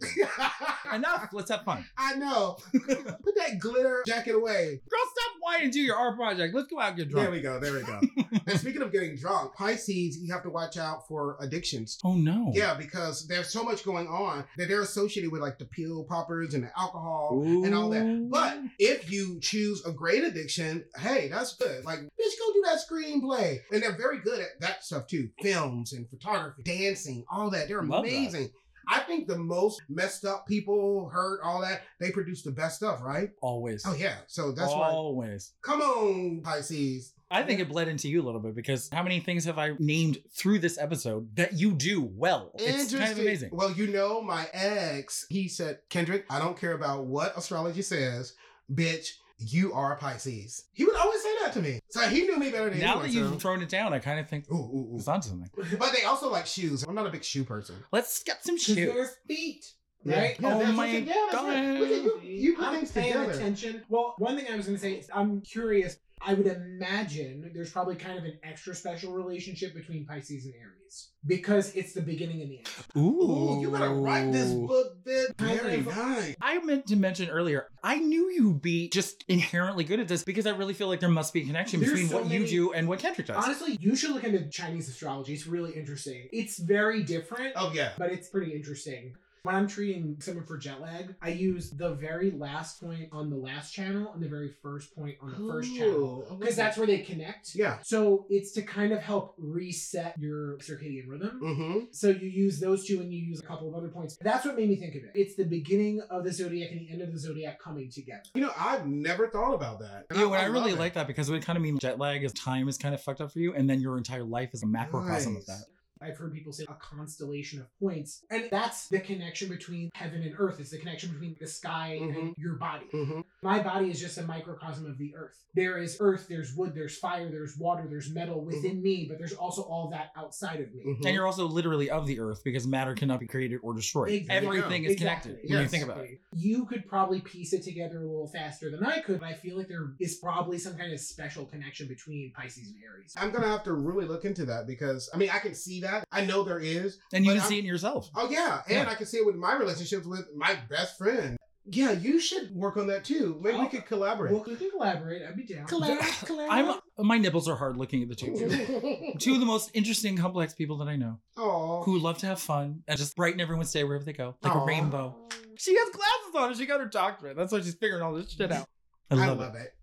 Enough. 0.92 1.28
Let's 1.32 1.50
have 1.50 1.62
fun. 1.62 1.84
I 1.96 2.14
know. 2.16 2.56
Put 2.72 3.36
that 3.36 3.58
glitter 3.60 4.02
jacket 4.06 4.34
away. 4.34 4.80
Girl, 4.90 5.00
stop 5.12 5.32
whining. 5.40 5.70
Do 5.70 5.80
your 5.80 5.96
art 5.96 6.16
project. 6.16 6.54
Let's 6.54 6.66
go 6.68 6.80
out 6.80 6.88
and 6.90 6.96
get 6.98 7.08
drunk. 7.08 7.26
There 7.26 7.30
we 7.32 7.40
go. 7.40 7.60
There 7.60 7.72
we 7.72 7.82
go. 7.82 8.00
and 8.48 8.58
speaking 8.58 8.82
of 8.82 8.90
getting 8.90 9.14
drunk, 9.16 9.54
Pisces, 9.54 10.18
you 10.18 10.32
have 10.32 10.42
to 10.42 10.50
watch 10.50 10.76
out 10.76 11.06
for 11.06 11.36
addictions. 11.40 11.98
oh 12.04 12.14
no. 12.14 12.50
Yeah, 12.54 12.74
because 12.74 13.26
there's 13.28 13.50
so 13.50 13.62
much 13.62 13.84
going 13.84 14.08
on 14.08 14.44
that 14.56 14.68
they're 14.68 14.80
associated 14.82 15.30
with 15.30 15.40
like 15.40 15.58
the 15.58 15.66
pill 15.66 16.04
poppers 16.04 16.54
and 16.54 16.64
the 16.64 16.70
alcohol 16.78 17.40
and 17.44 17.74
all 17.74 17.90
that. 17.90 18.28
But 18.28 18.58
if 18.80 19.10
you 19.10 19.38
choose 19.40 19.84
a 19.84 19.92
great 19.92 20.24
addiction, 20.24 20.84
hey, 20.96 21.28
that's 21.28 21.56
good. 21.56 21.84
Like, 21.84 22.00
bitch, 22.00 22.38
go 22.38 22.52
do 22.52 22.62
that 22.64 22.80
screenplay. 22.88 23.58
And 23.72 23.82
they're 23.82 23.96
very 23.96 24.20
good 24.20 24.40
at 24.40 24.60
that 24.60 24.84
stuff 24.84 25.06
too. 25.06 25.28
Films 25.42 25.92
and 25.92 26.08
photography, 26.08 26.62
dancing, 26.62 27.24
all 27.30 27.50
that. 27.50 27.68
They're 27.68 27.82
Love 27.82 28.04
that. 28.04 28.10
amazing. 28.10 28.50
I 28.88 29.00
think 29.00 29.28
the 29.28 29.38
most 29.38 29.82
messed 29.88 30.24
up 30.24 30.46
people, 30.46 31.08
hurt, 31.10 31.40
all 31.44 31.60
that, 31.60 31.82
they 32.00 32.10
produce 32.10 32.42
the 32.42 32.50
best 32.50 32.76
stuff, 32.76 33.00
right? 33.02 33.30
always. 33.40 33.84
Oh 33.86 33.94
yeah. 33.94 34.16
So 34.26 34.50
that's 34.50 34.72
why. 34.72 34.90
always. 34.90 35.52
Come 35.62 35.80
on, 35.80 36.40
Pisces. 36.42 37.12
I 37.30 37.44
think 37.44 37.60
it 37.60 37.68
bled 37.68 37.86
into 37.86 38.08
you 38.08 38.20
a 38.20 38.24
little 38.24 38.40
bit 38.40 38.56
because 38.56 38.88
how 38.92 39.04
many 39.04 39.20
things 39.20 39.44
have 39.44 39.56
I 39.56 39.74
named 39.78 40.18
through 40.36 40.58
this 40.58 40.76
episode 40.76 41.36
that 41.36 41.52
you 41.52 41.72
do 41.72 42.02
well? 42.02 42.50
It's 42.58 42.92
kind 42.92 43.12
of 43.12 43.18
amazing. 43.20 43.50
Well, 43.52 43.70
you 43.70 43.86
know, 43.86 44.20
my 44.20 44.48
ex, 44.52 45.26
he 45.30 45.46
said, 45.46 45.78
Kendrick, 45.90 46.26
I 46.28 46.40
don't 46.40 46.58
care 46.58 46.72
about 46.72 47.04
what 47.04 47.38
astrology 47.38 47.82
says, 47.82 48.34
bitch. 48.72 49.10
You 49.42 49.72
are 49.72 49.92
a 49.94 49.96
Pisces. 49.96 50.64
He 50.72 50.84
would 50.84 50.94
always 50.96 51.22
say 51.22 51.30
that 51.42 51.52
to 51.54 51.62
me. 51.62 51.80
So 51.88 52.00
he 52.08 52.22
knew 52.22 52.38
me 52.38 52.50
better 52.50 52.68
than 52.70 52.78
Now 52.78 52.90
anyone, 53.00 53.02
that 53.06 53.12
you've 53.12 53.30
so- 53.32 53.38
thrown 53.38 53.62
it 53.62 53.68
down, 53.70 53.92
I 53.94 53.98
kind 53.98 54.20
of 54.20 54.28
think 54.28 54.44
Ooh, 54.52 54.56
ooh, 54.56 54.92
it's 54.96 55.08
ooh. 55.08 55.12
onto 55.12 55.28
something. 55.30 55.50
But 55.78 55.92
they 55.92 56.04
also 56.04 56.30
like 56.30 56.46
shoes. 56.46 56.82
I'm 56.84 56.94
not 56.94 57.06
a 57.06 57.10
big 57.10 57.24
shoe 57.24 57.44
person. 57.44 57.76
Let's 57.90 58.22
get 58.22 58.44
some 58.44 58.58
shoes. 58.58 58.76
Your 58.76 59.06
feet. 59.26 59.64
Right? 60.04 60.36
Yeah, 60.40 60.54
Oh 60.54 60.64
my 60.72 60.74
what 60.74 60.88
you- 60.88 60.98
yeah, 61.00 61.14
right. 61.34 61.80
Look 61.80 61.90
at 61.90 62.24
you. 62.24 62.30
You 62.30 62.56
put 62.56 62.64
I'm 62.66 62.76
things 62.76 62.92
paying 62.92 63.12
together. 63.12 63.32
attention. 63.32 63.82
Well, 63.88 64.14
one 64.18 64.36
thing 64.36 64.46
I 64.50 64.56
was 64.56 64.66
going 64.66 64.76
to 64.78 64.82
say 64.82 64.92
is 64.94 65.10
I'm 65.14 65.40
curious. 65.42 65.98
I 66.22 66.34
would 66.34 66.46
imagine 66.46 67.50
there's 67.54 67.70
probably 67.70 67.96
kind 67.96 68.18
of 68.18 68.24
an 68.24 68.38
extra 68.42 68.74
special 68.74 69.12
relationship 69.14 69.72
between 69.74 70.04
Pisces 70.04 70.44
and 70.44 70.52
Aries 70.54 71.12
because 71.26 71.74
it's 71.74 71.94
the 71.94 72.02
beginning 72.02 72.42
and 72.42 72.50
the 72.50 72.58
end. 72.58 72.68
Ooh, 72.94 73.58
you 73.62 73.70
gotta 73.70 73.88
write 73.88 74.30
this 74.30 74.52
book, 74.52 75.02
bitch. 75.02 75.34
Very 75.38 75.78
nice. 75.80 76.34
I 76.42 76.58
meant 76.58 76.86
to 76.88 76.96
mention 76.96 77.30
earlier, 77.30 77.68
I 77.82 77.96
knew 78.00 78.30
you'd 78.30 78.60
be 78.60 78.90
just 78.90 79.24
inherently 79.28 79.82
good 79.84 79.98
at 79.98 80.08
this 80.08 80.22
because 80.22 80.46
I 80.46 80.50
really 80.50 80.74
feel 80.74 80.88
like 80.88 81.00
there 81.00 81.08
must 81.08 81.32
be 81.32 81.40
a 81.40 81.46
connection 81.46 81.80
There's 81.80 81.92
between 81.92 82.08
so 82.10 82.18
what 82.20 82.30
you 82.30 82.46
do 82.46 82.72
and 82.74 82.86
what 82.86 82.98
Kendrick 82.98 83.26
does. 83.26 83.42
Honestly, 83.42 83.78
you 83.80 83.96
should 83.96 84.10
look 84.10 84.24
into 84.24 84.46
Chinese 84.50 84.90
astrology. 84.90 85.32
It's 85.32 85.46
really 85.46 85.72
interesting. 85.72 86.28
It's 86.32 86.58
very 86.58 87.02
different, 87.02 87.54
Oh 87.56 87.72
yeah. 87.72 87.92
but 87.96 88.12
it's 88.12 88.28
pretty 88.28 88.52
interesting. 88.52 89.14
When 89.42 89.54
I'm 89.54 89.66
treating 89.66 90.16
someone 90.20 90.44
for 90.44 90.58
jet 90.58 90.80
lag, 90.82 91.14
I 91.22 91.30
use 91.30 91.70
the 91.70 91.94
very 91.94 92.30
last 92.30 92.80
point 92.82 93.08
on 93.10 93.30
the 93.30 93.36
last 93.36 93.72
channel 93.72 94.12
and 94.12 94.22
the 94.22 94.28
very 94.28 94.50
first 94.62 94.94
point 94.94 95.16
on 95.22 95.30
the 95.30 95.52
first 95.52 95.74
channel. 95.74 96.26
Ooh, 96.30 96.36
Because 96.36 96.56
that's 96.56 96.76
where 96.76 96.86
they 96.86 96.98
connect. 96.98 97.54
Yeah. 97.54 97.78
So 97.82 98.26
it's 98.28 98.52
to 98.52 98.62
kind 98.62 98.92
of 98.92 98.98
help 99.00 99.34
reset 99.38 100.14
your 100.18 100.58
circadian 100.58 101.08
rhythm. 101.08 101.40
Mm-hmm. 101.42 101.78
So 101.92 102.08
you 102.08 102.28
use 102.28 102.60
those 102.60 102.86
two 102.86 103.00
and 103.00 103.12
you 103.12 103.18
use 103.24 103.40
a 103.40 103.42
couple 103.42 103.68
of 103.68 103.74
other 103.74 103.88
points. 103.88 104.18
That's 104.20 104.44
what 104.44 104.56
made 104.56 104.68
me 104.68 104.76
think 104.76 104.94
of 104.94 105.04
it. 105.04 105.12
It's 105.14 105.36
the 105.36 105.44
beginning 105.44 106.02
of 106.10 106.24
the 106.24 106.32
zodiac 106.32 106.70
and 106.72 106.80
the 106.80 106.90
end 106.92 107.00
of 107.00 107.10
the 107.12 107.18
zodiac 107.18 107.58
coming 107.60 107.90
together. 107.90 108.22
You 108.34 108.42
know, 108.42 108.52
I've 108.58 108.86
never 108.86 109.28
thought 109.28 109.54
about 109.54 109.78
that. 109.80 110.04
And 110.10 110.18
Yeah, 110.18 110.26
well, 110.26 110.40
I, 110.40 110.44
love 110.48 110.52
really 110.52 110.72
it. 110.72 110.78
like 110.78 110.94
that 110.94 111.06
because 111.06 111.28
it 111.28 111.32
would 111.32 111.44
kind 111.44 111.56
of 111.56 111.62
mean 111.62 111.78
jet 111.78 111.98
lag 111.98 112.22
is 112.24 112.32
time 112.34 112.68
is 112.68 112.76
kind 112.76 112.94
of 112.94 113.00
fucked 113.02 113.20
up 113.22 113.32
for 113.32 113.38
you, 113.38 113.54
and 113.54 113.68
then 113.70 113.80
your 113.80 113.96
entire 113.96 114.24
life 114.24 114.50
is 114.52 114.62
a 114.62 114.66
macrocosm 114.66 115.34
Nice. 115.34 115.42
of 115.42 115.46
that. 115.46 115.64
I've 116.02 116.16
heard 116.16 116.32
people 116.32 116.52
say 116.52 116.64
a 116.68 116.74
constellation 116.74 117.60
of 117.60 117.66
points. 117.78 118.24
And 118.30 118.48
that's 118.50 118.88
the 118.88 119.00
connection 119.00 119.48
between 119.48 119.90
heaven 119.94 120.22
and 120.22 120.34
earth. 120.38 120.60
It's 120.60 120.70
the 120.70 120.78
connection 120.78 121.10
between 121.10 121.36
the 121.38 121.46
sky 121.46 121.98
and 122.00 122.34
your 122.38 122.54
body. 122.54 122.86
Mhm. 122.92 123.24
My 123.42 123.62
body 123.62 123.90
is 123.90 123.98
just 123.98 124.18
a 124.18 124.22
microcosm 124.22 124.84
of 124.84 124.98
the 124.98 125.14
earth. 125.16 125.34
There 125.54 125.78
is 125.78 125.96
earth, 125.98 126.26
there's 126.28 126.54
wood, 126.54 126.74
there's 126.74 126.98
fire, 126.98 127.30
there's 127.30 127.56
water, 127.56 127.86
there's 127.88 128.12
metal 128.12 128.44
within 128.44 128.82
me, 128.82 129.06
but 129.08 129.16
there's 129.18 129.32
also 129.32 129.62
all 129.62 129.88
that 129.92 130.10
outside 130.14 130.60
of 130.60 130.70
me. 130.74 130.82
Mhm. 130.84 131.06
And 131.06 131.14
you're 131.14 131.26
also 131.26 131.46
literally 131.46 131.88
of 131.88 132.06
the 132.06 132.20
earth 132.20 132.42
because 132.44 132.66
matter 132.66 132.94
cannot 132.94 133.18
be 133.18 133.26
created 133.26 133.60
or 133.62 133.72
destroyed. 133.72 134.10
Exactly. 134.10 134.58
Everything 134.58 134.84
is 134.84 134.92
Exactly. 134.92 135.32
connected 135.32 135.50
when 135.54 135.62
you 135.62 135.68
think 135.68 135.84
about 135.84 136.04
it. 136.04 136.20
You 136.36 136.66
could 136.66 136.86
probably 136.86 137.20
piece 137.22 137.54
it 137.54 137.62
together 137.62 137.96
a 138.02 138.06
little 138.06 138.28
faster 138.28 138.70
than 138.70 138.84
I 138.84 139.00
could, 139.00 139.20
but 139.20 139.28
I 139.28 139.34
feel 139.34 139.56
like 139.56 139.68
there 139.68 139.94
is 139.98 140.16
probably 140.16 140.58
some 140.58 140.76
kind 140.76 140.92
of 140.92 141.00
special 141.00 141.46
connection 141.46 141.88
between 141.88 142.32
Pisces 142.32 142.68
and 142.68 142.76
Aries. 142.84 143.14
I'm 143.16 143.30
gonna 143.30 143.48
have 143.48 143.64
to 143.64 143.72
really 143.72 144.04
look 144.06 144.26
into 144.26 144.44
that 144.46 144.66
because 144.66 145.08
I 145.14 145.16
mean 145.16 145.30
I 145.30 145.38
can 145.38 145.54
see 145.54 145.80
that. 145.80 146.04
I 146.12 146.26
know 146.26 146.44
there 146.44 146.60
is. 146.60 146.98
And 147.14 147.24
you 147.24 147.30
can 147.32 147.40
I'm- 147.40 147.48
see 147.48 147.56
it 147.56 147.60
in 147.60 147.64
yourself. 147.66 148.10
Oh 148.14 148.28
yeah, 148.30 148.62
and 148.68 148.84
Yeah. 148.86 148.90
I 148.90 148.94
can 148.96 149.06
see 149.06 149.16
it 149.16 149.24
with 149.26 149.36
my 149.36 149.56
relationships 149.56 150.04
with 150.06 150.26
my 150.36 150.56
best 150.68 150.98
friend. 150.98 151.38
Yeah, 151.66 151.92
you 151.92 152.18
should 152.18 152.54
work 152.54 152.76
on 152.76 152.86
that 152.88 153.04
too. 153.04 153.38
Maybe 153.42 153.58
we 153.58 153.64
Oh, 153.64 153.68
could 153.68 153.86
collaborate. 153.86 154.32
Well, 154.32 154.44
we 154.46 154.56
can 154.56 154.70
collaborate. 154.70 155.22
I'd 155.22 155.36
be 155.36 155.44
down. 155.44 155.66
I'm 156.50 156.80
my 156.98 157.18
nipples 157.18 157.48
are 157.48 157.56
hard 157.56 157.76
looking 157.76 158.02
at 158.02 158.08
the 158.08 158.14
two. 158.14 159.12
two 159.18 159.34
of 159.34 159.40
the 159.40 159.46
most 159.46 159.70
interesting, 159.74 160.16
complex 160.16 160.52
people 160.54 160.78
that 160.78 160.88
I 160.88 160.96
know 160.96 161.18
Oh, 161.36 161.82
who 161.84 161.98
love 161.98 162.18
to 162.18 162.26
have 162.26 162.40
fun 162.40 162.82
and 162.88 162.98
just 162.98 163.14
brighten 163.14 163.40
everyone's 163.40 163.70
day 163.72 163.84
wherever 163.84 164.04
they 164.04 164.12
go, 164.12 164.36
like 164.42 164.54
Aw. 164.56 164.62
a 164.62 164.66
rainbow. 164.66 165.14
She 165.56 165.76
has 165.76 165.88
glasses 165.90 166.34
on 166.34 166.48
and 166.50 166.56
she 166.58 166.66
got 166.66 166.80
her 166.80 166.86
doctorate. 166.86 167.36
That's 167.36 167.52
why 167.52 167.60
she's 167.60 167.74
figuring 167.74 168.02
all 168.02 168.14
this 168.14 168.30
shit 168.32 168.50
out. 168.50 168.66
I 169.10 169.14
I 169.16 169.26
love, 169.28 169.38
love, 169.38 169.54
it. 169.54 169.62
it. 169.62 169.74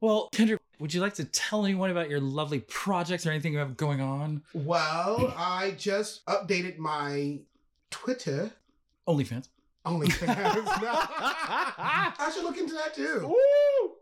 Well, 0.00 0.28
Kendra, 0.32 0.58
would 0.80 0.92
you 0.92 1.00
like 1.00 1.14
to 1.14 1.24
tell 1.26 1.64
anyone 1.64 1.90
about 1.90 2.08
your 2.10 2.20
lovely 2.20 2.60
projects 2.60 3.26
or 3.26 3.30
anything 3.30 3.52
you 3.52 3.58
have 3.60 3.76
going 3.76 4.00
on? 4.00 4.42
Well, 4.54 5.32
I 5.36 5.72
just 5.78 6.24
updated 6.26 6.78
my 6.78 7.38
Twitter 7.90 8.50
OnlyFans. 9.06 9.48
OnlyFans. 9.84 10.26
I 11.78 12.30
should 12.34 12.44
look 12.44 12.58
into 12.58 12.74
that 12.74 12.94
too. 12.94 13.34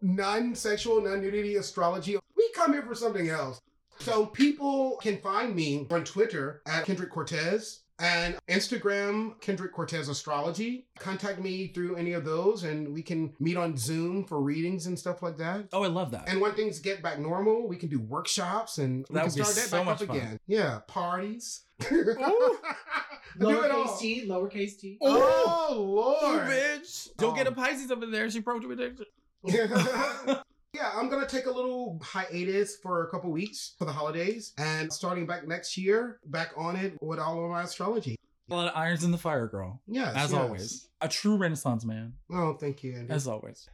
Non-sexual, 0.03 1.03
non-nudity 1.03 1.57
astrology. 1.57 2.16
We 2.37 2.51
come 2.55 2.72
here 2.72 2.83
for 2.83 2.95
something 2.95 3.28
else. 3.28 3.61
So 3.99 4.26
people 4.26 4.99
can 5.03 5.18
find 5.18 5.55
me 5.55 5.87
on 5.91 6.05
Twitter 6.05 6.62
at 6.66 6.85
Kendrick 6.87 7.11
Cortez 7.11 7.81
and 8.01 8.37
Instagram 8.49 9.41
Kendrick 9.41 9.73
Cortez 9.73 10.09
Astrology. 10.09 10.87
Contact 10.99 11.39
me 11.41 11.69
through 11.69 11.97
any 11.97 12.13
of 12.15 12.25
those, 12.25 12.65
and 12.65 12.93
we 12.93 13.03
can 13.03 13.33
meet 13.39 13.57
on 13.57 13.77
Zoom 13.77 14.25
for 14.25 14.41
readings 14.41 14.87
and 14.87 14.99
stuff 14.99 15.23
like 15.23 15.37
that. 15.39 15.67
Oh, 15.73 15.83
I 15.85 15.89
love 15.89 16.11
that. 16.13 16.29
And 16.29 16.41
when 16.41 16.53
things 16.55 16.79
get 16.79 17.03
back 17.03 17.19
normal, 17.19 17.69
we 17.69 17.77
can 17.77 17.89
do 17.89 18.01
workshops 18.01 18.79
and 18.79 19.07
we 19.11 19.15
That 19.15 19.23
can 19.23 19.31
start 19.31 19.49
that 19.49 19.69
so 19.69 19.77
back 19.79 19.87
much 19.87 20.03
up 20.03 20.09
fun. 20.09 20.17
again. 20.17 20.41
Yeah, 20.47 20.81
parties. 20.89 21.63
do 21.89 22.11
it 22.11 22.19
Lowercase 23.39 23.73
all. 23.87 23.97
t, 23.99 24.27
lowercase 24.29 24.79
t. 24.79 24.99
Oh 25.01 25.67
Oh, 25.71 25.81
Lord! 25.81 26.47
You 26.49 26.53
bitch. 26.53 27.09
Don't 27.17 27.35
get 27.37 27.47
um, 27.47 27.53
a 27.53 27.57
Pisces 27.57 27.91
up 27.91 28.03
in 28.03 28.11
there. 28.11 28.29
She 28.31 28.41
probed 28.41 28.65
addiction. 28.71 29.07
yeah, 30.75 30.93
I'm 30.95 31.09
gonna 31.09 31.27
take 31.27 31.47
a 31.47 31.51
little 31.51 32.01
hiatus 32.03 32.77
for 32.77 33.05
a 33.05 33.11
couple 33.11 33.31
weeks 33.31 33.75
for 33.79 33.85
the 33.85 33.93
holidays, 33.93 34.55
and 34.57 34.93
starting 34.93 35.27
back 35.27 35.47
next 35.47 35.77
year, 35.77 36.21
back 36.27 36.53
on 36.57 36.77
it 36.77 36.97
with 37.03 37.18
all 37.18 37.45
of 37.45 37.51
my 37.51 37.62
astrology. 37.62 38.16
A 38.51 38.55
lot 38.55 38.68
of 38.68 38.77
irons 38.77 39.05
in 39.05 39.11
the 39.11 39.18
fire, 39.18 39.47
girl. 39.47 39.81
Yes, 39.87 40.14
As 40.16 40.33
yes. 40.33 40.41
always. 40.41 40.89
A 41.01 41.09
true 41.09 41.37
Renaissance 41.37 41.85
man. 41.85 42.14
Oh, 42.33 42.55
thank 42.55 42.83
you, 42.83 42.95
Andy. 42.95 43.12
As 43.12 43.27
always. 43.27 43.68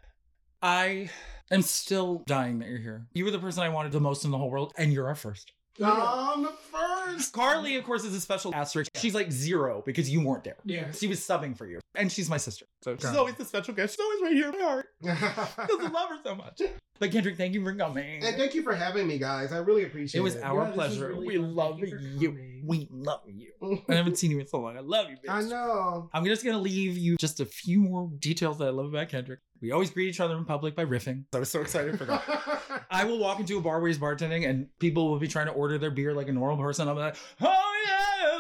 I 0.63 1.11
am 1.51 1.63
still 1.63 2.25
dying 2.27 2.59
that 2.59 2.69
you're 2.69 2.79
here. 2.79 3.07
You 3.15 3.25
were 3.25 3.31
the 3.31 3.39
person 3.39 3.63
I 3.63 3.69
wanted 3.69 3.93
the 3.93 4.01
most 4.01 4.25
in 4.25 4.31
the 4.31 4.39
whole 4.39 4.51
world, 4.51 4.73
and 4.77 4.93
you're 4.93 5.07
our 5.07 5.15
first. 5.15 5.53
I'm 5.83 6.43
the 6.43 6.53
first. 6.73 7.33
Carly, 7.33 7.77
of 7.77 7.85
course, 7.85 8.05
is 8.05 8.15
a 8.15 8.21
special 8.21 8.55
asterisk. 8.55 8.91
She's 8.97 9.15
like 9.15 9.31
zero 9.31 9.83
because 9.85 10.09
you 10.11 10.21
weren't 10.25 10.45
there. 10.45 10.57
Yeah. 10.65 10.91
She 10.93 11.07
was 11.07 11.21
subbing 11.21 11.57
for 11.57 11.67
you. 11.67 11.81
And 11.95 12.11
she's 12.11 12.29
my 12.29 12.37
sister. 12.37 12.67
So 12.83 12.97
she's 12.97 13.07
always 13.07 13.35
the 13.37 13.45
special 13.45 13.75
guest. 13.75 13.95
She's 13.97 14.05
always 14.05 14.23
right 14.23 14.33
here 14.35 14.49
in 14.49 14.59
my 14.59 14.65
heart. 14.65 14.87
Because 15.67 15.87
I 15.87 15.89
love 15.91 16.09
her 16.11 16.19
so 16.25 16.35
much. 16.35 16.61
But 16.99 17.11
Kendrick, 17.13 17.37
thank 17.37 17.53
you 17.55 17.63
for 17.63 17.75
coming. 17.75 18.25
and 18.25 18.37
thank 18.37 18.55
you 18.55 18.63
for 18.63 18.75
having 18.75 19.07
me, 19.07 19.19
guys. 19.19 19.53
I 19.53 19.59
really 19.59 19.85
appreciate 19.85 20.19
it 20.19 20.21
it. 20.21 20.25
was 20.25 20.37
our 20.37 20.63
Yeah, 20.65 20.69
this 20.71 20.77
was 20.77 20.87
pleasure. 20.97 21.09
really 21.09 21.27
we 21.27 21.37
fun. 21.37 21.55
love 21.55 21.79
Thank 21.79 21.91
you 21.93 21.99
for 21.99 22.03
you. 22.03 22.29
coming. 22.31 22.56
We 22.67 22.89
love 22.91 23.21
you. 23.27 23.53
I 23.89 23.95
haven't 23.95 24.19
seen 24.19 24.31
you 24.31 24.41
in 24.41 24.47
so 24.47 24.59
long. 24.59 24.77
I 24.77 24.81
love 24.81 25.09
you, 25.09 25.17
bitch. 25.17 25.33
I 25.33 25.43
know. 25.43 26.11
I'm 26.13 26.25
just 26.25 26.45
gonna 26.45 26.59
leave 26.59 26.97
you 26.97 27.17
just 27.19 27.41
a 27.41 27.47
few 27.47 27.81
more 27.81 28.11
details 28.19 28.59
that 28.59 28.67
I 28.67 28.71
love 28.71 28.87
about 28.87 29.09
Kendrick. 29.09 29.41
We 29.61 29.73
always 29.73 29.91
greet 29.91 30.09
each 30.09 30.21
other 30.21 30.37
in 30.37 30.45
public 30.45 30.75
by 30.77 30.85
riffing. 30.85 31.25
I 31.35 31.39
was 31.39 31.51
so 31.51 31.61
excited 31.61 31.99
for 31.99 32.05
that. 32.05 32.87
I 32.91 33.05
will 33.05 33.19
walk 33.19 33.41
into 33.41 33.57
a 33.57 33.61
bar 33.61 33.81
where 33.81 33.89
he's 33.89 33.99
bartending 33.99 34.49
and 34.49 34.69
people 34.79 35.09
will 35.09 35.19
be 35.19 35.29
trying 35.29 35.47
to 35.47 35.53
order 35.53 35.79
their 35.79 35.91
beer 35.91 36.13
like 36.13 36.29
a 36.29 36.33
normal 36.33 36.63
person. 36.63 36.89
I'm 36.89 36.97
like, 36.97 37.17
oh 37.41 37.76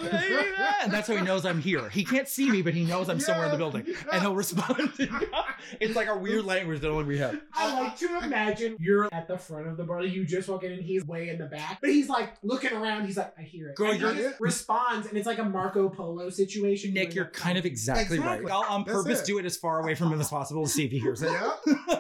and 0.02 0.92
that's 0.92 1.08
how 1.08 1.16
he 1.16 1.22
knows 1.22 1.44
I'm 1.44 1.60
here. 1.60 1.88
He 1.88 2.04
can't 2.04 2.28
see 2.28 2.50
me, 2.50 2.62
but 2.62 2.74
he 2.74 2.84
knows 2.84 3.08
I'm 3.08 3.20
somewhere 3.20 3.46
in 3.46 3.52
the 3.52 3.58
building, 3.58 3.86
and 4.12 4.22
he'll 4.22 4.34
respond. 4.34 4.92
it's 5.80 5.96
like 5.96 6.08
our 6.08 6.18
weird 6.18 6.44
language 6.44 6.80
that 6.80 6.88
only 6.90 7.04
we 7.04 7.18
have. 7.18 7.38
I 7.52 7.80
like 7.80 7.96
to 7.98 8.18
imagine 8.22 8.76
you're 8.78 9.08
at 9.12 9.28
the 9.28 9.38
front 9.38 9.66
of 9.68 9.76
the 9.76 9.84
bar. 9.84 10.02
You 10.02 10.24
just 10.24 10.48
walk 10.48 10.64
in 10.64 10.72
and 10.72 10.82
he's 10.82 11.04
way 11.04 11.28
in 11.28 11.38
the 11.38 11.46
back, 11.46 11.78
but 11.80 11.90
he's 11.90 12.08
like 12.08 12.34
looking 12.42 12.72
around. 12.72 13.06
He's 13.06 13.16
like, 13.16 13.32
I 13.38 13.42
hear 13.42 13.70
it. 13.70 13.76
Girl, 13.76 13.90
and 13.90 14.00
he 14.00 14.06
you're- 14.06 14.22
just 14.30 14.40
responds, 14.40 15.06
and 15.08 15.16
it's 15.16 15.26
like 15.26 15.38
a 15.38 15.44
Marco 15.44 15.88
Polo 15.88 16.30
situation. 16.30 16.92
Nick, 16.94 17.14
you're 17.14 17.26
kind 17.26 17.58
of 17.58 17.64
exactly, 17.66 18.16
Exactly. 18.16 18.46
right. 18.46 18.52
I'll 18.54 18.64
on 18.72 18.84
That's 18.84 18.96
purpose 19.02 19.20
it. 19.22 19.26
do 19.26 19.38
it 19.38 19.44
as 19.44 19.56
far 19.56 19.80
away 19.82 19.94
from 19.94 20.12
him 20.12 20.20
as 20.20 20.28
possible 20.28 20.64
to 20.64 20.70
see 20.70 20.84
if 20.84 20.90
he 20.92 20.98
hears 20.98 21.22
it. 21.22 21.30
Yeah. 21.30 21.52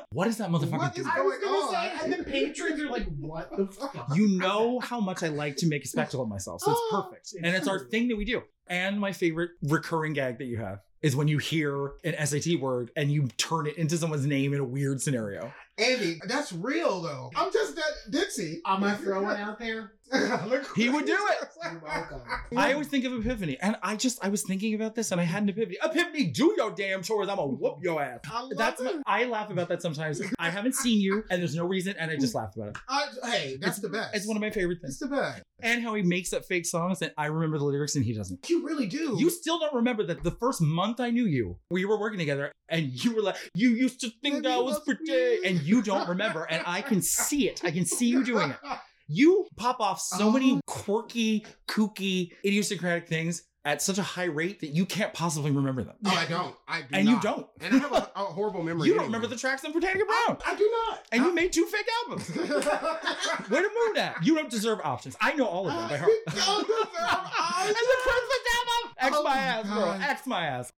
What 0.12 0.28
is 0.28 0.38
that 0.38 0.48
motherfucker 0.48 0.78
What 0.78 0.94
doing? 0.94 1.06
is 1.06 1.12
I 1.14 1.20
was 1.20 1.38
going 1.38 1.70
gonna 1.70 1.72
say, 1.72 2.04
and 2.04 2.12
the 2.14 2.24
patrons 2.24 2.80
are 2.80 2.88
like, 2.90 3.06
"What 3.18 3.54
the 3.54 3.66
fuck?" 3.66 4.06
You 4.16 4.28
know 4.38 4.78
how 4.80 4.98
much 4.98 5.22
I 5.22 5.28
like 5.28 5.56
to 5.56 5.66
make 5.66 5.84
a 5.84 5.88
spectacle 5.88 6.22
of 6.22 6.30
myself, 6.30 6.62
so 6.62 6.70
it's 6.70 6.80
Oh, 6.90 7.02
perfect. 7.02 7.24
it's 7.26 7.34
and 7.34 7.44
it's 7.54 7.68
our 7.68 7.85
thing 7.86 8.08
that 8.08 8.16
we 8.16 8.24
do. 8.24 8.42
And 8.68 9.00
my 9.00 9.12
favorite 9.12 9.50
recurring 9.62 10.12
gag 10.12 10.38
that 10.38 10.46
you 10.46 10.58
have 10.58 10.80
is 11.02 11.14
when 11.14 11.28
you 11.28 11.38
hear 11.38 11.92
an 12.04 12.26
SAT 12.26 12.60
word 12.60 12.90
and 12.96 13.10
you 13.10 13.28
turn 13.36 13.66
it 13.66 13.76
into 13.76 13.96
someone's 13.96 14.26
name 14.26 14.52
in 14.52 14.60
a 14.60 14.64
weird 14.64 15.00
scenario. 15.00 15.52
Andy, 15.78 16.18
that's 16.26 16.52
real 16.52 17.02
though. 17.02 17.30
I'm 17.36 17.52
just 17.52 17.76
that 17.76 17.84
Dixie. 18.10 18.60
I'm 18.64 18.80
gonna 18.80 18.96
throw 18.96 19.22
one 19.22 19.36
out 19.36 19.58
there. 19.58 19.92
He 20.76 20.88
would 20.88 21.04
do 21.04 21.18
it. 21.18 21.48
You're 21.64 21.80
welcome. 21.84 22.20
I 22.56 22.72
always 22.72 22.86
think 22.86 23.04
of 23.04 23.12
Epiphany, 23.12 23.58
and 23.60 23.76
I 23.82 23.96
just 23.96 24.24
I 24.24 24.28
was 24.28 24.44
thinking 24.44 24.74
about 24.74 24.94
this, 24.94 25.10
and 25.10 25.20
I 25.20 25.24
had 25.24 25.42
an 25.42 25.48
epiphany. 25.48 25.78
Epiphany, 25.82 26.26
do 26.26 26.54
your 26.56 26.70
damn 26.70 27.02
chores. 27.02 27.28
I'm 27.28 27.36
gonna 27.36 27.48
whoop 27.48 27.78
your 27.82 28.00
ass. 28.00 28.20
I 28.30 28.42
love 28.42 28.52
That's 28.56 28.80
it. 28.80 28.84
my, 28.84 29.02
I 29.04 29.24
laugh 29.24 29.50
about 29.50 29.68
that 29.68 29.82
sometimes. 29.82 30.22
I 30.38 30.48
haven't 30.48 30.76
seen 30.76 31.00
you, 31.00 31.24
and 31.28 31.40
there's 31.42 31.56
no 31.56 31.64
reason, 31.66 31.96
and 31.98 32.10
I 32.12 32.16
just 32.16 32.36
laughed 32.36 32.56
about 32.56 32.68
it. 32.68 32.76
I, 32.88 33.06
hey, 33.24 33.56
that's 33.60 33.80
the 33.80 33.88
best. 33.88 34.14
It's 34.14 34.28
one 34.28 34.36
of 34.36 34.40
my 34.40 34.50
favorite 34.50 34.80
things. 34.80 34.92
It's 34.92 35.00
the 35.00 35.08
best. 35.08 35.42
And 35.60 35.82
how 35.82 35.94
he 35.94 36.02
makes 36.02 36.32
up 36.32 36.44
fake 36.44 36.66
songs, 36.66 37.02
and 37.02 37.10
I 37.18 37.26
remember 37.26 37.58
the 37.58 37.64
lyrics, 37.64 37.96
and 37.96 38.04
he 38.04 38.12
doesn't. 38.12 38.48
You 38.48 38.64
really 38.64 38.86
do. 38.86 39.16
You 39.18 39.28
still 39.30 39.58
don't 39.58 39.74
remember 39.74 40.04
that 40.04 40.22
the 40.22 40.30
first 40.32 40.60
month 40.60 41.00
I 41.00 41.10
knew 41.10 41.24
you, 41.26 41.56
we 41.70 41.84
were 41.84 41.98
working 41.98 42.18
together, 42.20 42.52
and 42.68 42.86
you 43.04 43.16
were 43.16 43.22
like, 43.22 43.36
you 43.56 43.70
used 43.70 44.00
to 44.02 44.10
think 44.22 44.36
Maybe 44.36 44.48
I 44.48 44.58
was 44.58 44.78
pretty, 44.80 45.02
me. 45.04 45.38
and 45.44 45.60
you 45.66 45.82
don't 45.82 46.08
remember, 46.08 46.44
and 46.44 46.62
I 46.66 46.80
can 46.82 47.02
see 47.02 47.48
it. 47.48 47.62
I 47.64 47.70
can 47.70 47.84
see 47.84 48.06
you 48.06 48.24
doing 48.24 48.50
it. 48.50 48.56
You 49.08 49.46
pop 49.56 49.80
off 49.80 50.00
so 50.00 50.30
many 50.30 50.54
Oh. 50.56 50.60
quirky, 50.66 51.46
kooky, 51.68 52.32
idiosyncratic 52.44 53.06
things 53.08 53.42
at 53.64 53.82
such 53.82 53.98
a 53.98 54.02
high 54.02 54.24
rate 54.24 54.60
that 54.60 54.68
you 54.68 54.86
can't 54.86 55.12
possibly 55.12 55.50
remember 55.50 55.82
them. 55.82 55.94
Oh, 56.04 56.10
I 56.10 56.24
don't. 56.26 56.54
I 56.68 56.80
do 56.82 56.86
and 56.92 57.08
you 57.08 57.20
don't. 57.20 57.46
And 57.60 57.74
I 57.74 57.78
have 57.78 57.92
a, 57.92 58.10
a 58.14 58.24
horrible 58.24 58.62
memory. 58.62 58.86
You 58.86 58.94
don't 58.94 59.00
anyway. 59.04 59.06
remember 59.18 59.26
the 59.26 59.36
tracks 59.40 59.64
on 59.64 59.72
Britannica 59.72 60.04
Brown. 60.04 60.38
I 60.46 60.54
do 60.56 60.70
not. 60.88 61.04
And 61.12 61.24
you 61.24 61.32
made 61.34 61.52
two 61.52 61.66
fake 61.66 61.86
albums. 62.04 62.28
Where 63.48 63.62
to 63.62 63.68
move 63.86 63.96
that? 63.96 64.18
You 64.22 64.34
don't 64.36 64.50
deserve 64.50 64.80
options. 64.84 65.16
I 65.20 65.34
know 65.34 65.46
all 65.46 65.68
of 65.68 65.74
them 65.74 65.88
by 65.88 65.96
heart. 65.96 66.10
You 66.10 66.40
don't 66.40 66.66
deserve 66.66 66.88
and 67.58 67.68
the 67.70 67.96
Christmas 68.02 68.38
album! 68.56 68.94
X 68.98 69.16
Oh 69.18 69.22
my 69.24 69.36
ass, 69.36 69.66
bro. 69.66 69.74
God. 69.84 70.00
X 70.02 70.26
my 70.26 70.46
ass. 70.46 70.72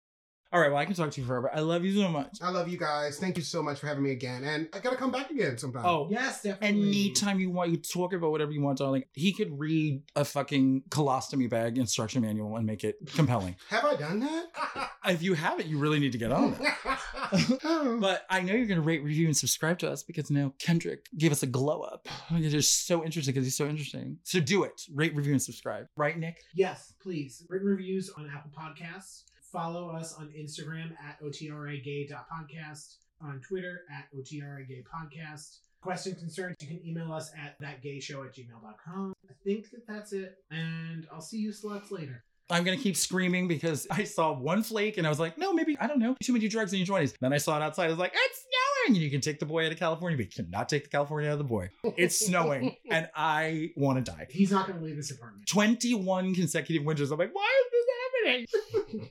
All 0.50 0.60
right, 0.60 0.68
well, 0.70 0.78
I 0.78 0.86
can 0.86 0.94
talk 0.94 1.10
to 1.10 1.20
you 1.20 1.26
forever. 1.26 1.50
I 1.54 1.60
love 1.60 1.84
you 1.84 2.00
so 2.00 2.08
much. 2.08 2.38
I 2.40 2.48
love 2.48 2.68
you 2.68 2.78
guys. 2.78 3.18
Thank 3.18 3.36
you 3.36 3.42
so 3.42 3.62
much 3.62 3.78
for 3.80 3.86
having 3.86 4.02
me 4.02 4.12
again. 4.12 4.44
And 4.44 4.66
I 4.72 4.78
gotta 4.78 4.96
come 4.96 5.10
back 5.10 5.30
again 5.30 5.58
sometime. 5.58 5.84
Oh, 5.84 6.08
Yes, 6.10 6.42
definitely. 6.42 6.78
anytime 6.88 7.38
you 7.38 7.50
want, 7.50 7.70
you 7.70 7.76
talk 7.76 8.14
about 8.14 8.30
whatever 8.30 8.50
you 8.52 8.62
want, 8.62 8.78
darling. 8.78 9.04
He 9.12 9.32
could 9.34 9.58
read 9.58 10.02
a 10.16 10.24
fucking 10.24 10.84
colostomy 10.88 11.50
bag 11.50 11.76
instruction 11.76 12.22
manual 12.22 12.56
and 12.56 12.64
make 12.66 12.82
it 12.82 12.96
compelling. 13.14 13.56
have 13.68 13.84
I 13.84 13.96
done 13.96 14.20
that? 14.20 14.46
If 15.06 15.22
you 15.22 15.32
haven't, 15.32 15.66
you 15.68 15.78
really 15.78 16.00
need 16.00 16.12
to 16.12 16.18
get 16.18 16.32
on 16.32 16.52
it. 16.52 16.58
but 16.84 18.00
But 18.00 18.26
I 18.28 18.42
know 18.42 18.52
you're 18.52 18.66
going 18.66 18.80
to 18.80 18.82
rate, 18.86 19.02
review, 19.02 19.26
and 19.26 19.34
subscribe 19.36 19.78
to 19.78 19.90
us 19.90 20.02
because 20.02 20.30
now 20.30 20.52
Kendrick 20.58 21.06
gave 21.16 21.32
us 21.32 21.42
a 21.42 21.46
glow 21.46 21.80
up. 21.80 22.06
You're 22.30 22.50
just 22.50 22.86
so 22.86 23.02
interesting 23.04 23.32
because 23.32 23.46
he's 23.46 23.56
so 23.56 23.66
interesting. 23.68 24.18
So 24.24 24.38
do 24.40 24.64
it. 24.64 24.82
Rate, 24.94 25.14
review, 25.14 25.32
and 25.32 25.40
subscribe. 25.42 25.86
Right, 25.96 26.18
Nick? 26.18 26.42
Yes, 26.54 26.92
please. 27.00 27.46
Rate 27.48 27.62
reviews 27.62 28.10
on 28.18 28.30
Apple 28.34 28.50
Podcasts. 28.50 29.22
Follow 29.52 29.88
us 29.88 30.14
on 30.14 30.30
Instagram 30.38 30.92
at 31.02 31.20
otragay.podcast, 31.22 32.96
on 33.22 33.40
Twitter 33.40 33.82
at 33.90 34.06
otragaypodcast. 34.14 35.58
Questions, 35.80 36.18
concerns, 36.18 36.56
you 36.60 36.66
can 36.66 36.86
email 36.86 37.12
us 37.12 37.30
at 37.38 37.58
thatgayshow 37.60 38.26
at 38.26 38.34
gmail.com. 38.34 39.14
I 39.28 39.32
think 39.44 39.70
that 39.70 39.86
that's 39.86 40.12
it, 40.12 40.38
and 40.50 41.06
I'll 41.12 41.20
see 41.20 41.38
you 41.38 41.50
sluts 41.50 41.90
later. 41.90 42.24
I'm 42.50 42.64
going 42.64 42.76
to 42.76 42.82
keep 42.82 42.96
screaming 42.96 43.46
because 43.46 43.86
I 43.90 44.04
saw 44.04 44.32
one 44.32 44.62
flake 44.62 44.96
and 44.96 45.06
I 45.06 45.10
was 45.10 45.20
like, 45.20 45.36
no, 45.36 45.52
maybe, 45.52 45.76
I 45.78 45.86
don't 45.86 45.98
know, 45.98 46.16
too 46.22 46.32
many 46.32 46.48
drugs 46.48 46.72
in 46.72 46.78
your 46.78 46.86
20s. 46.86 47.14
Then 47.20 47.32
I 47.32 47.38
saw 47.38 47.56
it 47.56 47.62
outside. 47.62 47.86
I 47.86 47.88
was 47.88 47.98
like, 47.98 48.14
it's 48.14 48.40
snowing. 48.40 48.96
And 48.96 49.04
you 49.04 49.10
can 49.10 49.20
take 49.20 49.38
the 49.38 49.44
boy 49.44 49.66
out 49.66 49.72
of 49.72 49.78
California, 49.78 50.16
but 50.16 50.34
you 50.34 50.44
cannot 50.44 50.68
take 50.68 50.84
the 50.84 50.88
California 50.88 51.28
out 51.28 51.32
of 51.32 51.38
the 51.38 51.44
boy. 51.44 51.68
It's 51.98 52.18
snowing 52.26 52.74
and 52.90 53.08
I 53.14 53.72
want 53.76 54.02
to 54.02 54.10
die. 54.10 54.28
He's 54.30 54.50
not 54.50 54.66
going 54.66 54.78
to 54.78 54.84
leave 54.84 54.96
this 54.96 55.10
apartment. 55.10 55.46
21 55.46 56.34
consecutive 56.34 56.84
winters. 56.84 57.10
I'm 57.10 57.18
like, 57.18 57.34
why 57.34 57.62
is 57.66 57.72
this 57.72 57.77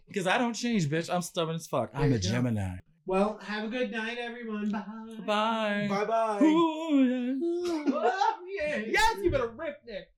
because 0.07 0.27
I 0.33 0.37
don't 0.37 0.53
change, 0.53 0.89
bitch. 0.89 1.13
I'm 1.13 1.21
stubborn 1.21 1.55
as 1.55 1.67
fuck. 1.67 1.89
I'm 1.93 2.13
a 2.13 2.19
Gemini. 2.19 2.77
Well, 3.05 3.39
have 3.41 3.63
a 3.63 3.67
good 3.69 3.91
night, 3.91 4.17
everyone. 4.17 4.69
Bye. 4.69 4.83
Bye. 5.25 5.87
Bye. 5.89 6.05
Bye. 6.05 6.39
Oh, 7.99 8.85
yes, 8.87 9.17
you 9.21 9.29
better 9.29 9.47
rip, 9.47 9.81
Nick. 9.85 10.09